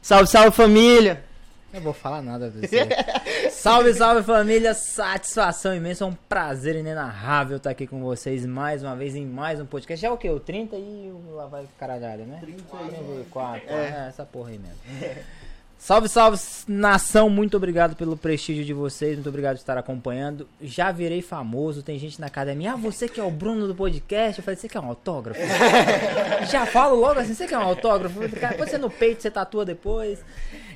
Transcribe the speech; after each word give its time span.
Salve, 0.00 0.26
salve 0.28 0.50
família! 0.52 1.24
Eu 1.72 1.80
vou 1.80 1.92
falar 1.92 2.22
nada 2.22 2.50
pra 2.50 2.60
você. 2.66 3.50
salve, 3.50 3.92
salve 3.94 4.22
família! 4.22 4.72
Satisfação 4.72 5.74
imensa, 5.74 6.04
é 6.04 6.06
um 6.06 6.14
prazer 6.14 6.76
inenarrável 6.76 7.56
estar 7.56 7.70
aqui 7.70 7.86
com 7.86 8.00
vocês 8.02 8.46
mais 8.46 8.82
uma 8.82 8.94
vez 8.94 9.14
em 9.14 9.26
mais 9.26 9.60
um 9.60 9.66
podcast. 9.66 10.00
Já 10.00 10.08
é 10.08 10.10
o 10.10 10.16
que? 10.16 10.30
O 10.30 10.38
30 10.40 10.76
e 10.76 11.10
o 11.12 11.34
lá 11.34 11.46
vai 11.46 11.66
caralhada, 11.78 12.24
né? 12.24 12.38
34. 12.40 13.62
É. 13.68 13.74
é, 13.74 14.08
essa 14.08 14.24
porra 14.24 14.50
aí 14.50 14.58
mesmo. 14.58 14.78
Salve, 15.78 16.08
salve, 16.08 16.38
nação. 16.66 17.28
Muito 17.28 17.56
obrigado 17.56 17.94
pelo 17.94 18.16
prestígio 18.16 18.64
de 18.64 18.72
vocês. 18.72 19.14
Muito 19.14 19.28
obrigado 19.28 19.56
por 19.56 19.60
estar 19.60 19.78
acompanhando. 19.78 20.48
Já 20.60 20.90
virei 20.90 21.22
famoso. 21.22 21.82
Tem 21.82 21.98
gente 21.98 22.20
na 22.20 22.26
academia. 22.26 22.72
Ah, 22.72 22.76
você 22.76 23.08
que 23.08 23.20
é 23.20 23.22
o 23.22 23.30
Bruno 23.30 23.68
do 23.68 23.74
podcast. 23.74 24.38
Eu 24.38 24.44
falei, 24.44 24.56
você 24.56 24.68
quer 24.68 24.80
um 24.80 24.86
autógrafo? 24.86 25.40
Já 26.50 26.66
falo 26.66 26.96
logo 26.96 27.20
assim, 27.20 27.34
você 27.34 27.46
quer 27.46 27.58
um 27.58 27.62
autógrafo? 27.62 28.20
Pode 28.56 28.70
ser 28.70 28.78
no 28.78 28.90
peito, 28.90 29.22
você 29.22 29.30
tatua 29.30 29.64
depois. 29.64 30.24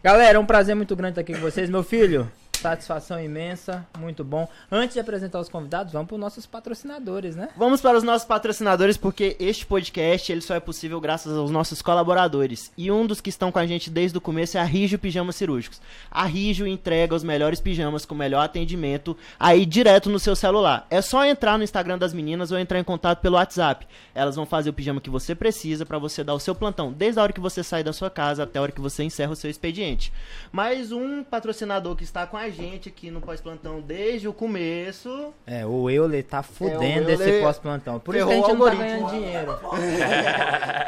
Galera, 0.03 0.37
é 0.39 0.41
um 0.41 0.47
prazer 0.47 0.77
muito 0.77 0.95
grande 0.95 1.13
estar 1.13 1.23
aqui 1.23 1.35
com 1.35 1.41
vocês. 1.41 1.69
Meu 1.69 1.83
filho, 1.83 2.31
Satisfação 2.61 3.19
imensa, 3.19 3.87
muito 3.99 4.23
bom. 4.23 4.47
Antes 4.71 4.93
de 4.93 5.01
apresentar 5.01 5.41
os 5.41 5.49
convidados, 5.49 5.95
vamos 5.95 6.09
para 6.09 6.17
os 6.17 6.21
nossos 6.21 6.45
patrocinadores, 6.45 7.35
né? 7.35 7.49
Vamos 7.57 7.81
para 7.81 7.97
os 7.97 8.05
nossos 8.05 8.29
patrocinadores, 8.29 8.99
porque 8.99 9.35
este 9.41 9.65
podcast 9.65 10.31
ele 10.31 10.43
só 10.43 10.55
é 10.55 10.61
possível 10.61 11.01
graças 11.01 11.35
aos 11.35 11.51
nossos 11.51 11.81
colaboradores. 11.81 12.71
E 12.77 12.91
um 12.91 13.07
dos 13.07 13.19
que 13.19 13.31
estão 13.31 13.51
com 13.51 13.59
a 13.59 13.67
gente 13.67 13.89
desde 13.89 14.19
o 14.19 14.21
começo 14.21 14.59
é 14.59 14.61
a 14.61 14.65
Rijo 14.65 14.99
Pijamas 14.99 15.37
Cirúrgicos. 15.37 15.81
A 16.11 16.27
Rijo 16.27 16.67
entrega 16.67 17.15
os 17.15 17.25
melhores 17.25 17.61
pijamas 17.61 18.05
com 18.05 18.15
o 18.15 18.19
melhor 18.19 18.45
atendimento 18.45 19.17
aí 19.39 19.65
direto 19.65 20.11
no 20.11 20.19
seu 20.19 20.37
celular. 20.37 20.87
É 20.91 21.01
só 21.01 21.25
entrar 21.25 21.57
no 21.57 21.65
Instagram 21.65 21.97
das 21.97 22.13
meninas 22.13 22.53
ou 22.53 22.59
entrar 22.59 22.79
em 22.79 22.85
contato 22.85 23.21
pelo 23.21 23.37
WhatsApp. 23.37 23.89
Elas 24.15 24.37
vão 24.37 24.45
fazer 24.45 24.69
o 24.69 24.75
pijama 24.75 25.01
que 25.01 25.09
você 25.09 25.35
precisa 25.35 25.87
para 25.87 25.99
você 25.99 26.23
dar 26.23 26.35
o 26.35 26.41
seu 26.41 26.55
plantão, 26.55 26.93
desde 26.93 27.19
a 27.21 27.23
hora 27.23 27.33
que 27.33 27.41
você 27.41 27.65
sai 27.65 27.83
da 27.83 27.95
sua 27.95 28.11
casa 28.11 28.43
até 28.43 28.59
a 28.59 28.63
hora 28.63 28.73
que 28.73 28.83
você 28.83 29.03
encerra 29.03 29.33
o 29.33 29.37
seu 29.37 29.49
expediente. 29.49 30.13
Mais 30.53 30.93
um 30.93 31.25
patrocinador 31.25 31.97
que 31.97 32.05
está 32.05 32.27
com 32.27 32.37
a 32.37 32.50
gente 32.53 32.89
aqui 32.89 33.11
no 33.11 33.21
pós-plantão 33.21 33.81
desde 33.81 34.29
o 34.29 34.33
começo. 34.33 35.33
É, 35.47 35.65
o 35.67 35.89
Euler 35.91 36.25
tá 36.25 36.43
fudendo 36.43 37.11
é, 37.11 37.15
esse 37.15 37.41
pós-plantão. 37.41 37.99
Por 38.01 38.15
isso 38.15 38.29
a 38.29 38.35
gente 38.35 38.53
não 38.53 38.65
tá 38.65 38.75
ganhando 38.75 39.11
dinheiro. 39.11 39.59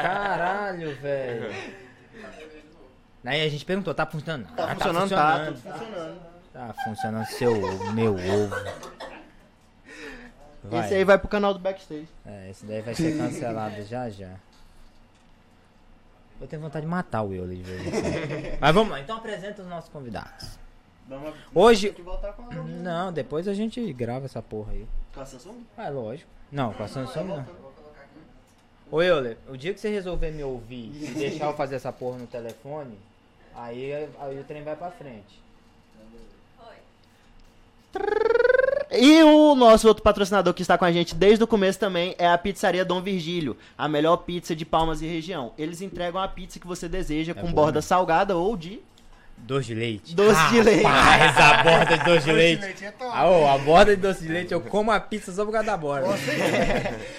Caralho, 0.02 0.96
velho. 0.96 1.54
Aí 3.24 3.41
a 3.42 3.48
gente 3.48 3.64
perguntou, 3.64 3.94
tá 3.94 4.04
funcionando? 4.04 4.46
Tá, 4.54 4.64
ah, 4.64 4.74
funcionando, 4.74 5.10
tá 5.10 5.52
funcionando, 5.52 5.62
tá, 5.62 5.78
funcionando. 5.78 6.32
Tá 6.52 6.74
funcionando 6.84 7.27
seu 7.27 7.92
meu 7.92 8.14
ovo. 8.14 8.56
Vai. 10.64 10.84
Esse 10.84 10.94
aí 10.94 11.04
vai 11.04 11.19
pro 11.19 11.28
canal 11.28 11.52
do 11.54 11.60
backstage. 11.60 12.08
É, 12.26 12.50
esse 12.50 12.64
daí 12.64 12.82
vai 12.82 12.94
ser 12.94 13.16
cancelado 13.16 13.82
já 13.86 14.08
já. 14.08 14.30
Eu 16.41 16.48
tenho 16.48 16.60
vontade 16.60 16.84
de 16.84 16.91
matar 16.91 17.22
o 17.22 17.32
Euler 17.32 17.56
de 17.56 17.62
vez 17.62 17.86
em 17.86 17.91
quando. 17.91 18.60
Mas 18.60 18.74
vamos 18.74 18.91
lá, 18.91 19.00
então 19.00 19.16
apresenta 19.16 19.62
os 19.62 19.69
nossos 19.69 19.88
convidados. 19.88 20.58
Hoje. 21.55 21.95
Não, 22.81 23.12
depois 23.12 23.48
a 23.48 23.55
gente 23.55 23.92
grava 23.92 24.27
essa 24.27 24.41
porra 24.41 24.72
aí. 24.72 24.86
Com 25.14 25.20
a 25.20 25.27
Samsung? 25.27 25.64
Ah, 25.77 25.89
lógico. 25.89 26.31
Não, 26.50 26.72
com 26.72 26.83
a 26.83 26.89
Samsung 26.89 27.25
não. 27.25 27.47
Ô 28.91 29.00
Euler, 29.00 29.39
o 29.48 29.56
dia 29.56 29.72
que 29.72 29.81
você 29.81 29.89
resolver 29.89 30.31
me 30.31 30.44
ouvir 30.44 30.92
e 30.94 31.14
deixar 31.14 31.47
eu 31.47 31.55
fazer 31.55 31.77
essa 31.77 31.91
porra 31.91 32.19
no 32.19 32.27
telefone, 32.27 32.98
aí, 33.55 33.92
aí 34.20 34.39
o 34.39 34.44
trem 34.44 34.62
vai 34.62 34.77
pra 34.77 34.91
frente. 34.91 35.41
E 38.91 39.22
o 39.22 39.55
nosso 39.55 39.89
outro 39.89 40.03
patrocinador 40.03 40.53
que 40.53 40.61
está 40.61 40.77
com 40.77 40.84
a 40.84 40.92
gente 40.92 41.14
desde 41.14 41.42
o 41.42 41.47
começo 41.47 41.78
também 41.78 42.14
é 42.19 42.28
a 42.28 42.37
pizzaria 42.37 42.84
Dom 42.84 43.00
Virgílio, 43.00 43.56
a 43.77 43.89
melhor 43.89 44.19
pizza 44.19 44.55
de 44.55 44.66
Palmas 44.66 45.00
e 45.00 45.06
região. 45.06 45.53
Eles 45.56 45.81
entregam 45.81 46.20
a 46.20 46.28
pizza 46.28 46.61
que 46.61 46.66
você 46.66 46.87
deseja 46.87 47.33
é 47.33 47.34
com 47.34 47.50
borda 47.50 47.78
né? 47.78 47.83
salgada 47.83 48.37
ou 48.37 48.55
de 48.55 48.83
Doce 49.42 49.66
de 49.66 49.74
leite. 49.74 50.14
Doce 50.14 50.38
ah, 50.38 50.50
de 50.50 50.62
leite. 50.62 50.82
Mas 50.84 51.36
a 51.36 51.62
borda 51.64 51.98
de 51.98 52.04
doce 52.04 52.24
de 52.24 52.32
leite. 52.32 52.60
Doce 52.60 52.74
de 52.74 52.80
leite 52.80 52.84
é 52.84 52.90
top. 52.92 53.10
Ah, 53.12 53.28
oh, 53.28 53.48
a 53.48 53.58
borda 53.58 53.96
de 53.96 54.00
doce 54.00 54.22
de 54.22 54.28
leite, 54.32 54.52
eu 54.52 54.60
como 54.60 54.92
a 54.92 55.00
pizza 55.00 55.32
só 55.32 55.44
por 55.44 55.50
causa 55.50 55.66
da 55.66 55.76
borda. 55.76 56.06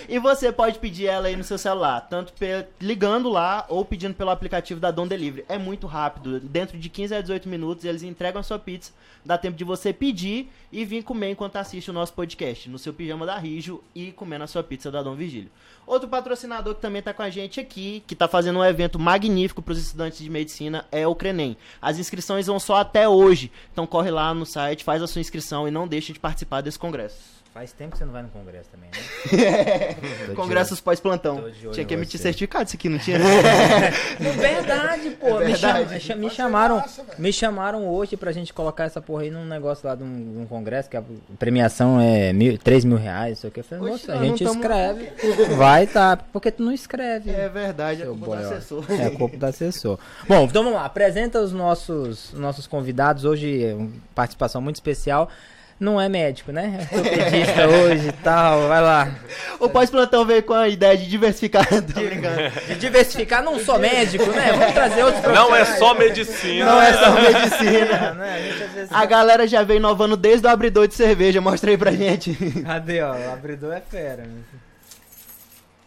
e 0.08 0.18
você 0.20 0.50
pode 0.50 0.80
pedir 0.80 1.08
ela 1.08 1.28
aí 1.28 1.36
no 1.36 1.44
seu 1.44 1.58
celular, 1.58 2.00
tanto 2.10 2.34
ligando 2.80 3.30
lá 3.30 3.66
ou 3.68 3.84
pedindo 3.84 4.14
pelo 4.14 4.30
aplicativo 4.30 4.80
da 4.80 4.90
Dom 4.90 5.06
Delivery. 5.06 5.46
É 5.50 5.58
muito 5.58 5.86
rápido. 5.86 6.40
Dentro 6.40 6.78
de 6.78 6.88
15 6.88 7.14
a 7.14 7.22
18 7.22 7.50
minutos 7.50 7.84
eles 7.84 8.04
entregam 8.04 8.40
a 8.40 8.44
sua 8.44 8.58
pizza. 8.58 8.94
Dá 9.26 9.38
tempo 9.38 9.58
de 9.58 9.64
você 9.64 9.92
pedir 9.92 10.50
e 10.72 10.84
vir 10.84 11.04
comer 11.04 11.32
enquanto 11.32 11.58
assiste 11.58 11.90
o 11.90 11.94
nosso 11.94 12.14
podcast, 12.14 12.70
no 12.70 12.80
seu 12.80 12.94
pijama 12.94 13.26
da 13.26 13.38
Rijo 13.38 13.82
e 13.94 14.12
comendo 14.12 14.44
a 14.44 14.48
sua 14.48 14.64
pizza 14.64 14.90
da 14.90 15.02
Dom 15.04 15.16
Virgílio. 15.16 15.50
Outro 15.86 16.08
patrocinador 16.10 16.76
que 16.76 16.82
também 16.82 17.00
está 17.00 17.14
com 17.14 17.22
a 17.22 17.30
gente 17.30 17.60
aqui, 17.60 18.04
que 18.08 18.14
está 18.14 18.28
fazendo 18.28 18.60
um 18.60 18.66
evento 18.66 18.98
magnífico 18.98 19.62
para 19.62 19.74
os 19.74 19.80
estudantes 19.80 20.20
de 20.20 20.30
medicina, 20.30 20.86
é 20.92 21.06
o 21.06 21.16
Crenem. 21.16 21.58
As 21.82 22.00
inscrições 22.00 22.13
vão 22.48 22.60
só 22.60 22.76
até 22.76 23.08
hoje, 23.08 23.52
então 23.72 23.88
corre 23.88 24.12
lá 24.12 24.34
no 24.34 24.46
site, 24.46 24.84
faz 24.84 25.02
a 25.02 25.08
sua 25.08 25.22
inscrição 25.22 25.68
e 25.68 25.72
não 25.72 25.88
deixe 25.88 26.14
de 26.14 26.20
participar 26.20 26.62
desse 26.62 26.80
congresso. 26.80 27.43
Faz 27.54 27.72
tempo 27.72 27.92
que 27.92 28.00
você 28.00 28.06
não 28.06 28.12
vai 28.12 28.24
no 28.24 28.30
congresso 28.30 28.68
também, 28.72 28.90
né? 28.90 30.26
é. 30.32 30.34
Congressos 30.34 30.82
pós-plantão. 30.82 31.52
Tinha 31.72 31.86
que 31.86 31.94
emitir 31.94 32.20
certificado 32.20 32.66
isso 32.66 32.76
aqui, 32.76 32.90
não 32.90 32.98
tinha? 32.98 33.20
é 34.20 34.32
verdade, 34.32 35.12
pô. 35.12 35.40
É 35.44 35.46
verdade. 35.46 35.94
Me, 35.94 36.00
cham, 36.00 36.18
me 36.18 36.30
chamaram, 36.32 36.78
massa, 36.78 37.06
me 37.20 37.32
chamaram 37.32 37.88
hoje 37.88 38.18
pra 38.18 38.32
gente 38.32 38.52
colocar 38.52 38.86
essa 38.86 39.00
porra 39.00 39.24
aí 39.24 39.30
num 39.30 39.46
negócio 39.46 39.88
lá 39.88 39.94
de 39.94 40.02
um, 40.02 40.34
de 40.34 40.40
um 40.40 40.46
congresso, 40.48 40.90
que 40.90 40.98
a 40.98 41.04
premiação 41.38 42.02
é 42.02 42.34
mil, 42.34 42.58
3 42.58 42.86
mil 42.86 42.98
reais, 42.98 43.38
sei 43.38 43.52
o 43.52 43.54
que. 43.54 43.60
Eu 43.60 43.64
falei, 43.64 43.92
moça, 43.92 44.14
a 44.14 44.18
gente 44.18 44.44
escreve. 44.44 45.06
Tamo... 45.06 45.56
Vai, 45.56 45.86
tá. 45.86 46.18
Porque 46.18 46.50
tu 46.50 46.64
não 46.64 46.72
escreve. 46.72 47.30
É 47.30 47.48
verdade, 47.50 48.02
é 48.02 48.06
culpa 48.06 48.26
do 48.26 48.34
assessor. 48.34 48.86
É 48.90 49.10
culpa 49.12 49.38
do 49.38 49.46
assessor. 49.46 50.00
Bom, 50.28 50.46
então 50.46 50.64
vamos 50.64 50.80
lá. 50.80 50.86
Apresenta 50.86 51.40
os 51.40 51.54
nossos, 51.54 52.34
nossos 52.34 52.66
convidados. 52.66 53.26
Hoje, 53.26 53.64
é 53.64 53.78
participação 54.16 54.60
muito 54.60 54.78
especial 54.78 55.30
não 55.84 56.00
é 56.00 56.08
médico, 56.08 56.52
né? 56.52 56.88
É 56.92 56.96
ortopedista 56.98 57.68
hoje 57.68 58.08
e 58.08 58.12
tal, 58.12 58.68
vai 58.68 58.82
lá. 58.82 59.12
O 59.60 59.70
pós-plantão 59.70 60.26
veio 60.26 60.42
com 60.42 60.54
a 60.54 60.68
ideia 60.70 60.98
de 60.98 61.08
diversificar. 61.08 61.68
De 62.68 62.76
diversificar, 62.76 63.44
não 63.44 63.60
só 63.60 63.78
médico, 63.78 64.26
né? 64.32 64.54
Vamos 64.54 64.74
trazer 64.74 65.04
outros 65.04 65.24
Não 65.24 65.56
é 65.56 65.66
só 65.66 65.94
medicina. 65.94 66.66
Não 66.66 66.82
é 66.82 66.94
só 66.94 67.12
medicina. 67.12 68.14
Né? 68.24 68.88
A, 68.90 69.02
a 69.02 69.06
galera 69.06 69.48
já 69.48 69.64
veio 69.64 69.78
inovando 69.78 70.16
desde 70.16 70.46
o 70.48 70.50
abridor 70.50 70.88
de 70.88 70.94
cerveja, 70.94 71.42
mostra 71.42 71.72
aí 71.72 71.78
pra 71.78 71.92
gente. 71.92 72.34
Cadê, 72.64 73.02
ó? 73.02 73.14
O 73.14 73.34
abridor 73.34 73.74
é 73.74 73.82
fera. 73.82 74.28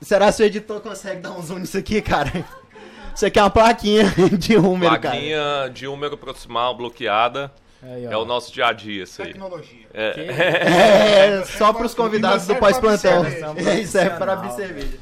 Será 0.02 0.32
que 0.32 0.42
o 0.42 0.44
editor 0.44 0.80
consegue 0.80 1.20
dar 1.20 1.32
um 1.32 1.42
zoom 1.42 1.58
nisso 1.58 1.78
aqui, 1.78 2.02
cara? 2.02 2.44
Isso 3.14 3.24
aqui 3.24 3.38
é 3.38 3.42
uma 3.42 3.50
plaquinha 3.50 4.04
de 4.36 4.56
número, 4.56 4.90
plaquinha 4.90 5.00
cara. 5.00 5.14
Plaquinha 5.14 5.70
de 5.72 5.84
número 5.86 6.18
proximal 6.18 6.76
bloqueada. 6.76 7.50
Aí, 7.86 8.04
é 8.04 8.16
o 8.16 8.24
nosso 8.24 8.52
dia 8.52 8.66
a 8.66 8.72
dia, 8.72 9.04
isso 9.04 9.22
aí. 9.22 9.28
Tecnologia. 9.28 9.86
É, 9.94 11.38
é 11.40 11.44
só 11.44 11.72
para 11.72 11.86
os 11.86 11.94
convidados 11.94 12.46
do 12.46 12.56
pós-plantão. 12.56 13.24
Isso 13.80 13.96
é 13.96 14.10
para 14.10 14.32
abrir 14.32 14.52
cerveja. 14.52 14.98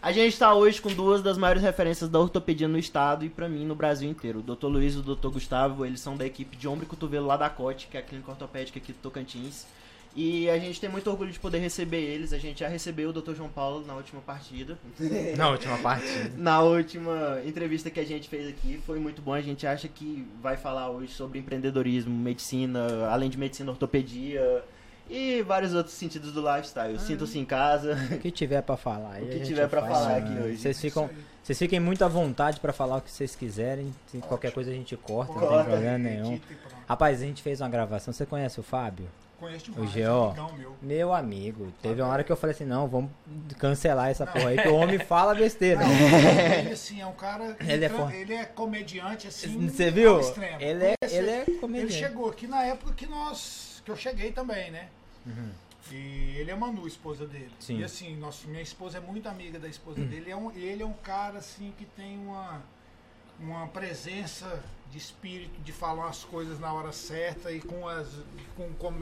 A 0.00 0.10
gente 0.12 0.32
está 0.32 0.54
hoje 0.54 0.80
com 0.80 0.92
duas 0.92 1.22
das 1.22 1.38
maiores 1.38 1.62
referências 1.62 2.10
da 2.10 2.18
ortopedia 2.18 2.68
no 2.68 2.78
estado 2.78 3.24
e 3.24 3.28
para 3.28 3.48
mim 3.48 3.64
no 3.64 3.74
Brasil 3.74 4.10
inteiro. 4.10 4.40
O 4.40 4.42
Dr. 4.42 4.66
Luiz 4.66 4.94
e 4.94 4.98
o 4.98 5.02
Dr. 5.02 5.28
Gustavo, 5.28 5.84
eles 5.84 6.00
são 6.00 6.16
da 6.16 6.26
equipe 6.26 6.56
de 6.56 6.66
ombro 6.68 6.84
e 6.84 6.88
cotovelo 6.88 7.26
lá 7.26 7.36
da 7.36 7.48
COT, 7.48 7.88
que 7.90 7.96
é 7.96 8.00
a 8.00 8.02
clínica 8.02 8.30
ortopédica 8.30 8.78
aqui 8.78 8.92
do 8.92 8.98
Tocantins. 8.98 9.66
E 10.14 10.48
a 10.48 10.56
gente 10.58 10.80
tem 10.80 10.88
muito 10.88 11.10
orgulho 11.10 11.32
de 11.32 11.40
poder 11.40 11.58
receber 11.58 12.00
eles. 12.00 12.32
A 12.32 12.38
gente 12.38 12.60
já 12.60 12.68
recebeu 12.68 13.10
o 13.10 13.12
Dr. 13.12 13.34
João 13.34 13.48
Paulo 13.48 13.84
na 13.84 13.94
última 13.94 14.20
partida. 14.20 14.78
Na 15.36 15.48
última 15.50 15.76
partida. 15.78 16.30
na 16.38 16.62
última 16.62 17.40
entrevista 17.44 17.90
que 17.90 17.98
a 17.98 18.04
gente 18.04 18.28
fez 18.28 18.48
aqui. 18.48 18.80
Foi 18.86 19.00
muito 19.00 19.20
bom. 19.20 19.32
A 19.34 19.40
gente 19.40 19.66
acha 19.66 19.88
que 19.88 20.26
vai 20.40 20.56
falar 20.56 20.88
hoje 20.90 21.12
sobre 21.12 21.40
empreendedorismo, 21.40 22.14
medicina, 22.14 23.08
além 23.08 23.28
de 23.28 23.36
medicina, 23.36 23.72
ortopedia 23.72 24.62
e 25.10 25.42
vários 25.42 25.74
outros 25.74 25.94
sentidos 25.94 26.32
do 26.32 26.40
lifestyle. 26.40 26.94
Ah, 26.94 26.98
Sintam-se 26.98 27.38
em 27.38 27.44
casa. 27.44 27.98
O 28.12 28.18
que 28.18 28.30
tiver 28.30 28.62
para 28.62 28.76
falar. 28.76 29.20
O 29.22 29.26
que 29.26 29.40
tiver 29.40 29.68
para 29.68 29.82
falar 29.82 30.16
aqui 30.18 30.32
hoje. 30.32 30.58
Vocês 30.58 30.80
ficam, 30.80 31.10
vocês 31.42 31.58
fiquem 31.58 31.80
muito 31.80 32.04
à 32.04 32.08
vontade 32.08 32.60
para 32.60 32.72
falar 32.72 32.98
o 32.98 33.00
que 33.00 33.10
vocês 33.10 33.34
quiserem. 33.34 33.92
Se 34.06 34.18
qualquer 34.18 34.52
coisa 34.52 34.70
a 34.70 34.74
gente 34.74 34.96
corta, 34.96 35.32
corta, 35.32 35.50
não 35.50 35.56
tem 35.56 35.72
problema 35.72 35.98
nenhum. 35.98 36.40
Rapaz, 36.88 37.20
a 37.20 37.24
gente 37.24 37.42
fez 37.42 37.60
uma 37.60 37.68
gravação. 37.68 38.14
Você 38.14 38.24
conhece 38.24 38.60
o 38.60 38.62
Fábio? 38.62 39.06
Conheço 39.44 39.70
demais, 39.70 39.90
o 39.90 39.92
Geo, 39.92 40.34
meu. 40.56 40.76
meu 40.80 41.12
amigo. 41.12 41.70
Teve 41.82 42.00
uma 42.00 42.10
hora 42.10 42.24
que 42.24 42.32
eu 42.32 42.36
falei 42.36 42.54
assim, 42.54 42.64
não, 42.64 42.88
vamos 42.88 43.10
cancelar 43.58 44.08
essa 44.08 44.24
não. 44.24 44.32
porra 44.32 44.48
aí, 44.48 44.56
que 44.56 44.68
o 44.68 44.74
homem 44.74 44.98
fala 44.98 45.34
besteira. 45.34 45.80
Não, 45.80 46.58
ele, 46.60 46.72
assim, 46.72 47.02
é 47.02 47.06
um 47.06 47.12
cara... 47.12 47.54
Ele, 47.60 47.84
é, 47.84 48.20
ele 48.20 48.34
é 48.34 48.44
comediante, 48.46 49.28
assim, 49.28 49.68
Você 49.68 49.90
viu? 49.90 50.18
Ele 50.58 50.84
é, 50.86 50.94
ele 51.02 51.30
é 51.30 51.44
comediante. 51.60 51.92
Ele 51.92 52.06
chegou 52.06 52.30
aqui 52.30 52.46
na 52.46 52.62
época 52.62 52.94
que 52.94 53.06
nós... 53.06 53.82
Que 53.84 53.90
eu 53.90 53.96
cheguei 53.96 54.32
também, 54.32 54.70
né? 54.70 54.88
Uhum. 55.26 55.50
E 55.92 56.36
ele 56.38 56.50
é 56.50 56.54
Manu, 56.54 56.86
esposa 56.86 57.26
dele. 57.26 57.52
Sim. 57.60 57.80
E 57.80 57.84
assim, 57.84 58.16
nosso, 58.16 58.48
minha 58.48 58.62
esposa 58.62 58.96
é 58.96 59.00
muito 59.00 59.28
amiga 59.28 59.58
da 59.58 59.68
esposa 59.68 60.00
uhum. 60.00 60.06
dele. 60.06 60.30
É 60.30 60.36
um, 60.36 60.50
ele 60.52 60.82
é 60.82 60.86
um 60.86 60.94
cara, 60.94 61.38
assim, 61.38 61.74
que 61.76 61.84
tem 61.84 62.16
uma, 62.18 62.62
uma 63.38 63.66
presença 63.68 64.62
de 64.90 64.98
espírito 64.98 65.60
de 65.60 65.72
falar 65.72 66.08
as 66.08 66.24
coisas 66.24 66.60
na 66.60 66.72
hora 66.72 66.92
certa 66.92 67.50
e 67.50 67.60
com 67.60 67.88
as 67.88 68.08
com, 68.56 68.72
com, 68.74 68.92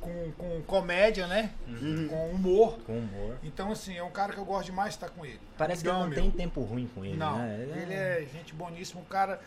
com, 0.00 0.32
com 0.32 0.62
comédia, 0.62 1.26
né? 1.26 1.50
Uhum. 1.66 2.08
Com 2.08 2.30
humor. 2.30 2.78
Com 2.86 2.98
humor. 2.98 3.36
Então, 3.42 3.72
assim, 3.72 3.96
é 3.96 4.02
um 4.02 4.10
cara 4.10 4.32
que 4.32 4.38
eu 4.38 4.44
gosto 4.44 4.66
demais 4.66 4.90
de 4.90 4.96
estar 4.96 5.08
com 5.08 5.24
ele. 5.24 5.40
Parece 5.58 5.82
que 5.82 5.88
não 5.88 6.06
meu. 6.06 6.14
tem 6.14 6.30
tempo 6.30 6.60
ruim 6.62 6.88
com 6.94 7.04
ele, 7.04 7.16
não, 7.16 7.38
né? 7.38 7.58
Ele, 7.60 7.82
ele 7.82 7.94
é... 7.94 8.22
é 8.22 8.26
gente 8.32 8.54
boníssimo, 8.54 9.00
um 9.00 9.04
cara. 9.04 9.40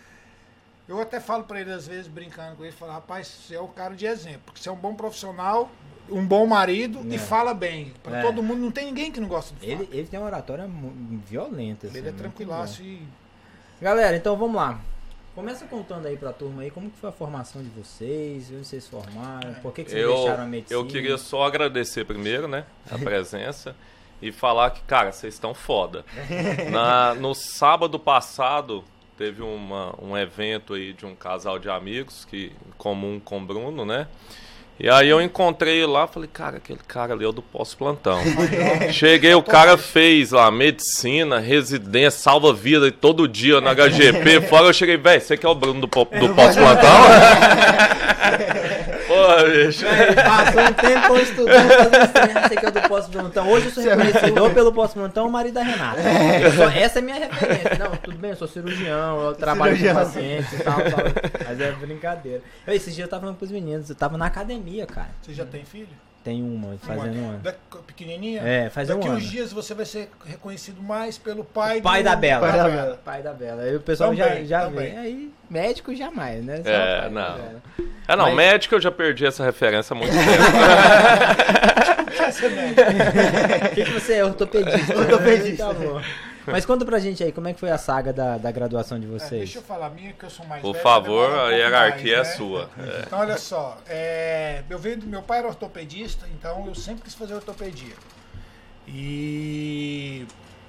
Eu 0.88 1.02
até 1.02 1.20
falo 1.20 1.44
para 1.44 1.60
ele, 1.60 1.72
às 1.72 1.86
vezes, 1.86 2.08
brincando 2.08 2.56
com 2.56 2.64
ele, 2.64 2.72
falo, 2.72 2.94
rapaz, 2.94 3.28
você 3.28 3.56
é 3.56 3.62
um 3.62 3.68
cara 3.68 3.94
de 3.94 4.06
exemplo, 4.06 4.42
porque 4.46 4.62
você 4.62 4.70
é 4.70 4.72
um 4.72 4.78
bom 4.78 4.96
profissional, 4.96 5.70
um 6.10 6.26
bom 6.26 6.46
marido 6.48 7.00
é. 7.12 7.16
e 7.16 7.18
fala 7.18 7.54
bem. 7.54 7.94
Para 8.02 8.20
é. 8.20 8.22
todo 8.22 8.42
mundo, 8.42 8.60
não 8.60 8.72
tem 8.72 8.86
ninguém 8.86 9.12
que 9.12 9.20
não 9.20 9.28
gosta 9.28 9.54
de 9.54 9.60
falar. 9.60 9.84
Ele, 9.84 9.90
ele 9.92 10.08
tem 10.08 10.20
uma 10.20 10.28
oratória 10.28 10.70
violenta. 11.26 11.88
Assim, 11.88 11.98
ele 11.98 12.10
é 12.10 12.12
tranquilaço 12.14 12.82
e. 12.82 13.02
Galera, 13.80 14.18
então 14.18 14.36
vamos 14.36 14.56
lá. 14.56 14.80
Começa 15.36 15.68
contando 15.68 16.08
aí 16.08 16.18
pra 16.18 16.34
turma 16.34 16.64
aí 16.64 16.72
como 16.72 16.90
que 16.90 16.98
foi 16.98 17.10
a 17.10 17.14
formação 17.14 17.62
de 17.62 17.70
vocês, 17.70 18.50
onde 18.52 18.66
vocês 18.66 18.88
formaram, 18.88 19.54
por 19.62 19.72
que, 19.72 19.84
que 19.84 19.92
vocês 19.92 20.02
eu, 20.02 20.16
deixaram 20.16 20.44
a 20.44 20.48
medicina. 20.48 20.80
Eu 20.80 20.88
queria 20.88 21.16
só 21.16 21.44
agradecer 21.44 22.04
primeiro, 22.04 22.48
né, 22.48 22.66
a 22.90 22.98
presença 22.98 23.76
e 24.20 24.32
falar 24.32 24.72
que, 24.72 24.82
cara, 24.82 25.12
vocês 25.12 25.36
estão 25.36 25.54
foda. 25.54 26.04
Na, 26.72 27.14
no 27.14 27.36
sábado 27.36 28.00
passado 28.00 28.84
teve 29.16 29.44
uma, 29.44 29.94
um 30.04 30.18
evento 30.18 30.74
aí 30.74 30.92
de 30.92 31.06
um 31.06 31.16
casal 31.16 31.60
de 31.60 31.70
amigos 31.70 32.26
que 32.26 32.52
comum 32.76 33.20
com 33.20 33.38
o 33.38 33.46
Bruno, 33.46 33.86
né? 33.86 34.08
E 34.80 34.88
aí 34.88 35.10
eu 35.10 35.20
encontrei 35.20 35.84
lá, 35.88 36.06
falei, 36.06 36.30
cara, 36.32 36.58
aquele 36.58 36.80
cara 36.88 37.14
ali 37.14 37.26
é 37.26 37.28
o 37.28 37.32
do 37.32 37.42
pós-plantão. 37.42 38.20
Cheguei, 38.94 39.34
o 39.34 39.42
cara 39.42 39.76
fez 39.76 40.32
lá 40.32 40.52
medicina, 40.52 41.40
residência, 41.40 42.12
salva 42.12 42.54
vida 42.54 42.92
todo 42.92 43.28
dia 43.28 43.60
no 43.60 43.70
HGP. 43.74 44.42
Fora 44.48 44.68
eu 44.68 44.74
cheguei, 44.74 44.98
velho, 44.98 45.20
você 45.20 45.36
que 45.36 45.46
é 45.46 45.50
o 45.50 45.56
Bruno 45.56 45.82
do, 45.82 45.88
do 45.88 46.36
pós-plantão? 46.36 46.98
Pô, 49.08 49.44
bicho. 49.50 49.86
passou 50.16 50.62
um 50.62 50.74
tempo 50.74 51.18
estudando, 51.18 51.70
fazendo 51.70 52.12
treino, 52.12 52.48
sei 52.48 52.58
que 52.58 52.66
é 52.66 52.72
do 52.72 52.82
pós-plantão. 52.82 53.50
Hoje 53.50 53.68
eu 53.68 53.72
sou 53.72 53.84
reconhecido 53.84 54.54
pelo 54.54 54.74
pós-plantão, 54.74 55.28
o 55.28 55.32
marido 55.32 55.54
da 55.54 55.64
Renata. 55.64 56.02
É. 56.02 56.82
essa 56.84 57.00
é 57.00 57.02
minha 57.02 57.18
referência. 57.18 57.78
Não, 57.80 57.96
tudo 57.96 58.18
bem, 58.18 58.32
eu 58.32 58.36
sou 58.36 58.48
cirurgião, 58.48 59.28
eu 59.28 59.36
trabalho 59.36 59.78
cirurgião. 59.78 59.96
com 59.96 60.12
pacientes 60.12 60.54
e 60.54 60.64
tal, 60.64 60.76
tal. 60.76 61.00
Mas 61.48 61.62
é 61.62 61.72
brincadeira. 61.72 62.42
Eu, 62.66 62.74
esses 62.74 62.94
dias 62.94 63.06
eu 63.06 63.10
tava 63.10 63.22
falando 63.22 63.38
pros 63.38 63.52
meninos, 63.52 63.90
eu 63.90 63.96
tava 63.96 64.18
na 64.18 64.26
academia, 64.26 64.67
cara. 64.88 65.10
Você 65.22 65.34
já 65.34 65.46
tem 65.46 65.64
filho? 65.64 65.88
Tem 66.24 66.44
uma, 66.44 66.78
fazendo 66.78 67.18
uma. 67.20 67.38
Da 67.38 67.54
pequenininha? 67.86 68.42
É, 68.42 68.70
faz 68.70 68.90
Daqui 68.90 69.08
um 69.08 69.14
uns 69.14 69.24
dias 69.24 69.54
você 69.54 69.74
vai 69.74 69.86
ser 69.86 70.10
reconhecido 70.26 70.84
mais 70.84 71.18
pelo 71.18 71.46
pai 71.46 71.80
pai 71.80 72.04
do... 72.04 72.06
da 72.06 72.16
Bela. 72.18 72.46
Pai 72.46 72.58
da 72.58 72.70
Bela. 72.70 73.00
Pai 73.06 73.24
da 73.24 73.34
Bela. 73.34 73.62
Aí 73.62 73.76
o 73.78 73.80
pessoal 73.80 74.14
também, 74.14 74.46
já, 74.46 74.64
já 74.64 74.70
vê. 74.70 74.98
Aí, 74.98 75.32
médico 75.50 75.96
jamais, 75.96 76.44
né? 76.44 76.58
Só 76.58 76.70
é, 76.70 77.10
não. 77.10 77.38
É, 78.10 78.16
não, 78.18 78.26
Mas... 78.26 78.36
médico 78.36 78.76
eu 78.76 78.82
já 78.82 78.92
perdi 78.92 79.26
essa 79.26 79.46
referência 79.46 79.94
há 79.94 79.98
muito 79.98 80.12
tempo. 80.12 80.28
O 82.28 83.76
que, 83.76 83.86
que 83.86 83.92
você 83.92 84.16
é? 84.16 84.26
Ortopedista. 84.26 84.98
Ortopedista. 84.98 85.66
Tá 85.66 85.74
bom. 85.74 86.02
Mas 86.52 86.66
conta 86.66 86.86
pra 86.86 87.00
gente 87.00 87.24
aí, 87.24 87.32
como 87.32 87.48
é 87.48 87.54
que 87.54 87.60
foi 87.60 87.70
a 87.70 87.78
saga 87.78 88.14
da, 88.14 88.38
da 88.38 88.52
graduação 88.52 89.00
de 89.00 89.06
é, 89.06 89.10
vocês? 89.10 89.34
É, 89.34 89.38
deixa 89.46 89.60
eu 89.60 89.64
falar 89.64 89.88
a 89.88 89.90
minha, 89.90 90.14
que 90.14 90.24
eu 90.24 90.30
sou 90.30 90.46
mais 90.46 90.62
Por 90.62 90.74
velho, 90.74 90.84
favor, 90.84 91.30
um 91.30 91.40
a 91.40 91.52
hierarquia 91.52 92.18
mais, 92.18 92.28
é 92.28 92.32
né? 92.32 92.38
sua. 92.38 92.70
É. 92.80 93.04
Então, 93.06 93.20
olha 93.20 93.38
só, 93.38 93.78
é, 93.88 94.64
eu 94.70 94.80
veio, 94.80 95.04
meu 95.06 95.22
pai 95.22 95.40
era 95.40 95.48
ortopedista, 95.48 96.26
então 96.34 96.66
eu 96.68 96.76
sempre 96.76 97.04
quis 97.04 97.14
fazer 97.14 97.34
ortopedia. 97.34 97.96
E 98.88 100.26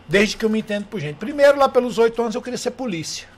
desde 0.08 0.36
que 0.36 0.44
eu 0.44 0.50
me 0.50 0.58
entendo 0.58 0.86
por 0.86 0.98
gente. 0.98 1.16
Primeiro, 1.16 1.58
lá 1.58 1.69
pelos 1.69 1.98
oito 1.98 2.20
anos, 2.20 2.34
eu 2.34 2.42
queria 2.42 2.58
ser 2.58 2.72
polícia. 2.72 3.28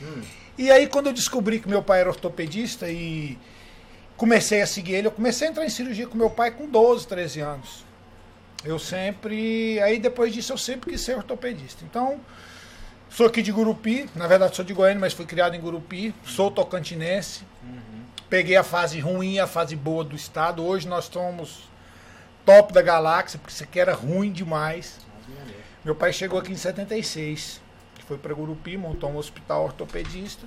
Hum. 0.00 0.22
E 0.56 0.70
aí, 0.70 0.86
quando 0.86 1.08
eu 1.08 1.12
descobri 1.12 1.58
que 1.58 1.68
meu 1.68 1.82
pai 1.82 2.00
era 2.00 2.08
ortopedista 2.08 2.88
e 2.88 3.36
comecei 4.16 4.62
a 4.62 4.66
seguir 4.66 4.94
ele, 4.94 5.08
eu 5.08 5.12
comecei 5.12 5.48
a 5.48 5.50
entrar 5.50 5.66
em 5.66 5.68
cirurgia 5.68 6.06
com 6.06 6.16
meu 6.16 6.30
pai 6.30 6.52
com 6.52 6.68
12, 6.68 7.06
13 7.08 7.40
anos. 7.40 7.83
Eu 8.64 8.78
sempre. 8.78 9.80
Aí 9.80 9.98
depois 9.98 10.32
disso 10.32 10.52
eu 10.52 10.58
sempre 10.58 10.90
quis 10.90 11.00
ser 11.00 11.16
ortopedista. 11.16 11.84
Então, 11.84 12.20
sou 13.10 13.26
aqui 13.26 13.42
de 13.42 13.52
Gurupi, 13.52 14.08
na 14.14 14.26
verdade 14.26 14.56
sou 14.56 14.64
de 14.64 14.72
Goiânia, 14.72 15.00
mas 15.00 15.12
fui 15.12 15.26
criado 15.26 15.54
em 15.54 15.60
Gurupi, 15.60 16.14
sou 16.24 16.50
tocantinense. 16.50 17.42
Uhum. 17.62 18.04
Peguei 18.28 18.56
a 18.56 18.64
fase 18.64 18.98
ruim 19.00 19.38
a 19.38 19.46
fase 19.46 19.76
boa 19.76 20.02
do 20.02 20.16
estado. 20.16 20.64
Hoje 20.64 20.88
nós 20.88 21.04
somos 21.06 21.68
top 22.44 22.72
da 22.72 22.82
galáxia, 22.82 23.38
porque 23.38 23.52
isso 23.52 23.64
aqui 23.64 23.78
era 23.78 23.94
ruim 23.94 24.32
demais. 24.32 24.98
Meu 25.84 25.94
pai 25.94 26.14
chegou 26.14 26.38
aqui 26.38 26.50
em 26.50 26.56
76, 26.56 27.60
foi 28.06 28.16
para 28.16 28.32
Gurupi, 28.32 28.76
montou 28.76 29.10
um 29.10 29.18
hospital 29.18 29.64
ortopedista 29.64 30.46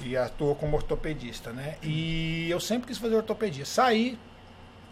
e 0.00 0.16
atuou 0.16 0.54
como 0.54 0.76
ortopedista, 0.76 1.52
né? 1.52 1.76
E 1.82 2.48
eu 2.48 2.60
sempre 2.60 2.88
quis 2.88 2.98
fazer 2.98 3.16
ortopedia. 3.16 3.64
Saí, 3.64 4.18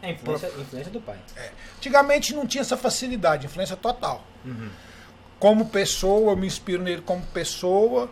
é 0.03 0.11
influência, 0.13 0.51
influência 0.59 0.91
do 0.91 1.01
pai. 1.01 1.19
É. 1.37 1.51
Antigamente 1.77 2.35
não 2.35 2.47
tinha 2.47 2.63
essa 2.63 2.77
facilidade, 2.77 3.47
influência 3.47 3.77
total. 3.77 4.25
Uhum. 4.45 4.71
Como 5.39 5.67
pessoa, 5.67 6.33
eu 6.33 6.37
me 6.37 6.47
inspiro 6.47 6.83
nele 6.83 7.03
como 7.03 7.23
pessoa, 7.27 8.11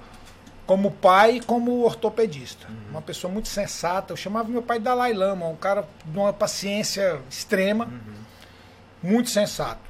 como 0.67 0.91
pai 0.91 1.37
e 1.37 1.41
como 1.41 1.83
ortopedista. 1.83 2.69
Uhum. 2.69 2.91
Uma 2.91 3.03
pessoa 3.03 3.33
muito 3.33 3.49
sensata. 3.49 4.13
Eu 4.13 4.17
chamava 4.17 4.49
meu 4.49 4.63
pai 4.63 4.79
Dalai 4.79 5.15
Lama, 5.15 5.47
um 5.47 5.57
cara 5.57 5.89
de 6.05 6.19
uma 6.19 6.33
paciência 6.33 7.21
extrema, 7.31 7.87
uhum. 7.87 9.11
muito 9.11 9.31
sensato. 9.31 9.88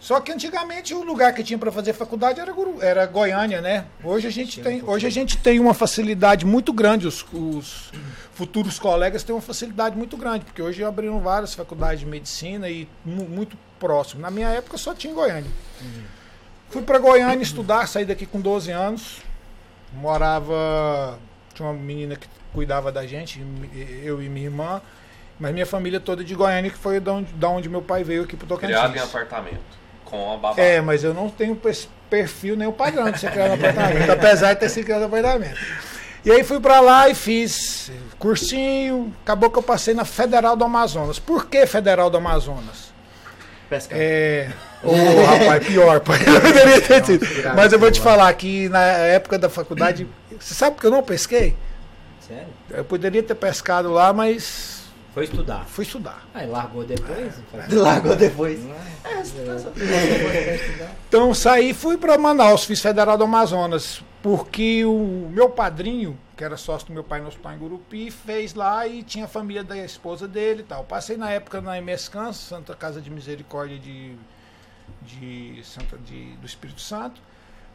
Só 0.00 0.18
que 0.18 0.32
antigamente 0.32 0.94
o 0.94 1.04
lugar 1.04 1.34
que 1.34 1.44
tinha 1.44 1.58
para 1.58 1.70
fazer 1.70 1.92
faculdade 1.92 2.40
era, 2.40 2.52
era 2.80 3.04
Goiânia, 3.04 3.60
né? 3.60 3.84
Hoje 4.02 4.26
a 4.26 4.30
gente 4.30 4.58
tem, 4.58 4.82
hoje 4.82 5.06
a 5.06 5.10
gente 5.10 5.36
tem 5.36 5.60
uma 5.60 5.74
facilidade 5.74 6.46
muito 6.46 6.72
grande, 6.72 7.06
os, 7.06 7.22
os 7.30 7.92
futuros 8.32 8.78
colegas 8.78 9.22
têm 9.22 9.34
uma 9.34 9.42
facilidade 9.42 9.94
muito 9.98 10.16
grande, 10.16 10.46
porque 10.46 10.62
hoje 10.62 10.82
abriram 10.82 11.20
várias 11.20 11.52
faculdades 11.52 12.00
de 12.00 12.06
medicina 12.06 12.66
e 12.70 12.88
muito 13.04 13.58
próximo. 13.78 14.22
Na 14.22 14.30
minha 14.30 14.48
época 14.48 14.78
só 14.78 14.94
tinha 14.94 15.12
Goiânia. 15.12 15.50
Uhum. 15.82 16.02
Fui 16.70 16.80
para 16.80 16.98
Goiânia 16.98 17.42
estudar, 17.42 17.86
saí 17.86 18.06
daqui 18.06 18.24
com 18.24 18.40
12 18.40 18.70
anos. 18.70 19.18
Morava. 19.92 21.18
Tinha 21.52 21.68
uma 21.68 21.74
menina 21.74 22.16
que 22.16 22.26
cuidava 22.54 22.90
da 22.90 23.06
gente, 23.06 23.44
eu 24.02 24.22
e 24.22 24.30
minha 24.30 24.46
irmã. 24.46 24.80
Mas 25.38 25.52
minha 25.52 25.66
família 25.66 26.00
toda 26.00 26.24
de 26.24 26.34
Goiânia, 26.34 26.70
que 26.70 26.78
foi 26.78 27.00
da 27.00 27.12
onde, 27.12 27.32
da 27.32 27.48
onde 27.48 27.68
meu 27.68 27.82
pai 27.82 28.02
veio 28.02 28.22
aqui 28.22 28.36
pro 28.36 28.46
Tocantins. 28.46 28.78
Criado 28.78 28.96
em 28.96 29.00
apartamento 29.00 29.79
com 30.10 30.32
a 30.32 30.36
babá. 30.36 30.60
É, 30.60 30.80
mas 30.80 31.04
eu 31.04 31.14
não 31.14 31.30
tenho 31.30 31.58
perfil 32.10 32.56
nem 32.56 32.66
o 32.66 32.72
padrão 32.72 33.10
de 33.10 33.20
ser 33.20 33.30
criado 33.30 33.50
no 33.50 33.54
apartamento, 33.54 34.10
apesar 34.10 34.54
de 34.54 34.60
ter 34.60 34.68
sido 34.68 34.84
criado 34.84 35.00
no 35.00 35.06
apartamento. 35.06 35.58
E 36.24 36.30
aí 36.30 36.44
fui 36.44 36.60
para 36.60 36.80
lá 36.80 37.08
e 37.08 37.14
fiz 37.14 37.90
cursinho, 38.18 39.14
acabou 39.22 39.48
que 39.50 39.58
eu 39.58 39.62
passei 39.62 39.94
na 39.94 40.04
Federal 40.04 40.54
do 40.54 40.64
Amazonas. 40.64 41.18
Por 41.18 41.46
que 41.46 41.64
Federal 41.66 42.10
do 42.10 42.18
Amazonas? 42.18 42.90
Pescar. 43.70 43.98
É. 43.98 44.50
Ô, 44.82 44.90
oh, 44.90 45.24
rapaz, 45.24 45.66
pior, 45.66 46.00
pai. 46.00 46.18
Eu 46.26 46.40
deveria 46.40 46.80
ter 46.80 47.04
sido. 47.04 47.26
Mas 47.54 47.72
eu 47.72 47.78
vou 47.78 47.90
te 47.90 48.00
falar 48.00 48.32
que 48.32 48.68
na 48.68 48.82
época 48.82 49.38
da 49.38 49.48
faculdade. 49.48 50.08
Você 50.38 50.54
sabe 50.54 50.76
que 50.80 50.86
eu 50.86 50.90
não 50.90 51.02
pesquei? 51.02 51.54
Sério? 52.26 52.48
Eu 52.70 52.84
poderia 52.84 53.22
ter 53.22 53.34
pescado 53.34 53.92
lá, 53.92 54.12
mas 54.12 54.79
foi 55.12 55.24
estudar. 55.24 55.64
Fui 55.66 55.84
estudar. 55.84 56.24
Aí 56.32 56.46
largou 56.46 56.84
depois? 56.84 57.34
largou 57.72 58.14
depois. 58.14 58.60
É, 59.04 59.22
tá 59.22 60.94
então 61.08 61.34
saí 61.34 61.74
fui 61.74 61.96
para 61.96 62.16
Manaus, 62.16 62.64
fiz 62.64 62.80
Federal 62.80 63.18
do 63.18 63.24
Amazonas, 63.24 64.02
porque 64.22 64.84
o 64.84 65.28
meu 65.32 65.50
padrinho, 65.50 66.18
que 66.36 66.44
era 66.44 66.56
sócio 66.56 66.86
do 66.88 66.92
meu 66.92 67.02
pai 67.02 67.20
no 67.20 67.26
hospital 67.26 67.54
em 67.54 67.58
Gurupi, 67.58 68.10
fez 68.10 68.54
lá 68.54 68.86
e 68.86 69.02
tinha 69.02 69.24
a 69.24 69.28
família 69.28 69.64
da 69.64 69.76
esposa 69.76 70.28
dele 70.28 70.60
e 70.60 70.64
tal. 70.64 70.84
Passei 70.84 71.16
na 71.16 71.30
época 71.30 71.60
na 71.60 71.76
MS 71.78 72.10
Santa 72.32 72.74
Casa 72.74 73.00
de 73.00 73.10
Misericórdia 73.10 73.78
de, 73.78 74.14
de, 75.02 75.60
Santa, 75.64 75.98
de, 75.98 76.34
do 76.36 76.46
Espírito 76.46 76.80
Santo. 76.80 77.20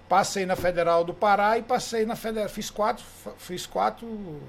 Passei 0.08 0.46
na 0.46 0.56
Federal 0.56 1.04
do 1.04 1.14
Pará 1.14 1.58
e 1.58 1.64
passei 1.64 2.06
na 2.06 2.16
Federal. 2.16 2.48
Fiz 2.48 2.70
quatro, 2.70 3.04
fiz 3.38 3.66
quatro 3.66 4.40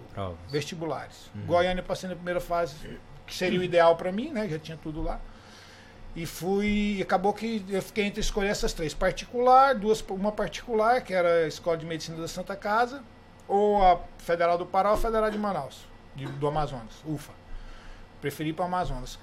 vestibulares. 0.50 1.30
Uhum. 1.34 1.46
Goiânia 1.46 1.82
passei 1.82 2.08
na 2.10 2.14
primeira 2.14 2.40
fase, 2.40 2.74
que 3.26 3.34
seria 3.34 3.58
o 3.58 3.62
ideal 3.62 3.96
para 3.96 4.12
mim, 4.12 4.30
né? 4.30 4.46
Já 4.48 4.58
tinha 4.58 4.76
tudo 4.76 5.02
lá. 5.02 5.18
E 6.14 6.26
fui. 6.26 6.98
Acabou 7.00 7.32
que 7.32 7.64
eu 7.70 7.80
fiquei 7.80 8.04
entre 8.04 8.20
escolher 8.20 8.48
essas 8.48 8.74
três: 8.74 8.92
particular, 8.92 9.74
duas, 9.74 10.02
uma 10.10 10.30
particular, 10.30 11.00
que 11.00 11.14
era 11.14 11.44
a 11.44 11.48
Escola 11.48 11.78
de 11.78 11.86
Medicina 11.86 12.18
da 12.18 12.28
Santa 12.28 12.54
Casa, 12.54 13.02
ou 13.48 13.82
a 13.82 14.00
Federal 14.18 14.58
do 14.58 14.66
Pará 14.66 14.90
ou 14.90 14.94
a 14.94 14.98
Federal 14.98 15.30
de 15.30 15.38
Manaus, 15.38 15.86
de, 16.14 16.26
do 16.26 16.46
Amazonas, 16.46 17.02
UFA. 17.06 17.32
Preferi 18.20 18.52
para 18.52 18.64
o 18.64 18.66
Amazonas. 18.66 19.18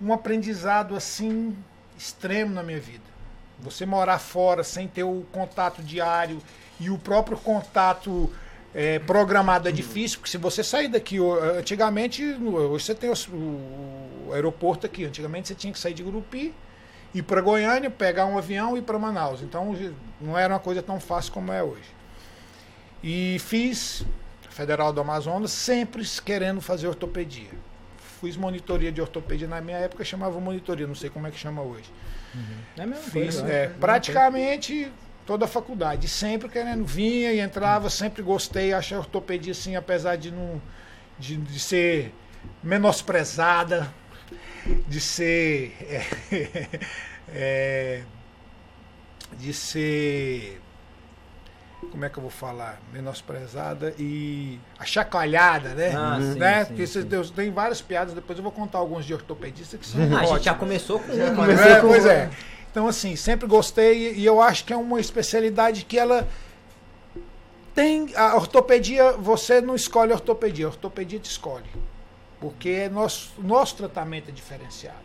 Um 0.00 0.12
aprendizado 0.12 0.94
assim 0.94 1.56
extremo 1.96 2.52
na 2.52 2.62
minha 2.62 2.80
vida 2.80 3.19
você 3.62 3.86
morar 3.86 4.18
fora 4.18 4.64
sem 4.64 4.88
ter 4.88 5.04
o 5.04 5.24
contato 5.32 5.82
diário 5.82 6.40
e 6.78 6.90
o 6.90 6.98
próprio 6.98 7.36
contato 7.36 8.30
é, 8.74 8.98
programado 9.00 9.68
é 9.68 9.72
difícil, 9.72 10.18
porque 10.18 10.30
se 10.30 10.38
você 10.38 10.62
sair 10.62 10.88
daqui, 10.88 11.18
antigamente, 11.58 12.22
hoje 12.24 12.84
você 12.84 12.94
tem 12.94 13.10
o, 13.10 14.32
aeroporto 14.32 14.86
aqui, 14.86 15.04
antigamente 15.04 15.48
você 15.48 15.54
tinha 15.54 15.72
que 15.72 15.78
sair 15.78 15.92
de 15.92 16.02
Gurupi, 16.02 16.54
ir 17.12 17.22
para 17.22 17.40
Goiânia, 17.40 17.90
pegar 17.90 18.26
um 18.26 18.38
avião 18.38 18.76
e 18.76 18.78
ir 18.78 18.82
para 18.82 18.98
Manaus. 18.98 19.42
Então 19.42 19.76
não 20.20 20.38
era 20.38 20.54
uma 20.54 20.60
coisa 20.60 20.82
tão 20.82 21.00
fácil 21.00 21.32
como 21.32 21.52
é 21.52 21.62
hoje. 21.62 21.90
E 23.02 23.38
fiz 23.40 24.04
Federal 24.50 24.92
do 24.92 25.00
Amazonas, 25.00 25.52
sempre 25.52 26.04
querendo 26.24 26.60
fazer 26.60 26.86
ortopedia. 26.86 27.50
Fiz 28.20 28.36
monitoria 28.36 28.92
de 28.92 29.00
ortopedia 29.00 29.48
na 29.48 29.60
minha 29.60 29.78
época, 29.78 30.04
chamava 30.04 30.38
monitoria, 30.38 30.86
não 30.86 30.94
sei 30.94 31.08
como 31.08 31.26
é 31.26 31.30
que 31.30 31.38
chama 31.38 31.62
hoje. 31.62 31.90
Uhum. 32.34 32.82
É 32.82 32.86
mesmo 32.86 33.04
Fiz, 33.04 33.40
coisa, 33.40 33.48
é, 33.48 33.68
praticamente 33.68 34.90
toda 35.26 35.44
a 35.44 35.48
faculdade. 35.48 36.08
Sempre 36.08 36.48
querendo, 36.48 36.84
vinha 36.84 37.32
e 37.32 37.40
entrava, 37.40 37.88
sempre 37.90 38.22
gostei, 38.22 38.72
achei 38.72 38.96
a 38.96 39.00
ortopedia, 39.00 39.52
assim, 39.52 39.76
apesar 39.76 40.16
de 40.16 40.30
não. 40.30 40.60
de, 41.18 41.36
de 41.36 41.60
ser 41.60 42.14
menosprezada, 42.62 43.92
de 44.88 45.00
ser. 45.00 45.76
É, 47.32 48.02
é, 48.02 48.02
de 49.38 49.54
ser 49.54 50.60
como 51.90 52.04
é 52.04 52.08
que 52.08 52.18
eu 52.18 52.22
vou 52.22 52.30
falar? 52.30 52.80
Menosprezada 52.92 53.94
e 53.98 54.58
achacoalhada, 54.78 55.70
né? 55.70 55.92
Ah, 55.96 56.18
sim, 56.20 56.38
né? 56.38 56.64
Sim, 56.64 56.68
Porque 56.68 56.86
sim. 56.86 57.02
Deus, 57.02 57.30
tem 57.30 57.50
várias 57.50 57.80
piadas, 57.80 58.14
depois 58.14 58.38
eu 58.38 58.42
vou 58.42 58.52
contar 58.52 58.78
alguns 58.78 59.04
de 59.04 59.14
ortopedista 59.14 59.78
que 59.78 59.86
são. 59.86 60.00
Ah, 60.14 60.20
a 60.20 60.24
gente 60.26 60.44
já 60.44 60.54
começou 60.54 61.00
com 61.00 61.12
uma, 61.12 61.46
né? 61.46 61.72
é, 61.72 61.80
Pois 61.80 62.04
é. 62.06 62.30
Então, 62.70 62.86
assim, 62.86 63.16
sempre 63.16 63.48
gostei 63.48 64.14
e 64.14 64.24
eu 64.24 64.40
acho 64.40 64.64
que 64.64 64.72
é 64.72 64.76
uma 64.76 65.00
especialidade 65.00 65.84
que 65.84 65.98
ela 65.98 66.28
tem. 67.74 68.14
A 68.14 68.36
ortopedia, 68.36 69.12
você 69.12 69.60
não 69.60 69.74
escolhe 69.74 70.12
a 70.12 70.14
ortopedia, 70.14 70.66
a 70.66 70.68
ortopedia 70.68 71.18
te 71.18 71.30
escolhe. 71.30 71.70
Porque 72.40 72.88
nosso, 72.88 73.32
nosso 73.38 73.76
tratamento 73.76 74.28
é 74.28 74.32
diferenciado. 74.32 74.96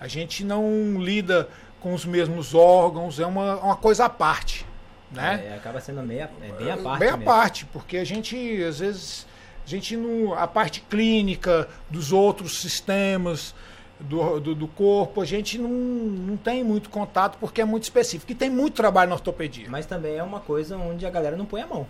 A 0.00 0.06
gente 0.06 0.44
não 0.44 1.02
lida 1.02 1.48
com 1.80 1.94
os 1.94 2.04
mesmos 2.04 2.54
órgãos, 2.54 3.18
é 3.18 3.26
uma, 3.26 3.56
uma 3.56 3.76
coisa 3.76 4.04
à 4.04 4.08
parte. 4.08 4.66
Né? 5.10 5.48
É, 5.48 5.54
acaba 5.56 5.80
sendo 5.80 6.02
meia, 6.02 6.30
é 6.42 6.52
bem 6.52 6.70
a 6.70 6.76
parte. 6.76 6.98
Bem 6.98 7.08
a 7.08 7.18
parte, 7.18 7.64
porque 7.66 7.96
a 7.96 8.04
gente, 8.04 8.62
às 8.62 8.80
vezes, 8.80 9.26
a 9.66 9.68
gente 9.68 9.96
não. 9.96 10.34
A 10.34 10.46
parte 10.46 10.80
clínica 10.82 11.68
dos 11.90 12.12
outros 12.12 12.60
sistemas 12.60 13.54
do, 13.98 14.38
do, 14.38 14.54
do, 14.54 14.68
corpo, 14.68 15.20
a 15.20 15.24
gente 15.24 15.58
não, 15.58 15.70
não 15.70 16.36
tem 16.36 16.62
muito 16.62 16.90
contato 16.90 17.38
porque 17.38 17.60
é 17.60 17.64
muito 17.64 17.84
específico. 17.84 18.30
E 18.30 18.34
tem 18.34 18.50
muito 18.50 18.74
trabalho 18.74 19.08
na 19.08 19.14
ortopedia. 19.14 19.66
Mas 19.68 19.86
também 19.86 20.16
é 20.16 20.22
uma 20.22 20.40
coisa 20.40 20.76
onde 20.76 21.06
a 21.06 21.10
galera 21.10 21.36
não 21.36 21.46
põe 21.46 21.62
a 21.62 21.66
mão. 21.66 21.86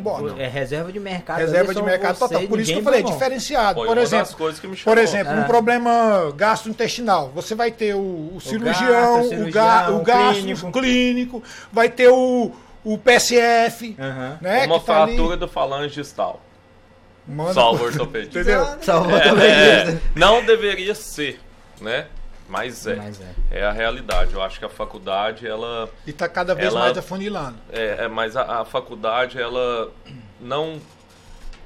Bota. 0.00 0.40
É 0.40 0.46
reserva 0.46 0.92
de 0.92 1.00
mercado. 1.00 1.38
Reserva 1.38 1.74
de 1.74 1.82
mercado 1.82 2.18
total. 2.18 2.42
Por 2.42 2.60
isso 2.60 2.72
que 2.72 2.78
eu 2.78 2.82
falei, 2.82 3.02
diferenciado. 3.02 3.80
Pô, 3.80 3.86
por 3.86 3.98
exemplo, 3.98 4.36
por 4.84 4.98
exemplo, 4.98 5.32
é. 5.32 5.36
um 5.36 5.44
problema 5.44 6.32
gastrointestinal. 6.36 7.30
Você 7.34 7.54
vai 7.54 7.70
ter 7.70 7.94
o, 7.94 7.98
o, 7.98 8.36
o 8.36 8.40
cirurgião, 8.40 9.28
o, 9.28 9.50
ga, 9.50 9.90
o, 9.90 10.02
gasto 10.02 10.40
clínico. 10.40 10.72
clínico, 10.72 11.42
vai 11.72 11.88
ter 11.88 12.08
o, 12.08 12.52
o 12.84 12.98
PSF. 12.98 13.96
Uhum. 13.98 14.36
Né, 14.40 14.66
Uma 14.66 14.80
tá 14.80 14.84
fratura 14.84 15.36
do 15.36 15.48
falange 15.48 15.94
distal. 15.94 16.40
Salvo 17.54 17.84
ortopedia. 17.84 18.28
Entendeu? 18.28 18.66
Salvo. 18.82 19.10
É, 19.16 19.90
é, 19.90 19.98
não 20.14 20.44
deveria 20.44 20.94
ser, 20.94 21.40
né? 21.80 22.06
Mas 22.48 22.86
é. 22.86 22.96
Mas 22.96 23.20
é. 23.20 23.60
é. 23.60 23.64
a 23.64 23.72
realidade. 23.72 24.34
Eu 24.34 24.42
acho 24.42 24.58
que 24.58 24.64
a 24.64 24.68
faculdade, 24.68 25.46
ela. 25.46 25.88
E 26.06 26.10
está 26.10 26.28
cada 26.28 26.54
vez 26.54 26.68
ela, 26.68 26.80
mais 26.80 26.98
afunilando. 26.98 27.56
É, 27.72 28.04
é 28.04 28.08
mas 28.08 28.36
a, 28.36 28.60
a, 28.60 28.64
faculdade, 28.64 29.40
ela 29.40 29.90
não 30.40 30.80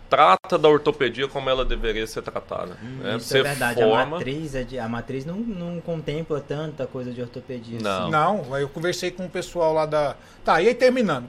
trata 0.09 0.57
da 0.57 0.69
ortopedia 0.69 1.29
como 1.29 1.51
ela 1.51 1.65
deveria 1.65 2.07
ser 2.07 2.23
tratada. 2.23 2.77
Hum, 2.83 3.01
né? 3.03 3.17
Isso 3.17 3.29
Você 3.29 3.41
é 3.41 3.43
verdade. 3.43 3.81
Forma... 3.81 4.03
A 4.03 4.07
matriz, 4.07 4.55
é 4.55 4.63
de, 4.63 4.79
a 4.79 4.89
matriz 4.89 5.25
não, 5.25 5.37
não 5.37 5.81
contempla 5.81 6.41
tanta 6.41 6.87
coisa 6.87 7.13
de 7.13 7.21
ortopedia. 7.21 7.79
Não. 7.81 8.03
Assim. 8.03 8.11
Não, 8.11 8.59
eu 8.59 8.69
conversei 8.69 9.11
com 9.11 9.27
o 9.27 9.31
pessoal 9.31 9.73
lá 9.73 9.85
da. 9.87 10.17
Tá, 10.45 10.63
e 10.63 10.69
aí 10.69 10.75
terminando. 10.75 11.29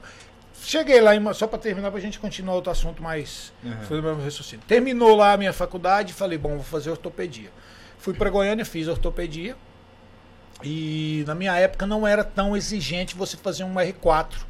Cheguei 0.62 1.00
lá, 1.00 1.16
em, 1.16 1.32
só 1.32 1.46
para 1.46 1.58
terminar, 1.58 1.90
para 1.90 1.98
a 1.98 2.02
gente 2.02 2.20
continuar 2.20 2.54
outro 2.54 2.70
assunto 2.70 3.02
mais. 3.02 3.52
Uhum. 3.64 3.80
Foi 3.82 4.00
o 4.00 4.02
mesmo 4.02 4.22
raciocínio. 4.22 4.64
Terminou 4.68 5.16
lá 5.16 5.32
a 5.32 5.36
minha 5.36 5.52
faculdade, 5.54 6.12
falei, 6.12 6.36
bom, 6.36 6.50
vou 6.50 6.62
fazer 6.62 6.90
ortopedia. 6.90 7.50
Fui 8.00 8.14
para 8.14 8.30
Goiânia, 8.30 8.64
fiz 8.64 8.88
ortopedia. 8.88 9.56
E 10.62 11.22
na 11.26 11.34
minha 11.34 11.56
época 11.56 11.86
não 11.86 12.06
era 12.06 12.24
tão 12.24 12.56
exigente 12.56 13.14
você 13.14 13.36
fazer 13.36 13.64
um 13.64 13.74
R4. 13.74 14.44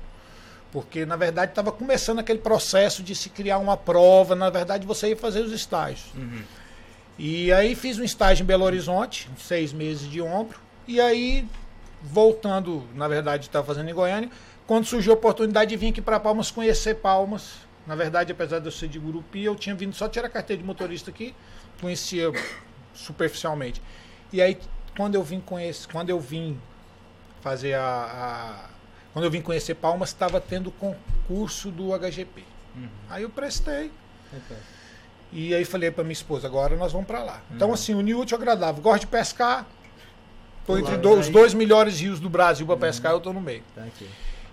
Porque 0.73 1.05
na 1.05 1.17
verdade 1.17 1.51
estava 1.51 1.73
começando 1.73 2.21
aquele 2.21 2.39
processo 2.39 3.03
de 3.03 3.15
se 3.15 3.29
criar 3.29 3.59
uma 3.59 3.77
prova, 3.77 4.37
na 4.37 4.49
verdade 4.51 4.87
você 4.87 5.09
ia 5.09 5.17
fazer 5.17 5.41
os 5.41 5.53
estágios. 5.53 6.07
Uhum. 6.15 6.43
E 7.19 7.53
aí 7.53 7.75
fiz 7.75 7.99
um 7.99 8.05
estágio 8.05 8.45
em 8.45 8.47
Belo 8.47 8.65
Horizonte, 8.65 9.29
seis 9.37 9.73
meses 9.73 10.09
de 10.09 10.23
ombro. 10.23 10.59
E 10.87 11.01
aí, 11.01 11.47
voltando, 12.03 12.85
na 12.95 13.07
verdade, 13.09 13.47
estava 13.47 13.67
fazendo 13.67 13.91
em 13.91 13.95
Goiânia, 13.95 14.31
quando 14.67 14.87
surgiu 14.87 15.13
a 15.13 15.17
oportunidade 15.17 15.71
de 15.71 15.77
vir 15.77 15.89
aqui 15.89 16.01
para 16.01 16.19
Palmas 16.19 16.51
conhecer 16.51 16.95
Palmas. 16.95 17.57
Na 17.87 17.95
verdade, 17.97 18.31
apesar 18.33 18.61
de 18.61 18.67
eu 18.67 18.73
ser 18.73 18.89
de 18.89 18.99
Gurupi, 18.99 19.45
eu 19.45 19.57
tinha 19.57 19.75
vindo 19.75 19.95
só 19.95 20.09
tirar 20.09 20.29
carteira 20.29 20.63
de 20.63 20.67
motorista 20.67 21.11
aqui, 21.11 21.35
conhecia 21.81 22.33
superficialmente. 22.95 23.83
E 24.33 24.41
aí, 24.41 24.59
quando 24.97 25.15
eu 25.15 25.23
vim 25.23 25.41
conhecer, 25.41 25.89
quando 25.91 26.11
eu 26.11 26.21
vim 26.21 26.61
fazer 27.41 27.75
a, 27.75 27.85
a 27.85 28.71
quando 29.13 29.25
eu 29.25 29.31
vim 29.31 29.41
conhecer 29.41 29.75
Palmas, 29.75 30.11
estava 30.11 30.41
tendo 30.41 30.71
concurso 30.71 31.71
do 31.71 31.93
HGP. 31.99 32.45
Uhum. 32.77 32.89
Aí 33.09 33.23
eu 33.23 33.31
prestei. 33.31 33.91
Okay. 34.33 34.57
E 35.33 35.55
aí 35.55 35.65
falei 35.65 35.91
para 35.91 36.05
minha 36.05 36.13
esposa, 36.13 36.47
agora 36.47 36.77
nós 36.77 36.93
vamos 36.93 37.07
para 37.07 37.23
lá. 37.23 37.41
Então, 37.55 37.69
uhum. 37.69 37.75
Então 37.75 37.75
assim, 37.75 37.95
o 37.95 38.19
útil 38.19 38.37
agradável. 38.37 38.83
Gosto 38.83 39.01
de 39.01 39.07
pescar. 39.09 39.67
Tô 40.67 40.79
entre 40.79 40.97
do, 40.99 41.19
os 41.19 41.29
dois 41.29 41.55
melhores 41.55 42.01
rios 42.01 42.21
do 42.21 42.29
Brasil 42.29 42.65
para 42.67 42.75
uhum. 42.75 42.81
pescar, 42.81 43.13
eu 43.13 43.21
tô 43.21 43.33
no 43.33 43.41
meio. 43.41 43.63
Tá 43.75 43.83
aqui. 43.83 44.09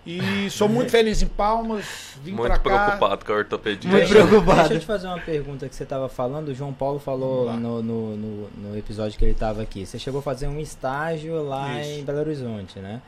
E 0.07 0.49
sou 0.49 0.69
muito 0.69 0.89
feliz 0.89 1.21
em 1.21 1.27
Palmas, 1.27 1.85
vim 2.23 2.31
Muito 2.31 2.47
pra 2.47 2.57
cá. 2.57 2.61
preocupado 2.61 3.25
com 3.25 3.33
a 3.33 3.35
ortopedia. 3.35 3.91
Muito 3.91 4.07
preocupado. 4.07 4.59
Deixa 4.59 4.73
eu 4.75 4.79
te 4.79 4.85
fazer 4.85 5.07
uma 5.07 5.19
pergunta 5.19 5.67
que 5.67 5.75
você 5.75 5.83
estava 5.83 6.07
falando. 6.07 6.47
O 6.47 6.55
João 6.55 6.71
Paulo 6.71 6.97
falou 6.97 7.51
no, 7.51 7.83
no, 7.83 8.15
no, 8.15 8.49
no, 8.49 8.77
episódio 8.77 9.19
que 9.19 9.25
ele 9.25 9.33
estava 9.33 9.61
aqui. 9.61 9.85
Você 9.85 9.99
chegou 9.99 10.19
a 10.19 10.23
fazer 10.23 10.47
um 10.47 10.61
estágio 10.61 11.43
lá 11.43 11.81
Isso. 11.81 11.99
em 11.99 12.03
Belo 12.05 12.19
Horizonte, 12.19 12.79
né? 12.79 13.01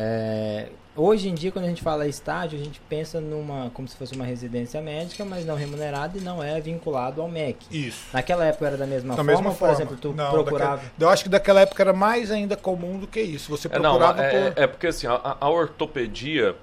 É, 0.00 0.68
hoje 0.94 1.28
em 1.28 1.34
dia, 1.34 1.50
quando 1.50 1.64
a 1.64 1.68
gente 1.68 1.82
fala 1.82 2.06
estágio, 2.06 2.56
a 2.56 2.62
gente 2.62 2.80
pensa 2.88 3.20
numa 3.20 3.68
como 3.70 3.88
se 3.88 3.96
fosse 3.96 4.14
uma 4.14 4.24
residência 4.24 4.80
médica, 4.80 5.24
mas 5.24 5.44
não 5.44 5.56
remunerada 5.56 6.16
e 6.16 6.20
não 6.20 6.40
é 6.40 6.60
vinculado 6.60 7.20
ao 7.20 7.28
MEC. 7.28 7.66
Isso. 7.68 8.06
Naquela 8.12 8.44
época 8.44 8.68
era 8.68 8.76
da 8.76 8.86
mesma 8.86 9.16
da 9.16 9.24
forma, 9.24 9.32
mesma 9.32 9.52
por 9.52 9.70
exemplo, 9.70 9.96
tu 10.00 10.12
não, 10.12 10.30
procurava. 10.30 10.76
Daquela, 10.76 10.92
eu 11.00 11.08
acho 11.08 11.24
que 11.24 11.28
daquela 11.28 11.60
época 11.62 11.82
era 11.82 11.92
mais 11.92 12.30
ainda 12.30 12.56
comum 12.56 12.96
do 13.00 13.08
que 13.08 13.20
isso. 13.20 13.50
Você 13.50 13.68
procurava. 13.68 14.22
É, 14.22 14.32
não, 14.32 14.46
é, 14.46 14.50
por... 14.52 14.62
é 14.62 14.66
porque 14.68 14.86
assim, 14.86 15.08
a, 15.08 15.36
a 15.40 15.50
ortopedia, 15.50 16.54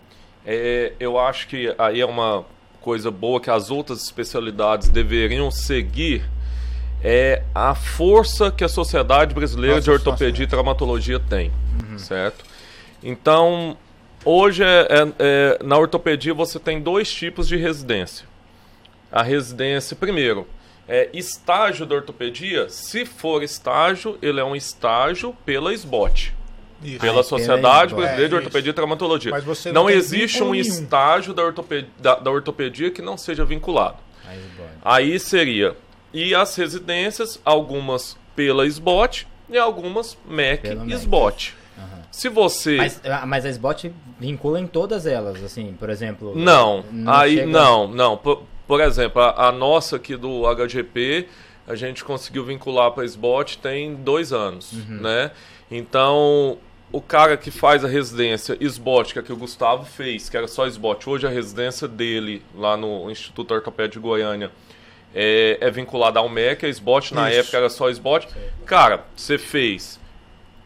é, 0.46 0.94
eu 0.98 1.20
acho 1.20 1.50
que 1.50 1.76
aí 1.78 2.00
é 2.00 2.06
uma 2.06 2.46
coisa 2.80 3.12
boa 3.12 3.42
que 3.42 3.50
as 3.50 3.70
outras 3.70 4.02
especialidades 4.04 4.88
deveriam 4.88 5.52
seguir 5.52 6.24
é 7.04 7.44
a 7.54 7.76
força 7.76 8.50
que 8.50 8.64
a 8.64 8.68
Sociedade 8.70 9.34
Brasileira 9.34 9.76
Nossa, 9.76 9.84
de 9.84 9.92
Ortopedia 9.92 10.44
e 10.44 10.48
Traumatologia 10.48 11.20
tem, 11.20 11.52
uhum. 11.84 12.00
certo? 12.00 12.45
Então, 13.06 13.78
hoje 14.26 14.64
é, 14.64 14.88
é, 14.90 15.14
é, 15.20 15.60
na 15.64 15.78
ortopedia 15.78 16.34
você 16.34 16.58
tem 16.58 16.82
dois 16.82 17.14
tipos 17.14 17.48
de 17.48 17.56
residência. 17.56 18.26
A 19.12 19.22
residência, 19.22 19.96
primeiro, 19.96 20.48
é 20.88 21.12
estágio 21.14 21.86
da 21.86 21.94
ortopedia. 21.94 22.68
Se 22.68 23.06
for 23.06 23.44
estágio, 23.44 24.18
ele 24.24 24.40
é 24.40 24.44
um 24.44 24.56
estágio 24.56 25.38
pela 25.46 25.72
SBOT. 25.72 26.34
Isso. 26.84 27.00
Pela 27.00 27.24
Sociedade 27.24 27.94
Brasileira 27.94 28.30
de 28.30 28.36
Ortopedia 28.36 28.72
e 28.72 28.74
Traumatologia. 28.74 29.32
não, 29.66 29.74
não 29.74 29.90
existe 29.90 30.44
um 30.44 30.52
nenhum. 30.52 30.62
estágio 30.62 31.34
da 31.34 31.44
ortopedia, 31.44 31.90
da, 32.00 32.16
da 32.16 32.32
ortopedia, 32.32 32.92
que 32.92 33.02
não 33.02 33.18
seja 33.18 33.46
vinculado. 33.46 33.98
Aí 34.84 35.20
seria. 35.20 35.76
E 36.12 36.34
as 36.34 36.56
residências, 36.56 37.40
algumas 37.46 38.18
pela 38.36 38.66
SBOT 38.66 39.28
e 39.50 39.58
algumas 39.58 40.18
MEC 40.28 40.68
e 40.88 40.94
SBOT. 40.94 41.56
Se 42.16 42.30
você. 42.30 42.78
Mas, 42.78 43.02
ah, 43.04 43.26
mas 43.26 43.46
a 43.46 43.50
SBOT 43.50 43.92
vincula 44.18 44.58
em 44.58 44.66
todas 44.66 45.06
elas, 45.06 45.44
assim, 45.44 45.76
por 45.78 45.90
exemplo. 45.90 46.34
Não, 46.34 46.82
não 46.90 47.12
aí 47.12 47.36
chega... 47.40 47.52
não, 47.52 47.90
não. 47.90 48.16
Por, 48.16 48.44
por 48.66 48.80
exemplo, 48.80 49.22
a, 49.22 49.50
a, 49.50 49.52
nossa 49.52 49.98
aqui 49.98 50.16
do 50.16 50.44
HGP, 50.48 51.28
a 51.68 51.76
gente 51.76 52.06
conseguiu 52.06 52.46
vincular 52.46 52.92
para 52.92 53.04
a 53.04 53.06
SBOT 53.06 53.58
tem 53.58 53.96
dois 53.96 54.32
anos, 54.32 54.72
uhum. 54.72 55.02
né? 55.02 55.32
Então, 55.70 56.58
o 56.90 57.02
cara 57.02 57.36
que 57.36 57.52
faz 57.52 57.84
a 57.84 57.88
residência 57.90 58.56
SBOT, 58.62 59.12
que 59.12 59.20
é 59.20 59.22
que 59.22 59.34
o 59.34 59.38
Gustavo 59.38 59.84
fez, 59.84 60.30
que 60.30 60.38
era 60.38 60.48
só 60.48 60.66
SBOT, 60.66 61.10
hoje 61.10 61.28
a 61.28 61.30
residência 61.30 61.86
dele 61.86 62.42
lá 62.56 62.78
no 62.78 63.12
Instituto 63.12 63.54
Ortopédico 63.54 64.00
de 64.00 64.00
Goiânia 64.00 64.52
é, 65.14 65.58
é 65.60 65.70
vinculada 65.70 66.18
ao 66.18 66.30
MEC, 66.30 66.66
a 66.66 66.70
SBOT 66.70 67.14
na 67.14 67.30
Isso. 67.30 67.42
época 67.42 67.58
era 67.58 67.70
só 67.70 67.90
SBOT. 67.90 68.30
Cara, 68.66 69.04
você 69.14 69.38
fez 69.38 70.00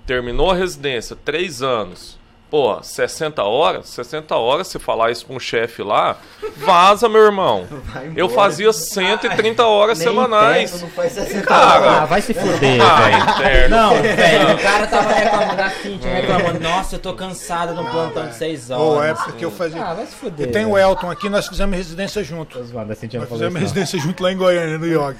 terminou 0.09 0.49
a 0.49 0.55
residência, 0.55 1.15
três 1.23 1.61
anos, 1.61 2.17
Pô, 2.49 2.81
60 2.81 3.43
horas? 3.43 3.89
60 3.89 4.35
horas, 4.35 4.67
se 4.67 4.79
falar 4.79 5.11
isso 5.11 5.23
pra 5.23 5.35
um 5.35 5.39
chefe 5.39 5.83
lá, 5.83 6.17
vaza, 6.57 7.07
meu 7.07 7.21
irmão. 7.21 7.67
Eu 8.17 8.27
fazia 8.27 8.73
130 8.73 9.63
horas 9.67 9.99
semanais. 9.99 10.81
não 10.81 10.89
faz 10.89 11.11
60 11.11 11.45
cara, 11.45 12.01
ah, 12.01 12.05
vai 12.07 12.23
se 12.23 12.33
fuder, 12.33 12.81
ah, 12.81 13.37
velho. 13.37 13.69
Não, 13.69 13.93
velho, 14.01 14.55
o 14.55 14.57
cara 14.57 14.87
tava 14.87 15.13
reclamando, 15.13 15.61
a 15.61 15.69
Cintia 15.69 16.11
reclamando, 16.11 16.59
nossa, 16.59 16.95
eu 16.95 16.99
tô 16.99 17.13
cansado 17.13 17.75
no 17.75 17.87
plantão 17.87 18.27
de 18.27 18.33
6 18.33 18.71
horas. 18.71 18.83
Ou 18.83 19.03
é 19.03 19.13
porque 19.13 19.45
eu 19.45 19.51
fazia. 19.51 19.85
Ah, 19.85 19.93
vai 19.93 20.07
se 20.07 20.15
fuder. 20.15 20.47
Eu 20.47 20.51
tenho 20.51 20.69
o 20.69 20.77
Elton 20.77 21.11
aqui, 21.11 21.29
nós 21.29 21.47
fizemos 21.47 21.77
residência 21.77 22.23
junto. 22.23 22.57
Nós 22.57 22.99
fizemos 23.29 23.61
residência 23.61 23.99
junto 23.99 24.23
lá 24.23 24.31
em 24.31 24.37
Goiânia, 24.37 24.79
no 24.79 24.87
Yoga. 24.87 25.17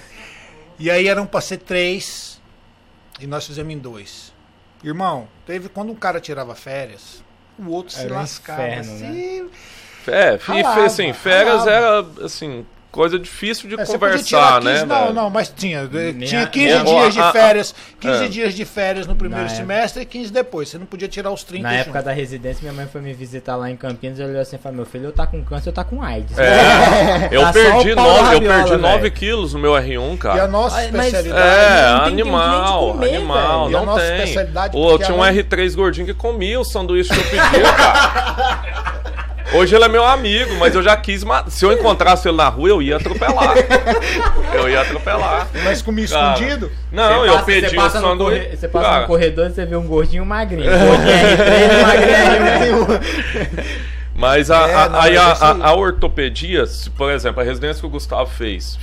E 0.80 0.90
aí 0.90 1.08
eram 1.08 1.28
pra 1.28 1.42
ser 1.42 1.58
três, 1.58 2.42
e 3.20 3.28
nós 3.28 3.46
fizemos 3.46 3.72
em 3.72 3.78
dois. 3.78 4.29
Irmão, 4.84 5.28
teve 5.46 5.70
quando 5.70 5.92
um 5.92 5.96
cara 5.96 6.20
tirava 6.22 6.56
férias, 6.56 7.24
o 7.58 7.70
outro 7.70 7.94
se 7.94 8.06
Era 8.06 8.14
um 8.16 8.18
lascava. 8.18 8.62
inferno, 8.64 8.94
assim, 8.94 9.50
É, 10.08 10.40
e 10.56 10.64
assim, 10.86 11.14
férias 11.14 11.66
ralava. 11.66 11.72
era 12.20 12.26
assim, 12.26 12.66
coisa 12.92 13.20
difícil 13.20 13.70
de 13.70 13.80
É, 13.80 13.86
você 13.86 13.98
podia 13.98 14.18
tirar 14.18 14.60
conversar, 14.60 14.62
15, 14.62 14.86
né? 14.86 14.86
Não, 14.86 15.02
velho? 15.04 15.14
não, 15.14 15.30
mas 15.30 15.48
tinha. 15.56 15.80
eh, 15.94 16.12
Minha- 16.12 16.28
tinha 16.28 16.48
15 16.48 16.84
minha- 16.84 16.84
dias 16.84 17.14
de 17.14 17.32
férias. 17.32 17.76
15 18.00 18.26
é. 18.26 18.28
dias 18.28 18.54
de 18.56 18.66
férias 18.66 19.06
no 19.08 19.16
primeiro 19.16 19.44
Na 19.44 19.50
semestre 19.50 20.02
e 20.04 20.06
15 20.06 20.32
depois. 20.32 20.70
Você 20.70 20.78
não 20.78 20.86
podia 20.86 21.08
tirar 21.08 21.32
os 21.32 21.44
30 21.44 21.64
Na 21.64 21.70
junto. 21.74 21.82
época 21.82 22.02
da 22.04 22.12
residência, 22.12 22.62
minha 22.62 22.74
mãe 22.74 22.88
foi 22.92 23.02
me 23.02 23.14
visitar 23.14 23.56
lá 23.56 23.70
em 23.70 23.76
Campinas 23.76 24.18
e 24.20 24.24
olhou 24.24 24.42
assim 24.42 24.56
e 24.56 24.60
falou: 24.60 24.78
Meu 24.78 24.86
filho, 24.86 25.06
eu 25.06 25.12
tá 25.12 25.28
com 25.28 25.44
câncer, 25.44 25.70
eu 25.70 25.74
tá 25.74 25.84
com 25.84 26.02
AIDS. 26.02 26.38
É, 26.38 27.30
eu 27.32 27.42
Tá 27.42 27.54
perdi 27.54 27.94
9, 27.96 28.36
eu 28.36 28.42
perdi 28.42 28.70
velho. 28.70 28.78
9 28.82 29.12
quilos 29.12 29.54
no 29.54 29.60
meu 29.60 29.74
R1, 29.74 30.12
E 30.12 30.14
a 30.14 30.18
cara. 30.18 30.48
nossa 30.48 30.76
mas- 30.78 30.86
especialidade. 31.08 31.48
É, 31.48 32.08
animal, 32.08 32.94
comer, 32.94 33.16
animal, 33.16 33.66
velho. 33.66 33.72
E 33.72 33.76
a 33.76 33.80
não 33.80 33.86
nossa 33.86 34.02
tem. 34.06 34.16
especialidade, 34.18 34.78
Ô, 34.78 34.98
tinha 34.98 35.14
um 35.14 35.18
mãe- 35.18 35.34
R3 35.36 35.76
gordinho 35.76 36.06
que 36.08 36.14
comia 36.14 36.60
o 36.60 36.64
sanduíche 36.66 37.10
que 37.14 37.20
eu 37.20 37.24
pedia, 37.26 37.74
cara. 37.74 38.90
Hoje 39.54 39.76
ele 39.76 39.84
é 39.84 39.88
meu 39.88 40.06
amigo, 40.06 40.56
mas 40.60 40.76
eu 40.76 40.84
já 40.84 40.96
quis 40.96 41.24
matar. 41.24 41.50
Se 41.50 41.66
eu 41.66 41.72
encontrasse 41.74 42.28
ele 42.28 42.38
na 42.38 42.48
rua, 42.50 42.70
eu 42.70 42.82
ia 42.82 42.98
atropelar. 42.98 43.56
Eu 44.54 44.70
ia 44.70 44.82
atropelar. 44.82 45.48
Mas 45.64 45.82
Cara, 45.82 46.34
escondido? 46.34 46.72
Não, 46.92 47.22
Você 47.22 47.28
eu 47.30 47.34
passa- 47.34 47.46
pedi 47.46 47.68
você 47.70 47.76
o 47.76 47.76
passa 47.76 48.00
no 48.02 48.08
sanduíche. 48.08 48.42
corre- 48.46 48.58
Você 48.58 48.68
passa 48.68 48.86
Cara, 48.90 49.02
no 49.02 49.08
corredor 49.08 49.48
e 49.48 49.54
você 49.54 49.66
vê 49.66 49.76
um 49.76 49.88
gordinho 49.88 50.20
e 50.20 50.22
um 50.24 50.26
magrinho. 50.26 50.70
Gordinho 50.70 51.08
R3 51.08 51.80
e 51.80 51.84
magrinho 51.84 52.86
R1. 52.86 53.66
Mas 54.16 54.52
a, 54.52 54.68
É, 54.70 54.76
a- 54.76 54.90
não, 54.90 55.02
aí 55.02 55.18
a, 55.18 55.28
a- 55.32 55.68
a 55.70 55.74
ortopedia, 55.74 56.66
se, 56.68 56.90
por 56.92 57.10
exemplo, 57.12 57.42
a 57.42 57.44
residência 57.44 57.80
que 57.82 57.88
o 57.88 57.90
Gustavo 57.90 58.30
fez, 58.30 58.78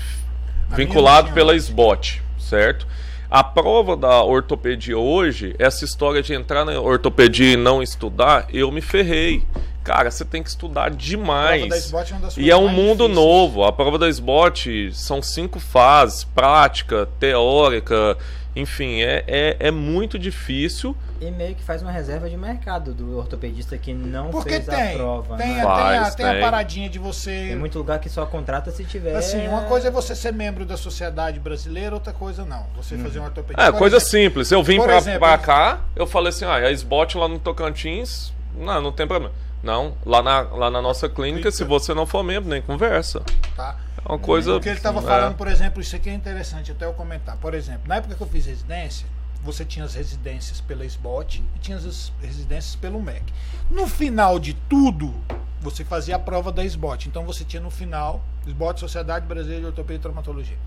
vinculado 0.70 1.30
pela. 1.32 1.54
SBOT, 1.54 2.22
certo? 2.38 2.86
A 3.30 3.42
prova 3.44 3.96
da 3.96 4.22
ortopedia 4.22 4.96
hoje, 4.98 5.54
essa 5.58 5.84
história 5.84 6.22
de 6.22 6.32
entrar 6.32 6.64
na 6.64 6.80
ortopedia 6.80 7.52
e 7.52 7.56
não 7.56 7.82
estudar, 7.82 8.46
eu 8.52 8.70
me 8.72 8.80
ferrei. 8.80 9.42
Cara, 9.86 10.10
você 10.10 10.24
tem 10.24 10.42
que 10.42 10.48
estudar 10.48 10.80
A 10.80 10.84
prova 10.86 10.96
da 10.96 11.04
demais. 11.06 11.74
SBOT 11.84 12.12
é 12.12 12.16
uma 12.16 12.20
das 12.22 12.36
E 12.36 12.50
é 12.50 12.56
um 12.56 12.66
mundo 12.68 13.04
difíceis. 13.06 13.14
novo. 13.14 13.62
A 13.64 13.72
prova 13.72 13.96
da 13.98 14.08
SBOT 14.08 14.90
são 14.92 15.22
cinco 15.22 15.60
fases: 15.60 16.24
prática, 16.24 17.08
teórica, 17.20 18.18
enfim, 18.56 19.00
é, 19.02 19.22
é, 19.28 19.56
é 19.60 19.70
muito 19.70 20.18
difícil. 20.18 20.96
E 21.20 21.30
meio 21.30 21.54
que 21.54 21.62
faz 21.62 21.82
uma 21.82 21.92
reserva 21.92 22.28
de 22.28 22.36
mercado 22.36 22.92
do 22.92 23.16
ortopedista 23.16 23.78
que 23.78 23.94
não 23.94 24.30
Porque 24.30 24.50
fez 24.50 24.66
tem. 24.66 24.92
a 24.92 24.96
prova. 24.96 25.36
tem, 25.36 25.54
né? 25.54 25.60
a, 25.62 25.64
tem, 25.64 25.98
a, 25.98 26.02
Faz, 26.02 26.14
tem 26.16 26.26
a 26.26 26.40
paradinha 26.40 26.88
de 26.88 26.98
você. 26.98 27.30
Tem 27.30 27.56
muito 27.56 27.78
lugar 27.78 28.00
que 28.00 28.08
só 28.08 28.26
contrata 28.26 28.70
se 28.72 28.84
tiver. 28.84 29.14
Assim, 29.14 29.46
uma 29.46 29.62
coisa 29.62 29.88
é 29.88 29.90
você 29.90 30.16
ser 30.16 30.32
membro 30.32 30.66
da 30.66 30.76
sociedade 30.76 31.38
brasileira, 31.38 31.94
outra 31.94 32.12
coisa 32.12 32.44
não. 32.44 32.66
Você 32.76 32.98
fazer 32.98 33.20
uma 33.20 33.28
ortopedia. 33.28 33.62
É, 33.62 33.70
Por 33.70 33.78
coisa 33.78 33.96
exemplo, 33.96 34.10
simples. 34.10 34.50
Eu 34.50 34.62
vim 34.64 34.78
por 34.78 34.86
pra, 34.86 34.96
exemplo, 34.96 35.20
pra 35.20 35.38
cá, 35.38 35.80
eu 35.94 36.06
falei 36.08 36.30
assim, 36.30 36.44
ah, 36.44 36.56
a 36.56 36.72
SBOT 36.72 37.16
lá 37.16 37.28
no 37.28 37.38
Tocantins, 37.38 38.32
não, 38.58 38.80
não 38.82 38.92
tem 38.92 39.06
problema. 39.06 39.32
Não, 39.62 39.94
lá 40.04 40.22
na, 40.22 40.40
lá 40.42 40.70
na 40.70 40.80
nossa 40.80 41.08
clínica, 41.08 41.50
se 41.50 41.64
você 41.64 41.92
não 41.94 42.06
for 42.06 42.22
membro, 42.22 42.48
nem 42.48 42.62
conversa. 42.62 43.22
Tá? 43.54 43.76
É 44.04 44.12
uma 44.12 44.18
coisa. 44.18 44.52
Porque 44.52 44.68
ele 44.68 44.76
estava 44.76 45.00
é. 45.00 45.02
falando, 45.02 45.36
por 45.36 45.48
exemplo, 45.48 45.80
isso 45.80 45.96
aqui 45.96 46.08
é 46.08 46.14
interessante 46.14 46.70
até 46.70 46.84
eu 46.84 46.92
comentar. 46.92 47.36
Por 47.38 47.54
exemplo, 47.54 47.88
na 47.88 47.96
época 47.96 48.14
que 48.14 48.22
eu 48.22 48.26
fiz 48.26 48.46
residência, 48.46 49.06
você 49.42 49.64
tinha 49.64 49.84
as 49.84 49.94
residências 49.94 50.60
pela 50.60 50.84
SBOT 50.84 51.42
e 51.54 51.58
tinha 51.58 51.76
as 51.76 52.12
residências 52.20 52.76
pelo 52.76 53.00
MEC. 53.00 53.24
No 53.70 53.86
final 53.86 54.38
de 54.38 54.54
tudo, 54.54 55.14
você 55.60 55.84
fazia 55.84 56.16
a 56.16 56.18
prova 56.18 56.52
da 56.52 56.64
SBOT. 56.64 57.08
Então 57.08 57.24
você 57.24 57.44
tinha 57.44 57.62
no 57.62 57.70
final, 57.70 58.22
SBOT, 58.46 58.80
Sociedade 58.80 59.26
Brasileira 59.26 59.62
de 59.62 59.66
Ortopedia 59.66 59.96
e 59.96 60.00
Traumatologia. 60.00 60.58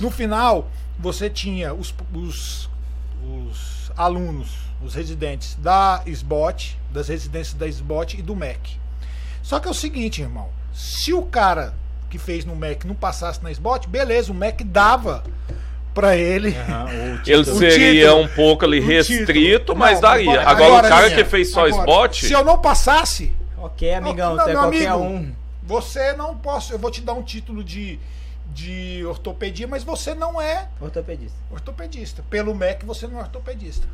No 0.00 0.10
final, 0.10 0.68
você 0.98 1.30
tinha 1.30 1.72
os, 1.72 1.94
os, 2.12 2.68
os 3.22 3.92
alunos, 3.96 4.65
os 4.82 4.94
residentes 4.94 5.54
da 5.56 6.02
SBOT, 6.06 6.78
das 6.90 7.08
residências 7.08 7.54
da 7.54 7.66
SBOT 7.66 8.18
e 8.18 8.22
do 8.22 8.34
MEC. 8.36 8.78
Só 9.42 9.58
que 9.60 9.68
é 9.68 9.70
o 9.70 9.74
seguinte, 9.74 10.20
irmão. 10.22 10.48
Se 10.74 11.12
o 11.12 11.22
cara 11.22 11.74
que 12.10 12.18
fez 12.18 12.44
no 12.44 12.54
MEC 12.54 12.86
não 12.86 12.94
passasse 12.94 13.42
na 13.42 13.50
SBOT, 13.50 13.88
beleza, 13.88 14.30
o 14.30 14.34
MEC 14.34 14.62
dava 14.64 15.24
pra 15.94 16.16
ele. 16.16 16.50
O 16.50 17.22
Ele 17.30 17.44
seria 17.44 18.08
título. 18.10 18.22
um 18.24 18.28
pouco 18.28 18.64
ali 18.64 18.80
restrito, 18.80 19.74
mas 19.74 19.94
Não, 19.94 20.00
daria. 20.02 20.30
agora- 20.30 20.50
Agora, 20.50 20.66
agora, 20.66 20.86
o 20.86 20.90
cara 20.90 21.08
sim, 21.10 21.14
que 21.16 21.24
fez 21.24 21.50
só 21.50 21.66
agora, 21.66 21.80
SBOT, 21.82 22.26
Se 22.26 22.32
eu 22.32 22.44
não 22.44 22.58
passasse, 22.58 23.32
Ok, 23.58 23.92
amigão, 23.94 24.36
Não, 24.36 24.44
você 24.44 24.50
é 24.50 24.52
meu 24.52 24.62
qualquer 24.62 24.86
amigo. 24.88 25.04
um. 25.08 25.32
você 25.64 26.12
não 26.12 26.36
posso. 26.36 26.72
Eu 26.72 26.78
vou 26.78 26.90
te 26.90 27.00
dar 27.00 27.14
um 27.14 27.22
título 27.22 27.64
de, 27.64 27.98
de 28.52 29.02
ortopedia, 29.06 29.66
mas 29.66 29.82
você 29.82 30.14
não 30.14 30.40
é 30.40 30.68
Ortopedista. 30.80 31.36
ortopedista. 31.50 32.24
Pelo 32.30 32.54
MEC 32.54 32.84
você 32.84 33.08
não 33.08 33.18
é 33.18 33.22
ortopedista. 33.22 33.86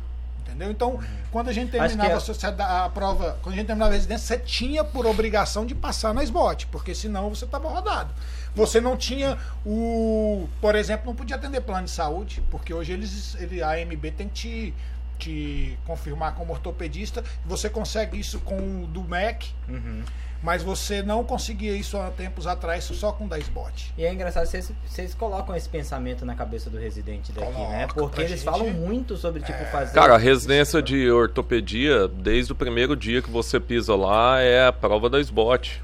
Entendeu? 0.53 0.71
Então, 0.71 0.99
quando 1.31 1.49
a 1.49 1.53
gente 1.53 1.71
terminava 1.71 2.13
a, 2.13 2.17
é- 2.17 2.19
sociedade- 2.19 2.71
a 2.85 2.89
prova, 2.89 3.37
quando 3.41 3.53
a 3.53 3.57
gente 3.57 3.65
terminava 3.67 3.91
a 3.91 3.95
residência, 3.95 4.37
você 4.37 4.43
tinha 4.43 4.83
por 4.83 5.05
obrigação 5.05 5.65
de 5.65 5.73
passar 5.73 6.13
na 6.13 6.21
SBOT, 6.23 6.67
porque 6.67 6.93
senão 6.93 7.29
você 7.29 7.45
estava 7.45 7.67
rodado. 7.67 8.13
Você 8.55 8.79
não 8.79 8.95
tinha 8.95 9.37
o. 9.65 10.47
Por 10.61 10.75
exemplo, 10.75 11.07
não 11.07 11.15
podia 11.15 11.35
atender 11.35 11.61
plano 11.61 11.85
de 11.85 11.91
saúde, 11.91 12.43
porque 12.51 12.73
hoje 12.73 12.91
eles, 12.93 13.35
ele, 13.39 13.63
a 13.63 13.71
AMB 13.71 14.11
tem 14.15 14.27
que 14.29 14.33
te, 14.33 14.73
te 15.17 15.79
confirmar 15.87 16.35
como 16.35 16.53
ortopedista. 16.53 17.23
Você 17.45 17.67
consegue 17.69 18.19
isso 18.19 18.39
com 18.41 18.83
o 18.83 18.87
do 18.87 19.01
MEC, 19.03 19.49
Uhum. 19.67 20.03
Mas 20.43 20.61
você 20.61 21.01
não 21.01 21.23
conseguia 21.23 21.71
isso 21.75 21.97
há 21.97 22.11
tempos 22.11 22.45
atrás 22.45 22.83
só 22.83 23.11
com 23.13 23.25
o 23.25 23.27
da 23.29 23.39
SBOT. 23.39 23.93
E 23.97 24.03
é 24.05 24.13
engraçado, 24.13 24.45
vocês, 24.45 24.71
vocês 24.85 25.15
colocam 25.15 25.55
esse 25.55 25.69
pensamento 25.69 26.25
na 26.25 26.35
cabeça 26.35 26.69
do 26.69 26.77
residente 26.77 27.31
daqui, 27.31 27.51
né? 27.51 27.87
Coloca, 27.87 27.93
Porque 27.93 28.15
pra 28.15 28.23
eles 28.25 28.39
gente- 28.41 28.43
falam 28.45 28.69
muito 28.71 29.15
sobre, 29.15 29.41
tipo, 29.41 29.63
fazer... 29.71 29.93
Cara, 29.93 30.15
a 30.15 30.17
residência 30.17 30.81
de 30.81 31.09
ortopedia, 31.09 32.07
desde 32.09 32.51
o 32.51 32.55
primeiro 32.55 32.95
dia 32.95 33.21
que 33.21 33.31
você 33.31 33.59
pisa 33.59 33.95
lá, 33.95 34.41
é 34.41 34.67
a 34.67 34.71
prova 34.73 35.09
da 35.09 35.19
SBOT. 35.19 35.81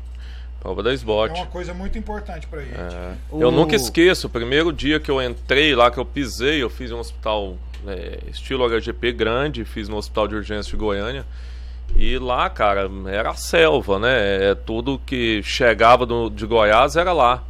Prova 0.60 0.84
da 0.84 0.92
É 0.92 0.94
SBOT. 0.94 1.34
uma 1.36 1.46
coisa 1.46 1.74
muito 1.74 1.98
importante 1.98 2.46
pra 2.46 2.60
gente. 2.62 2.76
O- 3.32 3.42
Eu 3.42 3.50
nunca 3.52 3.78
esqueço, 3.78 4.28
o 4.28 4.30
primeiro 4.30 4.74
dia 4.74 5.00
que 5.00 5.10
eu 5.10 5.24
entrei 5.24 5.74
lá, 5.74 5.90
que 5.90 5.98
eu 5.98 6.04
pisei, 6.06 6.62
eu 6.62 6.70
fiz 6.70 6.92
um 6.92 7.00
hospital 7.00 7.56
é, 7.88 8.20
estilo 8.30 8.66
HGP 8.68 9.14
grande, 9.14 9.64
fiz 9.64 9.88
no 9.88 9.96
hospital 9.96 10.28
de 10.28 10.36
urgência 10.36 10.70
de 10.72 10.76
Goiânia. 10.76 11.26
E 11.96 12.18
lá, 12.18 12.50
cara, 12.50 12.90
era 13.08 13.32
a 13.32 13.36
selva, 13.36 14.00
né? 14.00 14.52
É, 14.52 14.56
tudo 14.56 15.00
que 15.06 15.42
chegava 15.44 16.06
do- 16.06 16.30
de 16.30 16.46
Goiás 16.46 16.96
era 16.96 17.12
lá. 17.12 17.44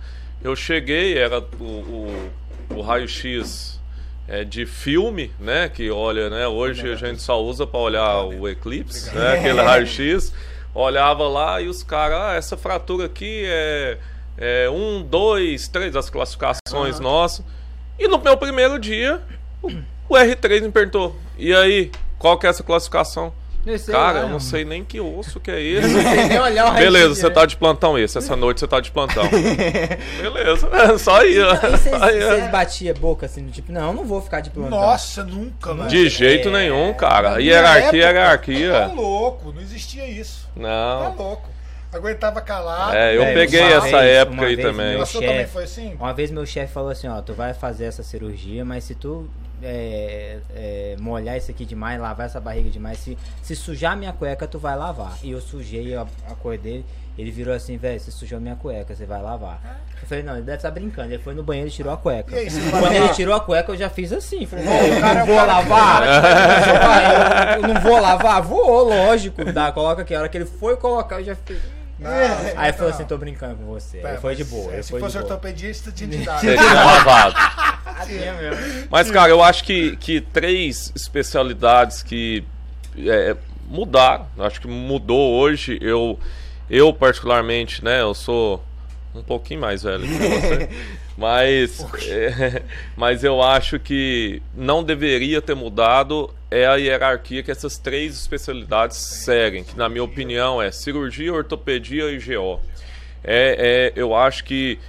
Eu 0.43 0.55
cheguei, 0.55 1.17
era 1.17 1.39
o, 1.59 1.63
o- 1.63 2.29
o 2.75 2.81
raio-x 2.81 3.79
é, 4.27 4.43
de 4.43 4.65
filme, 4.65 5.31
né? 5.39 5.69
Que 5.69 5.89
olha, 5.91 6.29
né? 6.29 6.47
Hoje 6.47 6.91
a 6.91 6.95
gente 6.95 7.21
só 7.21 7.41
usa 7.41 7.67
para 7.67 7.79
olhar 7.79 8.23
o 8.23 8.47
eclipse, 8.47 9.13
né? 9.15 9.33
Aquele 9.39 9.61
raio-x. 9.61 10.33
Olhava 10.73 11.27
lá 11.27 11.59
e 11.61 11.67
os 11.67 11.83
caras, 11.83 12.17
ah, 12.21 12.33
essa 12.35 12.55
fratura 12.55 13.05
aqui 13.07 13.43
é, 13.45 13.97
é 14.37 14.69
um, 14.69 15.01
dois, 15.01 15.67
três, 15.67 15.95
as 15.95 16.09
classificações 16.09 16.99
nossas. 16.99 17.43
E 17.97 18.07
no 18.07 18.19
meu 18.19 18.37
primeiro 18.37 18.79
dia, 18.79 19.19
o, 19.61 19.67
o 20.07 20.15
R3 20.15 20.61
me 20.61 20.71
perguntou, 20.71 21.15
e 21.37 21.53
aí, 21.53 21.91
qual 22.19 22.37
que 22.37 22.45
é 22.45 22.49
essa 22.51 22.63
classificação? 22.63 23.33
Cara, 23.91 24.19
lá, 24.19 24.25
eu 24.25 24.29
não 24.29 24.39
sei 24.39 24.63
nem 24.65 24.83
que 24.83 24.99
osso 24.99 25.39
que 25.39 25.51
é 25.51 25.61
Eu 25.61 25.79
esse. 25.83 25.87
não 25.93 26.01
sei 26.01 26.25
nem 26.25 26.39
olhar 26.39 26.71
o 26.71 26.75
Beleza, 26.75 27.13
você 27.15 27.29
tá 27.29 27.45
de 27.45 27.55
plantão 27.57 27.97
esse. 27.99 28.17
Essa 28.17 28.35
noite 28.35 28.59
você 28.61 28.67
tá 28.67 28.79
de 28.79 28.89
plantão. 28.91 29.23
Beleza, 30.21 30.69
só 30.97 31.21
aí. 31.21 31.39
ó. 31.39 31.55
Vocês, 31.55 31.95
vocês 31.97 32.51
batiam 32.51 32.95
a 32.95 32.99
boca 32.99 33.25
assim, 33.25 33.45
do 33.45 33.51
tipo, 33.51 33.71
não, 33.71 33.87
eu 33.89 33.93
não 33.93 34.05
vou 34.05 34.21
ficar 34.21 34.39
de 34.41 34.49
plantão. 34.49 34.79
Nossa, 34.79 35.23
nunca, 35.23 35.73
velho. 35.73 35.87
De 35.89 36.09
jeito 36.09 36.49
É, 36.49 36.51
nenhum, 36.51 36.93
cara. 36.93 37.39
Hierarquia, 37.41 38.05
época, 38.05 38.17
hierarquia. 38.51 38.71
Tá 38.71 38.87
louco, 38.93 39.51
não 39.51 39.61
existia 39.61 40.07
isso. 40.07 40.47
Tá 40.55 40.61
Não. 40.61 41.15
louco. 41.15 41.49
Aguentava 41.91 42.39
calado. 42.39 42.95
É, 42.95 43.15
eu 43.15 43.21
Velho, 43.21 43.33
peguei 43.39 43.61
essa 43.63 43.81
vez- 43.81 44.17
época 44.17 44.45
aí 44.45 44.57
também. 44.57 44.95
meu 44.97 45.05
sua 45.07 45.21
também 45.21 45.47
assim? 45.63 45.95
Uma 45.99 46.13
vez 46.13 46.29
meu 46.29 46.45
chefe 46.45 46.71
falou 46.71 46.91
assim, 46.91 47.07
ó, 47.07 47.19
tu 47.19 47.33
vai 47.33 47.51
fazer 47.53 47.85
essa 47.85 48.03
cirurgia, 48.03 48.63
mas 48.63 48.83
se 48.83 48.93
tu 48.93 49.27
é, 49.61 50.39
é, 50.55 50.95
molhar 50.99 51.37
isso 51.37 51.51
aqui 51.51 51.65
demais, 51.65 51.99
lavar 51.99 52.25
essa 52.25 52.39
barriga 52.39 52.69
demais, 52.69 52.97
se, 52.99 53.17
se 53.41 53.55
sujar 53.55 53.95
minha 53.97 54.13
cueca, 54.13 54.47
tu 54.47 54.59
vai 54.59 54.75
lavar. 54.75 55.17
E 55.23 55.31
eu 55.31 55.41
sujei 55.41 55.95
a, 55.95 56.01
a 56.29 56.35
cor 56.35 56.57
dele, 56.57 56.85
ele 57.17 57.31
virou 57.31 57.53
assim, 57.53 57.77
velho, 57.77 57.99
você 57.99 58.11
sujou 58.11 58.39
minha 58.39 58.55
cueca, 58.55 58.95
você 58.95 59.05
vai 59.05 59.21
lavar. 59.21 59.59
Eu 60.01 60.07
falei, 60.07 60.23
não, 60.23 60.33
ele 60.35 60.43
deve 60.43 60.57
estar 60.57 60.71
brincando. 60.71 61.11
Ele 61.13 61.21
foi 61.21 61.33
no 61.33 61.43
banheiro 61.43 61.67
e 61.67 61.71
tirou 61.71 61.91
a 61.91 61.97
cueca. 61.97 62.33
E 62.33 62.39
aí, 62.39 62.47
Quando 62.71 62.93
ele 62.93 63.09
tirou 63.09 63.35
a 63.35 63.41
cueca, 63.41 63.73
eu 63.73 63.77
já 63.77 63.89
fiz 63.89 64.13
assim. 64.13 64.45
Falei, 64.45 64.63
"Não, 64.63 64.71
eu 64.73 65.01
cara 65.01 65.19
não 65.19 65.25
vou 65.25 65.45
lavar. 65.45 66.03
Eu, 67.57 67.67
não 67.67 67.81
vou 67.81 67.99
lavar? 67.99 68.41
Vou, 68.41 68.83
lógico. 68.85 69.43
Dá, 69.51 69.71
coloca 69.71 70.01
aqui. 70.03 70.15
A 70.15 70.19
hora 70.19 70.29
que 70.29 70.37
ele 70.37 70.45
foi 70.45 70.77
colocar, 70.77 71.19
eu 71.19 71.25
já 71.25 71.35
fiz. 71.35 71.57
Não, 71.99 72.09
Aí 72.55 72.71
falou 72.71 72.91
assim, 72.91 73.03
tô 73.03 73.17
brincando 73.17 73.55
com 73.57 73.65
você. 73.65 74.01
Aí 74.03 74.17
foi 74.17 74.35
de 74.35 74.45
boa. 74.45 74.71
Se 74.81 74.89
foi 74.89 74.99
de 74.99 75.05
fosse 75.05 75.17
boa. 75.17 75.23
ortopedista, 75.25 75.91
tinha 75.91 76.09
dado. 76.25 76.39
Seria 76.39 76.73
lavado. 76.73 77.35
Mas, 78.89 79.11
cara, 79.11 79.29
eu 79.29 79.43
acho 79.43 79.63
que, 79.63 79.97
que 79.97 80.21
três 80.21 80.91
especialidades 80.95 82.01
que 82.01 82.43
é, 82.97 83.35
mudaram, 83.67 84.27
acho 84.39 84.61
que 84.61 84.67
mudou 84.67 85.33
hoje. 85.39 85.77
Eu, 85.81 86.17
eu 86.69 86.93
particularmente, 86.93 87.83
né, 87.83 88.01
eu 88.01 88.13
sou 88.13 88.63
um 89.13 89.21
pouquinho 89.21 89.59
mais 89.61 89.83
velho 89.83 90.03
que 90.03 90.13
você. 90.13 90.69
mas, 91.19 91.85
é, 92.07 92.63
mas 92.95 93.25
eu 93.25 93.43
acho 93.43 93.77
que 93.77 94.41
não 94.55 94.81
deveria 94.81 95.41
ter 95.41 95.53
mudado 95.53 96.33
é 96.49 96.65
a 96.65 96.75
hierarquia 96.75 97.43
que 97.43 97.51
essas 97.51 97.77
três 97.77 98.15
especialidades 98.15 98.97
seguem, 99.25 99.65
que 99.65 99.77
na 99.77 99.89
minha 99.89 100.03
opinião 100.03 100.61
é 100.61 100.71
cirurgia, 100.71 101.33
ortopedia 101.33 102.09
e 102.09 102.17
GO. 102.17 102.61
É, 103.21 103.91
é, 103.93 103.99
eu 103.99 104.15
acho 104.15 104.45
que, 104.45 104.79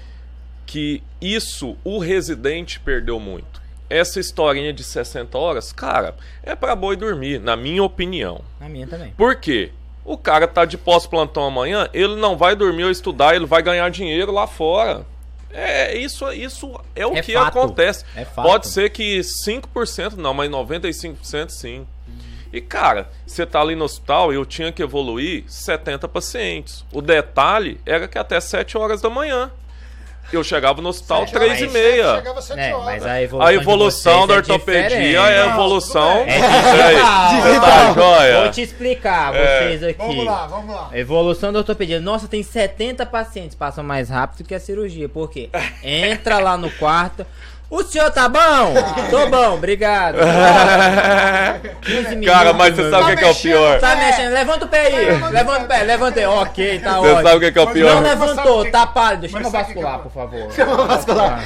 que 0.64 1.02
isso 1.20 1.76
o 1.82 1.98
residente 1.98 2.78
perdeu 2.78 3.18
muito. 3.18 3.60
Essa 3.90 4.20
historinha 4.20 4.72
de 4.72 4.84
60 4.84 5.36
horas, 5.36 5.72
cara, 5.72 6.14
é 6.44 6.54
para 6.54 6.76
boi 6.76 6.94
dormir, 6.94 7.40
na 7.40 7.56
minha 7.56 7.82
opinião. 7.82 8.40
Na 8.60 8.68
minha 8.68 8.86
também. 8.86 9.10
Por 9.16 9.34
quê? 9.34 9.72
O 10.04 10.16
cara 10.16 10.46
tá 10.46 10.64
de 10.64 10.78
pós-plantão 10.78 11.42
amanhã, 11.42 11.88
ele 11.92 12.14
não 12.14 12.36
vai 12.36 12.54
dormir 12.54 12.84
ou 12.84 12.90
estudar, 12.90 13.34
ele 13.34 13.46
vai 13.46 13.60
ganhar 13.62 13.90
dinheiro 13.90 14.30
lá 14.30 14.46
fora. 14.46 15.04
É, 15.52 15.96
isso, 15.96 16.30
isso 16.32 16.80
é 16.94 17.06
o 17.06 17.16
É 17.16 17.22
que 17.22 17.32
fato. 17.32 17.58
acontece. 17.58 18.04
É. 18.14 18.24
Pode 18.24 18.68
ser 18.68 18.90
que 18.90 19.20
5% 19.20 20.16
não, 20.16 20.32
mas 20.32 20.50
95% 20.50 21.50
sim. 21.50 21.86
E 22.52 22.60
cara, 22.60 23.08
você 23.26 23.46
tá 23.46 23.60
ali 23.60 23.76
no 23.76 23.84
hospital, 23.84 24.32
eu 24.32 24.44
tinha 24.44 24.72
que 24.72 24.82
evoluir 24.82 25.44
70 25.46 26.08
pacientes. 26.08 26.84
O 26.92 27.00
detalhe 27.00 27.80
era 27.86 28.08
que 28.08 28.18
até 28.18 28.40
7 28.40 28.76
horas 28.76 29.00
da 29.00 29.08
manhã. 29.08 29.50
Eu 30.32 30.44
chegava 30.44 30.80
no 30.80 30.88
hospital 30.90 31.20
Sete 31.20 31.32
3 31.32 31.60
e 31.62 31.68
meia. 31.68 32.14
Chegava 32.16 32.38
às 32.38 32.44
sete 32.44 32.60
É, 32.60 32.74
horas. 32.74 32.84
mas 32.84 33.06
a 33.06 33.22
evolução, 33.22 33.46
A 33.48 33.54
evolução 33.54 34.26
da 34.26 34.34
é 34.34 34.36
ortopedia 34.36 35.20
é 35.20 35.42
a 35.42 35.46
evolução. 35.46 36.24
É 36.26 36.38
você 37.42 37.60
tá 37.60 37.92
joia? 37.92 38.40
Vou 38.42 38.50
te 38.50 38.62
explicar, 38.62 39.34
É. 39.34 39.58
vocês 39.68 39.82
aqui. 39.82 39.98
Vamos 39.98 40.24
lá, 40.24 40.46
vamos 40.46 40.74
lá. 40.74 40.88
Evolução 40.92 41.52
da 41.52 41.58
ortopedia. 41.58 42.00
Nossa, 42.00 42.28
tem 42.28 42.42
70 42.42 43.04
pacientes, 43.06 43.54
passam 43.56 43.82
mais 43.82 44.08
rápido 44.08 44.46
que 44.46 44.54
a 44.54 44.60
cirurgia. 44.60 45.08
Por 45.08 45.30
quê? 45.30 45.50
Entra 45.82 46.38
lá 46.38 46.56
no 46.56 46.70
quarto. 46.70 47.26
O 47.70 47.85
senhor 47.85 48.11
tá 48.11 48.28
bom? 48.28 48.74
Tô 49.11 49.28
bom, 49.28 49.54
obrigado. 49.54 50.18
15 51.83 52.16
minutos. 52.16 52.26
Cara, 52.35 52.52
mas 52.52 52.74
você 52.74 52.90
sabe 52.90 53.04
o 53.04 53.06
que, 53.06 53.16
que 53.16 53.24
é 53.24 53.30
o 53.30 53.35
pior? 53.35 53.78
Tá 53.80 53.94
mexendo, 53.94 54.33
levanta 54.33 54.64
o 54.64 54.68
pé 54.68 54.80
aí. 54.87 55.30
Levanta 55.30 55.64
o 55.64 55.68
pé, 55.68 55.83
levanta 55.85 56.18
aí. 56.20 56.26
Ok, 56.26 56.80
tá 56.80 56.98
Você 56.98 57.09
ótimo. 57.09 57.22
sabe 57.22 57.37
o 57.46 57.52
que, 57.52 57.59
é 57.59 57.62
o 57.62 57.66
pior? 57.68 57.94
Não 57.94 58.02
levantou, 58.02 58.70
tá 58.70 58.87
pálido. 58.88 59.28
Chama 59.28 59.48
o 59.48 59.52
que 59.52 59.56
que 59.59 59.62
vascular, 59.64 59.94
eu- 59.94 59.98
por 60.00 60.12
favor. 60.12 60.50
Chama 60.52 60.85
vascular. 60.85 61.44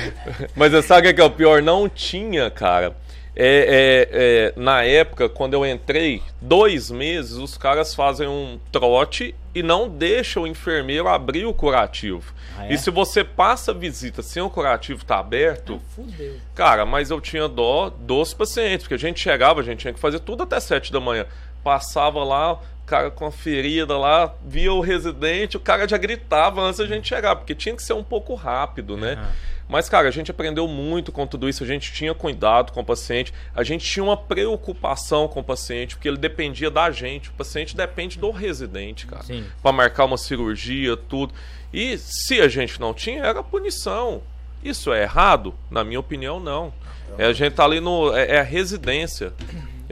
Mas 0.57 0.73
você 0.73 0.83
sabe 0.83 1.01
o 1.01 1.05
que 1.11 1.15
que 1.15 1.21
é 1.21 1.25
o 1.25 1.31
pior? 1.31 1.61
Não 1.61 1.89
tinha, 1.91 2.51
cara. 2.51 2.97
É, 3.37 4.09
é, 4.09 4.09
é, 4.13 4.53
na 4.57 4.83
época, 4.83 5.29
quando 5.29 5.55
eu 5.55 5.67
entrei, 5.67 6.23
dois 6.41 6.91
meses, 6.91 7.33
os 7.33 7.59
caras 7.59 7.95
fazem 7.95 8.29
um 8.29 8.59
trote 8.73 9.35
e 9.55 9.63
não 9.63 9.89
deixam 9.89 10.43
o 10.43 10.47
enfermeiro 10.47 11.07
abrir 11.09 11.47
o 11.47 11.55
curativo. 11.55 12.33
Ah, 12.59 12.67
é? 12.67 12.73
E 12.75 12.79
se 12.79 12.91
você 12.91 13.23
passa 13.23 13.71
a 13.71 13.75
visita 13.75 14.23
sem 14.23 14.43
o 14.43 14.51
curativo 14.51 15.05
tá 15.05 15.19
aberto, 15.19 15.81
Fudeu. 15.95 16.37
cara, 16.55 16.85
mas 16.85 17.11
eu 17.11 17.21
tinha 17.21 17.47
dó 17.47 17.89
dos 17.89 18.35
pacientes, 18.35 18.85
porque 18.85 18.95
a 18.95 18.99
gente 18.99 19.21
chegava, 19.21 19.61
a 19.61 19.65
gente 19.65 19.81
tinha 19.81 19.95
que 19.95 20.01
fazer 20.01 20.19
tudo 20.19 20.43
até 20.43 20.59
sete 20.59 20.93
da 20.93 21.01
manhã. 21.01 21.27
Passava 21.63 22.23
lá, 22.25 22.55
o 22.55 22.59
cara 22.87 23.11
com 23.11 23.27
a 23.27 23.31
ferida 23.33 23.97
lá, 23.97 24.35
via 24.45 24.73
o 24.73 24.81
residente, 24.81 25.57
o 25.57 25.61
cara 25.61 25.89
já 25.89 25.97
gritava 25.97 26.61
antes 26.61 26.79
da 26.79 26.87
gente 26.87 27.09
chegar, 27.09 27.37
porque 27.37 27.55
tinha 27.55 27.75
que 27.75 27.83
ser 27.83 27.95
um 27.95 28.05
pouco 28.05 28.35
rápido, 28.35 28.97
né? 28.97 29.13
Aham. 29.13 29.54
Mas, 29.69 29.89
cara, 29.89 30.09
a 30.09 30.11
gente 30.11 30.31
aprendeu 30.31 30.69
muito 30.69 31.11
com 31.11 31.27
tudo 31.27 31.49
isso, 31.49 31.65
a 31.65 31.67
gente 31.67 31.93
tinha 31.93 32.15
cuidado 32.15 32.73
com 32.73 32.81
o 32.81 32.85
paciente, 32.85 33.33
a 33.55 33.63
gente 33.63 33.85
tinha 33.85 34.05
uma 34.05 34.17
preocupação 34.17 35.27
com 35.27 35.41
o 35.41 35.45
paciente, 35.45 35.97
porque 35.97 36.09
ele 36.09 36.19
dependia 36.19 36.71
da 36.71 36.91
gente. 36.91 37.31
O 37.31 37.33
paciente 37.33 37.77
depende 37.77 38.19
do 38.19 38.31
residente, 38.31 39.07
cara. 39.07 39.25
Pra 39.63 39.73
marcar 39.73 40.05
uma 40.05 40.19
cirurgia, 40.19 40.97
tudo. 40.97 41.35
E 41.73 41.97
se 41.99 42.41
a 42.41 42.49
gente 42.49 42.81
não 42.81 42.93
tinha, 42.93 43.25
era 43.25 43.43
punição. 43.43 44.23
Isso 44.63 44.93
é 44.93 45.03
errado? 45.03 45.55
Na 45.71 45.83
minha 45.83 46.01
opinião, 46.01 46.39
não. 46.39 46.73
É, 47.19 47.27
a 47.27 47.33
gente 47.33 47.55
tá 47.55 47.65
ali 47.65 47.81
no. 47.81 48.15
É, 48.17 48.37
é 48.37 48.41
a 48.41 48.43
residência. 48.43 49.33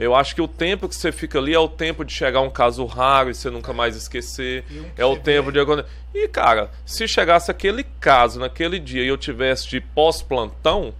Eu 0.03 0.15
acho 0.15 0.35
que 0.35 0.41
o 0.41 0.47
tempo 0.47 0.87
que 0.89 0.95
você 0.95 1.11
fica 1.11 1.39
ali 1.39 1.53
é 1.53 1.59
o 1.59 1.67
tempo 1.67 2.03
de 2.05 2.13
chegar 2.13 2.41
um 2.41 2.49
caso 2.49 2.85
raro 2.85 3.29
e 3.29 3.35
você 3.35 3.49
nunca 3.49 3.71
mais 3.73 3.95
esquecer. 3.95 4.63
Que 4.95 5.01
É 5.01 5.05
o 5.05 5.17
tempo 5.17 5.51
vê. 5.51 5.63
de. 5.65 5.85
E, 6.13 6.27
cara, 6.27 6.69
se 6.85 7.07
chegasse 7.07 7.49
aquele 7.49 7.83
caso 7.83 8.39
naquele 8.39 8.79
dia 8.79 9.03
e 9.03 9.07
eu 9.07 9.17
tivesse 9.17 9.67
de 9.67 9.79
pós-plantão, 9.81 10.93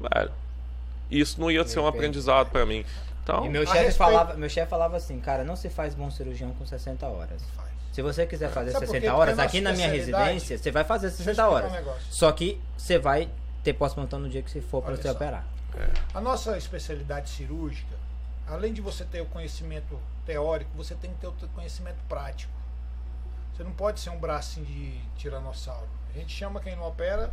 velho, 0.00 0.30
isso 1.10 1.40
não 1.40 1.50
ia 1.50 1.64
ser 1.66 1.78
um 1.80 1.82
bem. 1.82 1.90
aprendizado 1.90 2.50
pra 2.50 2.64
mim. 2.66 2.84
Então, 3.22 3.44
E 3.44 3.48
meu 3.48 3.62
A 3.62 3.66
chefe 3.66 3.78
respeito- 3.84 3.98
falava, 3.98 4.34
meu 4.34 4.48
chefe 4.48 4.70
falava 4.70 4.96
assim, 4.96 5.20
cara, 5.20 5.44
não 5.44 5.54
se 5.56 5.68
faz 5.68 5.94
bom 5.94 6.10
cirurgião 6.10 6.50
com 6.52 6.64
60 6.64 7.06
horas. 7.06 7.42
Faz. 7.54 7.68
Se 7.92 8.00
você 8.02 8.24
quiser 8.26 8.48
fazer 8.50 8.70
Sabe 8.70 8.86
por 8.86 8.92
60 8.92 9.06
quê? 9.12 9.18
horas, 9.18 9.38
a 9.38 9.42
aqui 9.42 9.60
na 9.60 9.72
minha 9.72 9.88
residência, 9.88 10.56
você 10.56 10.70
vai 10.70 10.84
fazer 10.84 11.08
Deixa 11.08 11.22
eu 11.30 11.34
60 11.34 11.42
explicar 11.42 11.78
horas. 11.82 11.86
um. 11.86 12.00
Só 12.10 12.30
que 12.32 12.60
você 12.76 12.98
vai 12.98 13.28
ter 13.64 13.72
pós-plantão 13.74 14.18
no 14.20 14.28
dia 14.28 14.40
que 14.40 14.50
você 14.50 14.60
for 14.60 14.82
para 14.82 14.96
você 14.96 15.02
só. 15.02 15.12
operar. 15.12 15.44
A 16.14 16.20
nossa 16.20 16.56
especialidade 16.56 17.28
cirúrgica, 17.30 17.94
além 18.48 18.72
de 18.72 18.80
você 18.80 19.04
ter 19.04 19.20
o 19.20 19.26
conhecimento 19.26 19.98
teórico, 20.24 20.70
você 20.76 20.94
tem 20.94 21.12
que 21.12 21.18
ter 21.18 21.26
o 21.26 21.32
conhecimento 21.54 21.98
prático. 22.08 22.52
Você 23.52 23.62
não 23.64 23.72
pode 23.72 24.00
ser 24.00 24.10
um 24.10 24.18
bracinho 24.18 24.66
de 24.66 25.00
tiranossauro. 25.16 25.88
A 26.10 26.18
gente 26.18 26.32
chama 26.32 26.60
quem 26.60 26.76
não 26.76 26.84
opera. 26.84 27.32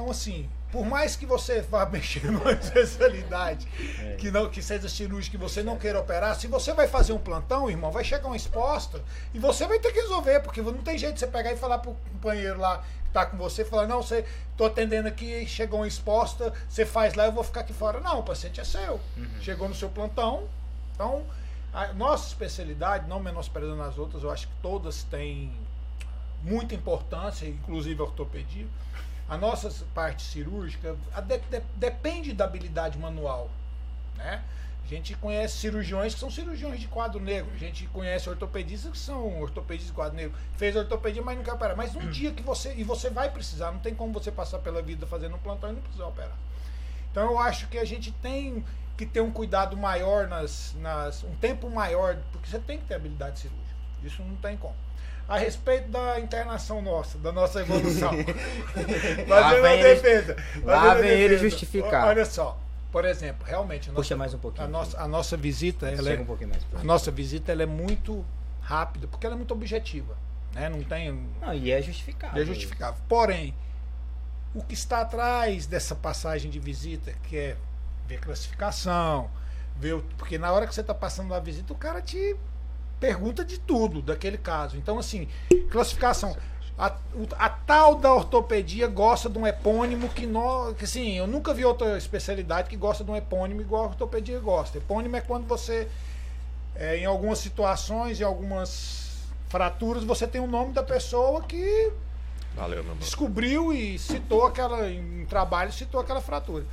Então, 0.00 0.10
assim, 0.10 0.48
por 0.72 0.86
mais 0.86 1.14
que 1.14 1.26
você 1.26 1.60
vá 1.60 1.84
mexer 1.90 2.24
numa 2.30 2.52
especialidade 2.52 3.68
É. 4.00 4.16
que 4.16 4.30
não 4.30 4.48
que 4.48 4.62
seja 4.62 4.88
cirúrgica 4.88 5.36
e 5.36 5.38
você 5.38 5.62
não 5.62 5.76
queira 5.76 6.00
operar, 6.00 6.34
se 6.36 6.46
você 6.46 6.72
vai 6.72 6.88
fazer 6.88 7.12
um 7.12 7.18
plantão, 7.18 7.68
irmão, 7.68 7.92
vai 7.92 8.02
chegar 8.02 8.26
uma 8.26 8.36
exposta 8.36 9.02
e 9.34 9.38
você 9.38 9.66
vai 9.66 9.78
ter 9.78 9.92
que 9.92 10.00
resolver, 10.00 10.40
porque 10.40 10.62
não 10.62 10.78
tem 10.78 10.96
jeito 10.96 11.14
de 11.14 11.20
você 11.20 11.26
pegar 11.26 11.52
e 11.52 11.56
falar 11.56 11.78
pro 11.80 11.94
companheiro 12.12 12.58
lá 12.58 12.78
que 13.04 13.10
tá 13.12 13.26
com 13.26 13.36
você, 13.36 13.62
falar, 13.62 13.86
não, 13.86 14.02
você 14.02 14.24
tô 14.56 14.64
atendendo 14.64 15.06
aqui, 15.06 15.46
chegou 15.46 15.80
uma 15.80 15.86
exposta, 15.88 16.50
você 16.66 16.86
faz 16.86 17.12
lá, 17.14 17.26
eu 17.26 17.32
vou 17.32 17.44
ficar 17.44 17.60
aqui 17.60 17.74
fora. 17.74 18.00
Não, 18.00 18.20
o 18.20 18.22
paciente 18.22 18.58
é 18.58 18.64
seu. 18.64 18.98
Chegou 19.42 19.68
no 19.68 19.74
seu 19.74 19.90
plantão. 19.90 20.48
Então, 20.94 21.24
a 21.74 21.92
nossa 21.92 22.28
especialidade, 22.28 23.06
não 23.06 23.20
menosprezando 23.20 23.82
as 23.82 23.98
outras, 23.98 24.22
eu 24.22 24.30
acho 24.30 24.46
que 24.48 24.54
todas 24.62 25.02
têm 25.02 25.52
muita 26.42 26.74
importância, 26.74 27.46
inclusive 27.46 28.00
a 28.00 28.04
ortopedia. 28.04 28.66
A 29.30 29.38
nossa 29.38 29.70
parte 29.94 30.22
cirúrgica 30.22 30.96
de- 31.26 31.38
de- 31.38 31.62
depende 31.76 32.32
da 32.32 32.44
habilidade 32.44 32.98
manual. 32.98 33.48
Né? 34.16 34.42
A 34.84 34.88
gente 34.88 35.14
conhece 35.14 35.56
cirurgiões 35.58 36.14
que 36.14 36.18
são 36.20 36.30
cirurgiões 36.30 36.80
de 36.80 36.88
quadro 36.88 37.20
negro. 37.20 37.48
A 37.54 37.56
gente 37.58 37.86
conhece 37.86 38.28
ortopedistas 38.28 38.90
que 38.90 38.98
são 38.98 39.40
ortopedistas 39.40 39.90
de 39.92 39.94
quadro 39.94 40.16
negro. 40.16 40.36
Fez 40.56 40.74
ortopedia, 40.74 41.22
mas 41.22 41.36
não 41.36 41.44
quer 41.44 41.52
operar. 41.52 41.76
Mas 41.76 41.94
um 41.94 42.00
dia 42.10 42.32
que 42.32 42.42
você. 42.42 42.74
E 42.74 42.82
você 42.82 43.08
vai 43.08 43.30
precisar, 43.30 43.70
não 43.70 43.78
tem 43.78 43.94
como 43.94 44.12
você 44.12 44.32
passar 44.32 44.58
pela 44.58 44.82
vida 44.82 45.06
fazendo 45.06 45.36
um 45.36 45.38
plantão 45.38 45.70
e 45.70 45.74
não 45.74 45.80
precisar 45.82 46.06
operar. 46.06 46.36
Então 47.12 47.22
eu 47.30 47.38
acho 47.38 47.68
que 47.68 47.78
a 47.78 47.84
gente 47.84 48.10
tem 48.12 48.64
que 48.96 49.06
ter 49.06 49.20
um 49.20 49.30
cuidado 49.30 49.76
maior 49.76 50.26
nas, 50.28 50.74
nas 50.80 51.22
um 51.24 51.34
tempo 51.36 51.70
maior, 51.70 52.16
porque 52.32 52.50
você 52.50 52.58
tem 52.58 52.78
que 52.78 52.84
ter 52.84 52.94
habilidade 52.94 53.38
cirúrgica. 53.38 53.70
Isso 54.02 54.22
não 54.22 54.34
tem 54.36 54.56
como. 54.56 54.74
A 55.30 55.38
respeito 55.38 55.88
da 55.88 56.18
internação 56.18 56.82
nossa, 56.82 57.16
da 57.18 57.30
nossa 57.30 57.60
evolução. 57.60 58.10
Fazendo 59.28 59.62
vem 59.62 59.80
a 59.80 59.82
defesa. 59.82 60.36
lá 60.64 60.94
vem 60.94 61.10
ele 61.20 61.38
justificar. 61.38 62.06
Olha 62.08 62.24
só, 62.24 62.58
por 62.90 63.04
exemplo, 63.04 63.46
realmente 63.46 63.88
a 63.88 63.92
Puxa 63.92 64.14
nossa, 64.14 64.16
mais 64.16 64.34
um 64.34 64.38
pouquinho. 64.38 64.66
a 64.66 64.68
nossa, 64.68 65.00
a 65.00 65.06
nossa 65.08 65.36
visita, 65.36 65.88
ela 65.88 66.10
é, 66.10 66.18
um 66.18 66.24
pouquinho 66.24 66.50
mais. 66.50 66.62
a 66.74 66.84
nossa 66.84 67.10
visita 67.10 67.52
ela 67.52 67.62
é 67.62 67.66
muito 67.66 68.24
rápida, 68.60 69.06
porque 69.06 69.24
ela 69.26 69.34
é 69.36 69.38
muito 69.38 69.54
objetiva. 69.54 70.16
Né? 70.52 70.68
Não 70.68 70.82
tem 70.82 71.12
Não, 71.40 71.54
e 71.54 71.70
é 71.70 71.80
justificável. 71.80 72.42
é 72.42 72.44
justificável. 72.44 73.00
Porém, 73.08 73.54
o 74.52 74.64
que 74.64 74.74
está 74.74 75.00
atrás 75.02 75.64
dessa 75.66 75.94
passagem 75.94 76.50
de 76.50 76.58
visita, 76.58 77.12
que 77.28 77.36
é 77.36 77.56
ver 78.08 78.18
classificação, 78.18 79.30
ver 79.76 79.94
o- 79.94 80.02
porque 80.18 80.36
na 80.38 80.50
hora 80.50 80.66
que 80.66 80.74
você 80.74 80.80
está 80.80 80.92
passando 80.92 81.32
a 81.34 81.38
visita, 81.38 81.72
o 81.72 81.76
cara 81.76 82.02
te 82.02 82.34
pergunta 83.00 83.44
de 83.44 83.58
tudo 83.58 84.02
daquele 84.02 84.36
caso. 84.38 84.76
Então, 84.76 84.98
assim, 84.98 85.26
classificação. 85.70 86.36
A, 86.78 86.94
a 87.38 87.48
tal 87.50 87.96
da 87.96 88.12
ortopedia 88.14 88.86
gosta 88.86 89.28
de 89.28 89.36
um 89.38 89.46
epônimo 89.46 90.08
que, 90.08 90.26
nó- 90.26 90.72
que 90.72 90.84
assim, 90.84 91.18
eu 91.18 91.26
nunca 91.26 91.52
vi 91.52 91.62
outra 91.64 91.98
especialidade 91.98 92.70
que 92.70 92.76
gosta 92.76 93.04
de 93.04 93.10
um 93.10 93.16
epônimo 93.16 93.60
igual 93.60 93.84
a 93.84 93.88
ortopedia 93.88 94.38
gosta. 94.38 94.78
Epônimo 94.78 95.14
é 95.16 95.20
quando 95.20 95.46
você, 95.46 95.88
é, 96.74 96.96
em 96.96 97.04
algumas 97.04 97.38
situações, 97.38 98.18
em 98.20 98.24
algumas 98.24 99.18
fraturas, 99.50 100.04
você 100.04 100.26
tem 100.26 100.40
o 100.40 100.46
nome 100.46 100.72
da 100.72 100.82
pessoa 100.82 101.42
que 101.42 101.92
valeu, 102.56 102.82
descobriu 102.98 103.72
e 103.74 103.98
citou 103.98 104.46
aquela 104.46 104.88
em 104.90 105.26
trabalho 105.26 105.72
citou 105.72 106.00
aquela 106.00 106.20
fratura. 106.22 106.64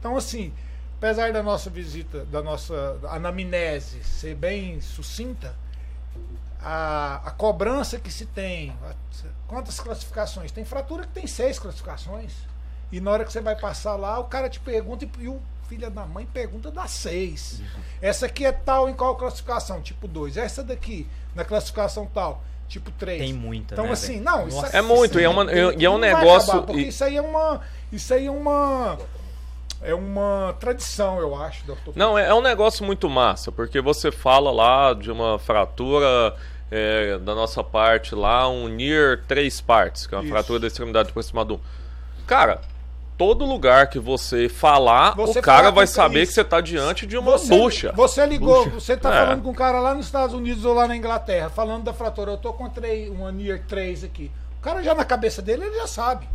Então 0.00 0.16
assim, 0.16 0.52
apesar 0.98 1.32
da 1.32 1.42
nossa 1.42 1.70
visita, 1.70 2.24
da 2.24 2.42
nossa 2.42 2.98
anamnese 3.10 4.02
ser 4.02 4.34
bem 4.34 4.80
sucinta, 4.80 5.54
a, 6.64 7.20
a 7.24 7.30
cobrança 7.30 7.98
que 7.98 8.10
se 8.10 8.26
tem, 8.26 8.74
a- 8.84 8.94
quantas 9.46 9.78
classificações? 9.80 10.50
Tem 10.52 10.64
fratura 10.64 11.02
que 11.02 11.12
tem 11.12 11.26
seis 11.26 11.58
classificações. 11.58 12.32
E 12.90 13.00
na 13.00 13.10
hora 13.10 13.24
que 13.24 13.32
você 13.32 13.40
vai 13.40 13.56
passar 13.56 13.96
lá, 13.96 14.18
o 14.18 14.24
cara 14.24 14.48
te 14.48 14.60
pergunta 14.60 15.04
e, 15.04 15.10
e 15.24 15.28
o 15.28 15.40
filho 15.68 15.90
da 15.90 16.04
mãe 16.04 16.26
pergunta 16.26 16.70
das 16.70 16.90
seis. 16.90 17.62
Essa 18.00 18.26
aqui 18.26 18.44
é 18.44 18.52
tal 18.52 18.88
em 18.88 18.94
qual 18.94 19.16
classificação? 19.16 19.80
Tipo 19.80 20.06
2. 20.06 20.36
Essa 20.36 20.62
daqui, 20.62 21.06
na 21.34 21.44
classificação 21.44 22.06
tal. 22.06 22.42
tipo 22.68 22.90
3. 22.92 23.20
Tem 23.20 23.32
muita, 23.32 23.74
Então, 23.74 23.86
né, 23.86 23.92
assim, 23.92 24.12
velho? 24.14 24.24
não, 24.24 24.48
isso 24.48 24.64
aqui- 24.64 24.76
É 24.76 24.82
muito, 24.82 25.18
e 25.20 25.24
é, 25.24 25.28
uma, 25.28 25.52
e 25.52 25.84
é 25.84 25.90
um 25.90 25.98
negócio. 25.98 26.50
acabar, 26.52 26.66
porque 26.66 26.82
e- 26.82 26.88
isso 26.88 27.02
aí 27.04 27.16
é 27.16 27.22
uma. 27.22 27.60
Isso 27.90 28.12
aí 28.14 28.26
é 28.26 28.30
uma. 28.30 28.98
É 29.84 29.92
uma 29.94 30.54
tradição, 30.60 31.18
eu 31.18 31.34
acho, 31.34 31.66
da 31.66 31.72
ortopedia. 31.72 31.98
Não, 32.06 32.16
é, 32.16 32.28
é 32.28 32.34
um 32.34 32.40
negócio 32.40 32.84
muito 32.84 33.10
massa, 33.10 33.50
porque 33.50 33.80
você 33.80 34.12
fala 34.12 34.50
lá 34.52 34.94
de 34.94 35.10
uma 35.10 35.38
fratura 35.40 36.36
é, 36.74 37.18
da 37.18 37.34
nossa 37.34 37.62
parte 37.62 38.14
lá, 38.14 38.48
um 38.48 38.66
near 38.66 39.22
três 39.28 39.60
partes, 39.60 40.06
que 40.06 40.14
é 40.14 40.18
uma 40.18 40.24
Isso. 40.24 40.32
fratura 40.32 40.58
da 40.60 40.66
extremidade 40.66 41.10
aproximada. 41.10 41.58
Cara, 42.26 42.62
todo 43.18 43.44
lugar 43.44 43.88
que 43.90 43.98
você 43.98 44.48
falar, 44.48 45.14
Você 45.16 45.38
o 45.40 45.42
cara 45.42 45.70
vai 45.70 45.86
saber 45.86 46.22
isso. 46.22 46.30
que 46.30 46.34
você 46.36 46.44
tá 46.44 46.60
diante 46.62 47.04
de 47.06 47.18
uma 47.18 47.32
Você, 47.32 47.56
bucha. 47.56 47.92
você 47.92 48.24
ligou, 48.24 48.70
você 48.70 48.96
tá 48.96 49.14
É. 49.14 49.18
falando 49.26 49.42
com 49.42 49.50
um 49.50 49.54
cara 49.54 49.80
lá 49.80 49.94
nos 49.94 50.06
Estados 50.06 50.34
Unidos 50.34 50.64
ou 50.64 50.72
lá 50.72 50.88
na 50.88 50.96
Inglaterra, 50.96 51.50
falando 51.50 51.84
da 51.84 51.92
fratura. 51.92 52.32
Eu 52.32 52.38
tô 52.38 52.52
com 52.54 52.68
três, 52.70 53.10
uma 53.10 53.30
Near 53.30 53.60
3 53.68 54.02
aqui. 54.02 54.30
O 54.58 54.62
cara 54.62 54.82
já 54.82 54.94
na 54.94 55.04
cabeça 55.04 55.42
dele, 55.42 55.64
ele 55.66 55.76
já 55.76 55.86
sabe. 55.86 56.26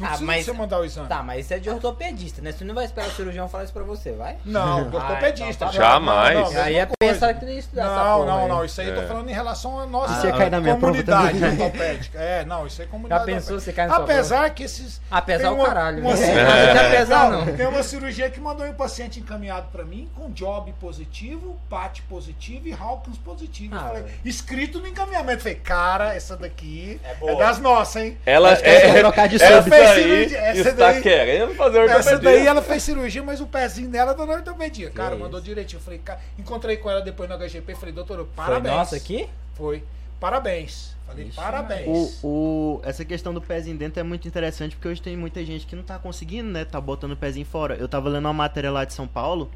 Não 0.00 0.08
Ah, 0.08 0.16
mas- 0.20 0.44
você 0.44 0.52
mandar 0.52 0.78
o 0.80 0.84
exame. 0.84 1.08
Tá, 1.08 1.22
mas 1.22 1.44
isso 1.44 1.54
é 1.54 1.58
de 1.58 1.68
ortopedista, 1.70 2.40
né? 2.42 2.52
Você 2.52 2.64
não 2.64 2.74
vai 2.74 2.84
esperar 2.84 3.08
o 3.08 3.12
cirurgião 3.12 3.48
falar 3.48 3.64
isso 3.64 3.72
pra 3.72 3.82
você, 3.82 4.12
vai? 4.12 4.36
Não, 4.44 4.84
do 4.90 4.98
Ah, 4.98 5.02
ortopedista. 5.02 5.50
então 5.50 5.68
tá 5.68 5.72
Jamais. 5.74 6.38
não, 6.38 6.52
não, 6.52 6.62
Aí 6.62 6.76
é 6.76 6.88
pensar 6.98 7.34
que 7.34 7.40
tem 7.40 7.48
que 7.50 7.58
estudar 7.60 7.82
essa 7.82 7.94
Não, 7.94 8.24
não, 8.26 8.42
aí. 8.42 8.48
não. 8.48 8.64
Isso 8.64 8.80
aí 8.80 8.88
eu 8.88 8.94
tô 8.96 9.02
É. 9.02 9.06
falando 9.06 9.28
em 9.28 9.32
relação 9.32 9.78
a 9.78 9.86
nossa 9.86 10.14
Isso 10.18 10.26
ia 10.26 10.32
cair 10.32 10.50
na 10.50 10.60
minha 10.60 10.76
prova 10.76 10.92
comunidade 11.02 11.44
ortopédica. 11.44 12.18
É, 12.18 12.44
não, 12.44 12.66
isso 12.66 12.80
aí 12.80 12.86
é 12.88 12.90
comunidade 12.90 13.20
Já 13.20 13.26
pensou 13.26 13.54
ortopédica. 13.56 13.60
você 13.64 13.72
cai 13.72 13.86
na 13.86 13.96
Apesar 13.96 14.50
que 14.50 14.62
esses. 14.62 15.00
Apesar 15.10 15.42
tem 15.48 15.50
o 15.50 15.54
uma- 15.54 15.66
caralho. 15.66 16.00
uma 16.00 16.10
né? 16.10 16.16
cirurgia- 16.16 16.44
Não 16.74 16.74
tem 16.80 16.86
apesar, 16.86 17.30
não. 17.30 17.56
Tem 17.56 17.66
uma 17.66 17.82
cirurgia 17.82 18.30
que 18.30 18.40
mandou 18.40 18.66
um 18.66 18.72
paciente 18.74 19.20
encaminhado 19.20 19.68
pra 19.72 19.84
mim 19.84 20.08
com 20.16 20.30
job 20.30 20.72
positivo, 20.80 21.58
PAT 21.68 22.00
positivo 22.08 22.68
e 22.68 22.72
Hawkins 22.72 23.18
positivo. 23.18 23.74
Eu 23.74 23.80
Ah, 23.80 23.84
falei, 23.84 24.02
velho. 24.02 24.14
escrito 24.24 24.78
no 24.80 24.86
encaminhamento. 24.86 25.38
Eu 25.38 25.40
falei, 25.40 25.54
cara, 25.56 26.14
essa 26.14 26.36
daqui 26.36 27.00
é, 27.04 27.14
boa. 27.16 27.36
das 27.36 27.58
nossas, 27.58 28.02
hein? 28.02 28.18
Ela 28.24 28.52
é 28.52 28.98
trocar 29.00 29.28
de 29.28 29.38
sub. 29.38 29.68
Fez 29.70 29.89
aí 29.92 30.02
cirurgia- 30.02 30.38
essa 30.38 30.68
está 30.70 30.92
daí- 30.92 31.02
querendo 31.02 31.54
fazer 31.54 31.78
Essa 31.80 31.96
ortopedia. 31.96 32.18
daí 32.18 32.46
ela 32.46 32.62
fez 32.62 32.82
cirurgia, 32.82 33.22
mas 33.22 33.40
o 33.40 33.46
pezinho 33.46 33.88
dela 33.90 34.14
deu 34.14 34.26
na 34.26 34.34
ortopedia. 34.34 34.90
Cara, 34.90 35.16
mandou 35.16 35.40
direitinho. 35.40 35.78
Eu 35.78 35.84
falei, 35.84 35.98
cara, 35.98 36.20
encontrei 36.38 36.76
com 36.76 36.90
ela 36.90 37.00
depois 37.00 37.28
no 37.28 37.34
HGP. 37.36 37.74
Falei, 37.74 37.94
doutor, 37.94 38.16
Foi 38.18 38.26
parabéns. 38.34 38.74
nossa 38.74 38.96
aqui? 38.96 39.28
Foi. 39.54 39.82
Parabéns. 40.18 40.94
Falei, 41.06 41.26
Ixi, 41.26 41.34
parabéns. 41.36 42.20
O, 42.22 42.26
o- 42.26 42.80
essa 42.84 43.04
questão 43.04 43.32
do 43.34 43.40
pezinho 43.40 43.76
dentro 43.76 43.98
é 43.98 44.02
muito 44.02 44.28
interessante 44.28 44.76
porque 44.76 44.86
hoje 44.88 45.00
tem 45.02 45.16
muita 45.16 45.44
gente 45.44 45.66
que 45.66 45.74
não 45.74 45.82
tá 45.82 45.98
conseguindo, 45.98 46.48
né? 46.50 46.64
Tá 46.64 46.80
botando 46.80 47.12
o 47.12 47.16
pezinho 47.16 47.46
fora. 47.46 47.74
Eu 47.74 47.88
tava 47.88 48.08
lendo 48.08 48.26
uma 48.26 48.32
matéria 48.32 48.70
lá 48.70 48.84
de 48.84 48.92
São 48.92 49.08
Paulo 49.08 49.50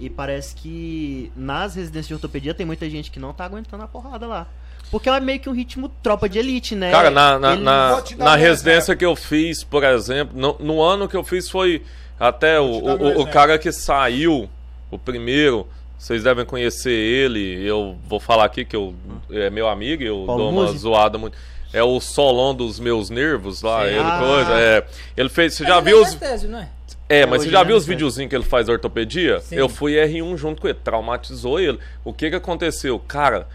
e 0.00 0.10
parece 0.10 0.54
que 0.54 1.30
nas 1.36 1.74
residências 1.76 2.08
de 2.08 2.14
ortopedia 2.14 2.54
tem 2.54 2.66
muita 2.66 2.88
gente 2.90 3.10
que 3.10 3.20
não 3.20 3.32
tá 3.32 3.44
aguentando 3.44 3.84
a 3.84 3.86
porrada 3.86 4.26
lá. 4.26 4.48
Porque 4.90 5.08
é 5.08 5.18
meio 5.20 5.40
que 5.40 5.48
um 5.48 5.52
ritmo 5.52 5.88
tropa 6.02 6.28
de 6.28 6.38
elite, 6.38 6.74
né? 6.74 6.90
Cara, 6.90 7.10
na, 7.10 7.38
na, 7.38 7.52
Ele- 7.54 7.62
na, 7.62 8.02
na 8.18 8.36
residência 8.36 8.92
exemplo. 8.92 8.96
que 8.98 9.04
eu 9.04 9.16
fiz, 9.16 9.64
por 9.64 9.82
exemplo, 9.84 10.38
no, 10.38 10.56
no 10.60 10.82
ano 10.82 11.08
que 11.08 11.16
eu 11.16 11.24
fiz 11.24 11.48
foi 11.50 11.82
até 12.18 12.60
o, 12.60 12.64
o, 12.66 13.20
o 13.22 13.26
cara 13.26 13.58
que 13.58 13.70
saiu, 13.72 14.48
o 14.90 14.98
primeiro, 14.98 15.66
vocês 15.98 16.22
devem 16.22 16.44
conhecer 16.44 16.92
ele, 16.92 17.66
eu 17.66 17.96
vou 18.08 18.20
falar 18.20 18.44
aqui 18.44 18.64
que 18.64 18.76
eu, 18.76 18.94
é 19.30 19.50
meu 19.50 19.68
amigo, 19.68 20.02
eu 20.02 20.22
Paulo 20.26 20.42
dou 20.44 20.50
uma 20.52 20.62
Musi? 20.66 20.78
zoada 20.78 21.18
muito. 21.18 21.36
É 21.72 21.82
o 21.82 22.00
Solon 22.00 22.54
dos 22.54 22.78
meus 22.78 23.10
nervos 23.10 23.60
lá, 23.62 23.80
Sim. 23.82 23.88
ele 23.88 23.98
Ah. 24.00 24.18
coisa, 24.24 24.52
é. 24.52 24.86
Ele 25.16 25.28
fez, 25.28 25.54
você 25.54 25.64
já 25.64 25.76
ele 25.78 25.84
viu 25.86 25.98
é 25.98 26.00
os... 26.02 26.42
não 26.44 26.58
é? 26.60 26.68
É, 27.08 27.26
mas 27.26 27.42
você 27.42 27.50
já 27.50 27.58
ele 27.58 27.66
viu 27.66 27.76
é 27.76 27.78
os 27.78 27.84
videozinhos 27.86 28.30
que 28.30 28.36
ele 28.36 28.44
faz 28.44 28.68
ortopedia? 28.68 29.40
Sim. 29.40 29.56
Eu 29.56 29.68
fui 29.68 29.94
R1 29.94 30.36
junto 30.36 30.60
com 30.62 30.68
ele, 30.68 30.78
traumatizou 30.82 31.60
ele. 31.60 31.78
O 32.04 32.12
que 32.12 32.30
que 32.30 32.36
aconteceu? 32.36 32.98
Cara, 33.00 33.46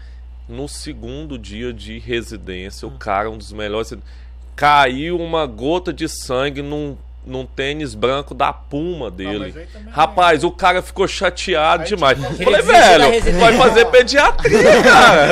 no 0.52 0.68
segundo 0.68 1.38
dia 1.38 1.72
de 1.72 1.98
residência, 1.98 2.86
o 2.86 2.90
cara, 2.92 3.30
um 3.30 3.36
dos 3.38 3.52
melhores, 3.52 3.92
caiu 4.54 5.18
uma 5.18 5.46
gota 5.46 5.92
de 5.92 6.06
sangue 6.08 6.60
num, 6.62 6.96
num 7.26 7.46
tênis 7.46 7.94
branco 7.94 8.34
da 8.34 8.52
puma 8.52 9.10
dele. 9.10 9.44
aí 9.46 9.52
também- 9.66 9.92
Rapaz, 9.92 10.44
o 10.44 10.50
cara 10.50 10.82
ficou 10.82 11.08
chateado 11.08 11.84
Aí, 11.84 11.88
demais. 11.88 12.18
tipo, 12.18 12.44
Falei, 12.44 12.62
velho, 12.62 13.38
vai 13.40 13.56
fazer 13.56 13.84
pediatria, 13.86 14.82
cara. 14.82 15.26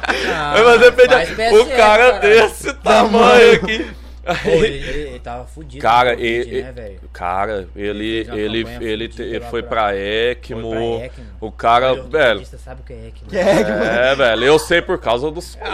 vai 0.52 0.64
fazer 0.64 0.92
faz 0.92 0.94
pediatria. 0.94 1.36
PSF, 1.36 1.56
O 1.58 1.66
cara 1.76 2.12
caralho. 2.12 2.20
desse 2.20 2.72
tamanho 2.74 3.52
aqui. 3.54 3.90
Pô, 4.34 4.48
ele, 4.50 4.66
ele- 4.78 5.08
ele 5.10 5.18
tava 5.20 5.44
fudido. 5.46 5.80
Cara, 5.82 6.10
com 6.10 6.16
Covid, 6.16 6.34
ele, 6.50 6.62
né, 6.62 6.72
velho? 6.72 7.00
cara, 7.12 7.68
ele, 7.76 8.26
Ele 8.30 8.66
ele, 8.80 9.12
ele, 9.18 9.40
foi 9.50 9.62
pra- 9.62 9.88
pra 9.88 9.96
ECMO. 9.96 10.70
Foi 10.70 10.96
pra 10.98 11.06
ECMO. 11.06 11.26
O 11.40 11.52
cara, 11.52 11.90
Ele, 11.92 12.00
velho. 12.02 12.10
ortopedista 12.40 12.58
sabe 12.58 12.80
o 12.82 12.84
que 12.84 12.92
é 12.92 13.06
ECMO. 13.08 13.30
Que 13.30 13.38
é, 13.38 14.12
É, 14.12 14.14
velho, 14.14 14.44
eu 14.44 14.58
sei 14.58 14.82
por 14.82 14.98
causa 14.98 15.30
dos. 15.30 15.56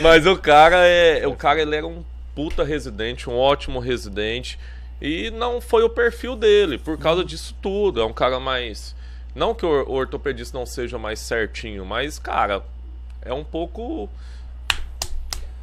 Mas 0.00 0.26
o 0.26 0.36
cara 0.36 0.86
é, 0.86 1.26
o 1.26 1.34
cara 1.34 1.60
ele 1.60 1.74
era 1.76 1.86
um 1.86 2.04
puta 2.34 2.64
residente, 2.64 3.28
um 3.30 3.36
ótimo 3.36 3.78
residente 3.80 4.58
e 5.00 5.30
não 5.30 5.60
foi 5.60 5.82
o 5.82 5.90
perfil 5.90 6.36
dele 6.36 6.78
por 6.78 6.98
causa 6.98 7.24
disso 7.24 7.54
tudo. 7.62 8.00
É 8.00 8.04
um 8.04 8.12
cara 8.12 8.38
mais 8.38 8.94
não 9.34 9.54
que 9.54 9.64
o 9.66 9.84
o 9.88 9.92
ortopedista 9.92 10.56
não 10.56 10.66
seja 10.66 10.98
mais 10.98 11.18
certinho, 11.18 11.84
mas 11.84 12.18
cara, 12.18 12.62
é 13.22 13.32
um 13.32 13.44
pouco 13.44 14.08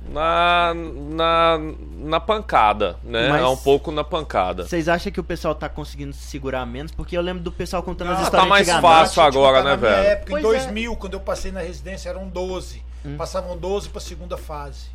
na, 0.09 0.73
na, 0.75 1.57
na 1.97 2.19
pancada, 2.19 2.97
né? 3.03 3.29
Mas- 3.29 3.41
É 3.41 3.47
um 3.47 3.55
pouco 3.57 3.91
na 3.91 4.03
pancada. 4.03 4.67
Vocês 4.67 4.87
acham 4.89 5.11
que 5.11 5.19
o 5.19 5.23
pessoal 5.23 5.55
tá 5.55 5.69
conseguindo 5.69 6.13
se 6.13 6.25
segurar 6.27 6.65
menos? 6.65 6.91
Porque 6.91 7.17
eu 7.17 7.21
lembro 7.21 7.41
do 7.43 7.51
pessoal 7.51 7.81
contando 7.81 8.11
as 8.11 8.19
Ah, 8.19 8.23
histórias 8.23 8.43
tá 8.43 8.49
mais 8.49 8.69
fácil 8.69 9.21
agora, 9.23 9.57
Tipo, 9.57 9.69
né, 9.69 9.69
na 9.71 9.75
velho? 9.75 10.07
época, 10.09 10.29
em 10.39 10.41
Pois 10.41 10.43
2000, 10.43 10.95
quando 10.97 11.13
eu 11.13 11.19
passei 11.19 11.51
na 11.51 11.61
residência, 11.61 12.09
eram 12.09 12.27
12. 12.27 12.83
Hum. 13.05 13.15
Passavam 13.17 13.57
12 13.57 13.89
pra 13.89 14.01
segunda 14.01 14.37
fase. 14.37 14.87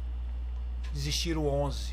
Desistiram 0.93 1.47
11. 1.47 1.93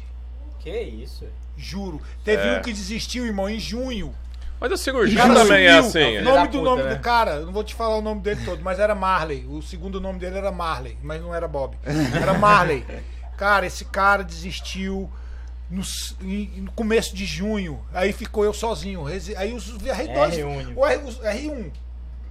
Que 0.59 0.77
isso? 0.81 1.25
Juro. 1.57 2.01
Teve 2.23 2.41
É. 2.47 2.57
um 2.57 2.61
que 2.61 2.71
desistiu, 2.73 3.25
irmão, 3.25 3.49
em 3.49 3.59
junho. 3.59 4.13
Mas 4.59 4.71
a 4.71 4.75
O 4.75 4.77
cirurgia 4.77 5.17
cara 5.21 5.33
também 5.33 5.65
é 5.65 5.81
sumiu. 5.81 5.89
assim. 5.89 6.17
O 6.17 6.21
né? 6.23 6.31
nome 6.31 6.47
do 6.47 6.57
puta, 6.59 6.63
nome 6.69 6.83
né? 6.83 6.95
do 6.95 7.01
cara, 7.01 7.39
não 7.41 7.51
vou 7.51 7.63
te 7.63 7.75
falar 7.75 7.97
o 7.97 8.01
nome 8.01 8.21
dele 8.21 8.41
todo, 8.45 8.63
mas 8.63 8.79
era 8.79 8.95
Marley. 8.95 9.45
O 9.49 9.61
segundo 9.61 9.99
nome 9.99 10.19
dele 10.19 10.37
era 10.37 10.51
Marley, 10.51 10.97
mas 11.03 11.21
não 11.21 11.33
era 11.35 11.47
Bob. 11.47 11.77
Era 12.19 12.33
Marley. 12.33 12.85
Cara, 13.37 13.65
esse 13.65 13.83
cara 13.83 14.23
desistiu 14.23 15.11
no, 15.69 15.83
no 16.61 16.71
começo 16.71 17.13
de 17.13 17.25
junho. 17.25 17.81
Aí 17.93 18.13
ficou 18.13 18.45
eu 18.45 18.53
sozinho. 18.53 19.05
Aí 19.07 19.53
os 19.53 19.77
R2. 19.77 20.37
R1. 20.39 20.73
O 20.73 20.85
R, 20.85 21.03
os 21.03 21.19
R1 21.19 21.71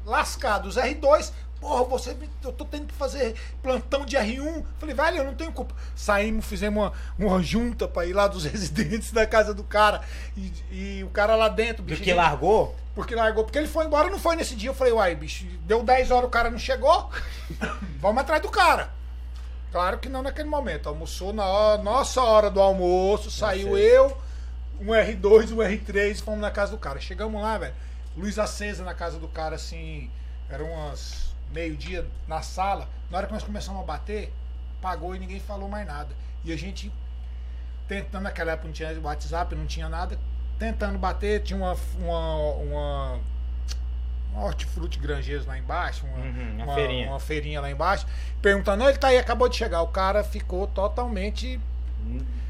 lascado. 0.06 0.66
Os 0.66 0.76
R2. 0.76 1.30
Porra, 1.64 1.82
você, 1.84 2.14
eu 2.44 2.52
tô 2.52 2.66
tendo 2.66 2.88
que 2.88 2.92
fazer 2.92 3.34
plantão 3.62 4.04
de 4.04 4.18
R1. 4.18 4.62
Falei, 4.78 4.94
velho, 4.94 5.16
eu 5.16 5.24
não 5.24 5.34
tenho 5.34 5.50
culpa. 5.50 5.74
Saímos, 5.96 6.44
fizemos 6.44 6.82
uma, 6.84 6.92
uma 7.18 7.42
junta 7.42 7.88
pra 7.88 8.04
ir 8.04 8.12
lá 8.12 8.28
dos 8.28 8.44
residentes 8.44 9.10
da 9.12 9.26
casa 9.26 9.54
do 9.54 9.64
cara. 9.64 10.02
E, 10.36 10.52
e 10.70 11.04
o 11.04 11.08
cara 11.08 11.34
lá 11.34 11.48
dentro, 11.48 11.82
bicho. 11.82 11.96
Porque 11.96 12.12
largou? 12.12 12.76
Porque 12.94 13.14
largou. 13.14 13.44
Porque 13.44 13.56
ele 13.56 13.66
foi 13.66 13.86
embora, 13.86 14.10
não 14.10 14.18
foi 14.18 14.36
nesse 14.36 14.54
dia. 14.54 14.68
Eu 14.68 14.74
falei, 14.74 14.92
uai, 14.92 15.14
bicho, 15.14 15.46
deu 15.62 15.82
10 15.82 16.10
horas, 16.10 16.28
o 16.28 16.30
cara 16.30 16.50
não 16.50 16.58
chegou. 16.58 17.08
Vamos 17.98 18.20
atrás 18.20 18.42
do 18.42 18.50
cara. 18.50 18.92
Claro 19.72 19.96
que 19.96 20.10
não 20.10 20.22
naquele 20.22 20.50
momento. 20.50 20.90
Almoçou 20.90 21.32
na 21.32 21.46
hora- 21.46 21.82
nossa 21.82 22.20
hora 22.22 22.50
do 22.50 22.60
almoço, 22.60 23.30
saiu 23.30 23.78
eu, 23.78 24.14
um 24.78 24.88
R2, 24.88 25.50
um 25.52 25.56
R3 25.56 26.10
e 26.10 26.14
fomos 26.16 26.40
na 26.40 26.50
casa 26.50 26.72
do 26.72 26.78
cara. 26.78 27.00
Chegamos 27.00 27.40
lá, 27.40 27.56
velho. 27.56 27.74
Luz 28.14 28.38
acesa 28.38 28.84
na 28.84 28.92
casa 28.92 29.18
do 29.18 29.28
cara, 29.28 29.54
assim. 29.56 30.10
Eram 30.50 30.66
umas 30.66 31.32
meio-dia 31.52 32.06
na 32.26 32.42
sala. 32.42 32.88
Na 33.10 33.18
hora 33.18 33.26
que 33.26 33.32
nós 33.32 33.42
começamos 33.42 33.80
a 33.80 33.84
bater, 33.84 34.32
pagou 34.80 35.14
e 35.14 35.18
ninguém 35.18 35.40
falou 35.40 35.68
mais 35.68 35.86
nada. 35.86 36.14
E 36.44 36.52
a 36.52 36.56
gente 36.56 36.92
tentando, 37.88 38.22
naquela 38.24 38.52
época 38.52 38.66
não 38.68 38.72
tinha 38.74 38.98
WhatsApp, 39.02 39.54
não 39.54 39.66
tinha 39.66 39.88
nada, 39.88 40.18
tentando 40.58 40.98
bater, 40.98 41.42
tinha 41.42 41.56
uma, 41.58 41.76
uma, 41.98 42.36
uma, 42.54 43.20
uma 44.32 44.44
hortifruti 44.44 44.98
granjeiros 44.98 45.46
lá 45.46 45.58
embaixo, 45.58 46.06
uma, 46.06 46.18
Uhum, 46.18 46.54
uma 46.56 46.64
uma, 46.64 46.74
feirinha. 46.74 47.08
uma 47.08 47.20
feirinha 47.20 47.60
lá 47.60 47.70
embaixo, 47.70 48.06
perguntando, 48.40 48.78
"Não, 48.78 48.88
ele 48.88 48.98
tá 48.98 49.08
aí, 49.08 49.18
acabou 49.18 49.48
de 49.48 49.56
chegar. 49.56 49.82
O 49.82 49.88
cara 49.88 50.24
ficou 50.24 50.66
totalmente 50.66 51.60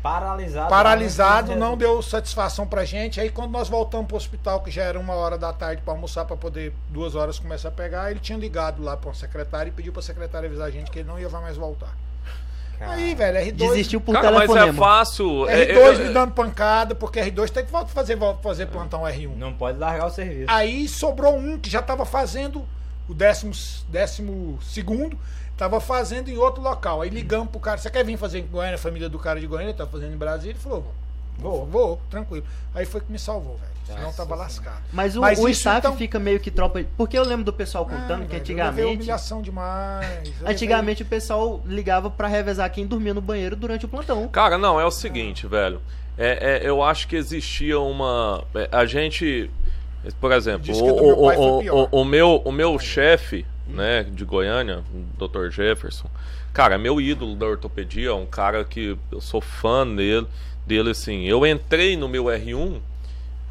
Paralisado. 0.03 0.69
paralisado, 0.69 1.53
no- 1.53 1.59
não 1.59 1.77
deu 1.79 2.03
satisfação 2.03 2.67
pra 2.67 2.85
gente. 2.85 3.19
Aí 3.21 3.31
quando 3.31 3.51
nós 3.53 3.69
voltamos 3.71 4.07
pro 4.07 4.17
hospital, 4.17 4.61
que 4.61 4.71
já 4.71 4.83
era 4.83 5.01
uma 5.01 5.14
hora 5.14 5.38
da 5.38 5.51
tarde 5.53 5.81
pra 5.83 5.95
almoçar, 5.95 6.27
pra 6.27 6.37
poder 6.37 6.75
duas 6.90 7.14
horas 7.14 7.38
começar 7.38 7.69
a 7.69 7.73
pegar, 7.73 8.11
ele 8.11 8.21
tinha 8.21 8.37
ligado 8.38 8.83
lá 8.83 8.97
pra 8.99 9.09
uma 9.09 9.14
secretária 9.14 9.71
e 9.71 9.73
pediu 9.73 9.93
pra 9.95 10.03
secretária 10.03 10.47
avisar 10.47 10.67
a 10.67 10.71
gente 10.71 10.90
que 10.90 10.99
ele 10.99 11.09
não 11.09 11.19
ia 11.19 11.29
mais 11.31 11.57
voltar. 11.57 11.97
Cara, 12.79 12.93
Aí, 12.93 13.14
velho, 13.14 13.38
R2. 13.38 13.53
Desistiu 13.71 14.01
por 14.01 14.12
Cara, 14.14 14.31
mas 14.33 14.51
é 14.51 14.73
fácil. 14.73 15.49
é- 15.49 15.73
R2 15.73 16.01
é- 16.01 16.05
me 16.09 16.12
dando 16.12 16.33
pancada, 16.33 16.95
porque 16.95 17.21
R2 17.21 17.49
tem 17.51 17.64
que 17.64 17.71
fazer, 17.87 18.19
fazer 18.43 18.67
plantão 18.67 19.03
R1. 19.07 19.37
Não 19.37 19.55
pode 19.55 19.79
largar 19.79 20.07
o 20.07 20.11
serviço. 20.11 20.51
Aí 20.51 20.87
sobrou 20.88 21.35
um 21.38 21.57
que 21.59 21.71
já 21.71 21.79
estava 21.81 22.05
fazendo 22.05 22.67
o 23.09 23.14
décimo, 23.14 23.53
décimo 23.88 24.59
segundo, 24.61 25.17
estava 25.55 25.81
fazendo 25.81 26.29
em 26.29 26.37
outro 26.37 26.62
local. 26.62 27.01
Aí 27.01 27.09
ligamos 27.09 27.49
pro 27.49 27.59
cara, 27.59 27.79
você 27.79 27.88
quer 27.90 28.05
vir 28.05 28.17
fazer 28.19 28.40
em 28.40 28.47
Goiânia, 28.47 28.75
a 28.75 28.79
família 28.79 29.09
do 29.09 29.19
cara 29.19 29.40
de 29.40 29.47
Goiânia, 29.47 29.73
tá 29.73 29.87
fazendo 29.87 30.12
em 30.12 30.19
Brasília? 30.19 30.53
Ele 30.53 30.59
falou, 30.59 30.93
Vou, 31.37 31.67
vou, 31.67 32.01
tranquilo. 32.09 32.45
Aí 32.73 32.87
foi 32.87 33.01
que 33.01 33.11
me 33.11 33.19
salvou, 33.19 33.57
velho. 33.57 33.73
Senão 33.87 34.03
Nossa 34.03 34.19
tava 34.19 34.37
lascado. 34.37 34.81
Mas 34.93 35.17
o, 35.17 35.21
Mas 35.21 35.37
o 35.38 35.49
staff 35.49 35.79
então- 35.81 35.97
fica 35.97 36.17
meio 36.19 36.38
que 36.38 36.49
tropa. 36.49 36.85
Porque 36.97 37.19
eu 37.19 37.25
lembro 37.25 37.45
do 37.45 37.53
pessoal 37.53 37.85
contando 37.85 38.23
Ah, 38.23 38.27
que 38.27 38.27
velho, 38.27 38.35
Eu 38.35 38.40
antigamente. 38.40 38.77
levei 38.77 38.95
humilhação 38.95 39.43
demais. 39.43 40.07
eu 40.07 40.33
levei- 40.33 40.53
Antigamente 40.55 41.03
o 41.03 41.07
pessoal 41.07 41.61
ligava 41.67 42.09
pra 42.09 42.29
revezar 42.29 42.71
quem 42.71 42.87
dormia 42.87 43.12
no 43.12 43.21
banheiro 43.21 43.57
durante 43.57 43.85
o 43.85 43.88
plantão. 43.88 44.29
Cara, 44.29 44.57
não, 44.57 44.81
é 44.81 44.85
o 44.87 44.90
seguinte, 44.93 45.45
velho. 45.47 45.83
É, 46.17 46.62
é, 46.64 46.69
eu 46.69 46.81
acho 46.83 47.09
que 47.09 47.17
existia 47.17 47.81
uma. 47.81 48.45
é, 48.55 48.69
A 48.71 48.87
gente. 48.87 49.51
Por 50.21 50.31
exemplo, 50.31 50.73
o, 50.73 51.25
o, 51.25 51.27
pai 51.27 51.37
foi 51.37 51.47
o, 51.47 51.59
pior. 51.59 51.88
o, 51.90 52.01
o 52.01 52.05
meu, 52.05 52.43
o 52.45 52.53
meu 52.53 52.79
chefe, 52.79 53.45
né, 53.66 54.03
de 54.05 54.24
Goiânia, 54.24 54.83
o 54.92 55.27
Dr. 55.29 55.48
Jefferson, 55.50 56.09
cara, 56.53 56.74
é 56.74 56.79
meu 56.79 57.00
ídolo 57.00 57.35
da 57.35 57.46
ortopedia, 57.46 58.14
um 58.14 58.27
cara 58.27 58.64
que 58.64 58.96
eu 59.11 59.20
sou 59.20 59.40
fã 59.40 59.87
dele, 59.87 60.27
dele 60.66 60.90
assim. 60.90 61.24
Eu 61.24 61.46
entrei 61.46 61.96
no 61.96 62.09
meu 62.09 62.24
R1, 62.24 62.81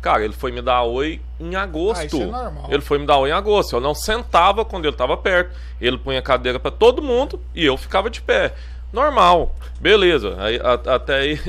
cara, 0.02 0.24
ele 0.24 0.34
foi 0.34 0.52
me 0.52 0.62
dar 0.62 0.84
oi 0.84 1.20
em 1.40 1.56
agosto. 1.56 2.02
Ah, 2.02 2.06
isso 2.06 2.22
é 2.22 2.26
normal. 2.26 2.68
Ele 2.70 2.82
foi 2.82 3.00
me 3.00 3.06
dar 3.06 3.18
oi 3.18 3.30
em 3.30 3.34
agosto. 3.34 3.76
Eu 3.76 3.82
não 3.82 3.96
sentava 3.96 4.64
quando 4.66 4.86
ele 4.86 4.94
estava 4.94 5.16
perto. 5.18 5.56
Ele 5.82 5.98
punha 5.98 6.22
cadeira 6.22 6.60
para 6.60 6.72
todo 6.72 7.02
mundo 7.02 7.40
e 7.56 7.66
eu 7.66 7.76
ficava 7.78 8.10
de 8.10 8.22
pé. 8.22 8.54
Normal, 8.92 9.56
beleza. 9.82 10.36
Aí, 10.40 10.60
a- 10.64 10.96
até 10.96 11.16
aí. 11.16 11.40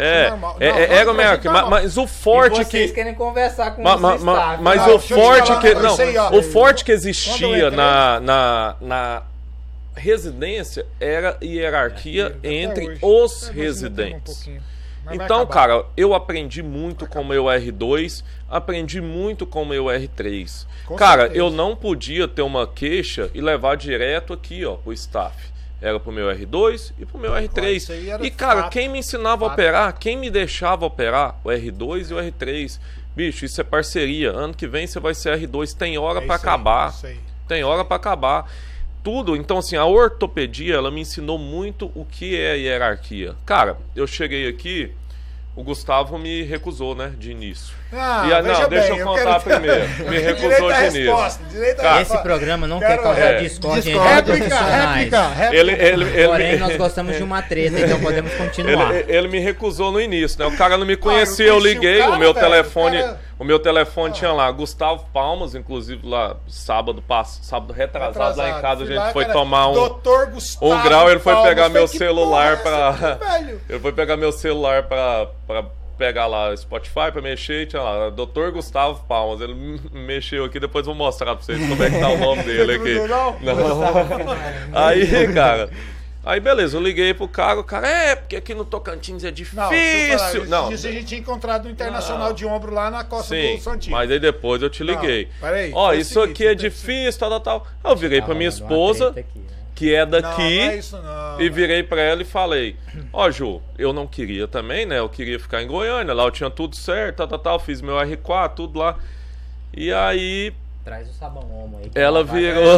É, 0.00 0.30
normal. 0.30 0.56
é, 0.60 0.68
Não, 0.70 0.78
é, 0.78 0.86
não, 0.86 0.94
era 0.94 1.04
não, 1.04 1.52
mas, 1.52 1.68
mas 1.68 1.96
o 1.96 2.06
forte 2.06 2.60
e 2.60 2.64
vocês 2.64 2.90
que. 2.90 2.94
querem 2.94 3.14
conversar 3.14 3.72
com 3.72 3.82
Ma- 3.82 3.96
o 3.96 4.00
ma- 4.00 4.18
ma- 4.18 4.56
mas 4.58 4.86
Não, 4.86 4.96
o 4.96 4.98
forte 4.98 5.56
que. 5.58 5.74
Não, 5.74 5.96
aí, 6.00 6.16
ó. 6.18 6.30
o 6.36 6.42
forte 6.42 6.84
que 6.84 6.92
existia 6.92 7.46
entrei- 7.66 7.70
na, 7.70 8.20
na, 8.20 8.76
na 8.80 9.22
residência 9.96 10.86
era 10.98 11.36
hierarquia 11.42 12.28
Até 12.28 12.48
entre 12.52 12.98
os 13.02 13.48
É, 13.48 13.50
um 13.50 13.54
residentes. 13.54 14.48
vai 15.04 15.16
Então, 15.16 15.46
cara, 15.46 15.84
eu 15.96 16.14
aprendi 16.14 16.62
muito 16.62 17.06
com 17.06 17.20
o 17.20 17.24
meu 17.24 17.44
R2, 17.44 18.22
aprendi 18.48 19.00
muito 19.00 19.46
com 19.46 19.62
o 19.62 19.66
meu 19.66 19.84
R3. 19.86 20.66
Com 20.86 20.96
cara, 20.96 21.22
certeza. 21.22 21.40
eu 21.40 21.50
não 21.50 21.74
podia 21.76 22.26
ter 22.28 22.42
uma 22.42 22.66
queixa 22.66 23.30
e 23.34 23.40
levar 23.40 23.76
direto 23.76 24.32
aqui, 24.32 24.64
ó, 24.64 24.74
pro 24.76 24.92
staff. 24.92 25.36
Era 25.80 25.98
pro 25.98 26.12
meu 26.12 26.26
R2 26.26 26.92
e 26.98 27.06
pro 27.06 27.18
meu 27.18 27.32
R3. 27.32 27.72
isso 27.76 27.92
aí 27.92 28.10
era 28.10 28.24
E, 28.26 28.30
cara, 28.30 28.68
quem 28.68 28.88
me 28.88 28.98
ensinava 28.98 29.46
a 29.46 29.48
operar, 29.48 29.98
quem 29.98 30.16
me 30.16 30.30
deixava 30.30 30.84
operar, 30.84 31.40
o 31.42 31.48
R2 31.48 32.10
e 32.10 32.14
o 32.14 32.16
R3. 32.18 32.78
Bicho, 33.16 33.44
isso 33.44 33.60
é 33.60 33.64
parceria. 33.64 34.30
Ano 34.30 34.54
que 34.54 34.66
vem 34.66 34.86
você 34.86 35.00
vai 35.00 35.14
ser 35.14 35.38
R2, 35.38 35.74
tem 35.74 35.96
hora 35.98 36.20
É 36.20 36.22
aí, 36.22 36.30
acabar. 36.30 36.94
aí. 37.02 37.18
Tem 37.48 37.64
hora 37.64 37.84
pra 37.84 37.96
acabar. 37.96 38.50
Tudo, 39.02 39.34
então 39.34 39.56
assim, 39.56 39.76
a 39.76 39.84
ortopedia, 39.86 40.74
ela 40.74 40.90
me 40.90 41.00
ensinou 41.00 41.38
muito 41.38 41.90
o 41.94 42.04
que 42.04 42.36
é 42.36 42.58
hierarquia. 42.58 43.34
Cara, 43.46 43.78
eu 43.96 44.06
cheguei 44.06 44.46
aqui, 44.46 44.92
o 45.56 45.62
Gustavo 45.62 46.18
me 46.18 46.42
recusou, 46.42 46.94
né, 46.94 47.14
de 47.18 47.30
início. 47.30 47.74
Ah, 47.92 48.22
E 48.24 48.42
não, 48.42 48.42
deixa 48.42 48.68
bem, 48.68 48.98
eu 48.98 49.04
contar 49.06 49.40
quero- 49.40 49.40
primeiro. 49.40 49.88
Me 50.08 50.18
recusou 50.20 50.72
de 50.72 50.80
início. 50.98 51.76
Cara, 51.76 52.02
Esse 52.02 52.18
programa 52.18 52.66
não 52.66 52.78
Quero- 52.78 52.92
quer 52.98 53.02
causar 53.02 53.20
é, 53.20 53.38
discórdia 53.40 53.82
Discord. 53.82 54.08
entre 54.08 54.32
Réplica, 54.32 54.56
profissionais. 54.56 54.94
réplica, 54.96 55.28
réplica. 55.28 55.56
Ele, 55.60 55.72
ele, 55.72 56.04
ele, 56.20 56.28
Porém, 56.28 56.58
nós 56.58 56.76
gostamos 56.76 57.16
de 57.16 57.22
uma 57.22 57.42
treta, 57.42 57.80
então 57.80 57.98
podemos 58.00 58.32
continuar. 58.34 58.94
ele, 58.94 59.12
ele 59.12 59.28
me 59.28 59.40
recusou 59.40 59.90
no 59.90 60.00
início, 60.00 60.38
né? 60.38 60.46
O 60.46 60.56
cara 60.56 60.76
não 60.76 60.86
me 60.86 60.96
conhecia, 60.96 61.46
eu 61.46 61.54
eu 61.54 61.56
o 61.56 61.60
liguei, 61.60 61.96
o, 62.00 62.04
cara, 62.04 62.16
meu 62.18 62.32
velho, 62.32 62.46
telefone, 62.46 62.98
o 62.98 63.02
cara- 63.02 63.20
o 63.40 63.44
meu 63.44 63.58
telefone 63.58 64.12
tinha 64.14 64.32
lá 64.32 64.50
Gustavo 64.52 65.06
Palmas, 65.12 65.54
inclusive 65.56 66.06
lá 66.06 66.36
sábado 66.46 67.02
passo, 67.02 67.40
sábado 67.42 67.72
retrasado, 67.72 68.38
lá 68.38 68.50
em 68.50 68.60
casa 68.60 68.84
a 68.84 68.86
gente 68.86 68.96
lá, 68.98 69.10
foi 69.12 69.24
cara, 69.24 69.36
tomar 69.36 69.68
um 69.68 69.72
Doutor 69.72 70.26
Gustavo 70.26 70.72
um 70.72 70.82
grau, 70.82 71.10
ele 71.10 71.18
foi 71.20 71.32
Palmas. 71.32 71.48
pegar 71.48 71.68
meu 71.70 71.88
celular 71.88 72.58
porra 72.58 73.18
é? 73.28 73.50
Ele 73.68 73.80
foi 73.80 73.92
pegar 73.92 74.16
meu 74.16 74.30
celular 74.30 74.84
pra 74.84 75.26
pegar 76.00 76.26
lá 76.26 76.56
Spotify 76.56 77.12
pra 77.12 77.20
mexer 77.20 77.62
e 77.62 77.66
tinha 77.66 77.82
lá, 77.82 78.08
Dr. 78.08 78.50
Gustavo 78.52 79.04
Palmas. 79.06 79.40
Ele 79.42 79.54
me- 79.54 79.80
mexeu 79.92 80.44
aqui, 80.46 80.58
depois 80.58 80.86
eu 80.86 80.94
vou 80.94 81.04
mostrar 81.04 81.36
pra 81.36 81.44
vocês 81.44 81.58
como 81.68 81.82
é 81.82 81.90
que 81.90 81.98
tá 82.00 82.08
o 82.08 82.16
nome 82.18 82.42
dele 82.42 82.72
aqui. 82.76 82.94
Não? 83.06 83.36
Aí, 84.72 85.32
cara. 85.34 85.70
Aí 86.22 86.38
beleza, 86.38 86.76
eu 86.76 86.82
liguei 86.82 87.14
pro 87.14 87.26
cara, 87.26 87.58
o 87.60 87.64
cara, 87.64 87.88
é, 87.88 88.14
porque 88.14 88.36
aqui 88.36 88.54
no 88.54 88.62
Tocantins 88.62 89.24
é 89.24 89.28
Não, 89.28 89.32
difícil. 89.32 90.44
Não, 90.46 90.68
dia 90.68 90.76
a 90.90 90.92
gente 90.92 91.04
tinha 91.06 91.20
encontrado 91.20 91.66
um 91.66 91.70
internacional 91.70 92.28
Não. 92.28 92.34
de 92.34 92.44
ombro 92.44 92.74
lá 92.74 92.90
na 92.90 93.02
costa 93.04 93.34
sim, 93.34 93.56
do 93.56 93.62
Santinho. 93.62 93.96
mas 93.96 94.10
aí 94.10 94.18
depois 94.20 94.60
eu 94.60 94.68
te 94.68 94.82
liguei. 94.84 95.28
Não, 95.40 95.48
peraí, 95.48 95.72
Ó, 95.74 95.88
o 95.90 95.94
isso 95.94 96.12
seguinte, 96.20 96.30
aqui 96.32 96.44
é 96.44 96.48
tem- 96.48 96.56
difícil, 96.56 97.18
tal, 97.20 97.30
tal, 97.30 97.40
tal. 97.40 97.66
Aí 97.82 97.90
eu 97.92 97.96
virei 97.96 98.20
Tá 98.20 98.26
pra 98.26 98.34
minha 98.34 98.50
esposa, 98.50 99.08
aqui, 99.16 99.38
né? 99.38 99.46
Que 99.80 99.94
é 99.94 100.04
Não, 100.04 100.10
daqui. 100.10 100.26
não 100.66 100.70
é 100.72 100.76
isso 100.76 100.96
não. 100.98 101.34
E 101.36 101.38
velho. 101.38 101.54
virei 101.54 101.82
pra 101.82 102.02
ela 102.02 102.20
e 102.20 102.24
falei: 102.26 102.76
Ó, 103.14 103.30
Ju, 103.30 103.62
eu 103.78 103.94
não 103.94 104.06
queria 104.06 104.46
também, 104.46 104.84
né? 104.84 104.98
Eu 104.98 105.08
queria 105.08 105.40
ficar 105.40 105.62
em 105.62 105.66
Goiânia, 105.66 106.12
lá 106.12 106.22
eu 106.24 106.30
tinha 106.30 106.50
tudo 106.50 106.76
certo, 106.76 107.16
tal, 107.16 107.28
tal, 107.28 107.38
tal. 107.38 107.58
Fiz 107.58 107.80
meu 107.80 107.94
R4, 107.94 108.50
tudo 108.54 108.78
lá. 108.78 108.98
E 109.74 109.90
aí, 109.90 110.52
Traz 110.84 111.08
o 111.08 111.12
sabão 111.14 111.42
homo 111.50 111.78
aí. 111.82 111.90
ela 111.94 112.22
virou. 112.22 112.76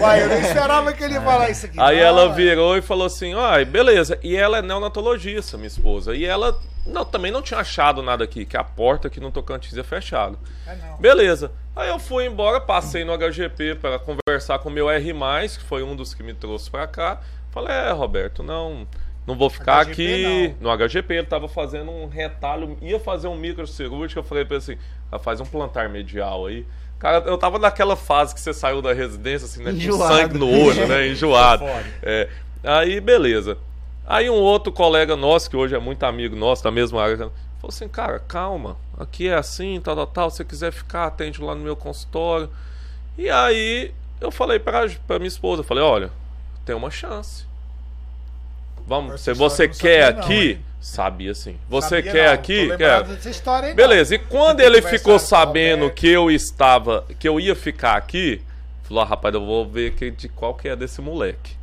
Uai, 0.00 0.22
eu 0.24 0.28
nem 0.30 0.40
esperava 0.40 0.92
que 0.92 1.04
ele 1.04 1.14
ia 1.14 1.20
falar 1.20 1.48
isso 1.50 1.66
aqui. 1.66 1.78
Aí 1.80 1.96
Não, 1.98 2.04
ela 2.04 2.32
virou 2.34 2.76
e 2.76 2.82
falou 2.82 3.06
assim: 3.06 3.34
Ai, 3.34 3.64
beleza. 3.64 4.18
E 4.20 4.34
ela 4.36 4.58
é 4.58 4.62
neonatologista, 4.62 5.56
minha 5.56 5.68
esposa. 5.68 6.12
E 6.14 6.24
ela 6.24 6.58
não, 6.84 7.04
também 7.04 7.30
não 7.30 7.40
tinha 7.40 7.60
achado 7.60 8.02
nada 8.02 8.24
aqui, 8.24 8.44
que 8.44 8.56
a 8.56 8.64
porta 8.64 9.06
aqui 9.06 9.20
no 9.20 9.30
Tocantins 9.30 9.76
é 9.76 9.82
fechada. 9.84 10.36
É, 10.66 10.74
não. 10.74 10.96
Beleza. 10.98 11.52
Aí 11.74 11.88
eu 11.88 11.98
fui 11.98 12.26
embora, 12.26 12.60
passei 12.60 13.04
no 13.04 13.16
HGP 13.16 13.76
para 13.76 13.98
conversar 13.98 14.58
com 14.58 14.68
o 14.68 14.72
meu 14.72 14.90
R, 14.90 15.12
que 15.56 15.64
foi 15.64 15.82
um 15.82 15.96
dos 15.96 16.12
que 16.12 16.22
me 16.22 16.34
trouxe 16.34 16.70
pra 16.70 16.86
cá. 16.86 17.20
Falei, 17.50 17.72
é, 17.72 17.90
Roberto, 17.92 18.42
não. 18.42 18.86
Não 19.26 19.36
vou 19.36 19.48
ficar 19.48 19.84
HGP 19.84 19.92
aqui. 19.92 20.54
No 20.60 20.70
HGP, 20.76 21.14
ele 21.14 21.26
tava 21.26 21.48
fazendo 21.48 21.90
um 21.90 22.08
retalho, 22.08 22.76
ia 22.82 22.98
fazer 22.98 23.28
um 23.28 23.36
microcirúrgico. 23.36 24.18
Eu 24.18 24.24
falei 24.24 24.44
pra 24.44 24.56
ele 24.56 24.64
assim: 24.64 24.78
ah, 25.10 25.18
faz 25.18 25.40
um 25.40 25.46
plantar 25.46 25.88
medial 25.88 26.46
aí. 26.46 26.66
Cara, 26.98 27.18
eu 27.26 27.38
tava 27.38 27.58
naquela 27.58 27.96
fase 27.96 28.34
que 28.34 28.40
você 28.40 28.52
saiu 28.52 28.82
da 28.82 28.92
residência, 28.92 29.46
assim, 29.46 29.62
né? 29.62 29.72
Com 29.72 29.98
sangue 29.98 30.38
no 30.38 30.48
olho, 30.48 30.86
né? 30.86 31.06
Enjoado. 31.10 31.64
É. 32.02 32.28
Aí, 32.62 33.00
beleza. 33.00 33.58
Aí 34.06 34.28
um 34.28 34.34
outro 34.34 34.72
colega 34.72 35.16
nosso, 35.16 35.48
que 35.48 35.56
hoje 35.56 35.74
é 35.74 35.78
muito 35.78 36.02
amigo 36.04 36.36
nosso, 36.36 36.62
da 36.62 36.70
mesma 36.70 37.02
área, 37.02 37.30
falou 37.62 37.68
assim, 37.68 37.88
cara, 37.88 38.18
calma, 38.18 38.76
aqui 38.98 39.28
é 39.28 39.34
assim, 39.34 39.80
tal, 39.80 39.94
tal, 39.94 40.06
tal, 40.08 40.30
se 40.30 40.38
você 40.38 40.44
quiser 40.44 40.72
ficar, 40.72 41.06
atende 41.06 41.40
lá 41.40 41.54
no 41.54 41.62
meu 41.62 41.76
consultório. 41.76 42.50
E 43.16 43.30
aí 43.30 43.94
eu 44.20 44.32
falei 44.32 44.58
pra, 44.58 44.88
pra 45.06 45.20
minha 45.20 45.28
esposa, 45.28 45.62
falei, 45.62 45.84
olha, 45.84 46.10
tem 46.64 46.74
uma 46.74 46.90
chance. 46.90 47.46
Vamos, 48.84 49.20
se 49.20 49.32
você 49.32 49.68
não 49.68 49.74
quer 49.74 50.12
não, 50.12 50.20
aqui, 50.22 50.50
hein? 50.50 50.64
sabia 50.80 51.32
sim. 51.34 51.56
Você 51.68 52.02
Sabia 52.02 52.12
quer 52.12 52.26
não, 52.26 52.34
aqui, 52.34 52.76
quer. 52.76 53.30
história 53.30 53.68
não. 53.68 53.76
Beleza, 53.76 54.16
e 54.16 54.18
quando 54.18 54.58
ele 54.58 54.82
ficou 54.82 55.20
sabendo 55.20 55.88
que 55.88 56.08
eu 56.08 56.32
estava, 56.32 57.06
que 57.20 57.28
eu 57.28 57.38
ia 57.38 57.54
ficar 57.54 57.96
aqui, 57.96 58.42
falou, 58.82 59.04
ah, 59.04 59.06
rapaz, 59.06 59.32
eu 59.32 59.46
vou 59.46 59.64
ver 59.64 59.94
que, 59.94 60.10
de 60.10 60.28
qual 60.28 60.52
que 60.56 60.68
é 60.68 60.74
desse 60.74 61.00
moleque. 61.00 61.56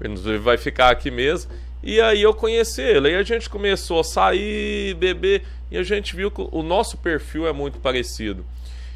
Ele 0.00 0.38
vai 0.38 0.56
ficar 0.56 0.90
aqui 0.90 1.10
mesmo. 1.10 1.52
E 1.82 2.00
aí 2.00 2.22
eu 2.22 2.34
conheci 2.34 2.82
ele. 2.82 3.08
Aí 3.08 3.14
a 3.16 3.22
gente 3.22 3.48
começou 3.48 4.00
a 4.00 4.04
sair, 4.04 4.94
beber, 4.94 5.44
e 5.70 5.78
a 5.78 5.82
gente 5.82 6.14
viu 6.16 6.30
que 6.30 6.46
o 6.50 6.62
nosso 6.62 6.96
perfil 6.96 7.46
é 7.46 7.52
muito 7.52 7.78
parecido. 7.78 8.44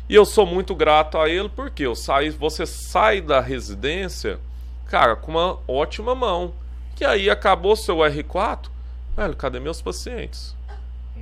E 0.09 0.14
eu 0.14 0.25
sou 0.25 0.45
muito 0.45 0.75
grato 0.75 1.16
a 1.18 1.29
ele, 1.29 1.49
porque 1.49 1.85
eu 1.87 1.95
saí, 1.95 2.31
você 2.31 2.66
sai 2.66 3.21
da 3.21 3.40
residência, 3.40 4.38
cara, 4.87 5.14
com 5.16 5.31
uma 5.31 5.59
ótima 5.66 6.14
mão. 6.14 6.53
Que 6.97 7.05
aí 7.05 7.31
acabou 7.31 7.77
seu 7.77 7.97
R4, 7.99 8.68
velho, 9.16 9.37
cadê 9.37 9.59
meus 9.61 9.81
pacientes? 9.81 10.55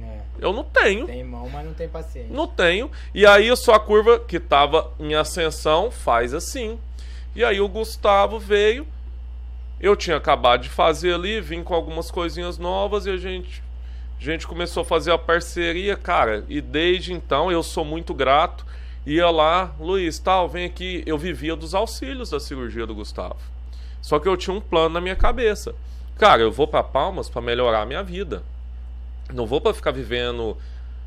É, 0.03 0.21
Eu 0.41 0.53
não 0.53 0.65
tenho. 0.65 1.07
tem 1.07 1.23
mão, 1.23 1.49
mas 1.51 1.65
não 1.65 1.75
tem 1.75 1.89
paciência. 1.89 2.35
Não 2.35 2.49
tenho. 2.49 2.91
E 3.15 3.27
aí 3.27 3.51
a 3.51 3.57
sua 3.57 3.79
curva 3.79 4.19
que 4.19 4.39
estava 4.39 4.91
em 4.99 5.15
ascensão 5.15 5.91
faz 5.91 6.33
assim. 6.33 6.79
E 7.37 7.45
aí 7.45 7.61
o 7.61 7.69
Gustavo 7.69 8.39
veio. 8.39 8.87
Eu 9.81 9.97
tinha 9.97 10.17
acabado 10.17 10.63
de 10.63 10.69
fazer 10.69 11.15
ali, 11.15 11.41
vim 11.41 11.63
com 11.63 11.75
algumas 11.75 12.11
coisinhas 12.11 12.59
novas 12.59 13.07
e 13.07 13.11
a 13.11 13.17
gente, 13.17 13.63
a 14.19 14.23
gente 14.23 14.47
começou 14.47 14.83
a 14.83 14.85
fazer 14.85 15.11
a 15.11 15.17
parceria, 15.17 15.97
cara. 15.97 16.45
E 16.49 16.61
desde 16.61 17.15
então 17.15 17.51
eu 17.51 17.63
sou 17.63 17.85
muito 17.85 18.13
grato. 18.13 18.67
Ia 19.07 19.31
lá, 19.31 19.75
Luiz, 19.81 20.19
tal, 20.19 20.47
vem 20.47 20.67
aqui. 20.67 21.03
Eu 21.07 21.17
vivia 21.17 21.57
dos 21.57 21.75
auxílios 21.75 22.29
da 22.29 22.39
cirurgia 22.39 22.87
do 22.87 22.95
Gustavo. 22.95 23.39
Só 24.03 24.19
que 24.19 24.29
eu 24.29 24.37
tinha 24.37 24.55
um 24.55 24.61
plano 24.61 24.91
na 24.91 25.01
minha 25.01 25.17
cabeça. 25.17 25.75
Cara, 26.19 26.43
eu 26.43 26.53
vou 26.53 26.69
para 26.69 26.83
Palmas 26.83 27.31
para 27.31 27.41
melhorar 27.41 27.81
a 27.81 27.87
minha 27.87 28.03
vida. 28.03 28.43
Não 29.33 29.47
vou 29.47 29.63
para 29.63 29.73
ficar 29.73 29.93
vivendo. 29.93 30.59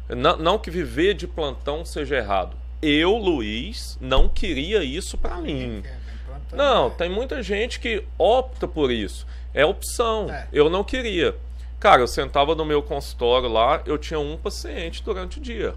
Não, 0.09 0.37
não 0.37 0.57
que 0.57 0.71
viver 0.71 1.13
de 1.13 1.27
plantão 1.27 1.85
seja 1.85 2.17
errado. 2.17 2.57
Eu, 2.81 3.15
Luiz, 3.15 3.97
não 4.01 4.27
queria 4.27 4.83
isso 4.83 5.17
para 5.17 5.37
mim. 5.37 5.83
Não, 6.55 6.89
tem 6.89 7.09
muita 7.09 7.41
gente 7.41 7.79
que 7.79 8.03
opta 8.17 8.67
por 8.67 8.91
isso. 8.91 9.25
É 9.53 9.65
opção. 9.65 10.29
É. 10.29 10.47
Eu 10.51 10.69
não 10.69 10.83
queria. 10.83 11.35
Cara, 11.79 12.01
eu 12.01 12.07
sentava 12.07 12.55
no 12.55 12.65
meu 12.65 12.81
consultório 12.81 13.49
lá, 13.49 13.81
eu 13.85 13.97
tinha 13.97 14.19
um 14.19 14.37
paciente 14.37 15.03
durante 15.03 15.37
o 15.37 15.41
dia. 15.41 15.75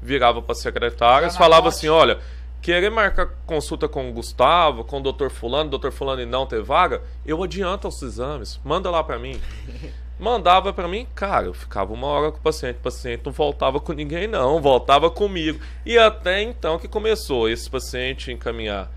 Virava 0.00 0.40
para 0.40 0.54
secretárias, 0.54 1.36
falava 1.36 1.62
noite. 1.62 1.76
assim: 1.76 1.88
olha, 1.88 2.20
querer 2.60 2.90
marcar 2.90 3.28
consulta 3.44 3.88
com 3.88 4.08
o 4.08 4.12
Gustavo, 4.12 4.84
com 4.84 4.98
o 4.98 5.02
doutor 5.02 5.30
Fulano, 5.30 5.68
doutor 5.68 5.92
Fulano 5.92 6.22
e 6.22 6.26
não 6.26 6.46
ter 6.46 6.62
vaga, 6.62 7.02
eu 7.26 7.42
adianto 7.42 7.88
os 7.88 8.00
exames, 8.02 8.60
manda 8.64 8.90
lá 8.90 9.02
para 9.02 9.18
mim. 9.18 9.40
mandava 10.18 10.72
para 10.72 10.86
mim, 10.86 11.04
cara, 11.16 11.46
eu 11.46 11.54
ficava 11.54 11.92
uma 11.92 12.06
hora 12.06 12.30
com 12.30 12.38
o 12.38 12.42
paciente, 12.42 12.76
o 12.76 12.82
paciente 12.82 13.22
não 13.24 13.32
voltava 13.32 13.80
com 13.80 13.92
ninguém 13.92 14.28
não, 14.28 14.60
voltava 14.60 15.10
comigo. 15.10 15.60
E 15.84 15.98
até 15.98 16.40
então 16.40 16.78
que 16.78 16.86
começou 16.86 17.48
esse 17.48 17.68
paciente 17.68 18.30
encaminhar 18.30 18.88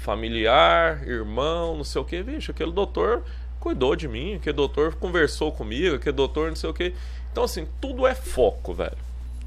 familiar, 0.00 1.06
irmão, 1.06 1.76
não 1.76 1.84
sei 1.84 2.00
o 2.00 2.04
que, 2.04 2.22
vixe, 2.22 2.50
aquele 2.50 2.72
doutor 2.72 3.22
cuidou 3.60 3.94
de 3.94 4.08
mim, 4.08 4.36
aquele 4.36 4.56
doutor 4.56 4.94
conversou 4.94 5.52
comigo, 5.52 5.96
aquele 5.96 6.16
doutor 6.16 6.48
não 6.48 6.56
sei 6.56 6.70
o 6.70 6.74
que. 6.74 6.94
Então 7.30 7.44
assim, 7.44 7.68
tudo 7.80 8.06
é 8.06 8.14
foco, 8.14 8.72
velho. 8.72 8.96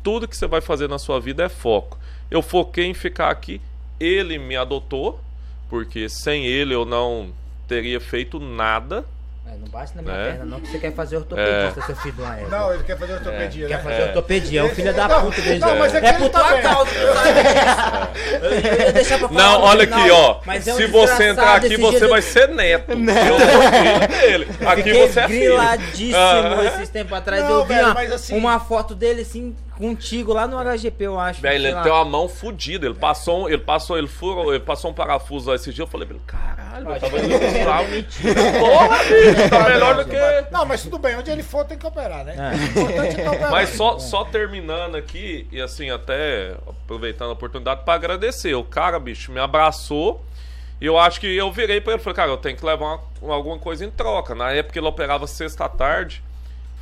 Tudo 0.03 0.27
que 0.27 0.37
você 0.37 0.47
vai 0.47 0.61
fazer 0.61 0.87
na 0.87 0.99
sua 0.99 1.19
vida 1.19 1.43
é 1.43 1.49
foco. 1.49 1.97
Eu 2.29 2.41
foquei 2.41 2.85
em 2.85 2.93
ficar 2.93 3.29
aqui, 3.29 3.59
ele 3.99 4.37
me 4.37 4.55
adotou, 4.55 5.19
porque 5.69 6.07
sem 6.07 6.45
ele 6.45 6.73
eu 6.73 6.85
não 6.85 7.33
teria 7.67 7.99
feito 7.99 8.39
nada. 8.39 9.05
É, 9.45 9.57
não 9.57 9.67
bate 9.67 9.93
na 9.95 10.01
minha 10.01 10.15
é. 10.15 10.31
perna, 10.31 10.45
não, 10.45 10.61
que 10.61 10.69
você 10.69 10.79
quer 10.79 10.93
fazer 10.93 11.17
ortopedia, 11.17 11.51
é. 11.51 11.71
seu 11.71 11.95
filho 11.97 12.23
uma 12.23 12.37
época. 12.37 12.57
Não, 12.57 12.73
ele 12.73 12.83
quer 12.83 12.97
fazer 12.97 13.13
ortopedia, 13.13 13.65
é. 13.65 13.69
né? 13.69 13.75
Quer 13.75 13.83
fazer 13.83 14.01
é. 14.01 14.05
ortopedia, 14.05 14.61
é 14.61 14.63
um 14.63 14.69
filho 14.69 14.93
da 14.93 15.19
puta 15.19 15.41
dele. 15.41 15.59
Não, 15.59 15.77
mas 15.77 15.93
é, 15.93 16.05
é 16.05 16.13
por 16.13 16.29
tua 16.29 16.61
causa. 16.61 16.91
Não, 19.31 19.61
olha 19.61 19.83
aqui, 19.83 20.11
ó. 20.11 20.39
Se 20.61 20.87
você 20.87 21.27
entrar 21.29 21.55
aqui, 21.55 21.75
você 21.75 22.07
vai 22.07 22.21
ser 22.21 22.47
neto. 22.49 22.95
neto. 22.97 23.27
Eu 23.27 23.39
sou 23.39 23.61
filho 23.61 24.07
dele. 24.07 24.47
Aqui 24.65 24.83
Fiquei 24.83 25.07
você 25.07 25.19
é 25.19 25.27
filho. 25.27 25.57
griladíssimo 25.57 26.61
esses 26.67 26.87
tempos 26.89 27.17
atrás. 27.17 27.49
eu 27.49 27.65
vi 27.65 27.73
uma, 27.73 28.01
assim... 28.01 28.37
uma 28.37 28.59
foto 28.59 28.93
dele 28.95 29.23
assim, 29.23 29.55
contigo 29.77 30.33
lá 30.33 30.47
no 30.47 30.57
HGP, 30.57 31.05
eu 31.05 31.19
acho. 31.19 31.41
Velho, 31.41 31.67
ele 31.67 31.81
tem 31.81 31.91
uma 31.91 32.05
mão 32.05 32.27
fodida. 32.27 32.85
Ele 32.85 32.95
passou, 32.95 33.49
ele 33.49 33.59
passou, 33.59 33.97
ele 33.97 34.07
furou, 34.07 34.53
ele 34.53 34.63
passou 34.63 34.91
um 34.91 34.93
parafuso 34.93 35.49
lá 35.49 35.55
esse 35.55 35.71
dia. 35.73 35.83
Eu 35.83 35.87
falei 35.87 36.07
pra 36.07 36.15
ele, 36.15 36.25
caralho, 36.25 36.89
eu 36.89 36.99
tava 36.99 37.19
indo 37.19 37.33
é 37.33 37.87
mentira. 37.87 38.33
Porra, 38.59 38.97
bicho, 39.03 39.49
tá 39.49 39.69
melhor 39.69 39.95
do 39.95 40.05
que. 40.05 40.51
Não, 40.51 40.65
mas 40.65 40.83
tudo 40.83 40.97
bem, 40.97 41.15
onde 41.17 41.29
ele 41.29 41.43
for 41.43 41.65
tem 41.65 41.77
que 41.77 41.85
operar, 41.85 42.23
né? 42.23 42.35
É. 42.37 43.49
Mas 43.49 43.69
só, 43.69 43.99
só 43.99 44.23
terminando 44.25 44.95
aqui, 44.95 45.47
e 45.51 45.61
assim, 45.61 45.89
até 45.89 46.55
aproveitando 46.67 47.29
a 47.29 47.33
oportunidade 47.33 47.81
para 47.83 47.93
agradecer. 47.93 48.53
O 48.55 48.63
cara, 48.63 48.99
bicho, 48.99 49.31
me 49.31 49.39
abraçou. 49.39 50.23
E 50.81 50.85
eu 50.85 50.97
acho 50.97 51.19
que 51.19 51.27
eu 51.27 51.49
virei 51.51 51.79
para 51.79 51.93
ele 51.93 52.01
falei, 52.01 52.15
cara, 52.15 52.31
eu 52.31 52.37
tenho 52.37 52.57
que 52.57 52.65
levar 52.65 52.99
uma, 53.21 53.33
alguma 53.33 53.57
coisa 53.57 53.85
em 53.85 53.89
troca. 53.89 54.35
Na 54.35 54.51
época 54.51 54.77
ele 54.77 54.87
operava 54.87 55.25
sexta 55.27 55.69
tarde. 55.69 56.21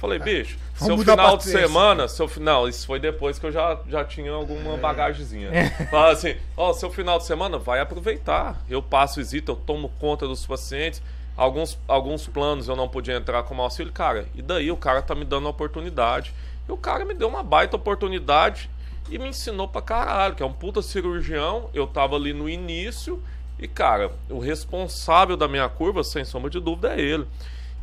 Falei, 0.01 0.17
é. 0.17 0.23
bicho, 0.23 0.57
seu 0.73 0.97
final 0.97 1.37
de 1.37 1.43
semana, 1.43 2.07
seu 2.07 2.27
final, 2.27 2.67
isso 2.67 2.87
foi 2.87 2.99
depois 2.99 3.37
que 3.37 3.45
eu 3.45 3.51
já, 3.51 3.79
já 3.87 4.03
tinha 4.03 4.31
alguma 4.31 4.73
é. 4.73 4.77
bagagemzinha. 4.77 5.49
É. 5.49 5.69
Fala 5.91 6.11
assim, 6.11 6.35
ó, 6.57 6.73
seu 6.73 6.89
final 6.89 7.19
de 7.19 7.25
semana 7.25 7.59
vai 7.59 7.79
aproveitar. 7.79 8.59
Eu 8.67 8.81
passo 8.81 9.17
visita, 9.17 9.51
eu 9.51 9.55
tomo 9.55 9.91
conta 9.99 10.27
dos 10.27 10.43
pacientes. 10.43 11.03
Alguns, 11.37 11.77
alguns 11.87 12.25
planos 12.25 12.67
eu 12.67 12.75
não 12.75 12.89
podia 12.89 13.15
entrar 13.15 13.43
como 13.43 13.61
auxílio, 13.61 13.93
cara. 13.93 14.25
E 14.33 14.41
daí 14.41 14.71
o 14.71 14.75
cara 14.75 15.03
tá 15.03 15.13
me 15.13 15.23
dando 15.23 15.43
uma 15.43 15.51
oportunidade. 15.51 16.33
E 16.67 16.71
o 16.71 16.77
cara 16.77 17.05
me 17.05 17.13
deu 17.13 17.27
uma 17.27 17.43
baita 17.43 17.75
oportunidade 17.75 18.71
e 19.07 19.19
me 19.19 19.29
ensinou 19.29 19.67
pra 19.67 19.83
caralho, 19.83 20.33
que 20.33 20.41
é 20.41 20.45
um 20.47 20.51
puta 20.51 20.81
cirurgião. 20.81 21.69
Eu 21.75 21.85
tava 21.85 22.15
ali 22.15 22.33
no 22.33 22.49
início 22.49 23.21
e, 23.59 23.67
cara, 23.67 24.11
o 24.31 24.39
responsável 24.39 25.37
da 25.37 25.47
minha 25.47 25.69
curva, 25.69 26.03
sem 26.03 26.25
sombra 26.25 26.49
de 26.49 26.59
dúvida, 26.59 26.95
é 26.95 26.99
ele. 26.99 27.27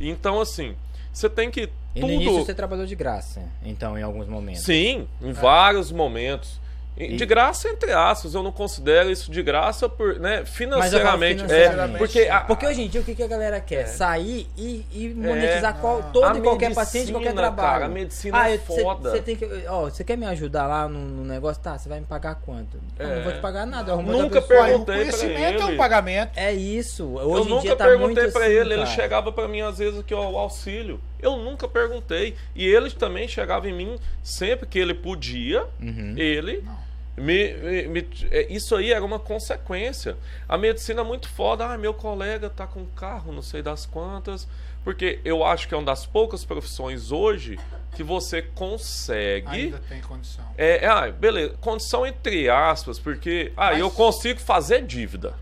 Então, 0.01 0.41
assim, 0.41 0.75
você 1.19 1.29
tem 1.29 1.51
que. 1.51 1.69
E 1.99 2.01
tudo... 2.01 2.11
no 2.11 2.15
início 2.15 2.45
você 2.45 2.55
trabalhou 2.55 2.87
de 2.87 2.95
graça, 2.95 3.43
então, 3.65 3.99
em 3.99 4.03
alguns 4.03 4.29
momentos. 4.29 4.63
Sim, 4.63 5.07
em 5.21 5.33
vários 5.33 5.93
momentos. 5.93 6.61
De 7.07 7.25
graça, 7.25 7.69
entre 7.69 7.93
aspas, 7.93 8.35
eu 8.35 8.43
não 8.43 8.51
considero 8.51 9.09
isso 9.09 9.31
de 9.31 9.41
graça 9.41 9.89
por, 9.89 10.19
né, 10.19 10.45
financeiramente. 10.45 11.43
financeiramente. 11.43 11.95
É, 11.95 11.99
porque, 11.99 12.21
a, 12.29 12.41
porque 12.41 12.67
hoje 12.67 12.83
em 12.83 12.89
dia 12.89 13.01
o 13.01 13.05
que, 13.05 13.15
que 13.15 13.23
a 13.23 13.29
galera 13.29 13.61
quer? 13.61 13.83
É. 13.83 13.87
Sair 13.87 14.49
e, 14.57 14.85
e 14.93 15.15
monetizar 15.15 15.77
é. 15.77 15.81
qual, 15.81 16.03
todo 16.13 16.25
a 16.25 16.39
e 16.39 16.41
qualquer 16.41 16.75
paciente, 16.75 17.13
qualquer 17.13 17.35
trabalho. 17.35 17.73
Cara, 17.73 17.85
a 17.87 17.89
medicina 17.89 18.41
ah, 18.41 18.51
é 18.51 18.59
foda. 18.59 19.11
Você 19.11 19.23
tem 19.23 19.37
que. 19.37 19.47
Ó, 19.69 19.85
você 19.85 20.03
quer 20.03 20.17
me 20.17 20.27
ajudar 20.27 20.67
lá 20.67 20.89
no, 20.89 20.99
no 20.99 21.25
negócio? 21.25 21.63
Tá, 21.63 21.79
você 21.79 21.89
vai 21.89 22.01
me 22.01 22.07
pagar 22.07 22.35
quanto? 22.35 22.81
Não, 22.99 23.17
não 23.17 23.23
vou 23.23 23.33
te 23.33 23.41
pagar 23.41 23.65
nada. 23.65 23.93
Eu 23.93 24.03
nunca 24.03 24.43
perguntei 24.43 24.95
o 24.95 24.99
conhecimento 24.99 25.35
pra 25.35 25.49
ele. 25.51 25.63
é 25.63 25.65
um 25.67 25.77
pagamento. 25.77 26.31
É 26.37 26.53
isso. 26.53 27.07
Hoje 27.07 27.49
eu 27.49 27.59
dia 27.61 27.77
tá 27.77 27.85
perguntei 27.85 28.29
pra 28.29 28.45
assim, 28.45 28.55
ele. 28.55 28.71
Cara. 28.71 28.81
Ele 28.81 28.87
chegava 28.87 29.31
pra 29.31 29.47
mim 29.47 29.61
às 29.61 29.79
vezes 29.79 30.01
aqui, 30.01 30.13
ó, 30.13 30.29
o 30.29 30.37
auxílio. 30.37 31.01
Eu 31.21 31.37
nunca 31.37 31.69
perguntei. 31.69 32.35
E 32.57 32.67
ele 32.67 32.91
também 32.91 33.29
chegava 33.29 33.69
em 33.69 33.73
mim 33.73 33.99
sempre 34.21 34.67
que 34.67 34.79
ele 34.81 34.95
podia. 34.95 35.65
Uhum. 35.81 36.15
Ele. 36.17 36.63
Não 36.65 36.88
me, 37.19 37.55
me, 37.55 37.89
me, 37.89 38.09
é, 38.31 38.53
isso 38.53 38.75
aí 38.77 38.93
era 38.93 39.05
uma 39.05 39.19
consequência. 39.19 40.17
A 40.49 40.57
medicina 40.57 41.01
é 41.01 41.05
muito 41.05 41.29
foda. 41.29 41.67
Ah, 41.67 41.79
meu 41.79 41.93
colega 41.93 42.49
tá 42.49 42.67
com 42.67 42.85
carro, 42.87 43.33
não 43.33 43.43
sei 43.43 43.63
das 43.63 43.87
quantas. 43.87 44.47
Porque 44.85 45.21
eu 45.25 45.45
acho 45.45 45.69
que 45.69 45.75
é 45.75 45.77
uma 45.77 45.85
das 45.85 46.07
poucas 46.07 46.45
profissões 46.45 47.13
hoje 47.13 47.59
que 47.95 48.03
você 48.03 48.41
consegue. 48.41 49.49
Ainda 49.49 49.83
tem 49.89 50.01
condição. 50.01 50.45
É, 50.57 50.85
é 50.85 50.89
ah, 50.89 51.11
beleza. 51.11 51.55
Condição 51.61 52.07
entre 52.07 52.49
aspas, 52.49 52.99
porque. 52.99 53.53
Ah, 53.57 53.73
Mas... 53.73 53.81
eu 53.81 53.91
consigo 53.91 54.41
fazer 54.41 54.87
dívida. 54.87 55.35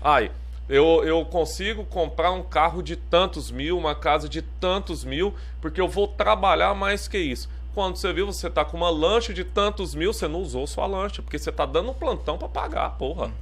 Ai, 0.00 0.30
eu, 0.68 1.04
eu 1.04 1.24
consigo 1.24 1.84
comprar 1.84 2.30
um 2.32 2.42
carro 2.42 2.82
de 2.82 2.96
tantos 2.96 3.50
mil, 3.50 3.76
uma 3.76 3.94
casa 3.94 4.28
de 4.28 4.40
tantos 4.40 5.04
mil, 5.04 5.34
porque 5.60 5.80
eu 5.80 5.88
vou 5.88 6.08
trabalhar 6.08 6.74
mais 6.74 7.06
que 7.06 7.18
isso. 7.18 7.48
Quando 7.74 7.96
você 7.96 8.12
viu, 8.12 8.26
você 8.26 8.50
tá 8.50 8.64
com 8.64 8.76
uma 8.76 8.90
lancha 8.90 9.32
de 9.32 9.44
tantos 9.44 9.94
mil, 9.94 10.12
você 10.12 10.28
não 10.28 10.40
usou 10.40 10.66
sua 10.66 10.86
lancha, 10.86 11.22
porque 11.22 11.38
você 11.38 11.50
tá 11.50 11.64
dando 11.64 11.90
um 11.90 11.94
plantão 11.94 12.36
para 12.36 12.48
pagar, 12.48 12.90
porra. 12.90 13.32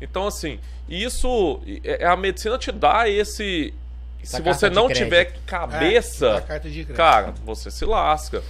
Então, 0.00 0.26
assim, 0.26 0.58
isso. 0.88 1.60
É, 1.84 2.02
é, 2.02 2.06
a 2.06 2.16
medicina 2.16 2.58
te 2.58 2.72
dá 2.72 3.08
esse. 3.08 3.72
se 4.22 4.42
você 4.42 4.68
não 4.68 4.88
tiver 4.88 5.36
cabeça, 5.46 6.44
é, 6.48 6.84
cara, 6.94 7.34
você 7.44 7.70
se 7.70 7.84
lasca. 7.84 8.42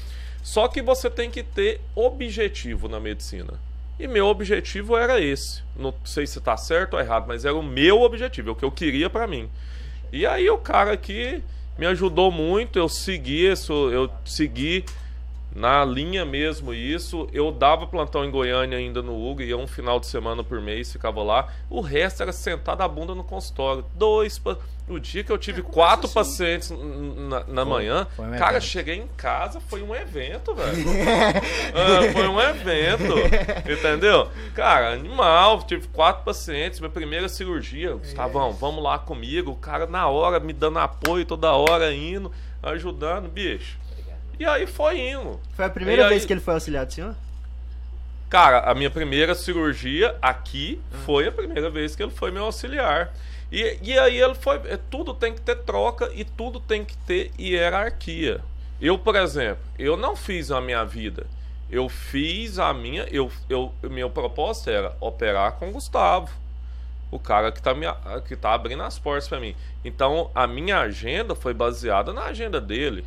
Só 0.43 0.69
que 0.69 0.83
você 0.83 1.09
tem 1.09 1.31
que 1.31 1.43
ter 1.43 1.81
objetivo 1.95 2.89
na 2.89 3.01
medicina. 3.01 3.55
E 3.99 4.07
meu 4.07 4.27
objetivo 4.27 4.97
era 4.97 5.21
esse. 5.21 5.63
Não 5.77 5.95
sei 6.05 6.27
se 6.27 6.41
tá 6.41 6.57
certo 6.57 6.95
ou 6.95 7.01
errado, 7.01 7.27
mas 7.29 7.45
era 7.45 7.55
o 7.55 7.63
meu 7.63 8.03
objetivo, 8.03 8.51
é 8.51 8.53
o 8.53 8.57
que 8.57 8.65
eu 8.65 8.71
queria 8.71 9.09
para 9.09 9.27
mim. 9.27 9.49
E 10.13 10.27
aí 10.27 10.49
o 10.51 10.59
cara 10.59 10.93
aqui 10.93 11.43
me 11.79 11.87
ajudou 11.87 12.31
muito. 12.31 12.79
Eu 12.79 12.89
segui 12.89 13.51
isso, 13.51 13.73
eu 13.91 14.11
segui 14.25 14.85
na 15.55 15.85
linha 15.85 16.25
mesmo 16.25 16.75
isso. 16.75 17.29
Eu 17.33 17.53
dava 17.53 17.87
plantão 17.87 18.25
em 18.25 18.31
Goiânia 18.31 18.77
ainda 18.77 19.01
no 19.01 19.15
Hugo, 19.15 19.43
ia 19.43 19.57
um 19.57 19.67
final 19.67 20.01
de 20.01 20.07
semana 20.07 20.43
por 20.43 20.61
mês, 20.61 20.93
ficava 20.93 21.23
lá. 21.23 21.49
O 21.71 21.81
resto 21.81 22.23
era 22.23 22.33
sentado 22.33 22.83
a 22.83 22.89
bunda 22.89 23.15
no 23.15 23.23
consultório. 23.23 23.85
Dois. 23.95 24.41
O 24.87 24.99
dia 24.99 25.25
que 25.25 25.33
eu 25.33 25.39
tive 25.39 25.61
é, 25.61 25.65
quatro 25.65 26.05
assim? 26.05 26.15
pacientes 26.15 26.71
na, 26.71 27.45
na 27.45 27.63
foi, 27.63 27.73
manhã, 27.73 28.07
foi 28.15 28.27
um 28.27 28.37
cara, 28.37 28.61
cheguei 28.61 28.97
em 28.97 29.09
casa, 29.17 29.59
foi 29.59 29.81
um 29.81 29.95
evento, 29.95 30.53
velho. 30.55 30.77
ah, 31.75 32.13
foi 32.13 32.29
um 32.29 32.39
evento, 32.39 33.15
entendeu? 33.71 34.29
Cara, 34.55 34.93
animal, 34.93 35.63
tive 35.63 35.89
quatro 35.89 36.23
pacientes, 36.23 36.81
minha 36.81 36.91
primeira 36.91 37.31
cirurgia. 37.31 37.95
Gustavão, 37.95 38.53
vamos 38.53 38.85
lá 38.85 38.99
comigo. 38.99 39.53
O 39.53 39.57
cara 39.57 39.87
na 39.87 40.07
hora 40.09 40.39
me 40.39 40.53
dando 40.53 40.79
apoio 40.79 41.25
toda 41.25 41.53
hora, 41.53 41.95
indo, 41.95 42.31
ajudando, 42.63 43.29
bicho. 43.29 43.79
E 44.39 44.45
aí 44.45 44.67
foi 44.67 45.01
indo. 45.01 45.41
Foi 45.55 45.65
a 45.65 45.71
primeira 45.71 46.09
vez 46.09 46.25
que 46.25 46.33
ele 46.33 46.41
foi 46.41 46.55
auxiliar 46.55 46.87
do 46.87 46.93
senhor? 46.93 47.15
Cara, 48.29 48.61
a 48.61 48.75
minha 48.75 48.91
primeira 48.91 49.35
cirurgia 49.35 50.17
aqui 50.21 50.81
hum. 50.93 50.99
foi 51.05 51.29
a 51.29 51.33
primeira 51.33 51.71
vez 51.71 51.95
que 51.95 52.03
ele 52.03 52.11
foi 52.11 52.31
meu 52.31 52.45
auxiliar. 52.45 53.13
E, 53.53 53.79
e 53.83 53.99
aí 53.99 54.21
ele 54.21 54.35
foi. 54.35 54.57
É, 54.67 54.77
tudo 54.91 55.15
tem 55.15 55.33
que 55.33 55.41
ter 55.41 55.57
troca 55.59 56.11
e 56.13 56.25
tudo 56.25 56.59
tem 56.59 56.85
que 56.85 56.97
ter 56.97 57.31
hierarquia. 57.39 58.41
Eu, 58.81 58.99
por 58.99 59.15
exemplo, 59.15 59.63
eu 59.79 59.97
não 59.97 60.17
fiz 60.17 60.51
a 60.51 60.61
minha 60.61 60.85
vida. 60.85 61.27
Eu 61.71 61.89
fiz 61.89 62.59
a 62.59 62.75
minha. 62.75 63.05
Eu, 63.05 63.31
eu, 63.49 63.73
meu 63.85 64.11
propósito 64.11 64.71
era 64.71 64.97
operar 65.01 65.53
com 65.53 65.69
o 65.69 65.73
Gustavo. 65.73 66.31
O 67.11 67.19
cara 67.19 67.53
que 67.53 67.63
tá, 67.63 67.73
me, 67.73 67.87
que 68.27 68.35
tá 68.35 68.53
abrindo 68.53 68.83
as 68.83 68.99
portas 68.99 69.29
para 69.29 69.39
mim. 69.39 69.55
Então 69.85 70.31
a 70.35 70.47
minha 70.47 70.81
agenda 70.81 71.37
foi 71.37 71.55
baseada 71.55 72.13
na 72.13 72.25
agenda 72.25 72.61
dele. 72.61 73.05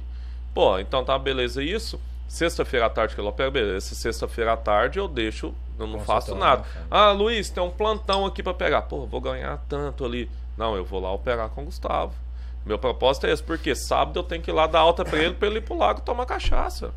Pô, 0.58 0.80
então 0.80 1.06
tá, 1.06 1.20
beleza, 1.20 1.62
isso. 1.62 2.02
Sexta-feira 2.28 2.88
à 2.88 2.90
tarde 2.90 3.14
que 3.14 3.22
ele 3.22 3.28
opera, 3.28 3.52
beleza. 3.52 3.94
Sexta-feira 3.94 4.54
à 4.54 4.58
tarde 4.58 4.98
eu 4.98 5.08
deixo, 5.08 5.54
eu 5.78 5.86
não 5.86 6.00
faço 6.00 6.34
nada. 6.34 6.64
Ah, 6.90 7.12
Luiz, 7.12 7.52
tem 7.52 7.62
um 7.62 7.70
plantão 7.70 8.26
aqui 8.26 8.42
para 8.42 8.56
pegar. 8.56 8.82
Pô, 8.82 9.06
vou 9.06 9.22
ganhar 9.22 9.64
tanto 9.70 10.04
ali. 10.04 10.28
Não, 10.58 10.76
eu 10.76 10.84
vou 10.84 11.00
lá 11.00 11.14
operar 11.14 11.50
com 11.50 11.62
o 11.62 11.66
Gustavo. 11.66 12.16
Meu 12.66 12.80
propósito 12.80 13.28
é 13.28 13.34
esse, 13.34 13.44
porque 13.44 13.76
sábado 13.76 14.18
eu 14.18 14.24
tenho 14.24 14.42
que 14.42 14.50
ir 14.50 14.54
lá 14.56 14.66
dar 14.66 14.80
alta 14.80 15.06
pra 15.06 15.20
ele 15.20 15.36
pra 15.36 15.48
ele 15.48 15.60
ir 15.60 15.62
pro 15.62 15.78
lago 15.78 16.02
tomar 16.02 16.26
cachaça. 16.26 16.92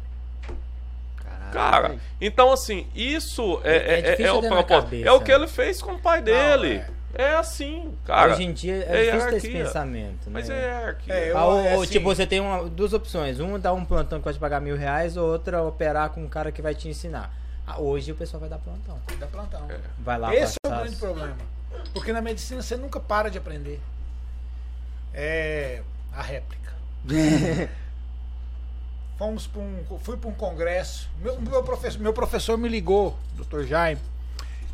Caralho. 1.16 1.52
Cara, 1.52 1.98
então 2.18 2.50
assim, 2.50 2.86
isso 2.94 3.60
é, 3.62 3.76
é, 3.76 4.22
é, 4.22 4.22
é 4.22 4.32
o 4.32 4.40
propósito. 4.40 4.84
Cabeça, 4.84 5.06
é 5.06 5.12
o 5.12 5.20
que 5.20 5.30
ele 5.30 5.46
fez 5.46 5.82
com 5.82 5.92
o 5.92 5.98
pai 5.98 6.22
dele. 6.22 6.78
Não, 6.78 6.99
é. 7.14 7.34
Assim, 7.36 7.94
cara. 8.04 8.32
Hoje 8.32 8.44
em 8.44 8.52
dia 8.52 8.84
é, 8.86 9.06
é 9.06 9.10
difícil 9.10 9.30
ter 9.30 9.36
esse 9.36 9.50
pensamento, 9.50 10.26
né? 10.26 10.32
Mas 10.32 10.50
é 10.50 10.60
hierarquia. 10.60 11.14
É, 11.14 11.30
eu, 11.30 11.38
ah, 11.38 11.46
ou, 11.46 11.60
é 11.60 11.74
assim... 11.74 11.86
tipo, 11.86 12.04
você 12.04 12.26
tem 12.26 12.40
uma, 12.40 12.68
duas 12.68 12.92
opções. 12.92 13.40
Um 13.40 13.58
dá 13.58 13.72
um 13.72 13.84
plantão 13.84 14.18
que 14.18 14.24
vai 14.24 14.34
te 14.34 14.40
pagar 14.40 14.60
mil 14.60 14.76
reais, 14.76 15.16
ou 15.16 15.30
outra 15.30 15.62
operar 15.62 16.10
com 16.10 16.22
um 16.22 16.28
cara 16.28 16.52
que 16.52 16.62
vai 16.62 16.74
te 16.74 16.88
ensinar. 16.88 17.34
Ah, 17.66 17.80
hoje 17.80 18.12
o 18.12 18.14
pessoal 18.14 18.40
vai 18.40 18.48
dar 18.48 18.58
plantão. 18.58 18.98
Vai 19.06 19.16
dar 19.16 19.26
plantão. 19.26 19.70
É. 19.70 19.78
Vai 19.98 20.18
lá 20.18 20.34
Esse 20.34 20.56
é 20.64 20.68
o 20.68 20.70
grande 20.70 20.96
problema. 20.96 21.36
Porque 21.92 22.12
na 22.12 22.20
medicina 22.20 22.62
você 22.62 22.76
nunca 22.76 22.98
para 22.98 23.30
de 23.30 23.38
aprender. 23.38 23.80
É 25.14 25.82
a 26.12 26.22
réplica. 26.22 26.72
Fomos 29.16 29.46
para 29.46 29.60
um, 29.60 29.84
fui 29.98 30.16
para 30.16 30.30
um 30.30 30.34
congresso. 30.34 31.10
Meu, 31.20 31.38
meu, 31.40 31.62
professor, 31.62 32.00
meu 32.00 32.12
professor 32.12 32.56
me 32.56 32.68
ligou, 32.68 33.18
Dr. 33.34 33.64
Jaime, 33.64 34.00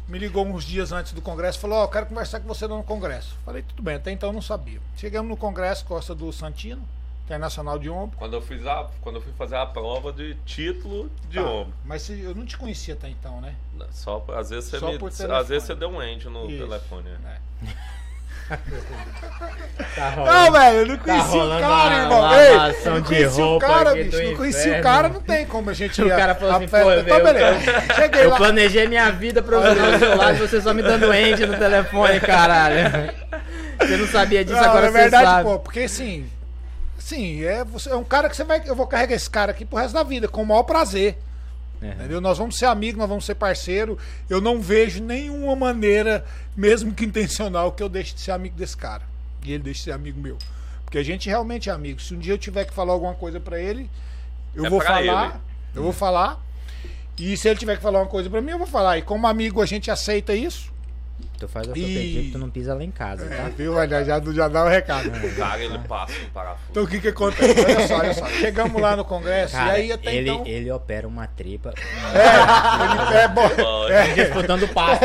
me 0.09 0.19
ligou 0.19 0.47
uns 0.47 0.65
dias 0.65 0.93
antes 0.93 1.13
do 1.13 1.21
congresso, 1.21 1.59
falou: 1.59 1.79
Ó, 1.79 1.85
oh, 1.85 1.89
quero 1.89 2.07
conversar 2.07 2.41
com 2.41 2.49
você 2.49 2.67
no 2.67 2.83
congresso. 2.83 3.37
Falei: 3.45 3.63
tudo 3.63 3.83
bem, 3.83 3.97
até 3.97 4.11
então 4.11 4.29
eu 4.29 4.33
não 4.33 4.43
sabia. 4.43 4.81
Chegamos 4.97 5.29
no 5.29 5.37
congresso, 5.37 5.85
Costa 5.85 6.15
do 6.15 6.33
Santino, 6.33 6.83
Internacional 7.25 7.79
de 7.79 7.91
Ombro. 7.91 8.17
Quando 8.17 8.35
eu, 8.35 8.43
fiz 8.43 8.65
a, 8.67 8.89
quando 9.01 9.17
eu 9.17 9.23
fui 9.23 9.33
fazer 9.33 9.57
a 9.57 9.67
prova 9.67 10.13
de 10.13 10.35
título 10.45 11.11
de 11.29 11.39
ah, 11.39 11.45
ombro. 11.45 11.75
Mas 11.85 12.09
eu 12.09 12.35
não 12.35 12.47
te 12.47 12.57
conhecia 12.57 12.95
até 12.95 13.09
então, 13.09 13.41
né? 13.41 13.57
Só, 13.91 14.25
às 14.29 14.51
vezes 14.51 14.71
você, 14.71 14.81
me, 14.81 15.33
às 15.35 15.49
vezes 15.49 15.67
você 15.67 15.75
deu 15.75 15.89
um 15.89 16.03
end 16.03 16.29
no 16.29 16.49
Isso. 16.49 16.63
telefone. 16.63 17.09
É. 17.11 17.41
tá 18.49 20.13
não, 20.17 20.53
velho, 20.53 20.77
eu 20.79 20.87
não 20.87 20.97
tá 20.97 21.05
conheci 21.05 21.39
tá 21.39 21.45
o 21.45 21.61
cara, 21.61 21.97
irmão. 21.97 22.35
Ei, 22.35 22.91
não 22.91 23.03
conheci 23.03 23.43
o 23.43 23.59
cara, 23.59 23.95
bicho. 23.95 24.23
Não 24.23 24.37
conheci 24.37 24.71
o 24.71 24.83
cara, 24.83 25.09
não 25.09 25.21
tem 25.21 25.47
como 25.47 25.71
a 25.71 25.73
gente. 25.73 26.03
O 26.07 26.09
cara 26.09 26.35
falou 26.35 26.57
assim, 26.57 26.69
pô, 26.69 26.77
tá 26.77 27.21
beleza. 27.21 27.95
Cheguei 27.95 28.25
eu 28.25 28.31
lá. 28.31 28.37
planejei 28.37 28.87
minha 28.87 29.11
vida 29.11 29.43
pra 29.43 29.57
eu 29.57 29.75
no 29.75 29.99
seu 29.99 30.17
lado 30.17 30.37
e 30.37 30.41
você 30.41 30.61
só 30.61 30.73
me 30.73 30.83
dando 30.83 31.13
end 31.13 31.45
no 31.47 31.57
telefone, 31.57 32.21
caralho. 32.21 33.13
Você 33.79 33.97
não 33.97 34.07
sabia 34.07 34.45
disso, 34.45 34.57
não, 34.57 34.65
agora 34.65 34.87
é 34.87 34.91
verdade, 34.91 35.25
você 35.25 35.33
sabe. 35.33 35.45
pô, 35.45 35.59
porque 35.59 35.81
assim, 35.81 36.27
sim, 36.99 37.45
é, 37.45 37.65
você, 37.65 37.91
é 37.91 37.97
um 37.97 38.05
cara 38.05 38.29
que 38.29 38.37
você 38.37 38.45
vai. 38.45 38.63
Eu 38.65 38.75
vou 38.75 38.87
carregar 38.87 39.15
esse 39.15 39.29
cara 39.29 39.51
aqui 39.51 39.65
pro 39.65 39.79
resto 39.79 39.95
da 39.95 40.03
vida, 40.03 40.29
com 40.29 40.43
o 40.43 40.47
maior 40.47 40.63
prazer. 40.63 41.19
Uhum. 41.81 41.91
Entendeu? 41.91 42.21
Nós 42.21 42.39
vamos 42.39 42.57
ser 42.57 42.67
amigos, 42.67 42.99
nós 42.99 43.09
vamos 43.09 43.25
ser 43.25 43.35
parceiro. 43.35 43.99
Eu 44.29 44.41
não 44.41 44.61
vejo 44.61 45.03
nenhuma 45.03 45.55
maneira, 45.55 46.25
mesmo 46.57 46.93
que 46.93 47.05
intencional, 47.05 47.73
que 47.73 47.83
eu 47.83 47.89
deixe 47.89 48.15
de 48.15 48.21
ser 48.21 48.33
amigo 48.33 48.57
desse 48.57 48.77
cara. 48.77 49.03
E 49.45 49.53
ele 49.53 49.63
deixe 49.63 49.81
de 49.81 49.85
ser 49.85 49.93
amigo 49.93 50.21
meu. 50.21 50.39
Porque 50.85 50.99
a 50.99 51.03
gente 51.03 51.29
realmente 51.29 51.69
é 51.69 51.73
amigo. 51.73 52.01
Se 52.01 52.15
um 52.15 52.19
dia 52.19 52.35
eu 52.35 52.39
tiver 52.39 52.65
que 52.65 52.73
falar 52.73 52.93
alguma 52.93 53.15
coisa 53.15 53.41
para 53.41 53.61
ele, 53.61 53.91
eu 54.55 54.67
é 54.67 54.71
vou 54.71 54.81
falar. 54.81 55.27
Ele. 55.27 55.35
Eu 55.75 55.83
vou 55.83 55.93
falar. 55.93 56.41
E 57.19 57.37
se 57.37 57.49
ele 57.49 57.59
tiver 57.59 57.77
que 57.77 57.83
falar 57.83 58.01
uma 58.01 58.07
coisa 58.07 58.29
para 58.29 58.41
mim, 58.41 58.53
eu 58.53 58.59
vou 58.59 58.67
falar. 58.67 58.99
E 58.99 59.03
como 59.03 59.27
amigo 59.27 59.61
a 59.61 59.67
gente 59.67 59.91
aceita 59.91 60.35
isso. 60.35 60.73
Tu 61.39 61.47
faz 61.49 61.69
o 61.69 61.73
que 61.73 61.81
eu 61.81 61.87
pedi 61.87 62.23
que 62.25 62.31
tu 62.33 62.39
não 62.39 62.49
pisa 62.49 62.75
lá 62.75 62.83
em 62.83 62.91
casa, 62.91 63.27
tá? 63.27 63.35
É, 63.35 63.51
viu? 63.51 63.75
Já, 63.75 64.03
já, 64.03 64.21
já 64.21 64.49
dá 64.49 64.65
o 64.65 64.67
um 64.67 64.71
recado. 64.71 65.09
O 65.09 65.37
cara, 65.37 65.63
ele 65.63 65.79
passa 65.81 66.15
um 66.15 66.31
parafuso. 66.31 66.67
Então 66.71 66.83
o 66.85 66.87
que 66.87 66.99
que 67.01 67.09
acontece? 67.09 67.61
Olha 67.61 67.87
só, 67.87 67.99
olha 67.99 68.15
só. 68.15 68.27
Chegamos 68.27 68.81
lá 68.81 68.97
no 68.97 69.05
congresso 69.05 69.55
Cara, 69.55 69.79
e 69.79 69.83
aí 69.83 69.93
até 69.93 70.15
ele, 70.15 70.31
então... 70.31 70.47
Ele 70.47 70.71
opera 70.71 71.07
uma 71.07 71.27
tripa. 71.27 71.75
É, 72.15 73.13
ele, 73.13 73.19
é 73.19 73.29
bom. 73.29 73.89
É. 73.89 74.15
Disputando 74.15 74.67
passo. 74.69 75.01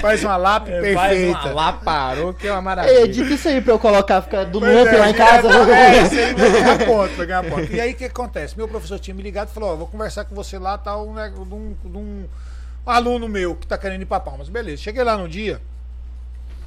Faz 0.00 0.24
uma 0.24 0.36
lap 0.36 0.64
perfeita. 0.64 0.98
Faz 0.98 1.28
uma 1.28 1.52
laparou, 1.52 2.34
que 2.34 2.48
é 2.48 2.52
uma 2.52 2.62
maravilha. 2.62 3.04
Edita 3.04 3.34
isso 3.34 3.48
aí 3.48 3.60
pra 3.60 3.74
eu 3.74 3.78
colocar, 3.78 4.22
ficar 4.22 4.44
do 4.44 4.58
loop 4.58 4.88
é, 4.88 4.98
lá 4.98 5.10
em 5.10 5.14
casa. 5.14 5.48
É, 5.48 5.96
é, 5.98 6.02
isso 6.02 6.14
aí 6.14 6.34
vai 6.34 6.50
ganhar 6.50 6.78
ponto, 6.86 7.16
vai 7.16 7.26
ganhar 7.26 7.44
ponto. 7.44 7.72
E 7.72 7.80
aí 7.80 7.92
o 7.92 7.94
que 7.94 8.06
acontece? 8.06 8.56
Meu 8.56 8.66
professor 8.66 8.98
tinha 8.98 9.14
me 9.14 9.22
ligado 9.22 9.50
e 9.50 9.52
falou, 9.52 9.72
ó, 9.72 9.76
vou 9.76 9.86
conversar 9.86 10.24
com 10.24 10.34
você 10.34 10.58
lá, 10.58 10.76
tal, 10.76 11.06
de 11.06 11.54
um... 11.54 11.76
De 11.84 11.96
um 11.96 12.26
aluno 12.84 13.28
meu 13.28 13.54
que 13.54 13.66
tá 13.66 13.76
querendo 13.76 14.02
ir 14.02 14.06
pra 14.06 14.20
Palmas. 14.20 14.48
Beleza, 14.48 14.82
cheguei 14.82 15.02
lá 15.02 15.16
no 15.16 15.28
dia, 15.28 15.60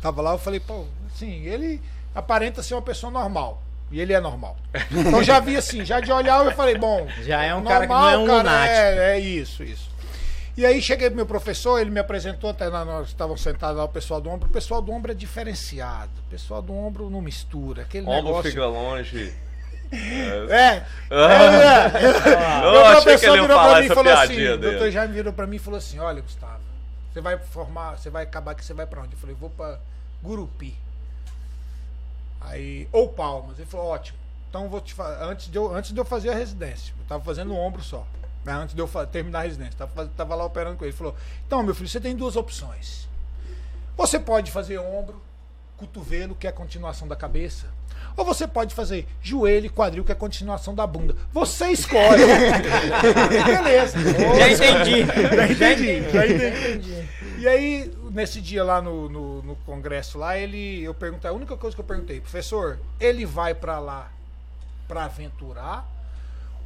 tava 0.01 0.22
lá, 0.22 0.32
eu 0.32 0.39
falei, 0.39 0.59
pô, 0.59 0.86
assim, 1.14 1.45
ele 1.45 1.82
aparenta 2.14 2.61
ser 2.64 2.76
uma 2.76 2.82
pessoa 2.82 3.11
normal. 3.11 3.61
E 3.91 4.01
ele 4.01 4.11
é 4.11 4.20
normal. 4.20 4.57
Então 4.91 5.22
já 5.22 5.39
vi 5.39 5.55
assim, 5.55 5.86
já 5.86 5.99
de 5.99 6.11
olhar 6.11 6.43
eu 6.43 6.51
falei, 6.53 6.76
bom. 6.76 7.07
Já 7.22 7.43
é 7.43 7.53
um 7.53 7.57
normal, 7.57 7.72
cara 7.72 7.88
que 7.88 7.93
não 7.93 8.09
é 8.09 8.18
um 8.18 8.26
cara, 8.26 8.38
lunático. 8.38 8.76
É, 8.76 9.11
é 9.11 9.20
isso, 9.20 9.64
isso. 9.64 9.93
E 10.55 10.66
aí 10.66 10.82
cheguei 10.82 11.09
pro 11.09 11.16
meu 11.16 11.26
professor, 11.26 11.80
ele 11.80 11.89
me 11.89 11.99
apresentou, 11.99 12.49
até 12.49 12.70
nós 12.70 13.07
estávamos 13.07 13.41
sentados 13.41 13.78
lá, 13.78 13.84
o 13.84 13.89
pessoal 13.89 14.22
do 14.22 14.30
ombro. 14.30 14.47
O 14.47 14.51
pessoal 14.51 14.82
do 14.82 14.91
ombro 14.91 15.11
é 15.11 15.16
diferenciado. 15.16 16.11
O 16.28 16.30
pessoal 16.30 16.61
do 16.61 16.74
ombro 16.74 17.09
não 17.09 17.22
mistura. 17.22 17.84
Aquele 17.84 18.05
ombro 18.07 18.24
negócio... 18.24 18.51
fica 18.51 18.66
longe. 18.66 19.34
É. 19.94 20.86
é. 21.12 21.16
é. 21.16 22.66
Eu 22.66 22.86
achei 22.86 23.18
que 23.18 23.26
ele 23.26 23.41
ia 23.41 23.48
falar 23.48 23.84
essa 23.84 23.96
falou 23.96 24.14
assim. 24.14 24.48
O 24.48 24.58
doutor 24.58 24.91
Jaime 24.91 25.14
virou 25.14 25.34
pra 25.34 25.46
mim 25.46 25.58
e 25.58 25.60
falou 25.60 25.78
assim: 25.78 26.00
Olha, 26.00 26.22
Gustavo, 26.22 26.62
você 27.12 27.22
vai 27.22 27.38
formar, 27.38 27.98
você 27.98 28.10
vai 28.10 28.24
acabar 28.24 28.52
aqui, 28.52 28.66
você 28.66 28.74
vai 28.74 28.88
pra 28.88 29.02
onde? 29.02 29.14
Eu 29.14 29.20
falei: 29.20 29.36
Vou 29.36 29.50
pra 29.50 29.80
Gurupi. 30.22 30.76
Aí, 32.41 32.88
ou 32.91 33.10
Palmas. 33.10 33.60
Ele 33.60 33.68
falou: 33.68 33.88
Ótimo. 33.88 34.18
Então 34.50 34.68
vou 34.68 34.82
te 34.82 34.94
falar. 34.94 35.24
Antes 35.24 35.50
de 35.50 35.58
eu, 35.58 35.74
antes 35.74 35.91
de 35.91 36.00
eu 36.00 36.06
fazer 36.06 36.30
a 36.30 36.36
residência, 36.36 36.94
eu 37.00 37.06
tava 37.08 37.24
fazendo 37.24 37.54
um 37.54 37.60
ombro 37.60 37.82
só. 37.84 38.06
Né, 38.44 38.52
antes 38.52 38.76
de 38.76 38.82
eu 38.82 38.89
terminar 39.12 39.39
a 39.39 39.44
residência. 39.44 39.74
Tava, 39.78 40.06
tava 40.18 40.36
lá 40.36 40.44
operando 40.44 40.76
com 40.78 40.84
ele. 40.84 40.91
Ele 40.91 40.98
falou: 40.98 41.16
Então, 41.46 41.62
meu 41.62 41.76
filho, 41.76 41.88
você 41.88 42.00
tem 42.00 42.16
duas 42.16 42.36
opções. 42.36 43.08
Você 43.96 44.20
pode 44.20 44.52
fazer 44.52 44.80
ombro, 44.80 45.22
cotovelo, 45.78 46.34
que 46.34 46.48
é 46.48 46.50
a 46.50 46.54
continuação 46.54 47.08
da 47.08 47.16
cabeça 47.16 47.68
ou 48.16 48.26
você 48.26 48.47
pode 48.47 48.74
fazer 48.74 49.07
joelho 49.22 49.66
e 49.66 49.70
quadril, 49.70 50.03
que 50.03 50.11
é 50.11 50.16
a 50.16 50.18
continuação 50.18 50.76
da 50.76 50.86
bunda. 50.86 51.16
Você 51.32 51.68
escolhe. 51.68 52.24
Beleza. 53.45 53.97
Já 54.38 54.49
entendi. 54.49 55.05
Já 55.36 55.72
entendi. 55.74 56.11
Já 56.11 56.28
entendi. 56.28 57.09
E 57.39 57.47
aí, 57.47 57.93
nesse 58.11 58.39
dia 58.39 58.64
lá 58.64 58.82
no, 58.82 59.09
no, 59.09 59.41
no, 59.41 59.55
congresso 59.57 60.18
lá, 60.18 60.38
ele, 60.38 60.84
eu 60.84 60.93
perguntei, 60.93 61.30
a 61.30 61.34
única 61.34 61.57
coisa 61.57 61.76
que 61.76 61.82
eu 61.82 61.86
perguntei, 61.86 62.22
professor, 62.22 62.80
ele 62.99 63.26
vai 63.26 63.53
para 63.53 63.80
lá 63.80 64.11
para 64.88 65.05
aventurar 65.05 65.86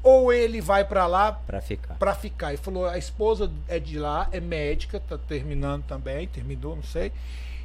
ou 0.03 0.31
ele 0.31 0.61
vai 0.61 0.85
para 0.85 1.07
lá 1.07 1.31
para 1.31 1.61
ficar? 1.61 1.95
Para 1.95 2.13
ficar. 2.13 2.53
E 2.53 2.57
falou, 2.57 2.87
a 2.87 2.97
esposa 2.97 3.51
é 3.67 3.79
de 3.79 3.97
lá, 3.97 4.29
é 4.31 4.39
médica, 4.39 4.99
tá 4.99 5.17
terminando 5.17 5.83
também, 5.83 6.27
terminou, 6.27 6.75
não 6.75 6.83
sei. 6.83 7.11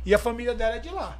E 0.04 0.14
a 0.14 0.18
família 0.18 0.54
dela 0.54 0.76
é 0.76 0.78
de 0.78 0.90
lá. 0.90 1.18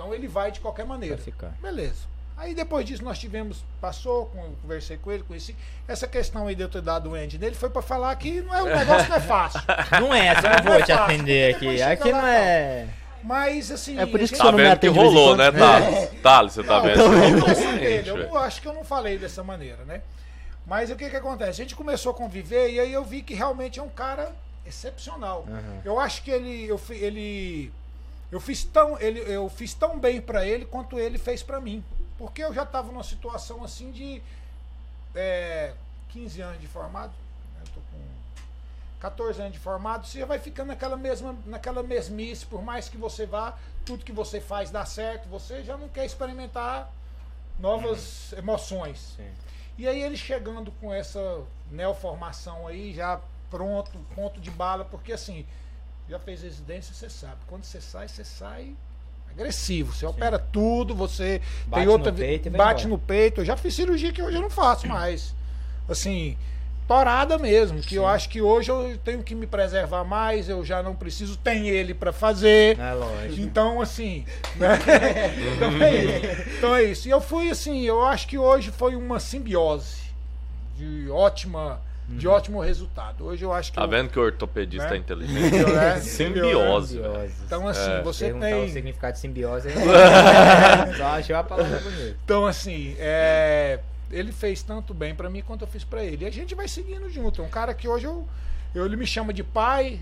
Então 0.00 0.14
ele 0.14 0.26
vai 0.26 0.50
de 0.50 0.60
qualquer 0.60 0.86
maneira. 0.86 1.16
Vai 1.16 1.24
ficar. 1.24 1.52
Beleza. 1.60 2.08
Aí 2.34 2.54
depois 2.54 2.86
disso 2.86 3.04
nós 3.04 3.18
tivemos, 3.18 3.62
passou, 3.82 4.32
conversei 4.62 4.96
com 4.96 5.12
ele, 5.12 5.22
conheci. 5.22 5.54
Essa 5.86 6.08
questão 6.08 6.46
aí 6.46 6.54
de 6.54 6.62
eu 6.62 6.70
ter 6.70 6.80
dado 6.80 7.10
o 7.10 7.16
end 7.16 7.38
nele 7.38 7.54
foi 7.54 7.68
para 7.68 7.82
falar 7.82 8.16
que 8.16 8.40
não 8.40 8.54
é, 8.54 8.62
o 8.62 8.78
negócio 8.78 9.10
não 9.10 9.16
é 9.16 9.20
fácil. 9.20 9.60
Não 10.00 10.14
é, 10.14 10.30
eu 10.30 10.42
não 10.42 10.64
vou 10.64 10.74
é 10.80 10.82
te 10.82 10.92
atender 10.92 11.54
aqui. 11.54 11.82
Aqui 11.82 12.10
não 12.10 12.26
é. 12.26 12.88
Mas 13.22 13.70
assim. 13.70 13.98
É 13.98 14.06
por 14.06 14.18
isso 14.20 14.32
que 14.32 14.38
tá 14.38 14.46
você 14.46 14.52
não 14.52 14.58
me 14.58 14.66
atende. 14.66 14.94
Que 14.94 14.98
rolou, 14.98 15.36
né, 15.36 15.52
Thales? 15.52 15.94
É. 15.94 16.06
Thales, 16.22 16.52
você 16.54 16.62
tá 16.62 16.76
não, 16.76 17.10
vendo? 17.10 18.08
Eu, 18.08 18.16
eu 18.16 18.38
acho 18.38 18.62
que 18.62 18.68
eu 18.68 18.72
não 18.72 18.84
falei 18.84 19.18
dessa 19.18 19.44
maneira, 19.44 19.84
né? 19.84 20.00
Mas 20.66 20.90
o 20.90 20.96
que 20.96 21.10
que 21.10 21.16
acontece? 21.16 21.50
A 21.50 21.64
gente 21.64 21.76
começou 21.76 22.12
a 22.12 22.14
conviver 22.14 22.70
e 22.70 22.80
aí 22.80 22.92
eu 22.92 23.04
vi 23.04 23.20
que 23.20 23.34
realmente 23.34 23.78
é 23.78 23.82
um 23.82 23.90
cara 23.90 24.32
excepcional. 24.66 25.44
Uhum. 25.46 25.80
Eu 25.84 26.00
acho 26.00 26.22
que 26.22 26.30
ele, 26.30 26.66
eu, 26.66 26.80
ele 26.88 27.70
eu 28.30 28.40
fiz 28.40 28.64
tão, 28.64 28.98
ele, 29.00 29.20
eu 29.20 29.48
fiz 29.48 29.74
tão 29.74 29.98
bem 29.98 30.20
para 30.20 30.46
ele 30.46 30.64
quanto 30.64 30.98
ele 30.98 31.18
fez 31.18 31.42
para 31.42 31.60
mim. 31.60 31.84
Porque 32.16 32.42
eu 32.42 32.52
já 32.54 32.62
estava 32.62 32.92
numa 32.92 33.02
situação 33.02 33.64
assim 33.64 33.90
de 33.90 34.22
é, 35.14 35.74
15 36.10 36.40
anos 36.40 36.60
de 36.60 36.66
formado. 36.66 37.12
Né? 37.54 37.62
Eu 37.62 37.72
tô 37.72 37.80
com 37.80 37.98
14 39.00 39.40
anos 39.40 39.52
de 39.54 39.58
formado. 39.58 40.06
Você 40.06 40.20
já 40.20 40.26
vai 40.26 40.38
ficando 40.38 40.68
naquela 40.68 40.96
mesma, 40.96 41.36
naquela 41.46 41.82
mesmice. 41.82 42.46
Por 42.46 42.62
mais 42.62 42.88
que 42.88 42.96
você 42.96 43.26
vá, 43.26 43.58
tudo 43.84 44.04
que 44.04 44.12
você 44.12 44.40
faz 44.40 44.70
dá 44.70 44.84
certo. 44.84 45.28
Você 45.28 45.64
já 45.64 45.76
não 45.76 45.88
quer 45.88 46.04
experimentar 46.04 46.92
novas 47.58 48.32
emoções. 48.34 49.14
Sim. 49.16 49.30
E 49.76 49.88
aí 49.88 50.02
ele 50.02 50.16
chegando 50.16 50.70
com 50.72 50.92
essa 50.92 51.42
neoformação 51.70 52.66
aí, 52.66 52.92
já 52.92 53.20
pronto, 53.50 53.98
ponto 54.14 54.40
de 54.40 54.50
bala, 54.50 54.84
porque 54.84 55.12
assim, 55.12 55.46
já 56.10 56.18
fez 56.18 56.42
residência, 56.42 56.92
você 56.92 57.08
sabe. 57.08 57.36
Quando 57.46 57.62
você 57.62 57.80
sai, 57.80 58.08
você 58.08 58.24
sai 58.24 58.72
agressivo. 59.30 59.92
Você 59.92 60.00
Sim. 60.00 60.06
opera 60.06 60.40
tudo, 60.40 60.92
você 60.92 61.40
bate 61.68 61.84
tem 61.84 61.88
outra. 61.88 62.10
No 62.10 62.18
peito 62.18 62.50
bate 62.50 62.88
no 62.88 62.98
peito. 62.98 63.40
Eu 63.40 63.44
já 63.44 63.56
fiz 63.56 63.74
cirurgia 63.74 64.12
que 64.12 64.20
hoje 64.20 64.36
eu 64.36 64.42
não 64.42 64.50
faço 64.50 64.88
mais. 64.88 65.32
Assim, 65.88 66.36
torada 66.88 67.38
mesmo. 67.38 67.80
Que 67.80 67.90
Sim. 67.90 67.96
eu 67.96 68.06
acho 68.08 68.28
que 68.28 68.42
hoje 68.42 68.72
eu 68.72 68.98
tenho 69.04 69.22
que 69.22 69.36
me 69.36 69.46
preservar 69.46 70.02
mais, 70.02 70.48
eu 70.48 70.64
já 70.64 70.82
não 70.82 70.96
preciso, 70.96 71.36
tem 71.36 71.68
ele 71.68 71.94
para 71.94 72.12
fazer. 72.12 72.76
É 72.76 72.92
lógico. 72.92 73.40
Então, 73.40 73.80
assim. 73.80 74.24
Né? 74.56 74.78
então, 75.54 75.80
é 75.80 75.94
isso. 75.94 76.42
então 76.58 76.74
é 76.74 76.82
isso. 76.82 77.08
E 77.08 77.10
eu 77.12 77.20
fui 77.20 77.50
assim, 77.50 77.82
eu 77.82 78.04
acho 78.04 78.26
que 78.26 78.36
hoje 78.36 78.72
foi 78.72 78.96
uma 78.96 79.20
simbiose 79.20 80.10
de 80.76 81.08
ótima 81.08 81.80
de 82.16 82.26
uhum. 82.26 82.34
ótimo 82.34 82.60
resultado. 82.60 83.24
Hoje 83.24 83.44
eu 83.44 83.52
acho 83.52 83.70
que. 83.70 83.78
Tá 83.78 83.84
eu, 83.84 83.88
vendo 83.88 84.10
que 84.10 84.18
o 84.18 84.22
ortopedista 84.22 84.90
né? 84.90 84.96
é 84.96 84.98
inteligente? 84.98 85.72
Né? 85.72 86.00
Simbiose. 86.02 86.94
Simbiose. 86.94 87.32
Então, 87.46 87.68
assim, 87.68 87.90
é. 87.90 88.02
você 88.02 88.32
tem. 88.32 88.64
o 88.64 88.68
significado 88.68 89.12
de 89.12 89.18
simbiose. 89.20 89.68
Só 90.96 91.06
achei 91.06 91.34
a 91.34 91.42
palavra 91.42 91.78
bonita. 91.80 92.16
Então, 92.24 92.46
assim, 92.46 92.96
é... 92.98 93.78
ele 94.10 94.32
fez 94.32 94.62
tanto 94.62 94.92
bem 94.92 95.14
para 95.14 95.30
mim 95.30 95.42
quanto 95.42 95.62
eu 95.62 95.68
fiz 95.68 95.84
para 95.84 96.04
ele. 96.04 96.24
E 96.24 96.28
a 96.28 96.32
gente 96.32 96.54
vai 96.54 96.66
seguindo 96.66 97.08
junto. 97.08 97.40
É 97.40 97.44
um 97.44 97.48
cara 97.48 97.72
que 97.72 97.86
hoje 97.86 98.06
eu, 98.06 98.26
eu 98.74 98.84
ele 98.84 98.96
me 98.96 99.06
chama 99.06 99.32
de 99.32 99.44
pai. 99.44 100.00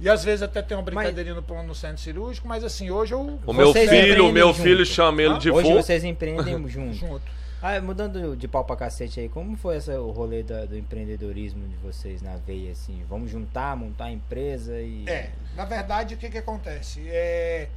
E 0.00 0.08
às 0.08 0.24
vezes 0.24 0.42
até 0.42 0.60
tem 0.60 0.76
uma 0.76 0.82
brincadeirinha 0.82 1.36
mas... 1.36 1.46
no, 1.46 1.62
no 1.62 1.74
centro 1.74 1.98
cirúrgico, 1.98 2.48
mas 2.48 2.64
assim, 2.64 2.90
hoje 2.90 3.14
eu. 3.14 3.38
O 3.46 3.52
meu 3.52 3.72
filho, 3.72 4.26
o 4.26 4.32
meu 4.32 4.48
junto. 4.48 4.62
filho 4.62 4.84
chama 4.84 5.22
ele 5.22 5.38
de 5.38 5.52
Hoje 5.52 5.72
vocês 5.72 6.02
empreendem 6.02 6.68
junto. 6.68 6.94
junto. 6.94 7.22
Ah, 7.66 7.80
mudando 7.80 8.36
de 8.36 8.46
pau 8.46 8.62
pra 8.62 8.76
cacete 8.76 9.20
aí, 9.20 9.28
como 9.30 9.56
foi 9.56 9.78
essa, 9.78 9.98
o 9.98 10.10
rolê 10.10 10.42
da, 10.42 10.66
do 10.66 10.76
empreendedorismo 10.76 11.66
de 11.66 11.76
vocês 11.76 12.20
na 12.20 12.36
veia, 12.36 12.72
assim? 12.72 13.02
Vamos 13.08 13.30
juntar, 13.30 13.74
montar 13.74 14.04
a 14.04 14.10
empresa 14.12 14.78
e. 14.78 15.08
É, 15.08 15.30
na 15.56 15.64
verdade, 15.64 16.14
o 16.14 16.18
que 16.18 16.28
que 16.28 16.36
acontece? 16.36 17.00
É. 17.08 17.70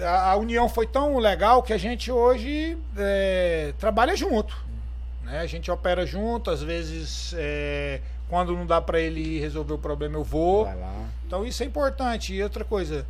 a, 0.00 0.30
a, 0.30 0.36
união 0.36 0.70
foi 0.70 0.86
tão 0.86 1.18
legal 1.18 1.62
que 1.62 1.74
a 1.74 1.76
gente 1.76 2.10
hoje 2.10 2.78
é, 2.96 3.74
trabalha 3.78 4.16
junto. 4.16 4.56
Né? 5.22 5.40
A 5.40 5.46
gente 5.46 5.70
opera 5.70 6.06
junto, 6.06 6.50
às 6.50 6.62
vezes 6.62 7.34
é, 7.36 8.00
quando 8.26 8.56
não 8.56 8.64
dá 8.64 8.80
para 8.80 8.98
ele 8.98 9.38
resolver 9.38 9.74
o 9.74 9.78
problema 9.78 10.16
eu 10.16 10.24
vou. 10.24 10.66
Então 11.26 11.44
isso 11.44 11.62
é 11.62 11.66
importante. 11.66 12.32
E 12.32 12.42
outra 12.42 12.64
coisa, 12.64 13.04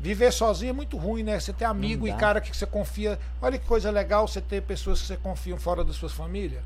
viver 0.00 0.32
sozinho 0.32 0.70
é 0.70 0.72
muito 0.72 0.96
ruim, 0.96 1.22
né? 1.22 1.38
Você 1.38 1.52
ter 1.52 1.64
amigo 1.64 2.06
e 2.06 2.12
cara 2.12 2.40
que 2.40 2.56
você 2.56 2.66
confia. 2.66 3.18
Olha 3.42 3.58
que 3.58 3.66
coisa 3.66 3.90
legal 3.90 4.26
você 4.26 4.40
ter 4.40 4.62
pessoas 4.62 5.00
que 5.00 5.06
você 5.06 5.16
confia 5.16 5.56
fora 5.56 5.84
das 5.84 5.96
suas 5.96 6.12
famílias. 6.12 6.62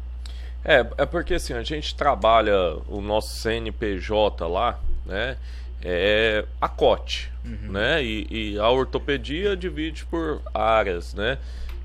É, 0.64 0.86
é 0.98 1.06
porque 1.06 1.34
assim, 1.34 1.54
a 1.54 1.62
gente 1.62 1.94
trabalha 1.94 2.76
o 2.88 3.00
nosso 3.00 3.34
CNPJ 3.36 4.46
lá, 4.46 4.78
né? 5.04 5.36
É 5.84 6.44
a 6.60 6.68
COT, 6.68 7.32
uhum. 7.44 7.72
né? 7.72 8.04
E, 8.04 8.26
e, 8.30 8.58
a 8.58 8.70
ortopedia 8.70 9.56
divide 9.56 10.04
por 10.04 10.40
áreas, 10.54 11.12
né? 11.12 11.38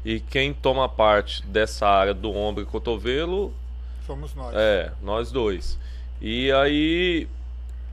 E 0.05 0.19
quem 0.19 0.53
toma 0.53 0.87
parte 0.87 1.43
dessa 1.47 1.87
área 1.87 2.13
do 2.13 2.31
ombro 2.31 2.61
e 2.61 2.65
cotovelo... 2.65 3.51
Somos 4.05 4.35
nós. 4.35 4.53
É, 4.55 4.91
nós 5.01 5.31
dois. 5.31 5.79
E 6.21 6.51
aí 6.51 7.27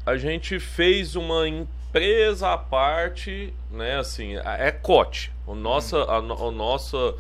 a 0.05 0.19
gente 0.19 0.61
fez 0.61 1.17
uma 1.17 1.49
empresa 1.95 2.53
à 2.53 2.59
parte, 2.59 3.55
né? 3.71 3.99
Assim, 3.99 4.37
é 4.37 4.73
COT. 4.73 5.33
O 5.47 5.55
nossa, 5.55 5.99
a, 6.03 6.17
a 6.17 6.21
nossa 6.21 7.15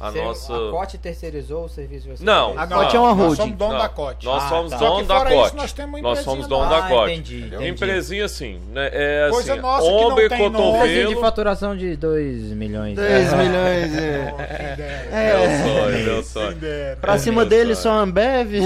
a 0.00 0.10
Você, 0.10 0.22
nossa. 0.22 0.52
A 0.54 0.70
COT 0.70 0.98
terceirizou 0.98 1.66
o 1.66 1.68
serviço 1.68 2.08
de 2.08 2.24
Não, 2.24 2.58
a 2.58 2.66
COT 2.66 2.96
é 2.96 3.00
uma 3.00 3.12
holding. 3.12 3.28
Nós 3.28 3.36
somos 3.36 3.56
dono 3.56 3.78
da 3.78 3.88
COT. 3.88 4.24
Nós 4.24 4.42
ah, 4.42 4.48
somos 4.48 4.70
tá. 4.70 4.78
dono 4.78 5.04
da 5.04 5.24
COT. 5.24 5.56
nós 5.56 5.72
temos 5.72 6.02
Nós 6.02 6.18
somos 6.20 6.46
dono 6.46 6.70
da 6.70 6.82
COT. 6.82 7.12
Entendi, 7.12 7.42
entendi. 7.42 7.68
Empresinha 7.68 8.24
assim, 8.24 8.60
né? 8.72 8.88
É 8.92 9.28
Coisa 9.30 9.52
assim, 9.52 9.62
nossa 9.62 9.86
ombro 9.86 10.24
e 10.24 10.28
cotovelo. 10.30 11.14
de 11.14 11.20
faturação 11.20 11.76
de 11.76 11.94
2 11.94 12.52
milhões. 12.52 12.96
2 12.96 13.08
é. 13.08 13.36
milhões, 13.36 13.98
é. 13.98 14.34
é. 15.12 15.36
Meu 15.36 15.44
sonho, 15.68 16.04
meu 16.04 16.22
sonho. 16.22 16.56
Pra 17.00 17.18
cima 17.18 17.44
dele 17.44 17.74
só 17.74 17.92
Ambev. 17.92 18.54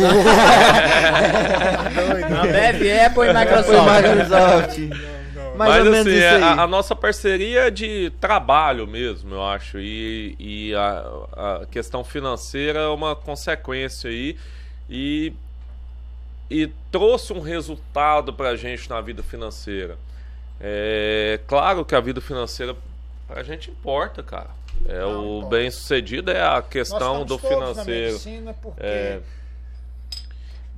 Ambev, 2.43 3.07
Apple 3.07 3.29
e 3.29 3.35
Microsoft. 3.35 5.18
Mais 5.59 5.85
Mas 5.85 6.07
assim, 6.07 6.17
é, 6.17 6.41
a, 6.41 6.63
a, 6.63 6.67
nossa 6.67 6.95
parceria 6.95 7.67
é 7.67 7.71
de 7.71 8.11
trabalho 8.21 8.87
mesmo, 8.87 9.35
eu 9.35 9.45
acho. 9.45 9.79
E, 9.79 10.37
e 10.39 10.75
a, 10.75 11.61
a, 11.63 11.67
questão 11.67 12.05
financeira 12.05 12.81
é 12.81 12.89
uma 12.89 13.17
consequência 13.17 14.09
aí. 14.09 14.37
E, 14.89 15.33
e 16.51 16.71
trouxe 16.91 17.33
um 17.33 17.41
resultado 17.41 18.33
pra 18.33 18.57
gente 18.57 18.89
na 18.89 19.01
vida 19.01 19.23
financeira. 19.23 19.99
É 20.61 21.41
claro 21.47 21.85
que 21.85 21.95
a 21.95 22.01
vida 22.01 22.21
financeira 22.21 22.75
pra 23.27 23.43
gente 23.43 23.71
importa, 23.71 24.23
cara. 24.23 24.51
É 24.87 25.01
Não, 25.01 25.41
o 25.41 25.47
bem 25.47 25.71
sucedido 25.71 26.31
é 26.31 26.41
a 26.41 26.63
questão 26.63 27.25
do 27.25 27.37
financeiro. 27.39 27.75
Na 27.75 27.85
medicina 27.85 28.55
porque 28.55 28.81
é 28.81 29.21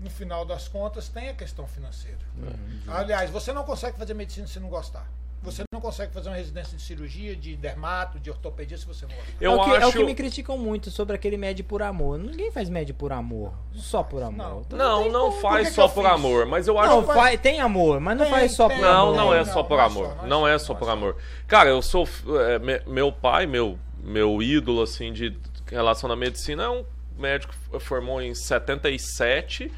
no 0.01 0.11
final 0.11 0.45
das 0.45 0.67
contas, 0.67 1.09
tem 1.09 1.29
a 1.29 1.35
questão 1.35 1.67
financeira. 1.67 2.19
Uhum. 2.37 2.81
Aliás, 2.89 3.31
você 3.31 3.53
não 3.53 3.65
consegue 3.65 3.99
fazer 3.99 4.15
medicina 4.15 4.47
se 4.47 4.59
não 4.59 4.69
gostar. 4.69 5.07
Você 5.43 5.63
não 5.73 5.81
consegue 5.81 6.13
fazer 6.13 6.29
uma 6.29 6.37
residência 6.37 6.77
de 6.77 6.83
cirurgia, 6.83 7.35
de 7.35 7.57
dermato, 7.57 8.21
de 8.21 8.29
ortopedia 8.29 8.77
se 8.77 8.87
você 8.87 9.07
não 9.07 9.15
gostar. 9.15 9.33
Eu 9.41 9.53
é, 9.53 9.55
o 9.55 9.65
que, 9.65 9.71
acho... 9.71 9.81
é 9.81 9.87
o 9.87 9.93
que 9.93 10.05
me 10.05 10.15
criticam 10.15 10.59
muito 10.59 10.91
sobre 10.91 11.17
aquele 11.17 11.39
médio 11.39 11.65
por 11.65 11.83
amor. 11.83 12.19
Ninguém 12.19 12.51
faz 12.51 12.69
médio 12.69 12.95
por 12.95 13.11
amor. 13.11 13.55
Só 13.75 14.03
por 14.03 14.23
amor. 14.23 14.37
Não, 14.37 14.61
então, 14.61 15.11
não, 15.11 15.33
faz 15.33 15.69
que 15.69 15.75
só 15.75 15.89
que 15.89 15.95
por 15.95 16.05
fiz? 16.05 16.13
amor. 16.13 16.45
Mas 16.45 16.69
eu 16.69 16.79
acho 16.79 16.95
não, 16.95 17.03
que. 17.03 17.15
Faz, 17.15 17.41
tem 17.41 17.59
amor, 17.59 18.01
mas 18.01 18.19
não 18.19 18.25
tem, 18.25 18.35
faz 18.35 18.53
só 18.53 18.69
tem, 18.69 18.77
por 18.77 18.83
não, 18.83 18.91
amor. 18.91 19.17
Não, 19.17 19.25
não 19.25 19.35
é 19.35 19.45
só 19.45 19.63
por 19.63 19.81
amor. 19.81 20.27
Não 20.27 20.49
é 20.49 20.59
só 20.59 20.75
por 20.75 20.89
amor. 20.91 21.17
Cara, 21.47 21.71
eu 21.71 21.81
sou. 21.81 22.07
É, 22.47 22.59
meu 22.87 23.11
pai, 23.11 23.47
meu, 23.47 23.79
meu 24.03 24.43
ídolo, 24.43 24.83
assim, 24.83 25.11
de 25.11 25.35
relação 25.67 26.11
à 26.13 26.17
medicina, 26.17 26.65
é 26.65 26.69
um 26.69 26.85
médico 27.19 27.55
que 27.73 27.81
formou 27.81 28.21
em 28.21 28.35
77 28.35 29.73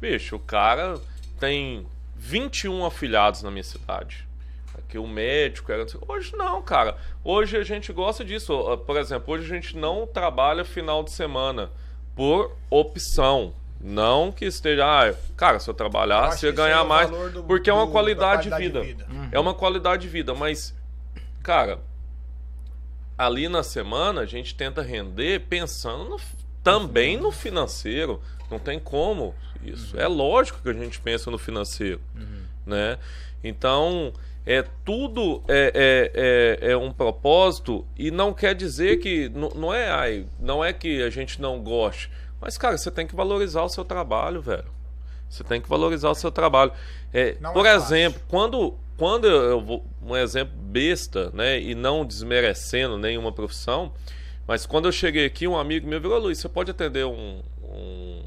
Bicho, 0.00 0.36
o 0.36 0.40
cara 0.40 1.00
tem 1.38 1.86
21 2.16 2.84
afiliados 2.84 3.42
na 3.42 3.50
minha 3.50 3.64
cidade. 3.64 4.26
Aqui 4.76 4.98
o 4.98 5.06
médico 5.06 5.72
era. 5.72 5.86
Hoje 6.06 6.36
não, 6.36 6.62
cara. 6.62 6.96
Hoje 7.24 7.56
a 7.56 7.62
gente 7.62 7.92
gosta 7.92 8.24
disso. 8.24 8.76
Por 8.86 8.96
exemplo, 8.96 9.34
hoje 9.34 9.44
a 9.44 9.54
gente 9.54 9.76
não 9.76 10.06
trabalha 10.06 10.64
final 10.64 11.02
de 11.02 11.10
semana 11.10 11.70
por 12.14 12.54
opção. 12.70 13.54
Não 13.80 14.32
que 14.32 14.44
esteja. 14.44 14.84
Ah, 14.84 15.14
cara, 15.36 15.58
se 15.58 15.68
eu 15.68 15.74
trabalhar, 15.74 16.32
você 16.32 16.50
ganhar 16.52 16.84
é 16.84 16.88
mais. 16.88 17.10
Do, 17.10 17.44
porque 17.44 17.68
é 17.68 17.72
uma 17.72 17.86
qualidade, 17.86 18.48
qualidade, 18.48 18.62
de 18.62 18.68
vida. 18.68 18.80
De 18.80 18.86
vida. 18.86 19.06
Uhum. 19.10 19.28
É 19.32 19.40
uma 19.40 19.54
qualidade 19.54 20.02
de 20.02 20.08
vida. 20.08 20.34
Mas, 20.34 20.74
cara, 21.42 21.78
ali 23.16 23.48
na 23.48 23.62
semana 23.62 24.22
a 24.22 24.26
gente 24.26 24.54
tenta 24.54 24.82
render 24.82 25.40
pensando 25.48 26.04
no, 26.04 26.20
também 26.66 27.16
no 27.16 27.30
financeiro. 27.30 28.20
Não 28.50 28.58
tem 28.58 28.80
como 28.80 29.32
isso. 29.62 29.96
Uhum. 29.96 30.02
É 30.02 30.08
lógico 30.08 30.58
que 30.60 30.68
a 30.68 30.72
gente 30.72 31.00
pensa 31.00 31.30
no 31.30 31.38
financeiro, 31.38 32.00
uhum. 32.16 32.42
né? 32.66 32.98
Então, 33.44 34.12
é 34.44 34.64
tudo 34.84 35.44
é, 35.46 35.72
é, 36.62 36.66
é, 36.66 36.72
é, 36.72 36.76
um 36.76 36.92
propósito 36.92 37.86
e 37.96 38.10
não 38.10 38.34
quer 38.34 38.54
dizer 38.54 38.96
que 38.98 39.28
não, 39.28 39.50
não 39.50 39.74
é 39.74 39.88
ai, 39.88 40.26
não 40.40 40.64
é 40.64 40.72
que 40.72 41.02
a 41.02 41.10
gente 41.10 41.40
não 41.40 41.60
goste, 41.60 42.10
mas 42.40 42.58
cara, 42.58 42.76
você 42.76 42.90
tem 42.90 43.06
que 43.06 43.14
valorizar 43.14 43.62
o 43.62 43.68
seu 43.68 43.84
trabalho, 43.84 44.42
velho. 44.42 44.74
Você 45.28 45.44
tem 45.44 45.60
que 45.60 45.68
valorizar 45.68 46.10
o 46.10 46.14
seu 46.14 46.30
trabalho. 46.30 46.72
É, 47.12 47.32
por 47.32 47.66
é 47.66 47.74
exemplo, 47.74 48.20
quando 48.28 48.76
quando 48.96 49.26
eu 49.26 49.60
vou 49.60 49.84
um 50.02 50.16
exemplo 50.16 50.54
besta, 50.56 51.30
né, 51.32 51.60
e 51.60 51.74
não 51.74 52.04
desmerecendo 52.04 52.96
nenhuma 52.96 53.30
profissão, 53.30 53.92
mas 54.46 54.66
quando 54.66 54.86
eu 54.86 54.92
cheguei 54.92 55.26
aqui, 55.26 55.46
um 55.46 55.56
amigo 55.56 55.86
meu 55.86 56.00
virou, 56.00 56.18
Luiz, 56.18 56.38
você 56.38 56.48
pode 56.48 56.70
atender 56.70 57.04
um, 57.04 57.42
um 57.62 58.22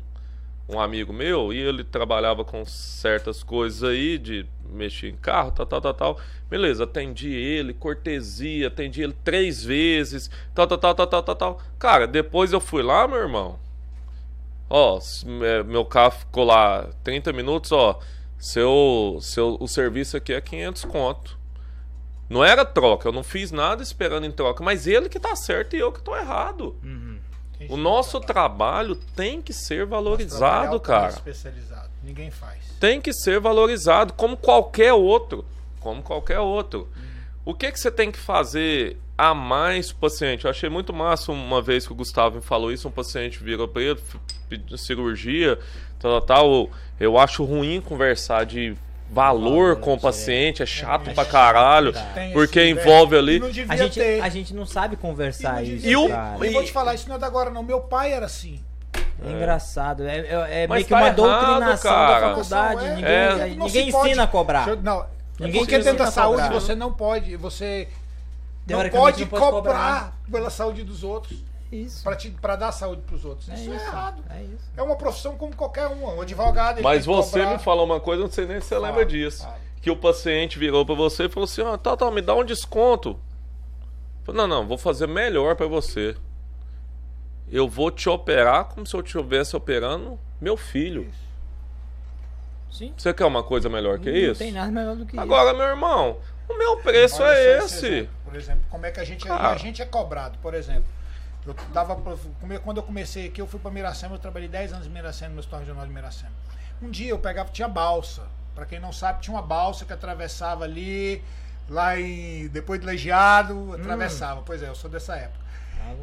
um 0.70 0.80
amigo 0.80 1.11
meu 1.11 1.51
e 1.51 1.57
ele 1.57 1.84
trabalhava 1.84 2.45
com 2.45 2.63
certas 2.63 3.41
coisas 3.41 3.84
aí 3.84 4.20
de 4.20 4.45
mexer 4.72 5.09
em 5.09 5.15
carro, 5.15 5.51
tal, 5.51 5.65
tal, 5.65 5.82
tal, 5.82 5.93
tal. 5.95 6.20
Beleza, 6.47 6.84
atendi 6.84 7.34
ele, 7.34 7.74
cortesia, 7.74 8.67
atendi 8.67 9.01
ele 9.01 9.15
três 9.24 9.63
vezes, 9.63 10.30
tal, 10.53 10.67
tal, 10.67 10.78
tal, 10.78 10.93
tal, 10.93 11.07
tal, 11.07 11.24
tal, 11.24 11.36
tal. 11.36 11.61
Cara, 11.80 12.05
depois 12.05 12.53
eu 12.53 12.59
fui 12.59 12.84
lá, 12.84 13.07
meu 13.07 13.17
irmão. 13.17 13.59
Ó, 14.70 14.99
é, 15.43 15.63
meu 15.63 15.84
carro 15.84 16.11
ficou 16.11 16.43
lá 16.43 16.88
30 17.03 17.34
minutos, 17.34 17.72
ó. 17.72 17.99
Seu, 18.38 19.17
seu, 19.22 19.57
o 19.59 19.67
serviço 19.67 20.15
aqui 20.15 20.34
é 20.34 20.39
500 20.39 20.86
conto. 20.86 21.39
Não 22.30 22.46
era 22.46 22.64
troca, 22.64 23.08
eu 23.08 23.12
não 23.12 23.24
fiz 23.24 23.52
nada 23.52 23.82
esperando 23.82 24.26
em 24.26 24.32
troca, 24.32 24.64
mas 24.64 24.86
ele 24.86 25.10
que 25.10 25.20
tá 25.20 25.36
certo 25.36 25.76
e 25.76 25.80
eu 25.80 25.92
que 25.92 26.02
tô 26.02 26.16
errado. 26.16 26.76
Uhum. 26.84 27.18
O 27.68 27.76
nosso 27.76 28.20
trabalho 28.22 28.96
tem 29.16 29.42
que 29.42 29.52
ser 29.52 29.86
valorizado, 29.86 30.80
cara. 30.80 31.10
Especializado. 31.10 31.90
Ninguém 32.02 32.32
faz. 32.32 32.60
Tem 32.80 33.02
que 33.02 33.12
ser 33.12 33.40
valorizado 33.40 34.14
como 34.14 34.38
qualquer 34.38 34.94
outro, 34.94 35.44
como 35.80 36.02
qualquer 36.02 36.40
outro. 36.40 36.88
Hum. 36.96 37.10
O 37.44 37.54
que 37.54 37.72
que 37.72 37.80
você 37.80 37.92
tem 37.92 38.12
que 38.12 38.18
fazer 38.18 38.98
a 39.18 39.34
mais 39.34 39.92
pro 39.92 40.10
paciente? 40.10 40.46
Eu 40.46 40.52
achei 40.52 40.70
muito 40.70 40.94
massa 40.94 41.32
uma 41.32 41.62
vez 41.62 41.86
que 41.86 41.92
o 41.92 41.96
Gustavo 41.96 42.38
me 42.38 42.42
falou 42.42 42.72
isso, 42.72 42.88
um 42.88 42.92
paciente 42.92 43.44
virou 43.44 43.68
para 43.68 43.82
ele, 43.82 44.00
pediu 44.48 44.78
cirurgia, 44.78 45.60
tal, 46.00 46.22
tal. 46.22 46.70
Eu 46.98 47.18
acho 47.18 47.44
ruim 47.44 47.82
conversar 47.82 48.46
de 48.46 48.78
valor 49.12 49.78
com 49.78 49.93
o 49.93 49.97
é. 49.97 49.99
paciente, 49.99 50.62
é 50.62 50.66
chato 50.66 51.10
é, 51.10 51.14
pra 51.14 51.26
caralho, 51.26 51.93
porque 52.34 52.64
envolve 52.64 53.18
ali. 53.18 53.41
A 53.68 53.76
gente, 53.76 53.99
a 54.01 54.30
gente 54.30 54.53
não 54.53 54.66
sabe 54.66 54.95
conversar 54.95 55.64
e 55.64 55.76
isso. 55.76 55.88
E, 55.88 55.95
o, 55.95 56.07
e 56.43 56.49
vou 56.49 56.64
te 56.64 56.72
falar, 56.72 56.93
isso 56.93 57.10
não 57.10 57.16
é 57.16 57.20
da 57.20 57.28
agora, 57.28 57.49
não. 57.49 57.64
Meu 57.64 57.82
pai 57.82 58.14
era 58.14 58.26
assim. 58.26 58.64
É, 59.26 59.32
engraçado, 59.32 60.07
é, 60.07 60.18
é, 60.20 60.64
é 60.64 60.68
meio 60.68 60.84
que 60.84 60.89
tá 60.89 60.95
uma 60.95 61.07
errado, 61.07 61.16
doutrinação 61.16 61.91
cara. 61.91 62.20
da 62.20 62.28
faculdade. 62.30 62.86
É, 62.86 62.95
ninguém, 62.95 63.12
é. 63.12 63.47
ninguém 63.47 63.89
ensina 63.89 63.99
pode, 63.99 64.20
a 64.20 64.28
cobrar. 64.28 64.68
Não, 64.78 65.05
ninguém 65.39 65.62
porque 65.62 65.78
dentro 65.78 65.97
da 65.97 66.12
saúde 66.12 66.43
cobrar. 66.43 66.60
você 66.60 66.76
não 66.76 66.93
pode, 66.93 67.36
você 67.36 67.88
não 68.66 68.78
pode, 68.78 68.91
não 68.91 69.01
pode 69.01 69.26
cobrar, 69.26 69.51
cobrar 69.51 70.14
pela 70.32 70.49
saúde 70.49 70.84
dos 70.84 71.03
outros. 71.03 71.49
Isso. 71.72 72.03
Para 72.41 72.55
dar 72.55 72.72
saúde 72.72 73.03
para 73.03 73.15
os 73.15 73.26
outros. 73.26 73.47
É 73.49 73.53
isso, 73.53 73.72
é 73.72 73.76
isso, 73.76 73.86
é 73.86 73.88
errado. 73.88 74.24
É, 74.30 74.41
isso. 74.41 74.72
é 74.76 74.82
uma 74.82 74.95
profissão 74.95 75.38
como 75.38 75.55
qualquer 75.55 75.88
uma. 75.88 76.13
Um 76.13 76.22
advogado. 76.22 76.82
Mas 76.82 77.05
você 77.05 77.39
cobrar... 77.39 77.57
me 77.57 77.63
falou 77.63 77.86
uma 77.86 77.99
coisa, 77.99 78.24
não 78.24 78.32
sei 78.32 78.45
nem 78.47 78.59
se 78.59 78.67
você 78.67 78.80
lembra 78.80 79.05
disso. 79.05 79.47
Que 79.82 79.91
o 79.91 79.95
paciente 79.95 80.57
virou 80.57 80.86
para 80.86 80.95
você 80.95 81.26
e 81.26 81.30
falou 81.30 81.45
assim: 81.45 81.61
ó, 81.61 81.74
oh, 81.74 81.78
tá, 81.78 81.95
tá, 81.95 82.09
me 82.09 82.22
dá 82.22 82.34
um 82.34 82.43
desconto. 82.43 83.20
Falei, 84.24 84.41
não, 84.41 84.47
não, 84.47 84.67
vou 84.67 84.78
fazer 84.78 85.07
melhor 85.07 85.55
para 85.55 85.67
você. 85.67 86.15
Eu 87.51 87.67
vou 87.67 87.89
te 87.91 88.09
operar 88.09 88.65
como 88.65 88.86
se 88.86 88.95
eu 88.95 89.01
estivesse 89.01 89.55
operando 89.55 90.20
meu 90.41 90.57
filho. 90.57 91.09
Sim. 92.72 92.93
Você 92.95 93.13
quer 93.13 93.26
uma 93.26 93.43
coisa 93.43 93.70
melhor 93.70 93.99
que 93.99 94.11
não, 94.11 94.17
isso? 94.17 94.43
Não 94.43 94.47
tem 94.47 94.51
nada 94.51 94.72
melhor 94.72 94.95
do 94.95 95.05
que 95.05 95.17
Agora, 95.20 95.49
isso. 95.49 95.49
Agora, 95.49 95.57
meu 95.57 95.67
irmão, 95.67 96.17
o 96.47 96.57
meu 96.57 96.78
preço 96.78 97.24
Olha 97.24 97.34
é 97.34 97.57
esse. 97.57 97.88
esse 97.88 98.09
por 98.24 98.36
exemplo, 98.36 98.63
como 98.70 98.86
é 98.86 98.91
que 98.91 98.99
a 98.99 99.03
gente, 99.03 99.28
é, 99.28 99.32
a 99.32 99.57
gente 99.57 99.82
é 99.82 99.86
cobrado, 99.86 100.38
por 100.39 100.53
exemplo. 100.53 100.86
Eu 101.46 101.56
dava 101.74 101.96
quando 101.96 102.78
eu 102.78 102.84
comecei 102.84 103.28
aqui, 103.28 103.42
eu 103.42 103.48
fui 103.48 103.60
para 103.60 103.72
Miracema, 103.72 104.16
eu 104.16 104.20
trabalhei 104.20 104.50
10 104.50 104.74
anos 104.74 104.88
em 104.88 104.90
Miracema, 104.90 105.34
no 105.34 105.40
Hospital 105.40 105.60
Regional 105.62 105.86
de 105.86 105.94
Miracema. 105.94 106.32
Um 106.82 106.90
dia 106.90 107.10
eu 107.10 107.20
pegava, 107.20 107.50
tinha 107.50 107.68
balsa. 107.68 108.24
Para 108.54 108.66
quem 108.66 108.80
não 108.80 108.92
sabe, 108.92 109.22
tinha 109.22 109.34
uma 109.34 109.42
balsa 109.42 109.86
que 109.86 109.94
atravessava 109.94 110.66
ali 110.66 111.24
Lá 111.70 112.00
em. 112.00 112.48
Depois 112.48 112.80
de 112.80 112.86
legiado, 112.86 113.74
atravessava. 113.74 114.42
Hum. 114.42 114.44
Pois 114.46 114.64
é, 114.64 114.68
eu 114.68 114.76
sou 114.76 114.90
dessa 114.90 115.16
época. 115.16 115.46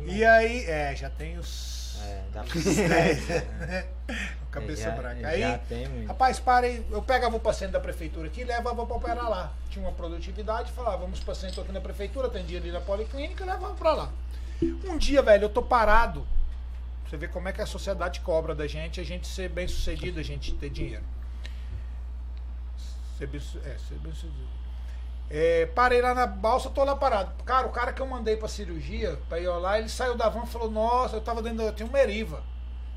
e 0.06 0.24
aí, 0.24 0.64
é, 0.64 0.94
já 0.94 1.10
tem 1.10 1.36
os. 1.38 1.98
É, 2.02 2.22
dá 2.32 2.44
pra 2.44 2.60
10, 2.60 3.28
né? 3.28 3.86
Cabeça 4.50 4.82
já, 4.82 4.90
branca. 4.92 5.26
Aí, 5.26 5.42
rapaz, 6.06 6.38
parem. 6.38 6.86
Eu 6.90 7.02
pegava 7.02 7.36
o 7.36 7.40
paciente 7.40 7.72
da 7.72 7.80
prefeitura 7.80 8.28
aqui 8.28 8.42
e 8.42 8.44
levava 8.44 8.86
pra 8.86 8.96
operar 8.96 9.28
lá. 9.28 9.52
Tinha 9.68 9.84
uma 9.84 9.92
produtividade, 9.92 10.70
falava, 10.72 10.98
vamos 10.98 11.20
paciente 11.20 11.58
aqui 11.58 11.72
na 11.72 11.80
prefeitura, 11.80 12.28
atendia 12.28 12.58
ali 12.58 12.70
na 12.70 12.80
policlínica 12.80 13.44
e 13.44 13.46
levava 13.46 13.74
pra 13.74 13.92
lá. 13.92 14.10
Um 14.62 14.96
dia, 14.96 15.22
velho, 15.22 15.44
eu 15.44 15.48
tô 15.48 15.62
parado. 15.62 16.26
Você 17.06 17.16
vê 17.16 17.28
como 17.28 17.48
é 17.48 17.52
que 17.52 17.60
a 17.60 17.66
sociedade 17.66 18.20
cobra 18.20 18.54
da 18.54 18.66
gente, 18.66 19.00
a 19.00 19.04
gente 19.04 19.26
ser 19.26 19.48
bem 19.48 19.68
sucedido, 19.68 20.18
a 20.18 20.22
gente 20.22 20.54
ter 20.54 20.70
dinheiro. 20.70 21.04
Ser 23.16 23.26
bem, 23.26 23.40
é, 23.64 23.78
ser 23.78 23.98
bem 23.98 24.12
sucedido. 24.12 24.56
É, 25.28 25.66
parei 25.66 26.00
lá 26.00 26.14
na 26.14 26.26
balsa, 26.26 26.70
tô 26.70 26.84
lá 26.84 26.94
parado. 26.94 27.32
Cara, 27.44 27.66
o 27.66 27.70
cara 27.70 27.92
que 27.92 28.00
eu 28.00 28.06
mandei 28.06 28.36
pra 28.36 28.48
cirurgia, 28.48 29.18
pra 29.28 29.40
ir 29.40 29.48
lá, 29.48 29.78
ele 29.78 29.88
saiu 29.88 30.16
da 30.16 30.28
van 30.28 30.44
e 30.44 30.46
falou: 30.46 30.70
Nossa, 30.70 31.16
eu 31.16 31.20
tava 31.20 31.42
dentro, 31.42 31.62
eu 31.62 31.72
tinha 31.72 31.88
um 31.88 31.92
Meriva. 31.92 32.42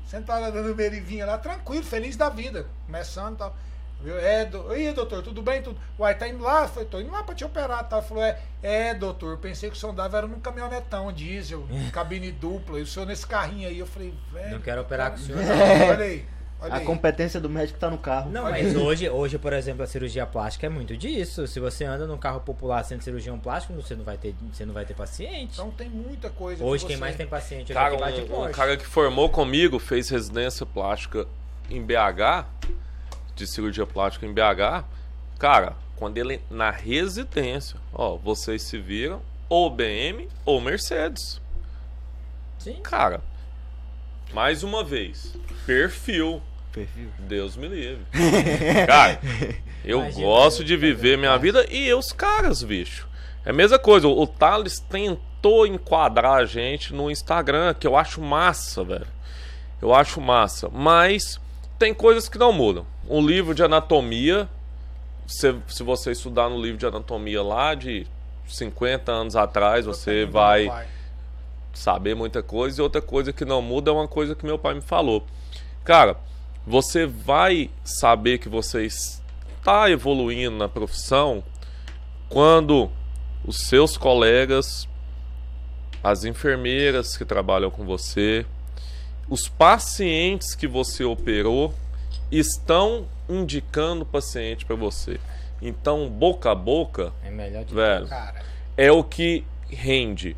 Sentado 0.04 0.52
dando 0.52 0.74
Merivinha 0.74 1.26
lá, 1.26 1.38
tranquilo, 1.38 1.84
feliz 1.84 2.16
da 2.16 2.28
vida, 2.28 2.66
começando 2.86 3.34
e 3.34 3.38
tal. 3.38 3.56
Viu? 4.02 4.18
É, 4.18 4.44
do... 4.44 4.74
Ih, 4.74 4.92
doutor, 4.92 5.22
tudo 5.22 5.42
bem? 5.42 5.62
Tudo... 5.62 5.78
Uai, 5.98 6.14
tá 6.16 6.26
indo 6.28 6.42
lá? 6.42 6.66
Falei, 6.66 6.88
tô 6.88 7.00
indo 7.00 7.12
lá 7.12 7.22
pra 7.22 7.34
te 7.34 7.44
operar. 7.44 7.88
Tá? 7.88 8.00
Falou, 8.00 8.24
é, 8.24 8.38
é, 8.62 8.94
doutor, 8.94 9.32
eu 9.32 9.38
pensei 9.38 9.70
que 9.70 9.76
o 9.76 9.78
senhor 9.78 9.92
andava 9.92 10.18
era 10.18 10.26
num 10.26 10.40
caminhonetão, 10.40 11.12
diesel, 11.12 11.66
cabine 11.92 12.32
dupla, 12.32 12.78
e 12.78 12.82
o 12.82 12.86
senhor 12.86 13.06
nesse 13.06 13.26
carrinho 13.26 13.68
aí. 13.68 13.78
Eu 13.78 13.86
falei, 13.86 14.14
velho. 14.32 14.50
Não 14.52 14.60
quero 14.60 14.80
operar 14.80 15.10
com 15.10 15.16
o 15.16 15.20
senhor. 15.20 15.40
Olha 15.40 16.04
aí. 16.04 16.24
Olha 16.62 16.74
a 16.74 16.76
aí. 16.76 16.84
competência 16.84 17.40
do 17.40 17.48
médico 17.48 17.78
tá 17.78 17.88
no 17.88 17.96
carro. 17.96 18.30
Não, 18.30 18.42
mas 18.42 18.76
hoje, 18.76 19.08
hoje, 19.08 19.38
por 19.38 19.52
exemplo, 19.52 19.82
a 19.82 19.86
cirurgia 19.86 20.26
plástica 20.26 20.66
é 20.66 20.68
muito 20.68 20.94
disso. 20.94 21.46
Se 21.46 21.58
você 21.58 21.84
anda 21.84 22.06
num 22.06 22.18
carro 22.18 22.40
popular 22.40 22.84
sendo 22.84 23.02
cirurgião 23.02 23.38
plástico, 23.38 23.72
você 23.74 23.94
não 23.94 24.04
vai 24.04 24.18
ter, 24.18 24.34
você 24.52 24.66
não 24.66 24.74
vai 24.74 24.84
ter 24.84 24.94
paciente. 24.94 25.54
Então 25.54 25.70
tem 25.70 25.88
muita 25.88 26.28
coisa. 26.28 26.62
Hoje 26.62 26.84
quem 26.84 26.98
mais 26.98 27.16
tem 27.16 27.26
paciente 27.26 27.72
é 27.72 27.74
cara, 27.74 27.94
um, 27.94 28.44
um 28.44 28.52
cara 28.52 28.76
que 28.76 28.84
formou 28.84 29.30
comigo 29.30 29.78
fez 29.78 30.10
residência 30.10 30.66
plástica 30.66 31.26
em 31.70 31.82
BH, 31.82 32.46
de 33.34 33.46
cirurgia 33.46 33.86
plástica 33.86 34.26
em 34.26 34.32
BH. 34.32 34.84
Cara, 35.38 35.76
quando 35.96 36.18
ele 36.18 36.40
na 36.50 36.70
residência, 36.70 37.78
ó, 37.92 38.16
vocês 38.16 38.62
se 38.62 38.78
viram 38.78 39.20
ou 39.48 39.68
BM 39.68 40.28
ou 40.44 40.60
Mercedes. 40.60 41.40
Sim. 42.58 42.76
Cara, 42.82 43.22
mais 44.32 44.62
uma 44.62 44.84
vez, 44.84 45.36
perfil. 45.66 46.42
Perfil. 46.72 47.10
Deus 47.18 47.56
me 47.56 47.68
livre. 47.68 48.04
Cara, 48.86 49.20
eu 49.84 50.00
Imagina 50.00 50.24
gosto 50.24 50.62
de 50.62 50.76
viver 50.76 51.18
minha 51.18 51.36
vida 51.36 51.66
e 51.70 51.92
os 51.92 52.12
caras, 52.12 52.62
bicho. 52.62 53.08
É 53.44 53.50
a 53.50 53.52
mesma 53.52 53.78
coisa, 53.78 54.06
o 54.06 54.26
Thales 54.26 54.78
tentou 54.78 55.66
enquadrar 55.66 56.34
a 56.34 56.44
gente 56.44 56.92
no 56.92 57.10
Instagram, 57.10 57.74
que 57.74 57.86
eu 57.86 57.96
acho 57.96 58.20
massa, 58.20 58.84
velho. 58.84 59.06
Eu 59.80 59.94
acho 59.94 60.20
massa. 60.20 60.68
Mas 60.68 61.40
tem 61.78 61.94
coisas 61.94 62.28
que 62.28 62.38
não 62.38 62.52
mudam. 62.52 62.86
Um 63.12 63.26
livro 63.26 63.56
de 63.56 63.64
anatomia, 63.64 64.48
se, 65.26 65.52
se 65.66 65.82
você 65.82 66.12
estudar 66.12 66.48
no 66.48 66.62
livro 66.62 66.78
de 66.78 66.86
anatomia 66.86 67.42
lá 67.42 67.74
de 67.74 68.06
50 68.46 69.10
anos 69.10 69.34
atrás, 69.34 69.84
você 69.84 70.24
vai 70.24 70.86
saber 71.74 72.14
muita 72.14 72.40
coisa. 72.40 72.80
E 72.80 72.82
outra 72.84 73.02
coisa 73.02 73.32
que 73.32 73.44
não 73.44 73.60
muda 73.60 73.90
é 73.90 73.94
uma 73.94 74.06
coisa 74.06 74.36
que 74.36 74.46
meu 74.46 74.56
pai 74.56 74.74
me 74.74 74.80
falou. 74.80 75.26
Cara, 75.82 76.18
você 76.64 77.04
vai 77.04 77.68
saber 77.82 78.38
que 78.38 78.48
você 78.48 78.84
está 78.84 79.90
evoluindo 79.90 80.56
na 80.56 80.68
profissão 80.68 81.42
quando 82.28 82.88
os 83.44 83.66
seus 83.66 83.96
colegas, 83.96 84.88
as 86.00 86.24
enfermeiras 86.24 87.16
que 87.16 87.24
trabalham 87.24 87.72
com 87.72 87.84
você, 87.84 88.46
os 89.28 89.48
pacientes 89.48 90.54
que 90.54 90.68
você 90.68 91.02
operou 91.02 91.74
estão 92.30 93.06
indicando 93.28 94.02
o 94.02 94.06
paciente 94.06 94.64
para 94.64 94.76
você. 94.76 95.18
Então, 95.60 96.08
boca 96.08 96.50
a 96.50 96.54
boca, 96.54 97.12
é 97.24 97.30
melhor 97.30 97.64
de 97.64 97.74
velho, 97.74 98.08
é 98.76 98.90
o 98.90 99.04
que 99.04 99.44
rende. 99.68 100.36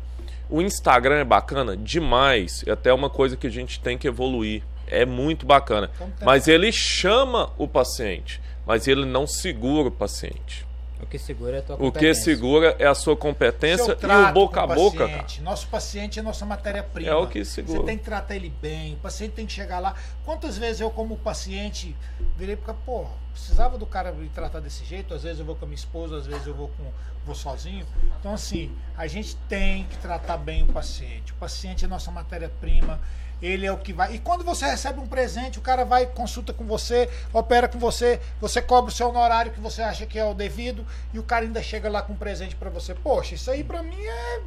O 0.49 0.61
Instagram 0.61 1.15
é 1.15 1.23
bacana 1.23 1.77
demais, 1.77 2.63
é 2.67 2.71
até 2.71 2.93
uma 2.93 3.09
coisa 3.09 3.37
que 3.37 3.47
a 3.47 3.49
gente 3.49 3.79
tem 3.79 3.97
que 3.97 4.07
evoluir. 4.07 4.63
É 4.85 5.05
muito 5.05 5.45
bacana. 5.45 5.89
Mas 6.21 6.47
ele 6.47 6.71
chama 6.71 7.51
o 7.57 7.67
paciente, 7.67 8.41
mas 8.65 8.87
ele 8.87 9.05
não 9.05 9.25
segura 9.25 9.87
o 9.87 9.91
paciente. 9.91 10.65
O 11.03 11.05
que 11.05 11.19
segura 11.19 11.57
é 11.57 11.59
a 11.59 11.63
tua 11.63 11.75
O 11.79 11.91
que 11.91 12.13
segura 12.13 12.75
é 12.79 12.87
a 12.87 12.95
sua 12.95 13.15
competência 13.15 13.97
e 14.01 14.05
o 14.05 14.33
boca 14.33 14.61
a 14.61 14.67
boca, 14.67 15.07
cara. 15.07 15.25
Nosso 15.41 15.67
paciente 15.67 16.19
é 16.19 16.21
nossa 16.21 16.45
matéria-prima. 16.45 17.09
É 17.09 17.15
o 17.15 17.27
que 17.27 17.43
segura. 17.43 17.79
Você 17.79 17.85
tem 17.85 17.97
que 17.97 18.03
tratar 18.03 18.35
ele 18.35 18.49
bem, 18.61 18.93
o 18.93 18.97
paciente 18.97 19.33
tem 19.33 19.45
que 19.45 19.53
chegar 19.53 19.79
lá. 19.79 19.95
Quantas 20.25 20.57
vezes 20.57 20.81
eu, 20.81 20.89
como 20.89 21.17
paciente, 21.17 21.95
virei 22.37 22.55
porque, 22.55 23.11
precisava 23.31 23.77
do 23.77 23.85
cara 23.85 24.11
me 24.11 24.29
tratar 24.29 24.59
desse 24.59 24.85
jeito, 24.85 25.13
às 25.13 25.23
vezes 25.23 25.39
eu 25.39 25.45
vou 25.45 25.55
com 25.55 25.65
a 25.65 25.67
minha 25.67 25.75
esposa, 25.75 26.17
às 26.17 26.25
vezes 26.25 26.47
eu 26.47 26.53
vou 26.53 26.69
com 26.69 26.83
vou 27.25 27.35
sozinho. 27.35 27.85
Então 28.19 28.33
assim, 28.33 28.71
a 28.97 29.07
gente 29.07 29.35
tem 29.47 29.85
que 29.85 29.97
tratar 29.97 30.37
bem 30.37 30.63
o 30.63 30.67
paciente. 30.67 31.31
O 31.31 31.35
paciente 31.35 31.85
é 31.85 31.87
nossa 31.87 32.11
matéria-prima 32.11 32.99
ele 33.43 33.65
é 33.65 33.71
o 33.71 33.77
que 33.77 33.91
vai. 33.91 34.15
E 34.15 34.19
quando 34.19 34.43
você 34.43 34.65
recebe 34.65 34.99
um 34.99 35.07
presente, 35.07 35.59
o 35.59 35.61
cara 35.61 35.83
vai, 35.83 36.05
consulta 36.05 36.53
com 36.53 36.63
você, 36.63 37.09
opera 37.33 37.67
com 37.67 37.77
você, 37.77 38.21
você 38.39 38.61
cobra 38.61 38.89
o 38.89 38.93
seu 38.93 39.09
honorário 39.09 39.51
que 39.51 39.59
você 39.59 39.81
acha 39.81 40.05
que 40.05 40.17
é 40.17 40.25
o 40.25 40.33
devido, 40.33 40.85
e 41.13 41.19
o 41.19 41.23
cara 41.23 41.43
ainda 41.43 41.61
chega 41.61 41.89
lá 41.89 42.01
com 42.01 42.13
um 42.13 42.17
presente 42.17 42.55
para 42.55 42.69
você. 42.69 42.95
Poxa, 42.95 43.35
isso 43.35 43.51
aí 43.51 43.63
para 43.63 43.83
mim 43.83 44.01
é 44.01 44.41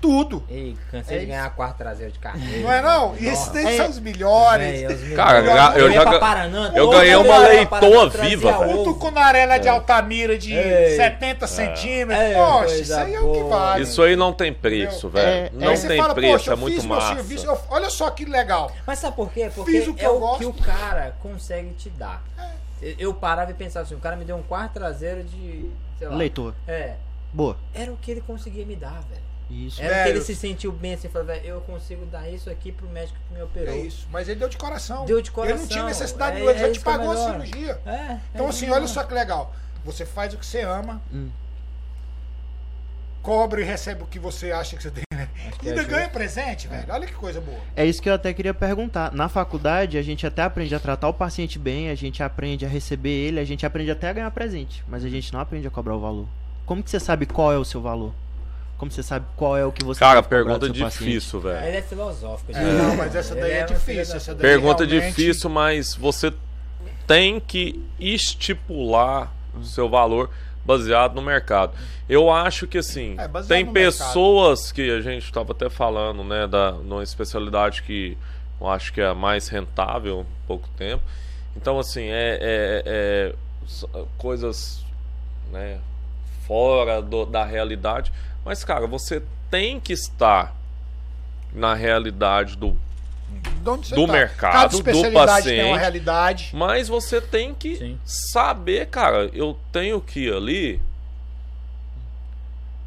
tudo. 0.00 0.42
Ei, 0.48 0.76
cansei 0.90 1.16
é 1.18 1.20
de 1.20 1.26
ganhar 1.26 1.50
quarto 1.54 1.76
traseiro 1.76 2.12
de 2.12 2.18
carneiro. 2.18 2.62
Não 2.62 2.72
é 2.72 2.82
não? 2.82 3.16
E 3.16 3.26
esses 3.26 3.48
daí 3.48 3.76
são 3.76 3.88
os 3.88 3.98
melhores. 3.98 4.82
É, 4.82 4.86
os 4.86 5.14
Cara, 5.14 5.78
eu, 5.78 5.86
eu 5.86 5.92
já 5.92 6.18
Paranã, 6.18 6.72
eu 6.74 6.88
ganhei 6.90 7.16
uma 7.16 7.38
leitoa 7.38 8.08
viva. 8.08 8.58
Um 8.66 8.84
tucunarela 8.84 9.58
de 9.58 9.68
é. 9.68 9.70
Altamira 9.70 10.38
de 10.38 10.54
Ei. 10.54 10.96
70 10.96 11.44
é. 11.44 11.48
centímetros. 11.48 12.24
É, 12.24 12.34
Poxa, 12.34 12.76
isso 12.76 12.94
aí 12.94 13.14
é 13.14 13.20
o 13.20 13.32
que 13.32 13.42
vale. 13.42 13.82
Isso 13.82 14.02
aí 14.02 14.16
não 14.16 14.32
tem 14.32 14.52
preço, 14.52 15.08
velho. 15.08 15.50
não 15.52 15.74
tem 15.76 15.98
fala, 15.98 16.14
preço, 16.14 16.52
é 16.52 16.56
muito 16.56 16.82
massa. 16.84 17.14
Serviço, 17.16 17.46
eu, 17.46 17.58
olha 17.68 17.90
só 17.90 18.10
que 18.10 18.24
legal. 18.24 18.72
Mas 18.86 18.98
sabe 18.98 19.16
por 19.16 19.30
quê? 19.30 19.50
Porque 19.54 19.70
Fiz 19.70 19.86
o 19.86 19.94
que 19.94 20.04
é 20.04 20.08
o 20.08 20.18
gosto. 20.18 20.38
que 20.38 20.46
o 20.46 20.52
cara 20.52 21.14
consegue 21.22 21.70
te 21.74 21.90
dar. 21.90 22.22
Eu 22.98 23.12
parava 23.12 23.50
e 23.50 23.54
pensava 23.54 23.84
assim, 23.84 23.94
o 23.94 23.98
cara 23.98 24.16
me 24.16 24.24
deu 24.24 24.36
um 24.36 24.42
quarto 24.42 24.72
traseiro 24.72 25.22
de... 25.22 25.70
Leitor. 26.00 26.54
É. 26.66 26.94
Boa. 27.32 27.56
Era 27.74 27.92
o 27.92 27.96
que 27.96 28.10
ele 28.10 28.22
conseguia 28.22 28.64
me 28.64 28.74
dar, 28.74 29.02
velho. 29.08 29.29
Isso. 29.50 29.82
Era 29.82 30.04
que 30.04 30.10
ele 30.10 30.20
se 30.20 30.36
sentiu 30.36 30.70
bem 30.70 30.94
assim, 30.94 31.08
falou, 31.08 31.34
eu 31.34 31.60
consigo 31.62 32.06
dar 32.06 32.28
isso 32.30 32.48
aqui 32.48 32.70
pro 32.70 32.88
médico 32.88 33.18
que 33.26 33.34
me 33.34 33.42
operou. 33.42 33.74
É 33.74 33.78
isso, 33.78 34.06
mas 34.10 34.28
ele 34.28 34.38
deu 34.38 34.48
de 34.48 34.56
coração. 34.56 35.04
Deu 35.04 35.20
de 35.20 35.32
coração. 35.32 35.56
Ele 35.56 35.62
não 35.62 35.68
tinha 35.68 35.84
necessidade, 35.84 36.36
é, 36.36 36.44
ele 36.44 36.58
já 36.58 36.68
é 36.68 36.70
te 36.70 36.80
pagou 36.80 37.10
a 37.10 37.16
cirurgia. 37.16 37.80
É, 37.84 38.18
então, 38.32 38.46
é 38.46 38.48
assim, 38.48 38.70
olha 38.70 38.86
só 38.86 39.02
que 39.02 39.12
legal. 39.12 39.52
Você 39.84 40.06
faz 40.06 40.32
o 40.32 40.38
que 40.38 40.46
você 40.46 40.60
ama, 40.60 41.02
hum. 41.12 41.30
cobra 43.22 43.60
e 43.60 43.64
recebe 43.64 44.04
o 44.04 44.06
que 44.06 44.20
você 44.20 44.52
acha 44.52 44.76
que 44.76 44.82
você 44.82 44.90
tem. 44.90 45.02
Né? 45.12 45.28
Ainda 45.66 45.82
ganha 45.82 46.08
presente, 46.08 46.68
velho. 46.68 46.86
Olha 46.88 47.06
que 47.06 47.14
coisa 47.14 47.40
boa. 47.40 47.58
É 47.74 47.84
isso 47.84 48.00
que 48.00 48.08
eu 48.08 48.14
até 48.14 48.32
queria 48.32 48.54
perguntar. 48.54 49.12
Na 49.12 49.28
faculdade, 49.28 49.98
a 49.98 50.02
gente 50.02 50.24
até 50.26 50.42
aprende 50.42 50.74
a 50.74 50.80
tratar 50.80 51.08
o 51.08 51.14
paciente 51.14 51.58
bem, 51.58 51.90
a 51.90 51.94
gente 51.94 52.22
aprende 52.22 52.64
a 52.64 52.68
receber 52.68 53.10
ele, 53.10 53.40
a 53.40 53.44
gente 53.44 53.66
aprende 53.66 53.90
até 53.90 54.10
a 54.10 54.12
ganhar 54.12 54.30
presente, 54.30 54.84
mas 54.86 55.04
a 55.04 55.08
gente 55.08 55.32
não 55.32 55.40
aprende 55.40 55.66
a 55.66 55.70
cobrar 55.70 55.96
o 55.96 56.00
valor. 56.00 56.28
Como 56.64 56.82
que 56.84 56.90
você 56.90 57.00
sabe 57.00 57.26
qual 57.26 57.52
é 57.52 57.58
o 57.58 57.64
seu 57.64 57.80
valor? 57.80 58.14
Como 58.80 58.90
você 58.90 59.02
sabe 59.02 59.26
qual 59.36 59.58
é 59.58 59.66
o 59.66 59.70
que 59.70 59.84
você 59.84 60.00
Cara, 60.00 60.22
pergunta 60.22 60.66
difícil, 60.70 61.38
velho. 61.38 61.66
Ele 61.66 61.76
é 61.76 61.82
filosófico. 61.82 62.50
É. 62.50 62.64
Não, 62.64 62.96
mas 62.96 63.14
essa 63.14 63.34
daí 63.34 63.50
é, 63.50 63.58
é 63.58 63.64
difícil. 63.64 64.16
Essa 64.16 64.34
daí 64.34 64.40
pergunta 64.40 64.86
realmente... 64.86 65.14
difícil, 65.16 65.50
mas 65.50 65.94
você 65.94 66.32
tem 67.06 67.38
que 67.38 67.78
estipular 67.98 69.30
o 69.54 69.62
seu 69.64 69.86
valor 69.86 70.30
baseado 70.64 71.14
no 71.14 71.20
mercado. 71.20 71.74
Eu 72.08 72.30
acho 72.30 72.66
que 72.66 72.78
assim, 72.78 73.16
é, 73.18 73.28
tem 73.42 73.70
pessoas 73.70 74.60
mercado. 74.60 74.74
que 74.74 74.90
a 74.90 75.00
gente 75.02 75.24
estava 75.26 75.52
até 75.52 75.68
falando, 75.68 76.24
né, 76.24 76.46
da 76.46 76.72
numa 76.72 77.02
especialidade 77.02 77.82
que 77.82 78.16
eu 78.58 78.66
acho 78.66 78.94
que 78.94 79.02
é 79.02 79.08
a 79.08 79.14
mais 79.14 79.48
rentável 79.48 80.20
há 80.20 80.46
pouco 80.46 80.70
tempo. 80.78 81.02
Então 81.54 81.78
assim, 81.78 82.04
é, 82.04 82.38
é, 82.40 82.82
é 82.86 84.04
coisas, 84.16 84.82
né, 85.52 85.78
fora 86.46 87.02
do, 87.02 87.26
da 87.26 87.44
realidade, 87.44 88.10
mas, 88.44 88.64
cara, 88.64 88.86
você 88.86 89.22
tem 89.50 89.78
que 89.80 89.92
estar 89.92 90.54
na 91.52 91.74
realidade 91.74 92.56
do, 92.56 92.76
do 93.62 94.06
tá? 94.06 94.12
mercado, 94.12 94.78
do 94.78 94.84
paciente. 95.12 95.44
Tem 95.44 95.64
uma 95.66 95.78
realidade. 95.78 96.50
Mas 96.52 96.88
você 96.88 97.20
tem 97.20 97.54
que 97.54 97.76
Sim. 97.76 98.00
saber, 98.04 98.86
cara, 98.86 99.30
eu 99.32 99.58
tenho 99.72 100.00
que 100.00 100.26
ir 100.26 100.32
ali 100.32 100.80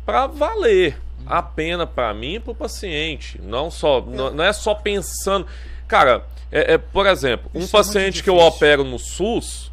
para 0.05 0.27
valer 0.27 0.97
a 1.25 1.41
pena 1.41 1.87
para 1.87 2.13
mim 2.13 2.35
e 2.35 2.39
para 2.39 2.51
o 2.51 2.55
paciente. 2.55 3.39
Não 3.41 3.71
só, 3.71 3.99
é. 3.99 4.15
não, 4.15 4.31
não, 4.31 4.43
é 4.43 4.53
só 4.53 4.73
pensando. 4.75 5.47
Cara, 5.87 6.25
é, 6.51 6.73
é 6.73 6.77
por 6.77 7.05
exemplo, 7.05 7.49
um 7.53 7.59
Isso 7.59 7.75
é 7.75 7.79
paciente 7.79 8.19
é 8.19 8.23
que 8.23 8.29
eu 8.29 8.37
opero 8.37 8.83
no 8.83 8.99
SUS, 8.99 9.71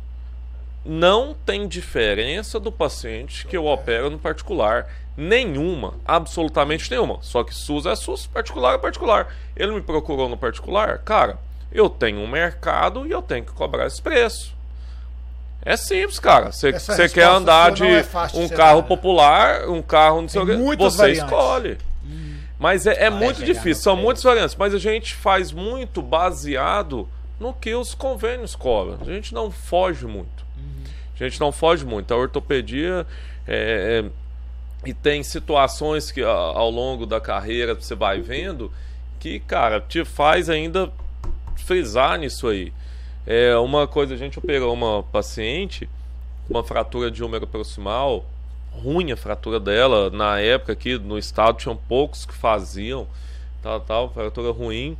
não 0.84 1.34
tem 1.34 1.66
diferença 1.68 2.58
do 2.58 2.70
paciente 2.70 3.46
que 3.46 3.56
eu 3.56 3.66
opero 3.66 4.10
no 4.10 4.18
particular. 4.18 4.88
Nenhuma, 5.20 5.92
absolutamente 6.02 6.90
nenhuma. 6.90 7.18
Só 7.20 7.44
que 7.44 7.54
SUS 7.54 7.84
é 7.84 7.94
SUS, 7.94 8.26
particular 8.26 8.76
é 8.76 8.78
particular. 8.78 9.28
Ele 9.54 9.72
me 9.72 9.82
procurou 9.82 10.30
no 10.30 10.36
particular, 10.36 10.96
cara, 11.00 11.38
eu 11.70 11.90
tenho 11.90 12.20
um 12.20 12.26
mercado 12.26 13.06
e 13.06 13.10
eu 13.10 13.20
tenho 13.20 13.44
que 13.44 13.52
cobrar 13.52 13.86
esse 13.86 14.00
preço. 14.00 14.56
É 15.62 15.76
simples, 15.76 16.18
cara. 16.18 16.50
Você 16.50 16.72
quer 17.10 17.26
andar 17.26 17.70
de 17.72 17.84
é 17.84 18.02
um 18.32 18.48
carro 18.48 18.82
popular, 18.84 19.68
um 19.68 19.82
carro 19.82 20.22
não 20.22 20.28
sei 20.30 20.40
o 20.40 20.46
que, 20.46 20.76
você 20.76 20.96
variantes. 20.96 21.24
escolhe. 21.24 21.78
Hum. 22.02 22.36
Mas 22.58 22.86
é, 22.86 23.04
é 23.04 23.10
muito 23.10 23.44
difícil, 23.44 23.82
são 23.82 23.96
muitas 23.96 24.22
variantes. 24.22 24.56
Mas 24.56 24.72
a 24.72 24.78
gente 24.78 25.14
faz 25.14 25.52
muito 25.52 26.00
baseado 26.00 27.06
no 27.38 27.52
que 27.52 27.74
os 27.74 27.94
convênios 27.94 28.56
cobram. 28.56 28.96
A 29.02 29.04
gente 29.04 29.34
não 29.34 29.50
foge 29.50 30.06
muito. 30.06 30.46
Uhum. 30.56 30.84
A 31.14 31.24
gente 31.24 31.38
não 31.38 31.52
foge 31.52 31.84
muito. 31.84 32.14
A 32.14 32.16
ortopedia 32.16 33.06
é, 33.46 34.02
é 34.02 34.19
e 34.84 34.94
tem 34.94 35.22
situações 35.22 36.10
que 36.10 36.22
ao 36.22 36.70
longo 36.70 37.04
da 37.04 37.20
carreira 37.20 37.74
você 37.74 37.94
vai 37.94 38.20
vendo 38.20 38.72
que, 39.18 39.38
cara, 39.40 39.80
te 39.80 40.04
faz 40.04 40.48
ainda 40.48 40.90
frisar 41.56 42.18
nisso 42.18 42.48
aí. 42.48 42.72
É 43.26 43.54
uma 43.56 43.86
coisa, 43.86 44.14
a 44.14 44.16
gente 44.16 44.38
operou 44.38 44.72
uma 44.72 45.02
paciente, 45.02 45.88
uma 46.48 46.64
fratura 46.64 47.10
de 47.10 47.22
úmero 47.22 47.46
proximal, 47.46 48.24
ruim 48.72 49.12
a 49.12 49.16
fratura 49.16 49.60
dela. 49.60 50.08
Na 50.08 50.40
época 50.40 50.72
aqui 50.72 50.98
no 50.98 51.18
estado 51.18 51.58
tinham 51.58 51.76
poucos 51.76 52.24
que 52.24 52.32
faziam, 52.32 53.06
tal, 53.62 53.80
tal, 53.80 54.10
fratura 54.12 54.50
ruim. 54.50 54.96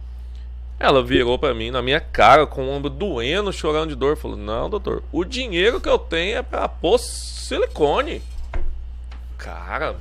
Ela 0.79 1.03
virou 1.03 1.39
para 1.39 1.55
mim 1.55 1.71
na 1.71 1.81
minha 1.81 2.01
cara 2.01 2.47
com 2.47 2.67
o 2.67 2.71
ombro 2.71 2.91
doendo, 2.91 3.53
chorando 3.53 3.91
de 3.91 3.97
dor, 3.97 4.17
falou: 4.17 4.37
"Não, 4.37 4.69
doutor, 4.69 5.03
o 5.11 5.25
dinheiro 5.25 5.81
que 5.81 5.89
eu 5.89 5.99
tenho 5.99 6.39
é 6.39 6.43
para 6.43 6.69
pôr 6.69 6.99
silicone". 6.99 8.23
Cara, 9.43 9.97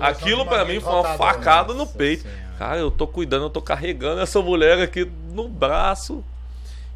aquilo 0.00 0.44
para 0.46 0.64
mim 0.64 0.80
foi 0.80 0.92
uma 0.92 1.10
né? 1.10 1.16
facada 1.16 1.74
no 1.74 1.86
peito. 1.86 2.26
Cara, 2.58 2.78
eu 2.78 2.90
tô 2.90 3.06
cuidando, 3.06 3.46
eu 3.46 3.50
tô 3.50 3.60
carregando 3.62 4.20
essa 4.20 4.40
mulher 4.40 4.78
aqui 4.80 5.10
no 5.32 5.48
braço. 5.48 6.24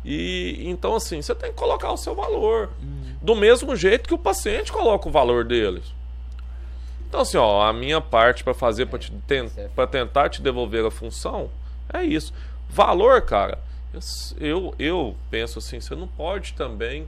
E 0.05 0.63
então 0.69 0.95
assim, 0.95 1.21
você 1.21 1.35
tem 1.35 1.51
que 1.51 1.57
colocar 1.57 1.91
o 1.91 1.97
seu 1.97 2.15
valor. 2.15 2.71
Hum. 2.83 3.15
Do 3.21 3.35
mesmo 3.35 3.75
jeito 3.75 4.09
que 4.09 4.15
o 4.15 4.19
paciente 4.19 4.71
coloca 4.71 5.09
o 5.09 5.13
valor 5.13 5.45
deles. 5.45 5.93
Então 7.09 7.21
assim, 7.21 7.37
ó, 7.37 7.67
a 7.67 7.73
minha 7.73 8.01
parte 8.01 8.45
para 8.45 8.55
fazer 8.55 8.87
para 8.87 9.01
ten 9.27 9.51
é 9.57 9.87
tentar 9.87 10.29
te 10.29 10.43
devolver 10.43 10.85
a 10.85 10.91
função 10.91 11.51
é 11.93 12.03
isso. 12.05 12.33
Valor, 12.69 13.23
cara. 13.23 13.59
Eu, 14.39 14.75
eu 14.79 15.17
penso 15.31 15.59
assim, 15.59 15.81
você 15.81 15.95
não 15.95 16.07
pode 16.07 16.53
também 16.53 17.07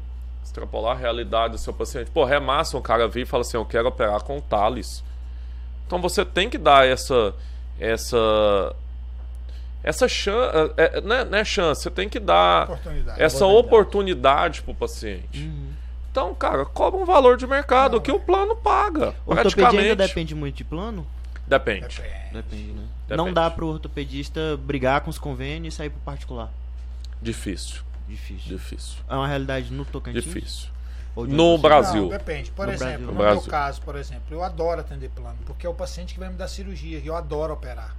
extrapolar 0.49 0.97
a 0.97 0.99
realidade 0.99 1.53
do 1.53 1.59
seu 1.59 1.73
paciente. 1.73 2.11
Pô, 2.11 2.29
é 2.29 2.41
massa 2.41 2.77
um 2.77 2.83
cara 2.83 3.07
vir 3.07 3.23
e 3.23 3.27
fala 3.27 3.43
assim, 3.43 3.57
eu 3.57 3.65
quero 3.65 3.89
operar 3.89 4.23
com 4.23 4.39
o 4.39 4.41
Thales. 4.43 5.05
Então 5.87 6.01
você 6.01 6.25
tem 6.25 6.51
que 6.51 6.59
dar 6.59 6.87
essa 6.87 7.35
essa 7.79 8.75
essa 9.83 10.09
chance, 10.09 10.73
é, 10.77 10.99
é, 10.99 11.01
não, 11.01 11.17
é, 11.17 11.25
não 11.25 11.39
é 11.39 11.45
chance, 11.45 11.83
você 11.83 11.91
tem 11.91 12.09
que 12.09 12.19
dar 12.19 12.65
oportunidade. 12.65 13.23
essa 13.23 13.47
oportunidade 13.47 14.63
para 14.63 14.73
o 14.73 14.75
paciente. 14.75 15.45
Uhum. 15.45 15.69
Então, 16.11 16.35
cara, 16.35 16.65
cobra 16.65 17.01
um 17.01 17.05
valor 17.05 17.37
de 17.37 17.47
mercado 17.47 17.95
não, 17.95 18.01
que 18.01 18.11
o 18.11 18.19
plano 18.19 18.57
paga. 18.57 19.15
O 19.25 19.31
ortopedia 19.31 19.81
ainda 19.81 19.95
depende 19.95 20.35
muito 20.35 20.57
de 20.57 20.65
plano? 20.65 21.07
Depende. 21.47 21.81
Depende, 21.81 22.33
Depende 22.33 22.73
né? 22.73 22.85
Depende. 23.07 23.17
Não 23.17 23.33
dá 23.33 23.49
para 23.49 23.65
o 23.65 23.69
ortopedista 23.69 24.59
brigar 24.59 25.01
com 25.03 25.11
os 25.11 25.19
convênios 25.19 25.75
e 25.75 25.77
sair 25.77 25.91
para 25.91 26.01
particular. 26.01 26.51
Difícil. 27.23 27.88
Difícil. 28.09 28.57
Difícil. 28.57 28.97
É 29.09 29.15
uma 29.15 29.29
realidade 29.29 29.73
no 29.73 29.85
Tocantins? 29.85 30.25
Difícil. 30.25 30.69
No 31.17 31.59
Brasil. 31.59 32.03
Não, 32.03 32.09
depende. 32.09 32.51
Por 32.53 32.67
no 32.67 32.73
exemplo, 32.73 32.91
Brasil. 32.91 33.07
no 33.07 33.13
Brasil. 33.15 33.43
meu 33.43 33.51
caso, 33.51 33.83
por 33.83 33.97
exemplo, 33.97 34.25
eu 34.31 34.43
adoro 34.43 34.81
atender 34.81 35.11
plano, 35.11 35.39
porque 35.45 35.67
é 35.67 35.69
o 35.69 35.75
paciente 35.75 36.15
que 36.15 36.21
vai 36.21 36.29
me 36.29 36.37
dar 36.37 36.49
cirurgia, 36.49 36.99
e 36.99 37.07
eu 37.07 37.17
adoro 37.17 37.53
operar. 37.53 37.97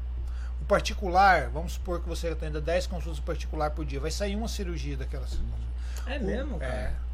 O 0.62 0.66
particular, 0.66 1.50
vamos 1.50 1.74
supor 1.74 2.02
que 2.02 2.08
você 2.08 2.30
atenda 2.30 2.62
10 2.62 2.88
consultas 2.88 3.20
particular 3.20 3.72
por 3.72 3.86
dia, 3.86 4.00
vai 4.00 4.12
sair 4.12 4.36
uma 4.36 4.48
cirurgia 4.48 4.96
daquela 4.96 5.26
É 6.06 6.18
mesmo, 6.18 6.58
cara? 6.60 6.74
É. 6.74 7.09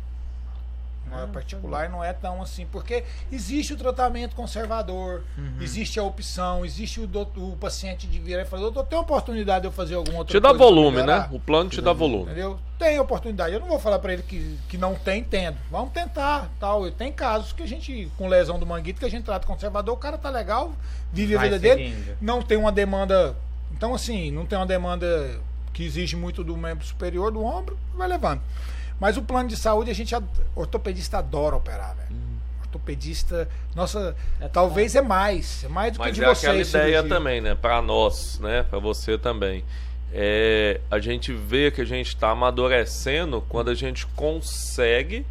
Não 1.09 1.23
é 1.23 1.27
particular 1.27 1.89
não 1.89 2.03
é 2.03 2.11
tão 2.13 2.41
assim, 2.41 2.65
porque 2.71 3.03
existe 3.31 3.73
o 3.73 3.77
tratamento 3.77 4.35
conservador, 4.35 5.23
uhum. 5.37 5.61
existe 5.61 5.99
a 5.99 6.03
opção, 6.03 6.65
existe 6.65 6.99
o, 6.99 7.07
do, 7.07 7.21
o 7.37 7.55
paciente 7.57 8.07
de 8.07 8.19
virar 8.19 8.41
e 8.41 8.45
falar, 8.45 8.63
doutor, 8.63 8.85
tem 8.85 8.97
oportunidade 8.97 9.61
de 9.61 9.67
eu 9.67 9.71
fazer 9.71 9.95
alguma 9.95 10.19
outra 10.19 10.31
te 10.37 10.41
coisa? 10.41 10.53
Te 10.53 10.59
dá 10.59 10.65
volume, 10.65 11.03
né? 11.03 11.29
O 11.31 11.39
plano 11.39 11.69
te 11.69 11.81
dá 11.81 11.93
volume. 11.93 12.23
Entendeu? 12.23 12.59
Tem 12.77 12.99
oportunidade. 12.99 13.53
Eu 13.53 13.59
não 13.59 13.67
vou 13.67 13.79
falar 13.79 13.99
para 13.99 14.13
ele 14.13 14.23
que, 14.23 14.57
que 14.67 14.77
não 14.77 14.95
tem, 14.95 15.23
tendo. 15.23 15.57
Vamos 15.71 15.93
tentar, 15.93 16.49
tal. 16.59 16.89
Tem 16.91 17.11
casos 17.11 17.53
que 17.53 17.63
a 17.63 17.67
gente, 17.67 18.11
com 18.17 18.27
lesão 18.27 18.59
do 18.59 18.65
manguito, 18.65 18.99
que 18.99 19.05
a 19.05 19.09
gente 19.09 19.23
trata 19.23 19.45
conservador, 19.47 19.95
o 19.95 19.97
cara 19.97 20.17
tá 20.17 20.29
legal, 20.29 20.73
vive 21.13 21.35
Vai 21.35 21.47
a 21.47 21.51
vida 21.51 21.59
dele, 21.59 21.95
não 22.19 22.41
tem 22.41 22.57
uma 22.57 22.71
demanda. 22.71 23.35
Então, 23.71 23.93
assim, 23.93 24.31
não 24.31 24.45
tem 24.45 24.57
uma 24.57 24.65
demanda 24.65 25.39
que 25.71 25.83
exige 25.83 26.15
muito 26.15 26.43
do 26.43 26.55
membro 26.55 26.85
superior 26.85 27.31
do 27.31 27.43
ombro, 27.43 27.77
vai 27.93 28.07
levando. 28.07 28.41
Mas 28.99 29.17
o 29.17 29.21
plano 29.21 29.49
de 29.49 29.57
saúde, 29.57 29.91
a 29.91 29.93
gente, 29.93 30.15
ortopedista 30.55 31.17
adora 31.17 31.55
operar, 31.55 31.95
velho. 31.95 32.11
Uhum. 32.11 32.37
Ortopedista, 32.61 33.47
nossa, 33.75 34.15
é 34.39 34.47
talvez 34.47 34.93
bom. 34.93 34.99
é 34.99 35.01
mais, 35.01 35.63
é 35.63 35.67
mais 35.67 35.93
do 35.93 35.99
Mas 35.99 36.09
que 36.09 36.13
de 36.15 36.23
é 36.23 36.27
vocês. 36.27 36.57
Mas 36.57 36.75
é 36.75 36.77
aquela 36.77 36.89
ideia 36.89 37.03
também, 37.03 37.41
né, 37.41 37.55
para 37.55 37.81
nós, 37.81 38.39
né, 38.39 38.63
para 38.63 38.79
você 38.79 39.17
também. 39.17 39.63
É, 40.13 40.79
a 40.89 40.99
gente 40.99 41.33
vê 41.33 41.71
que 41.71 41.81
a 41.81 41.85
gente 41.85 42.07
está 42.07 42.29
amadurecendo 42.29 43.43
quando 43.49 43.69
a 43.69 43.75
gente 43.75 44.05
consegue 44.07 45.25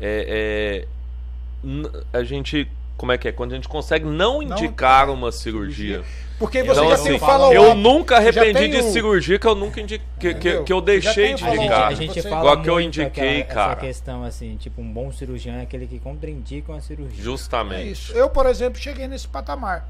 é, 0.00 0.84
é, 0.84 1.96
a 2.12 2.22
gente 2.22 2.68
como 2.96 3.12
é 3.12 3.18
que 3.18 3.28
é? 3.28 3.32
Quando 3.32 3.52
a 3.52 3.54
gente 3.56 3.68
consegue 3.68 4.04
não 4.04 4.42
indicar 4.42 5.06
não, 5.06 5.14
uma 5.14 5.30
cirurgia. 5.30 6.02
Porque 6.38 6.62
você 6.62 6.72
então, 6.72 6.88
já 6.88 6.94
assim, 6.94 7.04
tem 7.04 7.16
o 7.16 7.18
follow 7.18 7.52
Eu 7.52 7.74
nunca 7.74 8.16
arrependi 8.16 8.68
de 8.68 8.82
cirurgia 8.82 9.38
que 9.38 9.46
eu 9.46 9.54
nunca 9.54 9.80
indiquei, 9.80 10.06
que, 10.18 10.34
que, 10.34 10.62
que, 10.64 10.72
eu 10.72 10.80
deixei 10.82 11.34
de 11.34 11.44
indicar. 11.44 11.88
A 11.88 11.94
gente, 11.94 12.10
a 12.10 12.14
gente 12.14 12.28
fala 12.28 12.40
Igual 12.40 12.62
que 12.62 12.70
eu 12.70 12.80
indiquei, 12.80 13.40
aquela, 13.40 13.54
cara. 13.54 13.72
Essa 13.72 13.80
questão 13.80 14.22
assim, 14.22 14.56
tipo, 14.56 14.82
um 14.82 14.92
bom 14.92 15.10
cirurgião 15.10 15.56
é 15.56 15.62
aquele 15.62 15.86
que 15.86 15.98
contraindica 15.98 16.72
uma 16.72 16.80
cirurgia. 16.80 17.22
Justamente. 17.22 17.80
É 17.80 17.84
isso. 17.84 18.12
Eu, 18.12 18.28
por 18.28 18.46
exemplo, 18.46 18.78
cheguei 18.78 19.08
nesse 19.08 19.26
patamar. 19.26 19.88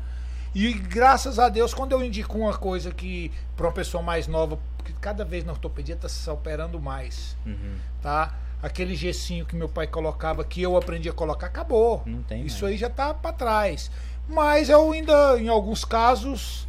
E 0.54 0.72
graças 0.72 1.38
a 1.38 1.48
Deus, 1.48 1.74
quando 1.74 1.92
eu 1.92 2.02
indico 2.02 2.38
uma 2.38 2.57
coisa 2.57 2.90
que 2.90 3.30
para 3.57 3.66
uma 3.66 3.72
pessoa 3.72 4.02
mais 4.02 4.26
nova, 4.26 4.59
porque 4.78 4.92
cada 5.00 5.24
vez 5.24 5.44
na 5.44 5.52
ortopedia 5.52 5.94
está 5.94 6.09
se 6.09 6.30
operando 6.30 6.80
mais, 6.80 7.36
uhum. 7.44 7.74
tá? 8.00 8.34
Aquele 8.62 8.96
gessinho 8.96 9.44
que 9.44 9.54
meu 9.54 9.68
pai 9.68 9.86
colocava, 9.86 10.44
que 10.44 10.62
eu 10.62 10.76
aprendi 10.76 11.09
a 11.09 11.12
colocar, 11.12 11.46
acabou. 11.46 12.02
Não 12.07 12.22
tem 12.22 12.44
Isso 12.44 12.62
mais. 12.62 12.72
aí 12.72 12.78
já 12.78 12.86
está 12.86 13.12
para 13.12 13.32
trás. 13.32 13.90
Mas 14.28 14.68
eu 14.68 14.92
ainda, 14.92 15.38
em 15.38 15.48
alguns 15.48 15.84
casos, 15.84 16.66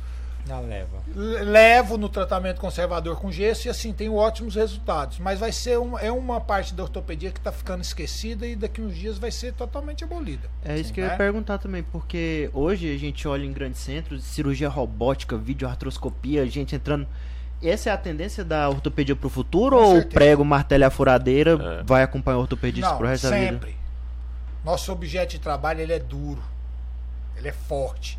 levo 1.15 1.97
no 1.97 2.07
tratamento 2.07 2.61
conservador 2.61 3.19
com 3.19 3.31
gesso 3.31 3.67
e 3.67 3.69
assim 3.69 3.91
tenho 3.91 4.15
ótimos 4.15 4.55
resultados. 4.55 5.19
Mas 5.19 5.39
vai 5.39 5.51
ser 5.51 5.77
um, 5.77 5.97
é 5.97 6.11
uma 6.11 6.39
parte 6.39 6.73
da 6.73 6.83
ortopedia 6.83 7.31
que 7.31 7.39
está 7.39 7.51
ficando 7.51 7.81
esquecida 7.81 8.47
e 8.47 8.55
daqui 8.55 8.81
uns 8.81 8.95
dias 8.95 9.17
vai 9.17 9.31
ser 9.31 9.53
totalmente 9.53 10.03
abolida. 10.03 10.49
É 10.63 10.77
isso 10.77 10.93
que 10.93 11.01
eu 11.01 11.05
ia 11.05 11.11
né? 11.11 11.17
perguntar 11.17 11.57
também, 11.57 11.83
porque 11.83 12.49
hoje 12.53 12.93
a 12.93 12.97
gente 12.97 13.27
olha 13.27 13.45
em 13.45 13.51
grandes 13.51 13.81
centros, 13.81 14.23
cirurgia 14.23 14.69
robótica, 14.69 15.37
videoartroscopia, 15.37 16.45
gente 16.47 16.75
entrando. 16.75 17.07
Essa 17.61 17.89
é 17.89 17.93
a 17.93 17.97
tendência 17.97 18.43
da 18.43 18.69
ortopedia 18.69 19.15
para 19.15 19.27
o 19.27 19.29
futuro 19.29 19.77
com 19.77 19.83
ou 19.83 19.91
certeza. 19.93 20.07
o 20.07 20.13
prego, 20.13 20.45
martelo 20.45 20.83
e 20.83 20.85
a 20.85 20.89
furadeira 20.91 21.51
é. 21.51 21.83
vai 21.83 22.03
acompanhar 22.03 22.37
o 22.37 22.41
ortopedista 22.41 22.93
para 22.95 23.05
o 23.05 23.09
resto 23.09 23.27
sempre. 23.27 23.39
da 23.39 23.51
vida? 23.51 23.65
Sempre. 23.65 23.77
Nosso 24.63 24.91
objeto 24.91 25.31
de 25.31 25.39
trabalho 25.39 25.81
ele 25.81 25.93
é 25.93 25.99
duro 25.99 26.41
ele 27.37 27.47
é 27.47 27.53
forte. 27.53 28.17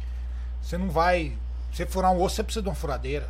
Você 0.62 0.78
não 0.78 0.88
vai. 0.88 1.36
Você 1.72 1.84
furar 1.84 2.12
um 2.12 2.22
osso, 2.22 2.36
você 2.36 2.44
precisa 2.44 2.62
de 2.62 2.68
uma 2.68 2.74
furadeira. 2.74 3.28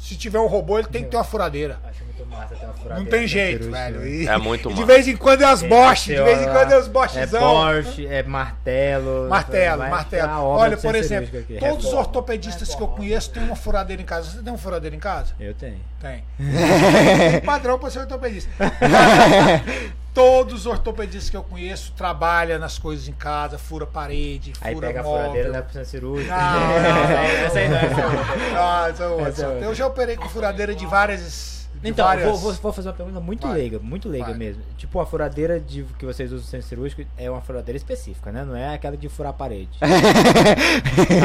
Se 0.00 0.16
tiver 0.16 0.40
um 0.40 0.46
robô, 0.46 0.78
ele 0.78 0.88
tem 0.88 1.04
que 1.04 1.10
ter 1.10 1.16
uma 1.16 1.24
furadeira. 1.24 1.78
Acho 1.84 2.04
muito 2.04 2.26
massa 2.26 2.54
ter 2.54 2.64
uma 2.64 2.72
furadeira. 2.72 3.00
Não 3.00 3.06
tem 3.06 3.26
jeito, 3.28 3.70
velho. 3.70 4.06
E, 4.06 4.26
é 4.26 4.38
muito 4.38 4.70
massa. 4.70 4.80
De 4.80 4.86
vez 4.86 5.06
em 5.06 5.16
quando 5.16 5.42
é 5.42 5.44
as 5.44 5.62
Bosch, 5.62 6.06
de 6.06 6.22
vez 6.22 6.40
em 6.40 6.46
quando 6.46 6.72
é 6.72 6.78
os 6.78 6.88
Boschzão. 6.88 7.68
É 7.68 7.82
Bosch, 7.82 7.98
é 8.06 8.22
martelo. 8.22 9.28
Martelo, 9.28 9.88
martelo. 9.88 10.42
Olha, 10.44 10.76
por 10.78 10.94
exemplo, 10.94 11.44
todos 11.60 11.84
os 11.84 11.92
ortopedistas 11.92 12.74
que 12.74 12.82
eu 12.82 12.88
conheço 12.88 13.30
têm 13.30 13.42
uma 13.42 13.56
furadeira 13.56 14.00
em 14.00 14.06
casa. 14.06 14.30
Você 14.30 14.42
tem 14.42 14.52
uma 14.52 14.58
furadeira 14.58 14.96
em 14.96 15.00
casa? 15.00 15.34
Eu 15.38 15.54
tenho. 15.54 15.80
Tem. 16.00 16.24
tem 17.30 17.40
padrão 17.42 17.78
para 17.78 17.90
ser 17.90 18.00
ortopedista. 18.00 18.50
Todos 20.12 20.54
os 20.54 20.66
ortopedistas 20.66 21.30
que 21.30 21.36
eu 21.36 21.42
conheço 21.42 21.92
trabalham 21.96 22.58
nas 22.58 22.78
coisas 22.78 23.06
em 23.06 23.12
casa, 23.12 23.58
fura 23.58 23.86
parede, 23.86 24.52
aí 24.60 24.74
fura 24.74 24.88
pega 24.88 25.02
móvel. 25.02 25.20
a 25.20 25.24
furadeira 25.24 25.52
da 25.52 25.62
piscina 25.62 25.84
cirúrgica. 25.84 26.36
Não, 26.36 26.60
não, 26.60 26.82
não, 26.82 27.20
essa 27.46 27.58
aí 27.58 27.68
não, 27.68 27.76
essa 27.76 28.00
é 28.00 28.06
outra. 28.06 28.24
Ah, 28.56 28.88
essa 28.88 29.02
é 29.04 29.06
outra. 29.06 29.66
Eu 29.66 29.74
já 29.74 29.86
operei 29.86 30.16
com 30.16 30.28
furadeira 30.28 30.74
de 30.74 30.84
várias 30.86 31.59
Então, 31.82 32.04
várias... 32.06 32.28
vou, 32.28 32.36
vou, 32.36 32.52
vou, 32.52 32.72
fazer 32.72 32.88
uma 32.88 32.94
pergunta 32.94 33.20
muito 33.20 33.46
Vai. 33.46 33.56
leiga, 33.56 33.78
muito 33.78 34.08
leiga 34.08 34.28
Vai. 34.28 34.36
mesmo. 34.36 34.62
Tipo, 34.76 35.00
a 35.00 35.06
furadeira 35.06 35.58
de, 35.58 35.84
que 35.98 36.04
vocês 36.04 36.30
usam 36.30 36.44
no 36.44 36.50
centro 36.50 36.66
cirúrgico 36.68 37.02
é 37.16 37.30
uma 37.30 37.40
furadeira 37.40 37.76
específica, 37.76 38.30
né? 38.30 38.44
Não 38.44 38.54
é 38.54 38.74
aquela 38.74 38.96
de 38.96 39.08
furar 39.08 39.30
a 39.30 39.32
parede. 39.32 39.70
ah, 39.80 39.88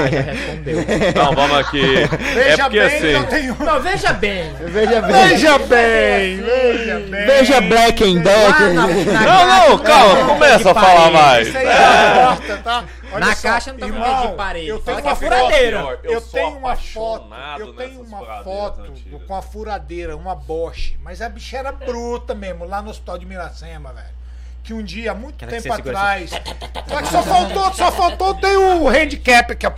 já 0.10 0.22
respondeu. 0.22 0.78
Não, 1.14 1.36
vamos 1.36 1.58
aqui. 1.58 1.98
é 1.98 2.08
Veja 2.08 2.64
porque 2.64 2.80
bem, 2.80 2.88
assim. 2.88 3.08
eu 3.08 3.28
tenho... 3.28 3.58
Não, 3.60 3.82
veja 3.82 4.14
bem. 4.14 4.54
Veja 4.54 5.02
bem. 5.02 5.12
Veja 5.12 5.60
bem, 5.60 6.38
veja 6.38 7.00
bem. 7.00 7.26
Veja 7.26 7.62
Black 7.62 8.04
and 8.04 8.16
Lá 8.16 8.24
Deck. 8.24 8.74
na, 8.74 8.88
na 8.88 9.22
Não, 9.22 9.70
não, 9.70 9.78
calma, 9.80 10.16
de 10.16 10.24
começa 10.24 10.72
a 10.72 10.74
falar 10.74 11.12
mais. 11.12 11.48
Isso 11.50 11.58
aí 11.58 11.68
é 11.68 12.26
porta, 12.26 12.58
tá? 12.64 12.86
Olha 13.16 13.26
Na 13.28 13.36
só, 13.36 13.41
caixa 13.49 13.72
não 13.74 13.80
tá 13.80 13.86
irmão, 13.88 14.28
de 14.32 14.36
parede, 14.36 14.68
Eu 14.68 14.80
tenho 14.80 14.97
que 14.97 15.03
é 15.03 15.09
uma 15.09 15.16
furadeira. 15.16 15.82
foto, 15.82 16.05
Eu 16.05 16.22
tenho 16.22 16.57
uma 16.57 16.76
foto, 16.76 17.34
eu 17.59 17.74
tenho 17.74 18.01
uma 18.01 18.43
foto 18.43 18.82
antigas. 18.82 19.24
com 19.24 19.36
a 19.36 19.41
furadeira, 19.41 20.18
uma 20.18 20.36
Bosch, 20.36 20.95
mas 21.01 21.22
a 21.22 21.30
bicha 21.30 21.57
era 21.57 21.72
bruta 21.72 22.36
mesmo, 22.36 22.66
lá 22.66 22.82
no 22.82 22.89
hospital 22.89 23.18
de 23.18 23.26
Miracema, 23.26 23.93
velho. 23.93 24.16
Que 24.63 24.74
um 24.74 24.84
dia, 24.84 25.11
há 25.11 25.13
muito 25.13 25.36
Aquela 25.45 25.51
que 25.61 25.61
tempo 25.70 25.76
atrás. 25.76 26.32
Só 26.32 27.01
que 27.01 27.07
só 27.07 27.22
faltou, 27.24 27.74
só 27.74 27.91
faltou 27.91 28.34
ter 28.34 28.57
o 28.57 28.88
handicap 28.89 29.51
aqui, 29.53 29.68
ó. 29.68 29.72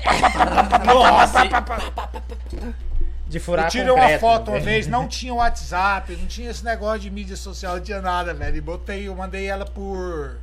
De 3.27 3.39
furar 3.41 3.65
Eu 3.65 3.69
tirei 3.71 3.89
uma 3.91 3.99
concreto, 4.01 4.19
foto 4.21 4.51
uma 4.51 4.57
né? 4.57 4.63
vez, 4.63 4.87
não 4.87 5.05
tinha 5.05 5.33
WhatsApp, 5.33 6.15
não 6.15 6.25
tinha 6.27 6.49
esse 6.49 6.63
negócio 6.63 7.01
de 7.01 7.09
mídia 7.11 7.35
social, 7.35 7.75
não 7.75 7.83
tinha 7.83 8.01
nada, 8.01 8.33
velho. 8.33 8.55
E 8.55 8.61
botei, 8.61 9.07
eu 9.09 9.15
mandei 9.15 9.45
ela 9.47 9.65
por. 9.65 10.37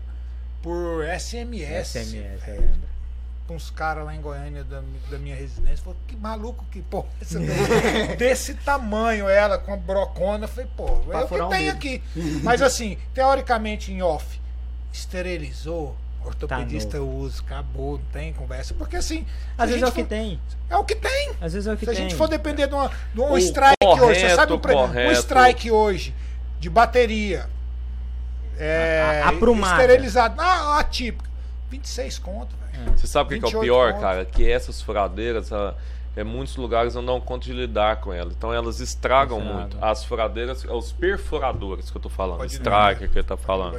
Por 0.65 1.05
SMS. 1.21 1.87
SMS, 1.89 2.49
eu 2.49 2.55
lembro. 2.55 2.89
pra 3.47 3.55
uns 3.57 3.69
caras 3.71 4.03
lá 4.07 4.15
em 4.15 4.21
Goiânia 4.23 4.65
da, 4.65 4.83
da 5.11 5.19
minha 5.19 5.37
residência. 5.37 5.85
Falou, 5.85 5.99
que 6.09 6.17
maluco 6.17 6.65
que 6.71 6.81
porra 6.81 7.07
é 7.21 7.23
essa 7.23 7.39
daí? 7.39 8.17
Desse 8.17 8.55
tamanho 8.55 9.29
ela, 9.29 9.59
com 9.59 9.75
a 9.75 9.77
brocona. 9.77 10.45
Eu 10.45 10.49
falei, 10.49 10.71
pô, 10.75 10.87
é 11.13 11.19
o 11.19 11.29
que 11.29 11.41
um 11.43 11.49
tem 11.51 11.69
aqui. 11.69 12.03
Mas 12.43 12.63
assim, 12.63 12.97
teoricamente 13.13 13.93
em 13.93 14.01
off, 14.03 14.41
esterilizou. 14.93 15.95
Ortopedista 16.25 16.97
eu 16.97 17.07
uso, 17.07 17.43
acabou, 17.45 17.99
não 17.99 18.05
tem 18.07 18.33
conversa. 18.33 18.73
Porque 18.73 18.97
assim, 18.97 19.27
Às 19.59 19.69
se 19.69 19.77
vezes 19.79 19.83
a 19.83 19.87
é 19.87 19.91
o 19.91 19.95
gente 19.95 20.03
que 20.05 20.09
tem. 20.09 20.41
for- 20.49 20.75
é 20.75 20.77
o 20.79 20.85
que 20.85 20.95
tem. 20.95 21.31
Às 21.39 21.53
vezes 21.53 21.67
é 21.69 21.73
o 21.75 21.77
que 21.77 21.85
Se 21.85 21.91
a 21.91 21.95
tem. 21.95 22.03
gente 22.05 22.15
for 22.17 22.29
depender 22.29 22.67
de, 22.67 22.73
uma, 22.75 22.91
de 23.13 23.21
um 23.21 23.31
O 23.33 23.37
strike 23.37 23.77
hoje, 23.85 24.21
você 24.21 24.35
sabe 24.35 24.59
correto, 24.59 25.11
um 25.11 25.13
strike 25.13 25.71
hoje 25.71 26.15
de 26.59 26.71
bateria. 26.71 27.47
É, 28.59 29.23
A- 29.25 29.29
aprumada. 29.31 29.83
esterilizado. 29.83 30.35
Ah, 30.41 30.79
atípica. 30.81 31.29
26 31.71 32.19
conto, 32.19 32.55
velho. 32.73 32.97
Você 32.97 33.07
sabe 33.07 33.27
o 33.27 33.41
que, 33.41 33.47
que 33.49 33.55
é 33.55 33.59
o 33.59 33.61
28 33.61 33.65
pior, 33.65 33.93
conto. 33.93 34.01
cara? 34.03 34.25
Que 34.25 34.51
essas 34.51 34.81
furadeiras, 34.83 35.53
ah, 35.53 35.75
em 36.17 36.23
muitos 36.23 36.57
lugares 36.57 36.95
não 36.95 37.05
dão 37.05 37.21
conta 37.21 37.47
de 37.47 37.53
lidar 37.53 37.97
com 38.01 38.13
elas. 38.13 38.33
Então 38.37 38.53
elas 38.53 38.79
estragam 38.81 39.39
Estragam. 39.39 39.61
muito. 39.61 39.77
As 39.85 40.05
furadeiras, 40.05 40.65
os 40.65 40.93
perfuradores 40.93 41.91
que 41.91 41.97
eu 41.97 42.01
tô 42.03 42.09
falando. 42.09 42.39
Pode 42.39 42.53
Striker 42.53 43.11
que 43.11 43.19
ele 43.19 43.27
tá 43.27 43.37
falando. 43.37 43.75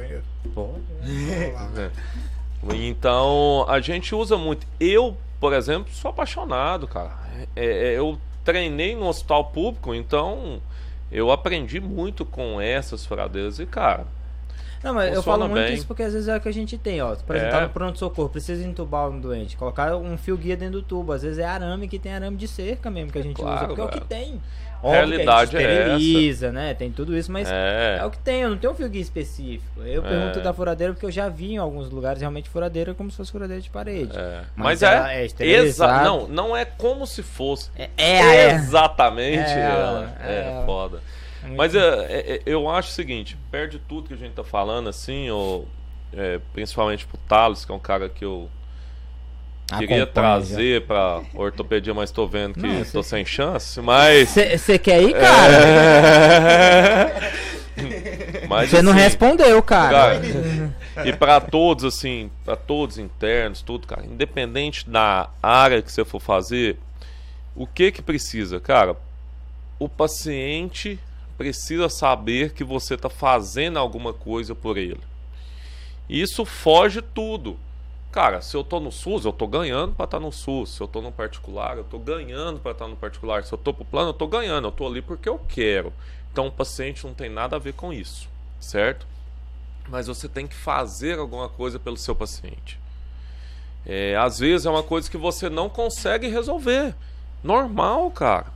Lá, 0.54 1.66
velho. 1.72 1.92
Então, 2.74 3.64
a 3.68 3.80
gente 3.80 4.14
usa 4.14 4.36
muito. 4.36 4.66
Eu, 4.80 5.16
por 5.40 5.52
exemplo, 5.52 5.92
sou 5.92 6.10
apaixonado, 6.10 6.86
cara. 6.88 7.12
É, 7.54 7.64
é, 7.64 7.98
eu 7.98 8.18
treinei 8.44 8.94
no 8.96 9.06
hospital 9.06 9.44
público, 9.46 9.94
então 9.94 10.60
eu 11.10 11.30
aprendi 11.30 11.80
muito 11.80 12.24
com 12.24 12.60
essas 12.60 13.06
furadeiras. 13.06 13.58
E, 13.58 13.66
cara, 13.66 14.06
Não, 14.86 14.94
mas 14.94 15.14
eu 15.14 15.22
falo 15.22 15.48
muito 15.48 15.64
bem. 15.64 15.74
isso 15.74 15.86
porque 15.86 16.02
às 16.02 16.12
vezes 16.12 16.28
é 16.28 16.36
o 16.36 16.40
que 16.40 16.48
a 16.48 16.52
gente 16.52 16.78
tem, 16.78 17.02
ó. 17.02 17.14
Por 17.16 17.34
exemplo, 17.36 17.54
É. 17.54 17.58
tá 17.58 17.64
no 17.66 17.70
pronto-socorro, 17.70 18.28
precisa 18.28 18.64
entubar 18.66 19.08
um 19.08 19.20
doente. 19.20 19.56
Colocar 19.56 19.96
um 19.96 20.16
fio 20.16 20.36
guia 20.36 20.56
dentro 20.56 20.80
do 20.80 20.82
tubo. 20.82 21.12
Às 21.12 21.22
vezes 21.22 21.38
é 21.38 21.44
arame 21.44 21.88
que 21.88 21.98
tem 21.98 22.14
arame 22.14 22.36
de 22.36 22.46
cerca 22.48 22.90
mesmo 22.90 23.10
que 23.10 23.18
a 23.18 23.22
gente 23.22 23.36
usa. 23.40 23.44
Claro, 23.50 23.66
Porque 23.68 23.80
é 23.80 23.84
o 23.84 23.88
que 23.88 23.94
velho. 23.98 24.06
tem. 24.06 24.40
Realidade 24.82 25.56
a 25.56 25.60
gente 25.60 25.68
é 25.70 25.82
esteriliza, 25.96 26.52
né? 26.52 26.74
Tem 26.74 26.92
tudo 26.92 27.16
isso, 27.16 27.32
mas 27.32 27.48
é. 27.50 27.98
é. 28.00 28.04
o 28.04 28.10
que 28.10 28.18
tem. 28.18 28.42
Eu 28.42 28.50
não 28.50 28.58
tenho 28.58 28.72
um 28.72 28.76
fio 28.76 28.88
guia 28.88 29.00
específico. 29.02 29.80
Eu 29.82 30.04
É. 30.04 30.08
pergunto 30.08 30.40
da 30.40 30.52
furadeira 30.52 30.92
porque 30.92 31.06
eu 31.06 31.10
já 31.10 31.28
vi 31.28 31.54
em 31.54 31.56
alguns 31.56 31.90
lugares 31.90 32.20
realmente 32.20 32.48
furadeira 32.48 32.94
como 32.94 33.10
se 33.10 33.16
fosse 33.16 33.32
furadeira 33.32 33.60
de 33.60 33.70
parede. 33.70 34.16
é. 34.16 34.42
Mas 34.54 34.82
Mas, 34.82 34.82
é, 34.82 35.26
é 35.40 35.46
exa 35.46 36.02
não, 36.04 36.28
não 36.28 36.56
é 36.56 36.64
como 36.64 37.06
se 37.06 37.22
fosse 37.22 37.70
É, 37.76 37.88
é, 37.96 38.16
é. 38.18 38.52
exatamente 38.54 39.50
É 39.50 39.60
ela. 39.60 40.14
É, 40.22 40.60
é 40.62 40.62
foda. 40.66 41.00
É 41.44 41.48
Mas 41.48 41.74
é, 41.74 41.80
é, 41.80 42.34
é, 42.34 42.42
eu 42.46 42.68
acho 42.68 42.90
o 42.90 42.92
seguinte, 42.92 43.36
perde 43.50 43.78
tudo 43.78 44.08
que 44.08 44.14
a 44.14 44.16
gente 44.16 44.32
tá 44.32 44.44
falando, 44.44 44.88
assim, 44.88 45.28
ou, 45.30 45.68
é, 46.12 46.40
principalmente 46.52 47.06
pro 47.06 47.18
Thales, 47.28 47.64
que 47.64 47.72
é 47.72 47.74
um 47.74 47.80
cara 47.80 48.08
que 48.08 48.24
eu 48.24 48.48
queria 49.78 50.04
Acompanha 50.04 50.06
trazer 50.06 50.86
pra 50.86 51.22
ortopedia, 51.34 51.92
mas 51.92 52.10
tô 52.10 52.26
vendo 52.26 52.54
que 52.54 52.60
Não, 52.60 52.84
tô 52.84 53.02
sem 53.02 53.24
chance, 53.24 53.80
mas... 53.80 54.30
Você 54.30 54.78
quer 54.78 55.02
ir, 55.02 55.12
cara? 55.12 55.54
É. 55.54 57.56
Mas, 58.48 58.70
Você 58.70 58.80
não 58.80 58.92
assim, 58.92 59.00
respondeu, 59.00 59.62
cara. 59.62 60.20
Cara, 60.20 61.04
e 61.04 61.12
pra 61.12 61.40
todos, 61.40 61.84
assim, 61.84 62.30
pra 62.44 62.56
todos 62.56 62.98
internos, 62.98 63.60
tudo, 63.60 63.86
cara, 63.86 64.04
independente 64.06 64.88
da 64.88 65.28
área 65.42 65.82
que 65.82 65.92
você 65.92 66.04
for 66.04 66.20
fazer, 66.20 66.78
o 67.54 67.66
que 67.66 67.90
que 67.90 68.02
precisa, 68.02 68.60
cara? 68.60 68.96
O 69.78 69.88
paciente 69.88 70.98
precisa 71.36 71.88
saber 71.88 72.52
que 72.52 72.64
você 72.64 72.96
tá 72.96 73.10
fazendo 73.10 73.78
alguma 73.78 74.12
coisa 74.12 74.54
por 74.54 74.76
ele. 74.76 75.00
Isso 76.08 76.44
foge 76.44 77.02
tudo. 77.02 77.58
Cara, 78.12 78.40
se 78.40 78.56
eu 78.56 78.64
tô 78.64 78.80
no 78.80 78.90
SUS, 78.90 79.24
eu 79.24 79.32
tô 79.32 79.46
ganhando 79.46 79.94
pra 79.94 80.04
estar 80.04 80.18
no 80.18 80.32
SUS. 80.32 80.70
Se 80.70 80.80
eu 80.80 80.88
tô 80.88 81.02
no 81.02 81.12
particular, 81.12 81.76
eu 81.76 81.84
tô 81.84 81.98
ganhando 81.98 82.60
pra 82.60 82.72
estar 82.72 82.88
no 82.88 82.96
particular. 82.96 83.44
Se 83.44 83.52
eu 83.52 83.58
tô 83.58 83.74
pro 83.74 83.84
plano, 83.84 84.10
eu 84.10 84.14
tô 84.14 84.26
ganhando. 84.26 84.68
Eu 84.68 84.72
tô 84.72 84.86
ali 84.86 85.02
porque 85.02 85.28
eu 85.28 85.38
quero. 85.38 85.92
Então 86.32 86.46
o 86.46 86.52
paciente 86.52 87.06
não 87.06 87.12
tem 87.12 87.28
nada 87.28 87.56
a 87.56 87.58
ver 87.58 87.74
com 87.74 87.92
isso, 87.92 88.28
certo? 88.60 89.06
Mas 89.88 90.06
você 90.06 90.28
tem 90.28 90.46
que 90.46 90.54
fazer 90.54 91.18
alguma 91.18 91.48
coisa 91.48 91.78
pelo 91.78 91.96
seu 91.96 92.14
paciente. 92.14 92.78
É, 93.84 94.16
às 94.16 94.38
vezes 94.38 94.66
é 94.66 94.70
uma 94.70 94.82
coisa 94.82 95.10
que 95.10 95.16
você 95.16 95.48
não 95.48 95.68
consegue 95.68 96.28
resolver. 96.28 96.94
Normal, 97.42 98.10
cara. 98.10 98.55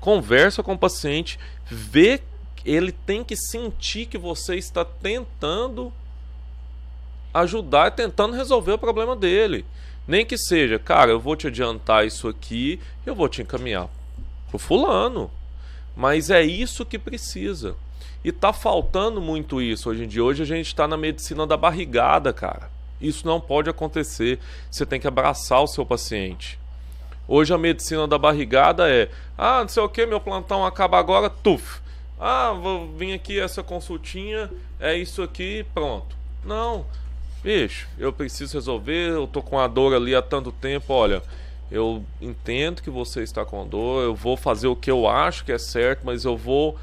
Conversa 0.00 0.62
com 0.62 0.72
o 0.72 0.78
paciente, 0.78 1.38
vê, 1.66 2.20
ele 2.64 2.90
tem 2.90 3.22
que 3.22 3.36
sentir 3.36 4.06
que 4.06 4.18
você 4.18 4.56
está 4.56 4.84
tentando 4.84 5.92
ajudar 7.32 7.92
tentando 7.92 8.34
resolver 8.34 8.72
o 8.72 8.78
problema 8.78 9.14
dele. 9.14 9.64
Nem 10.06 10.26
que 10.26 10.36
seja, 10.36 10.78
cara, 10.78 11.12
eu 11.12 11.20
vou 11.20 11.36
te 11.36 11.46
adiantar 11.46 12.06
isso 12.06 12.26
aqui, 12.26 12.80
eu 13.06 13.14
vou 13.14 13.28
te 13.28 13.42
encaminhar 13.42 13.88
pro 14.48 14.58
fulano. 14.58 15.30
Mas 15.96 16.30
é 16.30 16.42
isso 16.42 16.84
que 16.84 16.98
precisa. 16.98 17.76
E 18.24 18.32
tá 18.32 18.52
faltando 18.52 19.20
muito 19.20 19.62
isso 19.62 19.90
hoje 19.90 20.04
em 20.04 20.08
dia. 20.08 20.24
Hoje 20.24 20.42
a 20.42 20.46
gente 20.46 20.66
está 20.66 20.86
na 20.86 20.96
medicina 20.96 21.46
da 21.46 21.56
barrigada, 21.56 22.32
cara. 22.32 22.70
Isso 23.00 23.26
não 23.26 23.40
pode 23.40 23.70
acontecer. 23.70 24.38
Você 24.70 24.84
tem 24.84 25.00
que 25.00 25.08
abraçar 25.08 25.62
o 25.62 25.66
seu 25.66 25.86
paciente. 25.86 26.58
Hoje 27.32 27.54
a 27.54 27.58
medicina 27.58 28.08
da 28.08 28.18
barrigada 28.18 28.90
é: 28.90 29.08
ah, 29.38 29.60
não 29.60 29.68
sei 29.68 29.80
o 29.80 29.88
que, 29.88 30.04
meu 30.04 30.20
plantão 30.20 30.66
acaba 30.66 30.98
agora, 30.98 31.30
tuf. 31.30 31.80
Ah, 32.18 32.50
vou 32.50 32.88
vir 32.88 33.12
aqui 33.12 33.38
essa 33.38 33.62
consultinha, 33.62 34.50
é 34.80 34.96
isso 34.96 35.22
aqui, 35.22 35.64
pronto. 35.72 36.16
Não, 36.44 36.84
bicho, 37.40 37.88
eu 37.96 38.12
preciso 38.12 38.54
resolver, 38.54 39.10
eu 39.10 39.28
tô 39.28 39.40
com 39.40 39.60
a 39.60 39.68
dor 39.68 39.94
ali 39.94 40.12
há 40.12 40.20
tanto 40.20 40.50
tempo, 40.50 40.92
olha. 40.92 41.22
Eu 41.70 42.04
entendo 42.20 42.82
que 42.82 42.90
você 42.90 43.22
está 43.22 43.44
com 43.44 43.64
dor, 43.64 44.02
eu 44.02 44.12
vou 44.12 44.36
fazer 44.36 44.66
o 44.66 44.74
que 44.74 44.90
eu 44.90 45.06
acho 45.06 45.44
que 45.44 45.52
é 45.52 45.58
certo, 45.58 46.00
mas 46.04 46.24
eu 46.24 46.36
vou 46.36 46.76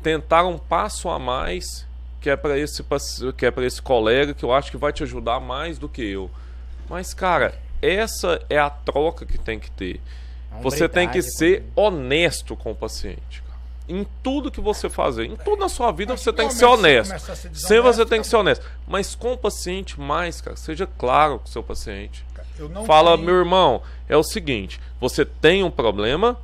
tentar 0.00 0.46
um 0.46 0.58
passo 0.58 1.08
a 1.08 1.18
mais 1.18 1.84
que 2.20 2.30
é 2.30 2.36
para 2.36 2.56
esse 2.56 2.84
que 3.36 3.44
é 3.44 3.50
para 3.50 3.66
esse 3.66 3.82
colega 3.82 4.32
que 4.32 4.44
eu 4.44 4.52
acho 4.52 4.70
que 4.70 4.76
vai 4.76 4.92
te 4.92 5.02
ajudar 5.02 5.40
mais 5.40 5.76
do 5.76 5.88
que 5.88 6.02
eu. 6.02 6.30
Mas 6.88 7.12
cara, 7.12 7.60
essa 7.82 8.40
é 8.48 8.58
a 8.58 8.70
troca 8.70 9.26
que 9.26 9.36
tem 9.36 9.58
que 9.58 9.70
ter. 9.70 10.00
Você 10.62 10.88
tem 10.88 11.08
que 11.08 11.20
ser 11.22 11.64
honesto 11.74 12.54
com 12.56 12.70
o 12.70 12.74
paciente. 12.74 13.42
cara. 13.42 13.52
Em 13.88 14.06
tudo 14.22 14.50
que 14.50 14.60
você 14.60 14.88
fazer, 14.88 15.24
em 15.26 15.34
tudo 15.36 15.58
na 15.60 15.68
sua 15.68 15.90
vida 15.90 16.16
você 16.16 16.32
tem 16.32 16.46
que 16.46 16.54
ser 16.54 16.64
é 16.64 16.68
que 16.68 16.74
honesto. 16.74 17.18
Sempre 17.18 17.48
desonesto, 17.50 17.82
você 17.96 17.96
tem 18.06 18.06
que 18.06 18.16
cara? 18.16 18.24
ser 18.24 18.36
honesto. 18.36 18.66
Mas 18.86 19.14
com 19.14 19.32
o 19.32 19.36
paciente 19.38 19.98
mais, 20.00 20.40
cara, 20.40 20.56
seja 20.56 20.86
claro 20.86 21.38
com 21.40 21.46
o 21.46 21.48
seu 21.48 21.62
paciente. 21.62 22.24
Fala, 22.86 23.14
tenho- 23.16 23.26
meu 23.26 23.34
irmão, 23.36 23.82
é 24.08 24.16
o 24.16 24.22
seguinte: 24.22 24.78
você 25.00 25.24
tem 25.24 25.64
um 25.64 25.70
problema, 25.70 26.38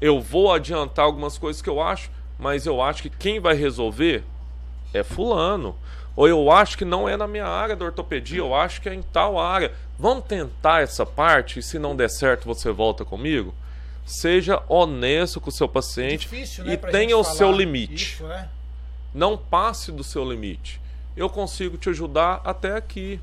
eu 0.00 0.20
vou 0.20 0.52
adiantar 0.52 1.04
algumas 1.04 1.36
coisas 1.36 1.60
que 1.60 1.68
eu 1.68 1.80
acho, 1.82 2.10
mas 2.38 2.64
eu 2.64 2.80
acho 2.80 3.02
que 3.02 3.10
quem 3.10 3.38
vai 3.40 3.54
resolver 3.54 4.24
é 4.94 5.02
fulano. 5.02 5.76
Ou 6.14 6.28
eu 6.28 6.50
acho 6.50 6.76
que 6.76 6.84
não 6.84 7.08
é 7.08 7.16
na 7.16 7.26
minha 7.26 7.46
área 7.46 7.74
da 7.74 7.84
ortopedia, 7.86 8.38
eu 8.38 8.54
acho 8.54 8.80
que 8.82 8.88
é 8.88 8.94
em 8.94 9.02
tal 9.02 9.38
área. 9.38 9.72
Vamos 10.02 10.24
tentar 10.24 10.82
essa 10.82 11.06
parte 11.06 11.60
e 11.60 11.62
se 11.62 11.78
não 11.78 11.94
der 11.94 12.10
certo 12.10 12.44
você 12.44 12.72
volta 12.72 13.04
comigo? 13.04 13.54
Seja 14.04 14.60
honesto 14.68 15.40
com 15.40 15.48
o 15.48 15.52
seu 15.52 15.68
paciente 15.68 16.22
Difícil, 16.22 16.64
né, 16.64 16.72
e 16.72 16.76
tenha 16.76 17.16
o 17.16 17.22
seu 17.22 17.52
limite. 17.52 18.14
Isso, 18.14 18.26
né? 18.26 18.48
Não 19.14 19.38
passe 19.38 19.92
do 19.92 20.02
seu 20.02 20.28
limite. 20.28 20.80
Eu 21.16 21.30
consigo 21.30 21.78
te 21.78 21.88
ajudar 21.88 22.40
até 22.44 22.76
aqui. 22.76 23.20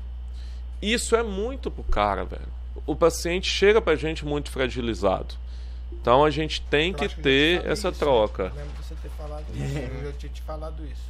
Isso 0.80 1.14
é 1.14 1.22
muito 1.22 1.70
pro 1.70 1.84
cara, 1.84 2.24
velho. 2.24 2.48
O 2.86 2.96
paciente 2.96 3.50
chega 3.50 3.82
pra 3.82 3.94
gente 3.94 4.24
muito 4.24 4.50
fragilizado. 4.50 5.34
Então 5.92 6.24
a 6.24 6.30
gente 6.30 6.62
tem 6.62 6.94
que 6.94 7.10
ter 7.10 7.66
essa 7.66 7.90
isso, 7.90 7.98
troca. 7.98 8.44
Eu 8.44 8.54
lembro 8.54 8.72
de 8.72 8.88
você 8.88 8.94
ter 8.94 9.10
falado 9.10 9.44
isso. 9.54 9.78
Eu 10.02 10.12
tinha 10.14 10.32
te 10.32 10.40
falado 10.40 10.82
isso. 10.86 11.09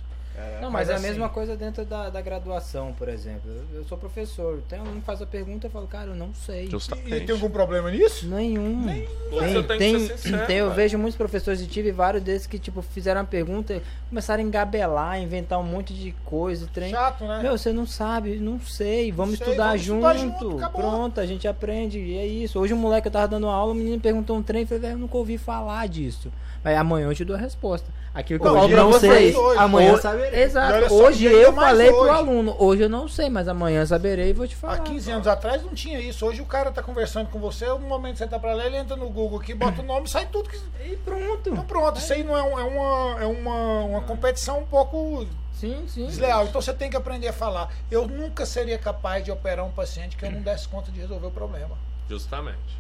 Não, 0.60 0.70
mas, 0.70 0.86
Mas 0.86 0.88
é 0.88 0.92
a 0.92 0.96
assim- 0.96 1.06
mesma 1.08 1.28
coisa 1.28 1.56
dentro 1.56 1.84
da, 1.84 2.08
da 2.08 2.20
graduação, 2.20 2.92
por 2.94 3.08
exemplo. 3.08 3.50
Eu, 3.50 3.78
eu 3.80 3.84
sou 3.84 3.98
professor, 3.98 4.62
tem 4.68 4.80
um 4.80 4.94
que 5.00 5.00
faz 5.02 5.20
a 5.20 5.26
pergunta 5.26 5.66
eu 5.66 5.70
falo, 5.70 5.86
cara, 5.86 6.10
eu 6.10 6.14
não 6.14 6.32
sei. 6.32 6.68
Justamente. 6.70 7.12
E 7.14 7.20
tem 7.26 7.34
algum 7.34 7.50
problema 7.50 7.90
nisso? 7.90 8.26
Nenhum. 8.26 8.86
Você 9.30 9.52
tem 9.54 9.62
que 9.62 9.78
tem, 9.78 9.98
ser 10.06 10.18
sincero, 10.18 10.46
tem- 10.46 10.56
eu 10.58 10.70
vejo 10.72 10.96
muitos 10.96 11.16
professores 11.16 11.60
e 11.60 11.66
tive 11.66 11.90
vários 11.92 12.22
desses 12.22 12.46
que 12.46 12.58
tipo 12.58 12.80
fizeram 12.80 13.20
uma 13.20 13.26
pergunta, 13.26 13.82
começaram 14.08 14.42
a 14.42 14.46
engabelar, 14.46 15.20
inventar 15.20 15.58
um 15.58 15.62
monte 15.64 15.92
de 15.92 16.12
coisa, 16.24 16.66
trem. 16.72 16.90
Chato, 16.90 17.24
né? 17.24 17.40
Meu, 17.42 17.58
você 17.58 17.72
não 17.72 17.86
sabe, 17.86 18.36
não 18.36 18.58
sei, 18.60 19.10
vamos 19.12 19.36
Sei, 19.38 19.46
estudar 19.46 19.66
vamos 19.68 19.82
junto. 19.82 20.06
estudar 20.06 20.18
junto, 20.18 20.56
acabou. 20.58 20.80
Pronto, 20.80 21.20
a 21.20 21.26
gente 21.26 21.46
aprende, 21.48 21.98
e 21.98 22.16
é 22.16 22.26
isso. 22.26 22.58
Hoje 22.58 22.72
um 22.72 22.78
moleque 22.78 23.08
eu 23.08 23.12
tava 23.12 23.28
dando 23.28 23.46
aula, 23.46 23.72
o 23.72 23.74
menino 23.74 24.00
perguntou 24.00 24.36
um 24.36 24.42
trem, 24.42 24.62
eu 24.62 24.66
falei, 24.66 24.80
velho, 24.80 24.94
eu 24.94 24.98
nunca 24.98 25.16
ouvi 25.18 25.36
falar 25.36 25.86
disso. 25.88 26.32
Aí 26.64 26.74
amanhã 26.76 27.08
eu 27.08 27.14
te 27.14 27.24
dou 27.24 27.36
a 27.36 27.38
resposta. 27.38 27.88
Aquilo 28.12 28.40
que 28.40 28.46
eu 28.46 28.54
falo 28.54 28.68
pra 28.68 28.84
vocês. 28.84 29.32
sei, 29.32 29.36
hoje. 29.36 29.58
amanhã 29.58 29.92
Hoje- 29.92 30.02
saberei. 30.02 30.42
Exato. 30.42 30.88
só, 30.88 30.94
Hoje 30.94 31.24
eu 31.26 31.52
falei 31.52 31.86
pro 31.92 32.00
hoje. 32.00 32.10
aluno, 32.10 32.56
hoje 32.58 32.82
eu 32.82 32.88
não 32.88 33.06
sei, 33.06 33.30
mas 33.30 33.46
amanhã 33.46 33.86
saberei 33.86 34.30
e 34.30 34.32
vou 34.32 34.48
te 34.48 34.56
falar. 34.56 34.74
Há 34.74 34.78
15 34.80 35.10
anos 35.12 35.26
atrás 35.28 35.62
não 35.62 35.72
tinha 35.74 36.00
isso. 36.00 36.26
Hoje 36.26 36.40
o 36.40 36.46
cara 36.46 36.72
tá 36.72 36.82
conversando 36.82 37.28
com 37.30 37.38
você, 37.38 37.66
no 37.68 37.78
momento 37.80 38.14
que 38.14 38.18
você 38.18 38.26
tá 38.26 38.38
pra 38.38 38.52
lá, 38.54 38.66
ele 38.66 38.76
entra 38.78 38.96
no 38.96 39.08
Google 39.08 39.38
aqui, 39.38 39.54
bota 39.54 39.80
o 39.80 39.84
nome, 39.84 40.08
sai 40.08 40.26
tudo 40.26 40.48
que. 40.48 40.58
E 40.84 40.96
pronto. 40.96 41.50
Então 41.50 41.64
pronto, 41.64 41.98
isso 42.00 42.12
aí 42.12 42.24
não 42.24 42.36
é, 42.36 42.42
um- 42.42 42.58
é 42.58 42.64
uma, 42.64 43.20
é 43.22 43.26
uma, 43.26 43.80
uma 43.84 44.00
competição 44.00 44.58
um 44.58 44.66
pouco 44.66 45.24
Sim, 45.52 45.84
sim. 45.86 46.06
desleal. 46.06 46.46
Então 46.46 46.60
você 46.60 46.72
tem 46.72 46.90
que 46.90 46.96
aprender 46.96 47.28
a 47.28 47.32
falar. 47.32 47.68
Eu 47.90 48.08
nunca 48.08 48.44
seria 48.44 48.76
capaz 48.78 49.24
de 49.24 49.30
operar 49.30 49.64
um 49.64 49.70
paciente 49.70 50.16
que 50.16 50.24
eu 50.24 50.32
não 50.32 50.40
desse 50.40 50.66
conta 50.66 50.90
de 50.90 50.98
resolver 50.98 51.28
o 51.28 51.30
problema. 51.30 51.78
Justamente. 52.08 52.79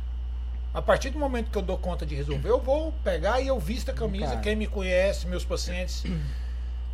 A 0.72 0.80
partir 0.80 1.10
do 1.10 1.18
momento 1.18 1.50
que 1.50 1.58
eu 1.58 1.62
dou 1.62 1.76
conta 1.76 2.06
de 2.06 2.14
resolver, 2.14 2.48
eu 2.48 2.60
vou 2.60 2.92
pegar 3.02 3.40
e 3.40 3.48
eu 3.48 3.58
visto 3.58 3.90
a 3.90 3.94
camisa. 3.94 4.26
Cara. 4.26 4.40
Quem 4.40 4.54
me 4.54 4.66
conhece, 4.66 5.26
meus 5.26 5.44
pacientes, 5.44 6.04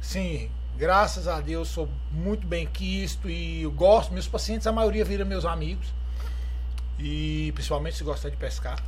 sim, 0.00 0.50
graças 0.78 1.28
a 1.28 1.40
Deus 1.40 1.68
sou 1.68 1.88
muito 2.10 2.46
bem 2.46 2.66
quisto 2.66 3.28
e 3.28 3.62
eu 3.62 3.70
gosto. 3.70 4.14
Meus 4.14 4.26
pacientes, 4.26 4.66
a 4.66 4.72
maioria 4.72 5.04
vira 5.04 5.24
meus 5.24 5.44
amigos. 5.44 5.86
E 6.98 7.52
principalmente 7.52 7.96
se 7.96 8.04
gostar 8.04 8.30
de 8.30 8.36
pescar. 8.38 8.82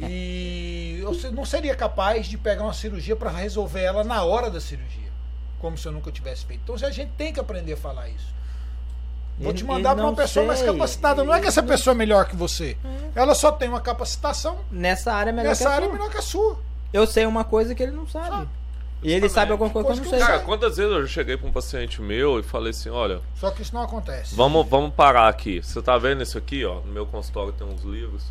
E 0.00 0.98
eu 1.00 1.12
não 1.30 1.44
seria 1.44 1.76
capaz 1.76 2.26
de 2.26 2.36
pegar 2.36 2.64
uma 2.64 2.74
cirurgia 2.74 3.14
para 3.14 3.30
resolver 3.30 3.82
ela 3.82 4.02
na 4.02 4.24
hora 4.24 4.50
da 4.50 4.60
cirurgia. 4.60 5.08
Como 5.60 5.78
se 5.78 5.86
eu 5.86 5.92
nunca 5.92 6.10
tivesse 6.10 6.44
feito. 6.44 6.62
Então 6.64 6.74
a 6.74 6.90
gente 6.90 7.12
tem 7.16 7.32
que 7.32 7.38
aprender 7.38 7.74
a 7.74 7.76
falar 7.76 8.08
isso. 8.08 8.34
Vou 9.40 9.50
Ele- 9.52 9.58
te 9.58 9.64
mandar 9.64 9.94
para 9.94 10.04
uma 10.04 10.14
pessoa 10.14 10.44
mais 10.46 10.58
sei. 10.58 10.68
capacitada. 10.70 11.24
Não 11.24 11.34
é 11.34 11.40
que 11.40 11.46
essa 11.48 11.62
pessoa 11.62 11.94
é 11.94 11.96
melhor 11.96 12.26
que 12.26 12.36
você. 12.36 12.76
Ela 13.14 13.34
só 13.34 13.50
tem 13.50 13.68
uma 13.70 13.80
capacitação 13.80 14.58
Nessa 14.70 15.12
área 15.14 15.30
é 15.30 15.32
melhor 15.32 15.44
que 15.44 15.48
nessa 15.64 15.70
a 15.70 15.72
área 15.72 15.84
é 15.84 15.88
sua. 15.88 15.92
melhor 15.96 16.10
que 16.10 16.18
a 16.18 16.22
sua. 16.22 16.58
Eu 16.92 17.06
sei 17.06 17.24
uma 17.24 17.42
coisa 17.42 17.74
que 17.74 17.82
ele 17.82 17.92
não 17.92 18.06
sabe. 18.06 18.28
Sabe. 18.28 18.48
E 19.02 19.10
ele 19.10 19.30
sabe 19.30 19.50
alguma 19.52 19.70
coisa 19.70 19.88
que 19.88 19.96
eu 19.98 20.02
não 20.02 20.10
sei. 20.10 20.18
que 20.18 20.26
Cara, 20.26 20.40
quantas 20.40 20.76
vezes 20.76 20.92
eu 20.92 21.00
já 21.06 21.08
cheguei 21.08 21.36
pra 21.38 21.48
um 21.48 21.52
paciente 21.52 22.02
meu 22.02 22.38
e 22.38 22.42
falei 22.42 22.68
assim, 22.68 22.90
olha, 22.90 23.22
Só 23.34 23.50
que 23.50 23.62
isso 23.62 23.74
não 23.74 23.80
acontece. 23.82 24.34
vamos, 24.34 24.68
vamos 24.68 24.92
parar 24.92 25.26
aqui. 25.28 25.62
Você 25.62 25.80
tá 25.80 25.96
vendo 25.96 26.22
isso 26.22 26.36
aqui, 26.36 26.62
ó? 26.66 26.80
No 26.80 26.92
meu 26.92 27.06
consultório 27.06 27.50
tem 27.54 27.66
uns 27.66 27.80
livros. 27.82 28.24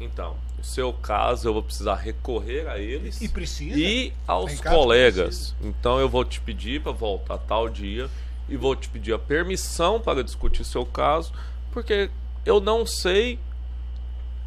Então, 0.00 0.36
no 0.58 0.64
seu 0.64 0.92
caso, 0.92 1.46
eu 1.48 1.52
vou 1.52 1.62
precisar 1.62 1.94
recorrer 1.94 2.66
a 2.68 2.78
eles 2.78 3.20
E 3.20 3.28
precisa. 3.28 3.78
e 3.78 4.12
aos 4.26 4.60
que 4.60 4.68
colegas. 4.68 5.54
Então 5.62 6.00
eu 6.00 6.08
vou 6.08 6.24
te 6.24 6.40
pedir 6.40 6.82
para 6.82 6.90
voltar 6.92 7.38
tal 7.38 7.68
dia 7.68 8.10
e 8.48 8.56
vou 8.56 8.76
te 8.76 8.88
pedir 8.88 9.12
a 9.12 9.18
permissão 9.18 10.00
para 10.00 10.22
discutir 10.22 10.64
seu 10.64 10.84
caso, 10.86 11.32
porque 11.72 12.10
eu 12.44 12.60
não 12.60 12.86
sei 12.86 13.38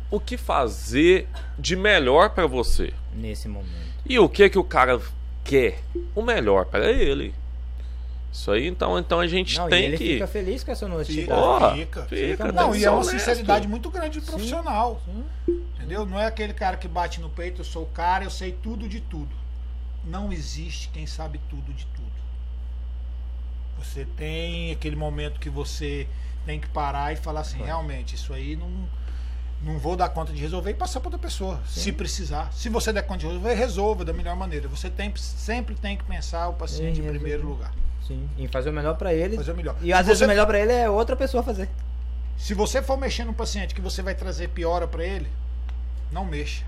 o 0.10 0.20
que 0.20 0.38
fazer 0.38 1.28
de 1.58 1.76
melhor 1.76 2.32
para 2.32 2.48
você. 2.48 2.94
Nesse 3.14 3.48
momento. 3.48 3.90
E 4.06 4.18
o 4.18 4.28
que 4.28 4.50
que 4.50 4.58
o 4.58 4.64
cara 4.64 5.00
quer? 5.44 5.80
O 6.16 6.22
melhor 6.22 6.66
para 6.66 6.92
ele. 6.92 7.34
Isso 8.32 8.52
aí, 8.52 8.68
então, 8.68 8.98
então 9.00 9.20
a 9.20 9.28
gente 9.28 9.58
Não, 9.58 9.68
e 9.68 9.70
tem 9.70 9.86
ele 9.86 9.98
que 9.98 10.14
fica 10.14 10.28
feliz 10.28 10.64
com 10.64 10.72
essa 10.72 10.86
Fica, 10.86 10.96
honestidade. 10.96 11.42
Porra, 11.42 11.76
fica. 11.76 12.02
fica, 12.04 12.44
tem 12.44 12.52
Não, 12.54 12.76
e 12.76 12.86
é 12.86 12.92
uma 12.92 13.04
sinceridade 13.04 13.68
muito 13.68 13.90
grande 13.90 14.20
de 14.20 14.26
profissional. 14.26 15.02
Sim. 15.06 15.60
Entendeu? 15.76 16.06
Não 16.06 16.20
é 16.20 16.28
aquele 16.28 16.54
cara 16.54 16.78
que 16.78 16.88
bate 16.88 17.20
no 17.20 17.30
peito, 17.30 17.62
eu 17.62 17.66
sou 17.66 17.84
o 17.84 17.88
cara, 17.88 18.24
eu 18.24 18.30
sei 18.30 18.52
tudo 18.52 18.88
de 18.88 19.00
tudo. 19.02 19.36
Não 20.06 20.32
existe 20.32 20.90
quem 20.90 21.08
sabe 21.08 21.40
tudo 21.50 21.74
de 21.74 21.86
tudo. 21.88 22.19
Você 23.84 24.06
tem 24.18 24.72
aquele 24.72 24.96
momento 24.96 25.40
que 25.40 25.50
você 25.50 26.08
tem 26.46 26.60
que 26.60 26.68
parar 26.70 27.14
e 27.14 27.16
falar 27.16 27.42
assim, 27.42 27.62
realmente, 27.64 28.16
isso 28.16 28.34
aí 28.34 28.56
não, 28.56 28.70
não 29.62 29.78
vou 29.80 29.96
dar 29.96 30.10
conta 30.10 30.32
de 30.34 30.42
resolver 30.42 30.72
e 30.72 30.74
passar 30.74 31.00
para 31.00 31.08
outra 31.08 31.20
pessoa, 31.20 31.62
se 31.68 31.92
precisar. 31.92 32.52
Se 32.54 32.70
você 32.70 32.92
der 32.94 33.04
conta 33.04 33.20
de 33.20 33.28
resolver, 33.28 33.54
resolva 33.54 34.04
da 34.06 34.14
melhor 34.14 34.36
maneira. 34.36 34.68
Você 34.68 34.90
tem, 34.90 35.14
sempre 35.16 35.76
tem 35.76 35.98
que 35.98 36.04
pensar 36.04 36.48
o 36.50 36.54
paciente 36.54 36.98
Sim, 37.02 37.06
em 37.06 37.10
primeiro 37.10 37.48
lugar. 37.48 37.74
Sim. 38.08 38.28
E 38.38 38.48
fazer 38.48 38.70
o 38.70 38.74
melhor 38.74 38.96
pra 38.98 39.14
ele. 39.14 39.36
Fazer 39.38 39.52
o 39.52 39.56
melhor. 39.56 39.76
E 39.82 39.94
às 39.94 40.00
Se 40.00 40.06
vezes 40.06 40.20
você- 40.20 40.26
o 40.26 40.28
melhor 40.28 40.46
pra 40.48 40.60
ele 40.60 40.72
é 40.74 40.90
outra 40.90 41.16
pessoa 41.16 41.44
fazer. 41.44 41.70
Se 42.38 42.54
você 42.54 42.82
for 42.82 42.98
mexer 42.98 43.26
no 43.26 43.34
paciente 43.34 43.76
que 43.76 43.82
você 43.82 44.02
vai 44.02 44.16
trazer 44.16 44.50
piora 44.50 44.88
para 44.88 45.04
ele, 45.04 45.28
não 46.12 46.26
mexa. 46.26 46.64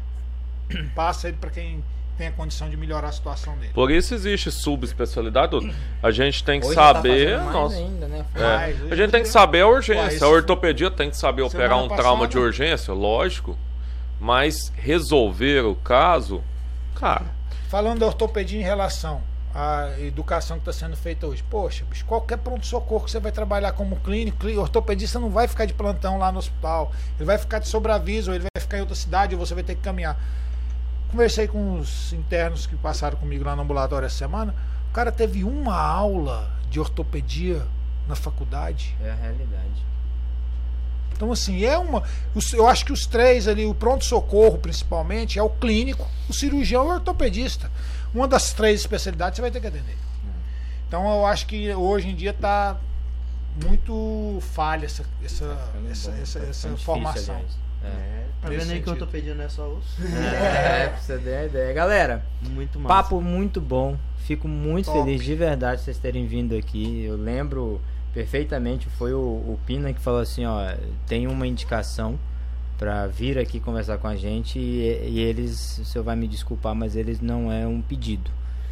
Passa 0.96 1.28
ele 1.30 1.38
para 1.38 1.50
quem 1.50 1.84
tem 2.18 2.28
a 2.28 2.32
condição 2.32 2.70
de 2.70 2.78
melhorar 2.78 3.08
a 3.08 3.12
situação 3.12 3.56
dele. 3.58 3.72
Por 3.74 3.90
isso 3.92 4.14
existe 4.14 4.52
subespecialidade. 4.52 5.74
A 6.04 6.12
gente 6.12 6.44
tem 6.44 6.60
que 6.60 6.68
Hoje 6.68 6.76
tá 6.76 6.94
saber. 6.94 7.38
mais 7.40 7.54
nossa, 7.54 7.76
ainda, 7.78 8.08
né? 8.08 8.26
É, 8.36 8.40
Mas, 8.42 8.92
a 8.92 8.96
gente 8.96 9.12
tem 9.12 9.24
que 9.24 9.30
saber 9.30 9.62
a 9.62 9.68
urgência. 9.68 10.26
A 10.26 10.30
ortopedia 10.30 10.92
tem 10.92 11.10
que 11.10 11.18
saber 11.18 11.48
Semana 11.50 11.76
operar 11.76 11.84
um 11.84 11.88
trauma 11.96 12.28
de 12.28 12.34
passada- 12.36 12.46
urgência, 12.46 12.94
lógico. 12.94 13.58
Mas 14.20 14.72
resolver 14.76 15.62
o 15.66 15.76
caso, 15.76 16.44
cara, 16.96 17.26
Falando 17.70 18.00
da 18.00 18.06
ortopedia 18.06 18.60
em 18.60 18.64
relação 18.64 19.22
à 19.56 19.92
educação 20.00 20.58
que 20.60 20.70
está 20.70 20.74
sendo 20.86 20.96
feita 20.98 21.26
hoje. 21.26 21.42
Poxa, 21.50 21.86
bicho, 21.90 22.04
qualquer 22.06 22.38
pronto-socorro 22.38 23.06
que 23.06 23.12
você 23.12 23.20
vai 23.20 23.32
trabalhar 23.32 23.72
como 23.72 23.96
clínico, 23.96 24.38
clí- 24.40 24.58
ortopedista 24.58 25.20
não 25.20 25.30
vai 25.30 25.48
ficar 25.48 25.64
de 25.66 25.74
plantão 25.74 26.18
lá 26.18 26.32
no 26.34 26.40
hospital. 26.40 26.92
Ele 27.18 27.26
vai 27.26 27.38
ficar 27.38 27.60
de 27.60 27.70
sobreaviso, 27.70 28.30
ou 28.32 28.36
ele 28.36 28.46
vai 28.54 28.62
ficar 28.62 28.78
em 28.78 28.82
outra 28.82 28.96
cidade, 28.96 29.34
ou 29.36 29.40
você 29.40 29.54
vai 29.54 29.64
ter 29.64 29.76
que 29.76 29.82
caminhar. 29.82 30.20
Conversei 31.12 31.48
com 31.48 31.78
os 31.78 32.14
internos 32.14 32.66
que 32.66 32.76
passaram 32.78 33.18
comigo 33.18 33.44
lá 33.44 33.56
no 33.56 33.64
ambulatório 33.64 34.06
essa 34.06 34.18
semana. 34.18 34.56
O 34.90 34.94
cara 34.94 35.12
teve 35.12 35.44
uma 35.44 35.76
aula 35.76 36.50
de 36.70 36.80
ortopedia 36.80 37.68
na 38.08 38.16
faculdade. 38.16 38.96
É 39.04 39.12
a 39.12 39.16
realidade. 39.16 39.86
Então, 41.14 41.32
assim, 41.32 41.64
é 41.64 41.78
uma. 41.78 42.04
Eu 42.54 42.68
acho 42.68 42.86
que 42.86 42.94
os 42.94 43.06
três 43.06 43.48
ali, 43.48 43.66
o 43.66 43.76
pronto-socorro 43.76 44.58
principalmente, 44.58 45.38
é 45.38 45.44
o 45.44 45.50
clínico, 45.50 46.08
o 46.30 46.34
cirurgião 46.34 46.86
e 46.86 46.88
o 46.88 46.94
ortopedista. 46.94 47.70
Uma 48.14 48.28
das 48.28 48.54
três 48.54 48.80
especialidades 48.80 49.36
você 49.36 49.42
vai 49.42 49.52
ter 49.52 49.60
que 49.60 49.68
atender. 49.68 49.98
Então, 50.88 51.10
eu 51.10 51.26
acho 51.26 51.46
que 51.46 51.74
hoje 51.76 52.10
em 52.10 52.16
dia 52.16 52.32
está 52.32 52.78
muito 53.64 54.40
falha 54.42 54.86
essa, 54.86 55.06
essa, 55.24 55.58
Ficando 55.68 55.92
essa, 55.92 56.12
bom, 56.12 56.18
essa, 56.22 56.40
tá 56.40 56.46
essa 56.48 56.68
difícil, 56.70 56.78
formação. 56.78 57.36
aliás. 57.36 57.58
É. 57.84 58.22
Tá 58.42 58.50
Nesse 58.50 58.66
vendo 58.66 58.74
aí 58.76 58.82
que 58.82 58.90
eu 58.90 58.94
tô 58.96 59.06
sentido. 59.06 59.12
pedindo 59.12 59.42
é 59.42 59.50
só 59.50 59.68
osso? 59.72 60.02
É, 60.04 60.88
pra 60.88 60.98
você 60.98 61.18
ter 61.20 61.36
uma 61.38 61.46
ideia. 61.46 61.74
Galera, 61.74 62.26
Muito 62.50 62.80
massa. 62.80 62.88
papo 63.04 63.22
muito 63.22 63.62
bom. 63.62 63.98
Fico 64.18 64.48
muito 64.48 64.86
Top. 64.86 65.00
feliz 65.00 65.24
de 65.24 65.36
verdade 65.36 65.82
vocês 65.82 65.98
terem 66.00 66.26
vindo 66.26 66.56
aqui. 66.56 67.04
Eu 67.04 67.16
lembro 67.16 67.80
perfeitamente, 68.14 68.88
foi 68.98 69.14
o, 69.14 69.20
o 69.20 69.60
Pina 69.66 69.94
que 69.94 70.00
falou 70.02 70.20
assim, 70.20 70.46
ó, 70.46 70.74
tem 71.08 71.28
uma 71.28 71.46
indicação 71.48 72.20
pra 72.78 73.06
vir 73.08 73.38
aqui 73.38 73.60
conversar 73.60 73.98
com 74.00 74.08
a 74.08 74.16
gente 74.16 74.58
e, 74.60 75.08
e 75.08 75.20
eles, 75.20 75.78
o 75.78 75.86
senhor 75.86 76.04
vai 76.04 76.16
me 76.16 76.28
desculpar, 76.28 76.74
mas 76.76 76.96
eles 76.96 77.22
não 77.22 77.52
é 77.52 77.66
um 77.68 77.82
pedido. 77.82 78.30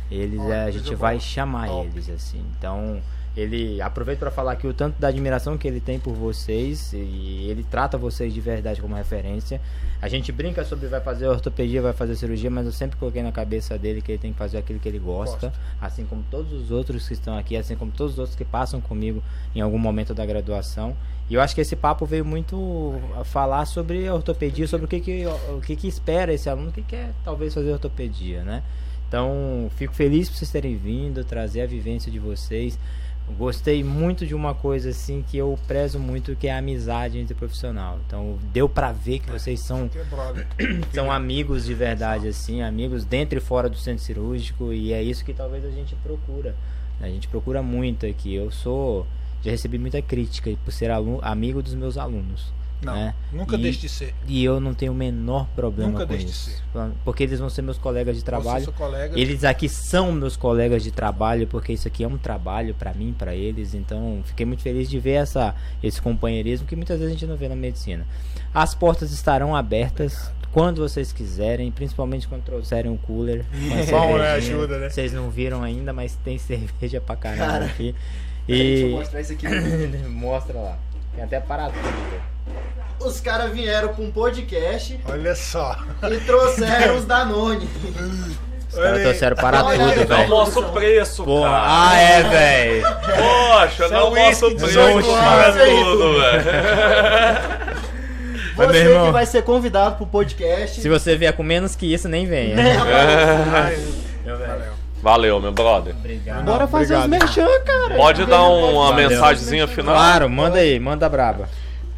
Eles 0.10 0.40
Olha, 0.40 0.54
é, 0.56 0.64
a 0.66 0.72
gente 0.72 0.96
vai 0.96 1.20
chamar 1.20 1.68
Top. 1.68 1.88
eles 1.88 2.10
assim. 2.10 2.44
Então, 2.58 3.00
ele 3.38 3.82
aproveita 3.82 4.20
para 4.20 4.32
falar 4.32 4.54
aqui 4.54 4.68
o 4.68 4.74
tanto 4.74 5.00
da 5.00 5.08
admiração 5.08 5.58
que 5.58 5.68
ele 5.68 5.80
tem 5.80 6.00
por 6.00 6.14
vocês 6.14 6.92
e 6.94 7.48
ele 7.50 7.64
trata 7.64 7.98
vocês 7.98 8.34
de 8.34 8.42
verdade 8.42 8.82
como 8.82 8.96
referência. 8.96 9.62
A 10.02 10.08
gente 10.08 10.32
brinca 10.32 10.64
sobre 10.66 10.88
vai 10.88 11.02
fazer 11.02 11.28
ortopedia, 11.28 11.82
vai 11.82 11.94
fazer 11.94 12.16
cirurgia, 12.16 12.50
mas 12.50 12.66
eu 12.66 12.72
sempre 12.72 12.98
coloquei 12.98 13.22
na 13.22 13.32
cabeça 13.32 13.78
dele 13.78 14.02
que 14.02 14.14
ele 14.14 14.20
tem 14.20 14.32
que 14.32 14.38
fazer 14.38 14.58
aquilo 14.58 14.80
que 14.80 14.88
ele 14.88 15.00
gosta, 15.00 15.48
Gosta. 15.48 15.54
assim 15.82 16.06
como 16.06 16.24
todos 16.32 16.52
os 16.54 16.72
outros 16.72 17.08
que 17.08 17.14
estão 17.14 17.38
aqui, 17.38 17.56
assim 17.56 17.76
como 17.76 17.92
todos 17.92 18.14
os 18.14 18.20
outros 18.20 18.36
que 18.36 18.46
passam 18.46 18.82
comigo 18.82 19.22
em 19.54 19.62
algum 19.62 19.80
momento 19.80 20.14
da 20.14 20.26
graduação. 20.26 20.96
E 21.30 21.36
eu 21.36 21.42
acho 21.42 21.54
que 21.54 21.62
esse 21.62 21.76
papo 21.76 22.06
veio 22.06 22.26
muito 22.26 23.00
a 23.20 23.24
falar 23.24 23.66
sobre 23.66 24.10
ortopedia, 24.10 24.68
sobre 24.68 24.86
o 24.86 24.88
que 24.88 25.00
que, 25.00 25.26
o 25.28 25.62
que, 25.62 25.76
que 25.76 25.88
espera 25.88 26.34
esse 26.34 26.50
aluno 26.50 26.72
que 26.72 26.82
quer 26.82 27.12
talvez 27.24 27.54
fazer 27.54 27.72
ortopedia, 27.72 28.44
né? 28.44 28.64
Então, 29.08 29.70
fico 29.76 29.94
feliz 29.94 30.30
por 30.30 30.38
vocês 30.38 30.52
terem 30.52 30.76
vindo, 30.78 31.24
trazer 31.24 31.62
a 31.62 31.66
vivência 31.66 32.12
de 32.12 32.20
vocês. 32.20 32.78
Gostei 33.38 33.84
muito 33.84 34.26
de 34.26 34.34
uma 34.36 34.54
coisa 34.54 34.90
assim 34.90 35.24
que 35.28 35.38
eu 35.38 35.58
prezo 35.68 36.00
muito, 36.00 36.36
que 36.36 36.48
é 36.48 36.54
a 36.54 36.58
amizade 36.58 37.18
entre 37.20 37.34
profissional. 37.36 38.00
Então, 38.06 38.38
deu 38.52 38.68
pra 38.68 38.92
ver 38.92 39.20
que 39.20 39.30
vocês 39.32 39.62
são 39.62 39.90
é 39.96 40.86
são 40.94 41.12
amigos 41.12 41.66
de 41.66 41.74
verdade, 41.74 42.28
assim, 42.28 42.62
amigos 42.62 43.06
dentro 43.06 43.38
e 43.38 43.42
fora 43.42 43.70
do 43.70 43.78
centro 43.78 44.04
cirúrgico, 44.04 44.74
e 44.74 44.92
é 44.94 45.02
isso 45.02 45.24
que 45.24 45.34
talvez 45.34 45.64
a 45.64 45.70
gente 45.72 45.96
procura. 45.96 46.56
A 47.00 47.08
gente 47.08 47.28
procura 47.28 47.62
muito 47.62 48.06
aqui. 48.06 48.34
Eu 48.36 48.52
sou. 48.52 49.06
Já 49.42 49.52
recebi 49.52 49.78
muita 49.78 50.02
crítica 50.02 50.52
por 50.66 50.72
ser 50.74 50.92
alu- 50.92 51.20
amigo 51.22 51.64
dos 51.64 51.74
meus 51.74 51.98
alunos. 51.98 52.52
Não, 52.82 52.94
né? 52.94 53.14
nunca 53.34 53.56
e, 53.58 53.62
deixe 53.62 53.80
de 53.80 53.90
ser. 53.90 54.14
E 54.26 54.44
eu 54.44 54.60
não 54.60 54.74
tenho 54.74 54.92
o 54.92 54.96
menor 54.96 55.48
problema 55.56 55.92
Nunca 55.92 56.06
com 56.06 56.12
deixe 56.12 56.26
de 56.26 56.32
isso. 56.32 56.50
ser. 56.52 56.92
Porque 57.04 57.24
eles 57.24 57.40
vão 57.40 57.50
ser 57.50 57.62
meus 57.62 57.78
colegas 57.78 58.16
de 58.16 58.24
trabalho. 58.24 58.72
colega, 58.72 59.20
Eles 59.20 59.44
aqui 59.44 59.68
são 59.68 60.12
meus 60.14 60.38
colegas 60.38 60.82
de 60.84 60.92
trabalho, 60.92 61.46
porque 61.48 61.74
isso 61.74 61.88
aqui 61.88 62.04
é 62.04 62.08
um 62.08 62.18
trabalho 62.18 62.74
pra 62.76 62.94
mim, 62.94 63.14
pra 63.18 63.36
eles. 63.36 63.74
Então, 63.74 64.22
fiquei 64.26 64.46
muito 64.46 64.64
feliz 64.64 64.90
de 64.90 64.98
ver 65.00 65.14
essa, 65.14 65.54
esse 65.84 66.02
companheirismo 66.02 66.66
que 66.68 66.76
muitas 66.76 66.98
vezes 67.00 67.14
a 67.14 67.18
gente 67.18 67.28
não 67.30 67.36
vê 67.36 67.50
na 67.50 67.56
medicina. 67.56 68.06
As 68.54 68.74
portas 68.74 69.12
estarão 69.12 69.56
abertas 69.56 70.32
quando 70.52 70.82
vocês 70.82 71.12
quiserem, 71.12 71.70
principalmente 71.72 72.28
quando 72.28 72.44
trouxerem 72.44 72.90
um 72.90 72.98
cooler. 72.98 73.46
Bom, 73.92 74.18
né? 74.18 74.32
Ajuda, 74.32 74.80
né? 74.80 74.90
Vocês 74.90 75.12
não 75.14 75.30
viram 75.30 75.62
ainda, 75.62 75.92
mas 75.94 76.16
tem 76.24 76.38
cerveja 76.40 77.02
pra 77.02 77.16
caramba 77.16 77.46
Cara. 77.46 77.66
aqui. 77.66 77.94
Deixa 78.48 78.84
eu 78.86 78.90
E 78.90 78.92
mostrar 78.94 79.22
isso 79.22 79.34
aqui. 79.34 79.46
mostra 80.10 80.58
lá. 80.60 80.80
Tem 81.14 81.24
até 81.24 81.40
parado 81.40 81.74
Os 83.00 83.20
caras 83.22 83.52
vieram 83.52 83.90
pra 83.94 84.04
um 84.04 84.12
podcast 84.12 85.00
Olha 85.08 85.34
só. 85.36 85.78
e 86.12 86.18
trouxeram 86.18 86.98
os 86.98 87.06
Danone. 87.08 87.70
Os 88.70 88.76
caras 88.76 89.02
trouxeram 89.02 89.36
para 89.38 89.64
Olha 89.64 89.78
tudo, 89.96 90.00
Não 90.10 90.18
velho. 90.18 90.30
mostra 90.30 90.60
o 90.62 90.72
preço, 90.74 91.24
Porra. 91.24 91.50
cara. 91.50 91.64
Ah, 91.66 91.98
é, 91.98 92.24
velho. 92.24 92.84
Poxa, 92.84 93.86
é 93.86 93.90
não 93.90 94.14
mostra 94.14 94.48
o 94.48 94.52
whisky 94.52 94.56
preço, 94.56 94.66
18 94.68 95.08
cara, 95.08 95.46
anos 95.46 95.58
aí, 95.62 95.84
tudo, 95.84 96.20
velho. 96.20 97.80
Mas, 98.58 98.68
Você 98.68 98.84
meu 98.84 98.92
irmão- 98.92 99.06
que 99.08 99.12
vai 99.14 99.26
ser 99.26 99.42
convidado 99.44 99.96
pro 99.96 100.06
podcast. 100.06 100.82
Se 100.82 100.90
você 100.90 101.16
vier 101.16 101.32
com 101.32 101.42
menos 101.44 101.76
que 101.78 101.92
isso, 101.94 102.10
nem 102.10 102.26
venha. 102.26 102.58
Ai, 103.56 103.80
Valeu, 105.02 105.40
meu 105.40 105.54
brother. 105.54 105.96
Obrigado. 105.98 106.44
Bora 106.44 106.68
fazer 106.68 106.98
os 106.98 107.06
Obrigado. 107.06 107.26
merchan, 107.26 107.48
cara. 107.66 107.96
Pode 107.96 108.26
dar 108.26 108.44
um- 108.44 108.74
uma 108.74 108.94
mensagenzinha 108.94 109.66
final? 109.66 109.96
Claro, 109.96 110.30
manda 110.30 110.58
aí, 110.60 110.78
manda 110.78 111.08
braba. 111.08 111.48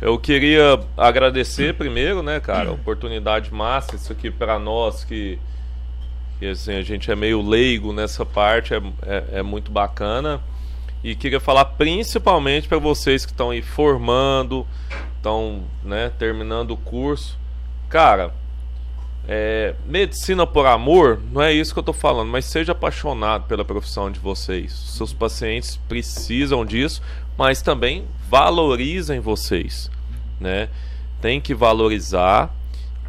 Eu 0.02 0.18
queria 0.18 0.80
agradecer 0.98 1.76
primeiro, 1.76 2.24
né, 2.24 2.40
cara? 2.40 2.72
Oportunidade 2.72 3.54
massa, 3.54 3.96
isso 3.96 4.12
aqui 4.12 4.32
pra 4.32 4.58
nós 4.58 5.04
que, 5.04 5.38
que 6.40 6.48
assim, 6.48 6.74
a 6.74 6.82
gente 6.82 7.12
é 7.12 7.16
meio 7.16 7.40
leigo 7.48 7.94
nessa 7.94 8.26
parte, 8.26 8.74
é, 8.74 8.82
é, 9.04 9.24
é 9.34 9.44
muito 9.44 9.72
bacana. 9.72 10.42
E 11.04 11.16
queria 11.16 11.40
falar 11.40 11.66
principalmente 11.66 12.68
para 12.68 12.80
vocês 12.80 13.28
que 13.28 13.32
estão 13.32 13.52
aí 13.52 13.62
formando, 13.62 14.66
estão 15.18 15.66
né, 15.84 16.12
terminando 16.18 16.72
o 16.72 16.78
curso. 16.78 17.38
Cara, 17.88 18.34
é, 19.28 19.76
medicina 19.86 20.48
por 20.48 20.66
amor, 20.66 21.22
não 21.32 21.42
é 21.42 21.54
isso 21.54 21.74
que 21.74 21.80
eu 21.80 21.84
tô 21.84 21.94
falando, 21.94 22.30
mas 22.30 22.46
seja 22.46 22.72
apaixonado 22.72 23.46
pela 23.46 23.64
profissão 23.64 24.10
de 24.10 24.20
vocês. 24.20 24.74
Seus 24.74 25.14
pacientes 25.14 25.80
precisam 25.88 26.66
disso, 26.66 27.04
mas 27.38 27.62
também 27.62 28.06
valorizem 28.30 29.20
vocês, 29.20 29.90
né? 30.40 30.70
Tem 31.20 31.40
que 31.40 31.54
valorizar 31.54 32.54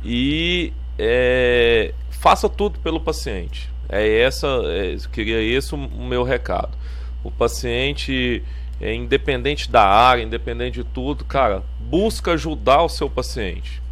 e 0.05 0.73
é, 0.99 1.95
faça 2.11 2.49
tudo 2.49 2.79
pelo 2.81 3.01
paciente. 3.01 3.71
É 3.89 4.21
essa, 4.21 4.47
é, 4.67 4.97
queria 5.13 5.41
esse 5.41 5.75
o 5.75 5.79
meu 5.79 6.23
recado. 6.23 6.77
O 7.23 7.31
paciente, 7.31 8.43
é, 8.81 8.95
independente 8.95 9.71
da 9.71 9.87
área, 9.87 10.23
independente 10.23 10.83
de 10.83 10.85
tudo, 10.85 11.25
cara, 11.25 11.63
busca 11.81 12.33
ajudar 12.33 12.83
o 12.83 12.89
seu 12.89 13.09
paciente. 13.09 13.83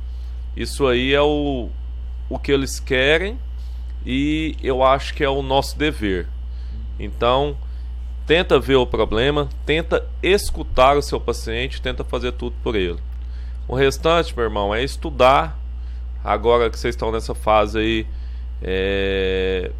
Isso 0.56 0.86
aí 0.86 1.14
é 1.14 1.20
o, 1.22 1.68
o 2.28 2.38
que 2.38 2.50
eles 2.50 2.80
querem 2.80 3.38
e 4.04 4.56
eu 4.62 4.82
acho 4.82 5.14
que 5.14 5.22
é 5.22 5.28
o 5.28 5.42
nosso 5.42 5.78
dever. 5.78 6.26
Então, 6.98 7.56
tenta 8.26 8.58
ver 8.58 8.76
o 8.76 8.86
problema, 8.86 9.48
tenta 9.66 10.06
escutar 10.22 10.96
o 10.96 11.02
seu 11.02 11.20
paciente, 11.20 11.82
tenta 11.82 12.04
fazer 12.04 12.32
tudo 12.32 12.54
por 12.62 12.76
ele. 12.76 12.98
O 13.66 13.74
restante, 13.74 14.34
meu 14.34 14.44
irmão, 14.44 14.74
é 14.74 14.82
estudar. 14.82 15.58
Agora 16.22 16.68
que 16.70 16.78
vocês 16.78 16.94
estão 16.94 17.10
nessa 17.10 17.34
fase 17.34 17.78
aí, 17.78 18.06
é, 18.62 19.70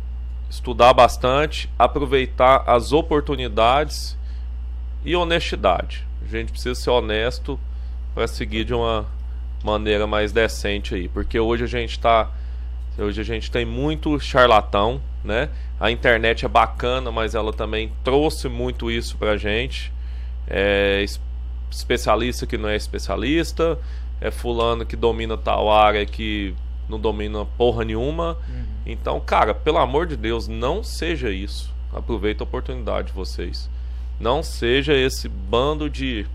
estudar 0.48 0.92
bastante, 0.94 1.68
aproveitar 1.78 2.64
as 2.66 2.92
oportunidades 2.92 4.16
e 5.04 5.14
honestidade. 5.14 6.06
A 6.24 6.28
gente 6.28 6.52
precisa 6.52 6.74
ser 6.74 6.90
honesto 6.90 7.58
para 8.14 8.26
seguir 8.26 8.64
de 8.64 8.74
uma 8.74 9.06
maneira 9.62 10.06
mais 10.06 10.32
decente 10.32 10.94
aí, 10.94 11.08
porque 11.08 11.38
hoje 11.38 11.64
a 11.64 11.66
gente 11.66 11.90
está 11.90 12.30
Hoje 12.98 13.20
a 13.20 13.24
gente 13.24 13.50
tem 13.50 13.64
muito 13.64 14.20
charlatão, 14.20 15.00
né? 15.24 15.48
A 15.78 15.90
internet 15.90 16.44
é 16.44 16.48
bacana, 16.48 17.10
mas 17.10 17.34
ela 17.34 17.52
também 17.52 17.92
trouxe 18.04 18.48
muito 18.48 18.90
isso 18.90 19.16
pra 19.16 19.36
gente. 19.36 19.92
É 20.46 21.00
es- 21.02 21.20
especialista 21.70 22.46
que 22.46 22.58
não 22.58 22.68
é 22.68 22.76
especialista, 22.76 23.78
é 24.20 24.30
fulano 24.30 24.84
que 24.84 24.96
domina 24.96 25.36
tal 25.38 25.70
área 25.70 26.04
que 26.04 26.54
não 26.88 26.98
domina 26.98 27.44
porra 27.56 27.84
nenhuma. 27.84 28.36
Então, 28.84 29.20
cara, 29.20 29.54
pelo 29.54 29.78
amor 29.78 30.06
de 30.06 30.16
Deus, 30.16 30.48
não 30.48 30.82
seja 30.82 31.30
isso. 31.30 31.72
Aproveita 31.92 32.42
a 32.42 32.46
oportunidade 32.46 33.08
de 33.08 33.12
vocês. 33.12 33.68
Não 34.18 34.42
seja 34.42 34.92
esse 34.94 35.28
bando 35.28 35.88
de 35.88 36.26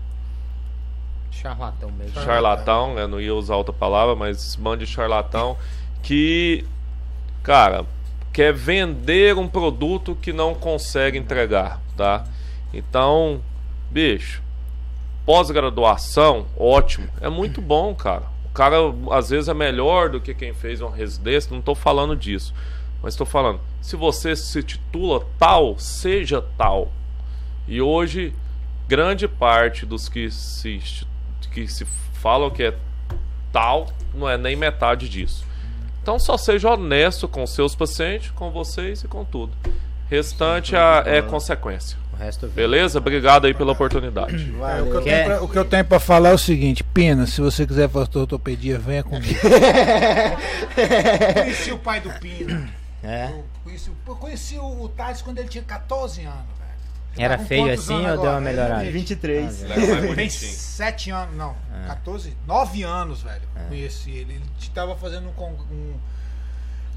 Charlatão 1.30 1.90
mesmo. 1.92 2.22
charlatão, 2.22 2.94
né? 2.94 3.06
Não 3.06 3.20
ia 3.20 3.34
usar 3.34 3.56
outra 3.56 3.72
palavra, 3.72 4.14
mas 4.16 4.38
esse 4.38 4.58
bando 4.58 4.78
de 4.78 4.86
charlatão 4.90 5.56
que, 6.02 6.64
cara, 7.42 7.84
quer 8.36 8.52
vender 8.52 9.34
um 9.34 9.48
produto 9.48 10.14
que 10.14 10.30
não 10.30 10.54
consegue 10.54 11.16
entregar, 11.16 11.80
tá? 11.96 12.22
Então, 12.70 13.40
bicho, 13.90 14.42
pós-graduação, 15.24 16.44
ótimo, 16.54 17.08
é 17.22 17.30
muito 17.30 17.62
bom, 17.62 17.94
cara. 17.94 18.24
O 18.44 18.50
cara 18.50 18.76
às 19.10 19.30
vezes 19.30 19.48
é 19.48 19.54
melhor 19.54 20.10
do 20.10 20.20
que 20.20 20.34
quem 20.34 20.52
fez 20.52 20.82
uma 20.82 20.94
residência, 20.94 21.50
não 21.50 21.62
tô 21.62 21.74
falando 21.74 22.14
disso. 22.14 22.52
Mas 23.02 23.14
estou 23.14 23.26
falando, 23.26 23.58
se 23.80 23.96
você 23.96 24.36
se 24.36 24.62
titula 24.62 25.26
tal, 25.38 25.78
seja 25.78 26.44
tal. 26.58 26.92
E 27.66 27.80
hoje, 27.80 28.34
grande 28.86 29.26
parte 29.26 29.86
dos 29.86 30.10
que 30.10 30.30
se, 30.30 30.78
que 31.54 31.66
se 31.66 31.86
falam 32.20 32.50
que 32.50 32.64
é 32.64 32.76
tal, 33.50 33.88
não 34.12 34.28
é 34.28 34.36
nem 34.36 34.54
metade 34.54 35.08
disso. 35.08 35.45
Então 36.06 36.20
só 36.20 36.38
seja 36.38 36.70
honesto 36.70 37.26
com 37.26 37.44
seus 37.48 37.74
pacientes, 37.74 38.30
com 38.30 38.48
vocês 38.52 39.02
e 39.02 39.08
com 39.08 39.24
tudo. 39.24 39.52
Restante 40.08 40.76
é, 40.76 41.18
é 41.18 41.22
consequência. 41.22 41.98
O 42.12 42.16
resto 42.16 42.46
vem. 42.46 42.54
Beleza? 42.54 43.00
Obrigado 43.00 43.46
aí 43.46 43.52
pela 43.52 43.72
oportunidade. 43.72 44.54
É, 44.56 44.82
o, 44.82 44.86
que 44.86 44.94
eu 44.98 45.02
Quer- 45.02 45.24
tenho 45.24 45.26
pra, 45.26 45.42
o 45.42 45.48
que 45.48 45.58
eu 45.58 45.64
tenho 45.64 45.84
pra 45.84 45.98
falar 45.98 46.28
é 46.28 46.34
o 46.34 46.38
seguinte, 46.38 46.84
Pina, 46.84 47.26
se 47.26 47.40
você 47.40 47.66
quiser 47.66 47.88
fazer 47.88 48.18
ortopedia, 48.20 48.78
venha 48.78 49.02
comigo. 49.02 49.34
conheci 51.34 51.72
o 51.72 51.78
pai 51.78 51.98
do 51.98 52.10
Pina. 52.20 52.70
É. 53.02 53.30
Eu 53.32 53.44
conheci, 53.64 53.90
eu 54.06 54.14
conheci 54.14 54.58
o, 54.58 54.82
o 54.84 54.88
Tais 54.90 55.20
quando 55.20 55.38
ele 55.38 55.48
tinha 55.48 55.64
14 55.64 56.22
anos, 56.22 56.38
Era 57.18 57.38
tá 57.38 57.44
feio 57.44 57.72
assim 57.72 57.94
ou 58.10 58.20
deu 58.20 58.30
uma 58.30 58.40
melhorada? 58.40 58.82
Ele- 58.84 58.92
23. 58.92 59.64
Tem 60.16 60.28
7 60.30 61.10
anos, 61.10 61.36
não, 61.36 61.56
14, 61.86 62.36
9 62.46 62.82
anos, 62.82 63.22
velho. 63.22 63.42
Conheci 63.68 64.10
ele. 64.10 64.34
Ele 64.34 64.44
estava 64.58 64.94
fazendo 64.96 65.28
um, 65.28 65.44
um 65.72 65.94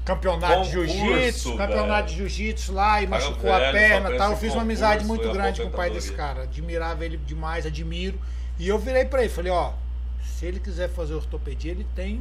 campeonato 0.04 0.68
de 0.68 0.76
Concurso, 0.76 0.94
jiu-jitsu, 0.96 1.56
campeonato 1.56 1.88
velho. 1.88 2.06
de 2.06 2.16
jiu-jitsu 2.16 2.72
lá 2.72 3.02
e 3.02 3.06
machucou 3.06 3.52
a 3.52 3.58
velho, 3.58 3.72
só 3.72 3.72
perna 3.72 4.10
e 4.10 4.18
tal. 4.18 4.30
Eu 4.32 4.36
fiz 4.36 4.52
uma 4.52 4.62
amizade 4.62 5.04
muito 5.04 5.30
grande 5.32 5.62
com 5.62 5.68
o 5.68 5.70
pai 5.70 5.90
desse 5.90 6.12
cara. 6.12 6.42
Admirava 6.42 7.04
ele 7.04 7.16
demais, 7.16 7.66
admiro. 7.66 8.20
E 8.58 8.68
eu 8.68 8.78
virei 8.78 9.04
pra 9.04 9.20
ele, 9.20 9.30
falei, 9.30 9.50
ó, 9.52 9.72
se 10.22 10.44
ele 10.46 10.60
quiser 10.60 10.88
fazer 10.90 11.14
ortopedia, 11.14 11.72
ele 11.72 11.86
tem 11.94 12.20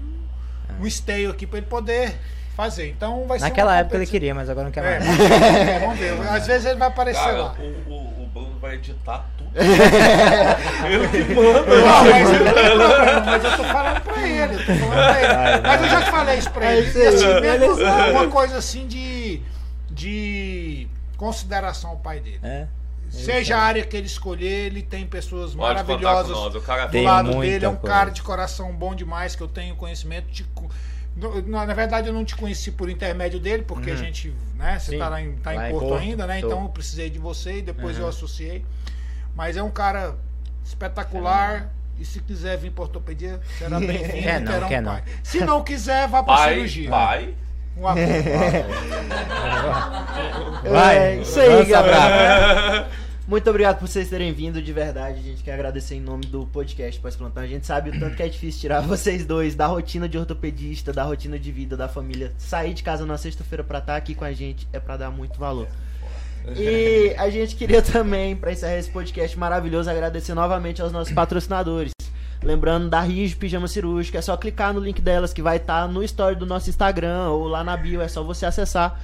um, 0.80 0.86
esteio 0.88 1.32
aqui 1.32 1.46
pra 1.48 1.58
ele 1.60 1.68
poder 1.68 2.16
fazer. 2.56 2.90
Então 2.90 3.26
vai 3.28 3.40
ser 3.40 3.46
Naquela 3.46 3.78
época 3.78 3.96
ele 3.98 4.06
queria, 4.06 4.34
mas 4.36 4.50
agora 4.50 4.66
não 4.66 4.72
quer 4.72 4.84
É, 4.84 5.00
mais. 5.00 5.20
é, 5.20 5.80
vamos 5.80 5.98
ver. 6.00 6.20
Às 6.30 6.46
vezes 6.48 6.66
ele 6.66 6.78
vai 6.80 6.88
aparecer 6.90 7.24
Cara, 7.24 7.38
lá. 7.38 7.56
o, 7.60 7.64
o, 7.92 8.24
o 8.24 8.28
Bruno 8.28 8.60
vai 8.60 8.76
editar 8.76 9.26
tudo. 9.38 9.50
Não, 9.60 9.66
mas, 12.06 12.30
eu, 12.32 12.40
mas 13.26 13.44
eu 13.44 13.58
tô 13.58 13.64
falando 13.64 14.02
pra 14.02 14.28
ele, 14.28 14.54
eu 14.54 14.60
tô 14.60 14.66
falando 14.74 14.92
pra 14.92 15.22
ele. 15.54 15.62
Mas 15.68 15.82
eu 15.82 15.90
já 15.90 16.02
te 16.04 16.12
falei 16.12 16.38
isso 16.38 16.52
pra 16.52 16.72
É 16.72 16.78
ele. 16.78 16.88
isso 16.88 17.00
assim, 17.26 17.42
mesmo 17.42 17.74
uma 18.12 18.28
coisa 18.28 18.58
assim 18.58 18.86
de, 18.88 19.42
de 19.90 20.88
consideração 21.18 21.90
ao 21.92 21.98
pai 21.98 22.20
dele. 22.20 22.40
É. 22.44 22.68
Seja 23.10 23.58
a 23.58 23.62
área 23.62 23.84
que 23.86 23.98
ele 23.98 24.06
escolher, 24.08 24.68
ele 24.68 24.82
tem 24.84 25.06
pessoas 25.06 25.54
Pode 25.56 25.58
maravilhosas 25.76 26.32
nós. 26.32 26.56
O 26.56 26.62
cara 26.62 26.86
do 26.86 26.92
Tem 26.92 27.06
lado 27.06 27.40
dele. 27.40 27.66
É 27.66 27.70
um 27.70 27.76
coisa. 27.76 27.96
cara 27.96 28.10
de 28.12 28.22
coração 28.22 28.72
bom 28.74 28.94
demais, 28.96 29.36
que 29.36 29.42
eu 29.42 29.48
tenho 29.48 29.76
conhecimento. 29.76 30.28
No- 31.16 31.42
na, 31.42 31.66
na 31.66 31.74
verdade, 31.74 32.08
eu 32.08 32.14
não 32.14 32.24
te 32.24 32.36
conheci 32.36 32.72
por 32.72 32.90
intermédio 32.90 33.40
dele, 33.40 33.64
porque 33.64 33.92
a 33.92 33.96
gente, 33.96 34.34
né, 34.56 34.78
você 34.80 34.92
Sim. 34.92 35.00
tá 35.00 35.10
lá 35.10 35.22
em, 35.22 35.34
tá 35.38 35.52
Lá 35.52 35.66
em 35.66 35.70
em 35.70 35.72
Porto, 35.72 35.88
Porto, 35.90 36.02
ainda, 36.02 36.26
né? 36.28 36.40
tô. 36.40 36.48
Então 36.48 36.64
eu 36.64 36.70
precisei 36.70 37.10
de 37.10 37.20
você 37.20 37.58
e 37.58 37.62
depois 37.62 37.98
eu 37.98 38.08
associei. 38.08 38.64
Mas 39.36 39.58
é 39.58 39.64
um 39.64 39.72
cara 39.72 40.16
espetacular. 40.64 41.70
E 42.00 42.06
se 42.06 42.22
quiser 42.22 42.58
vir 42.58 42.72
para 42.72 42.84
ortopedia, 42.86 43.42
será 43.58 43.78
bem-vindo. 43.82 44.14
Quer 44.24 44.40
não, 44.40 44.52
terá 44.54 44.66
um 44.66 44.70
quer 44.70 44.82
não. 44.82 44.92
pai. 44.94 45.04
Se 45.22 45.40
não 45.44 45.62
quiser, 45.64 46.08
vá 46.08 46.24
para 46.24 46.54
cirurgia. 46.54 46.90
pai. 46.90 47.34
Um 47.80 47.88
abraço. 47.88 48.10
Vai, 50.70 50.98
É, 50.98 51.22
isso 51.22 51.40
aí, 51.40 51.66
brava. 51.66 52.88
Muito 53.28 53.48
obrigado 53.50 53.78
por 53.78 53.88
vocês 53.88 54.10
terem 54.10 54.34
vindo, 54.34 54.60
de 54.62 54.74
verdade. 54.74 55.20
A 55.20 55.22
gente 55.22 55.44
quer 55.44 55.54
agradecer 55.54 55.94
em 55.96 56.02
nome 56.02 56.26
do 56.26 56.48
podcast 56.48 57.00
Pós-Plantão. 57.00 57.44
A 57.44 57.48
gente 57.48 57.66
sabe 57.66 57.92
o 57.92 58.00
tanto 58.00 58.16
que 58.16 58.24
é 58.24 58.28
difícil 58.28 58.60
tirar 58.60 58.82
vocês 58.88 59.24
dois 59.26 59.54
da 59.54 59.68
rotina 59.68 60.10
de 60.10 60.18
ortopedista, 60.18 60.92
da 60.92 61.04
rotina 61.04 61.38
de 61.38 61.52
vida 61.52 61.78
da 61.78 61.88
família. 61.88 62.34
Sair 62.40 62.74
de 62.74 62.82
casa 62.82 63.06
na 63.06 63.18
sexta-feira 63.18 63.64
pra 63.64 63.78
estar 63.78 63.96
aqui 63.96 64.16
com 64.16 64.26
a 64.26 64.34
gente 64.34 64.68
é 64.74 64.80
pra 64.80 64.98
dar 64.98 65.12
muito 65.12 65.40
valor. 65.40 65.68
E 66.58 67.14
a 67.18 67.30
gente 67.30 67.56
queria 67.56 67.82
também, 67.84 68.36
pra 68.36 68.52
encerrar 68.52 68.78
esse 68.78 68.90
podcast 68.90 69.38
maravilhoso, 69.38 69.90
agradecer 69.90 70.34
novamente 70.34 70.82
aos 70.82 70.92
nossos 70.92 71.14
patrocinadores. 71.14 71.92
Lembrando 72.42 72.90
da 72.90 73.02
Rio 73.02 73.36
Pijama 73.36 73.68
Cirúrgico, 73.68 74.18
é 74.18 74.22
só 74.22 74.38
clicar 74.38 74.74
no 74.74 74.80
link 74.80 75.02
delas 75.02 75.34
que 75.34 75.42
vai 75.42 75.58
estar 75.58 75.88
no 75.90 76.02
story 76.04 76.36
do 76.36 76.46
nosso 76.46 76.70
Instagram 76.70 77.30
ou 77.30 77.48
lá 77.48 77.64
na 77.64 77.76
bio, 77.76 78.02
é 78.02 78.08
só 78.08 78.24
você 78.24 78.46
acessar 78.46 78.98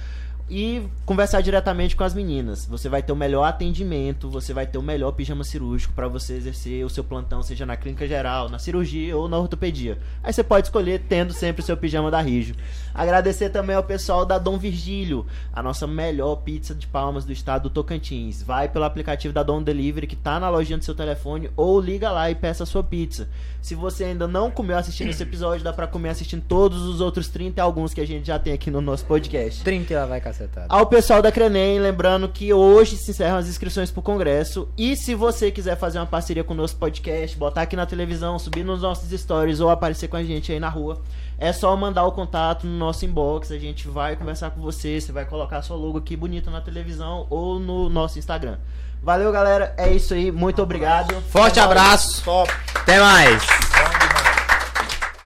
e 0.48 0.86
conversar 1.04 1.40
diretamente 1.40 1.96
com 1.96 2.04
as 2.04 2.14
meninas. 2.14 2.66
Você 2.66 2.88
vai 2.88 3.02
ter 3.02 3.12
o 3.12 3.16
melhor 3.16 3.44
atendimento, 3.44 4.30
você 4.30 4.52
vai 4.52 4.66
ter 4.66 4.78
o 4.78 4.82
melhor 4.82 5.12
pijama 5.12 5.42
cirúrgico 5.44 5.92
para 5.92 6.08
você 6.08 6.34
exercer 6.34 6.84
o 6.84 6.90
seu 6.90 7.02
plantão, 7.02 7.42
seja 7.42 7.66
na 7.66 7.76
clínica 7.76 8.06
geral, 8.06 8.48
na 8.48 8.58
cirurgia 8.58 9.16
ou 9.16 9.28
na 9.28 9.38
ortopedia. 9.38 9.98
Aí 10.22 10.32
você 10.32 10.44
pode 10.44 10.68
escolher 10.68 11.02
tendo 11.08 11.32
sempre 11.32 11.62
o 11.62 11.64
seu 11.64 11.76
pijama 11.76 12.10
da 12.10 12.20
Rijo. 12.20 12.54
Agradecer 12.96 13.50
também 13.50 13.76
ao 13.76 13.82
pessoal 13.82 14.24
da 14.24 14.38
Dom 14.38 14.56
Virgílio, 14.56 15.26
a 15.52 15.62
nossa 15.62 15.86
melhor 15.86 16.36
pizza 16.36 16.74
de 16.74 16.86
palmas 16.86 17.26
do 17.26 17.32
estado 17.32 17.64
do 17.64 17.70
Tocantins. 17.70 18.42
Vai 18.42 18.68
pelo 18.68 18.86
aplicativo 18.86 19.34
da 19.34 19.42
Dom 19.42 19.62
Delivery 19.62 20.06
que 20.06 20.16
tá 20.16 20.40
na 20.40 20.48
lojinha 20.48 20.78
do 20.78 20.84
seu 20.84 20.94
telefone 20.94 21.50
ou 21.54 21.78
liga 21.78 22.10
lá 22.10 22.30
e 22.30 22.34
peça 22.34 22.62
a 22.62 22.66
sua 22.66 22.82
pizza. 22.82 23.28
Se 23.60 23.74
você 23.74 24.04
ainda 24.04 24.26
não 24.26 24.50
comeu 24.50 24.78
assistindo 24.78 25.10
esse 25.10 25.22
episódio, 25.22 25.62
dá 25.62 25.72
para 25.72 25.86
comer 25.86 26.08
assistindo 26.08 26.42
todos 26.48 26.82
os 26.82 27.00
outros 27.00 27.28
30 27.28 27.60
e 27.60 27.62
alguns 27.62 27.92
que 27.92 28.00
a 28.00 28.06
gente 28.06 28.26
já 28.26 28.38
tem 28.38 28.52
aqui 28.52 28.70
no 28.70 28.80
nosso 28.80 29.04
podcast. 29.04 29.62
30 29.62 29.92
ela 29.92 30.06
vai 30.06 30.20
cacetada. 30.20 30.66
Ao 30.68 30.86
pessoal 30.86 31.20
da 31.20 31.30
Crenem, 31.30 31.78
lembrando 31.78 32.28
que 32.28 32.52
hoje 32.52 32.96
se 32.96 33.10
encerram 33.10 33.36
as 33.36 33.48
inscrições 33.48 33.90
pro 33.90 34.00
congresso. 34.00 34.68
E 34.78 34.96
se 34.96 35.14
você 35.14 35.50
quiser 35.50 35.76
fazer 35.76 35.98
uma 35.98 36.06
parceria 36.06 36.44
com 36.44 36.54
o 36.54 36.56
nosso 36.56 36.76
podcast, 36.76 37.36
botar 37.36 37.62
aqui 37.62 37.76
na 37.76 37.84
televisão, 37.84 38.38
subir 38.38 38.64
nos 38.64 38.80
nossos 38.80 39.10
stories 39.20 39.60
ou 39.60 39.68
aparecer 39.68 40.08
com 40.08 40.16
a 40.16 40.22
gente 40.22 40.52
aí 40.52 40.60
na 40.60 40.68
rua, 40.68 41.02
é 41.38 41.52
só 41.52 41.76
mandar 41.76 42.04
o 42.04 42.12
contato 42.12 42.66
no 42.66 42.78
nosso 42.78 43.04
inbox. 43.04 43.50
A 43.50 43.58
gente 43.58 43.88
vai 43.88 44.16
conversar 44.16 44.50
com 44.50 44.60
você. 44.60 45.00
Você 45.00 45.12
vai 45.12 45.24
colocar 45.24 45.62
sua 45.62 45.76
logo 45.76 45.98
aqui 45.98 46.16
bonita 46.16 46.50
na 46.50 46.60
televisão 46.60 47.26
ou 47.28 47.58
no 47.58 47.88
nosso 47.88 48.18
Instagram. 48.18 48.56
Valeu, 49.02 49.30
galera. 49.30 49.74
É 49.76 49.92
isso 49.92 50.14
aí. 50.14 50.32
Muito 50.32 50.62
obrigado. 50.62 51.14
Forte 51.30 51.60
abraço. 51.60 52.24
Top. 52.24 52.50
Até 52.74 52.98
mais. 52.98 53.46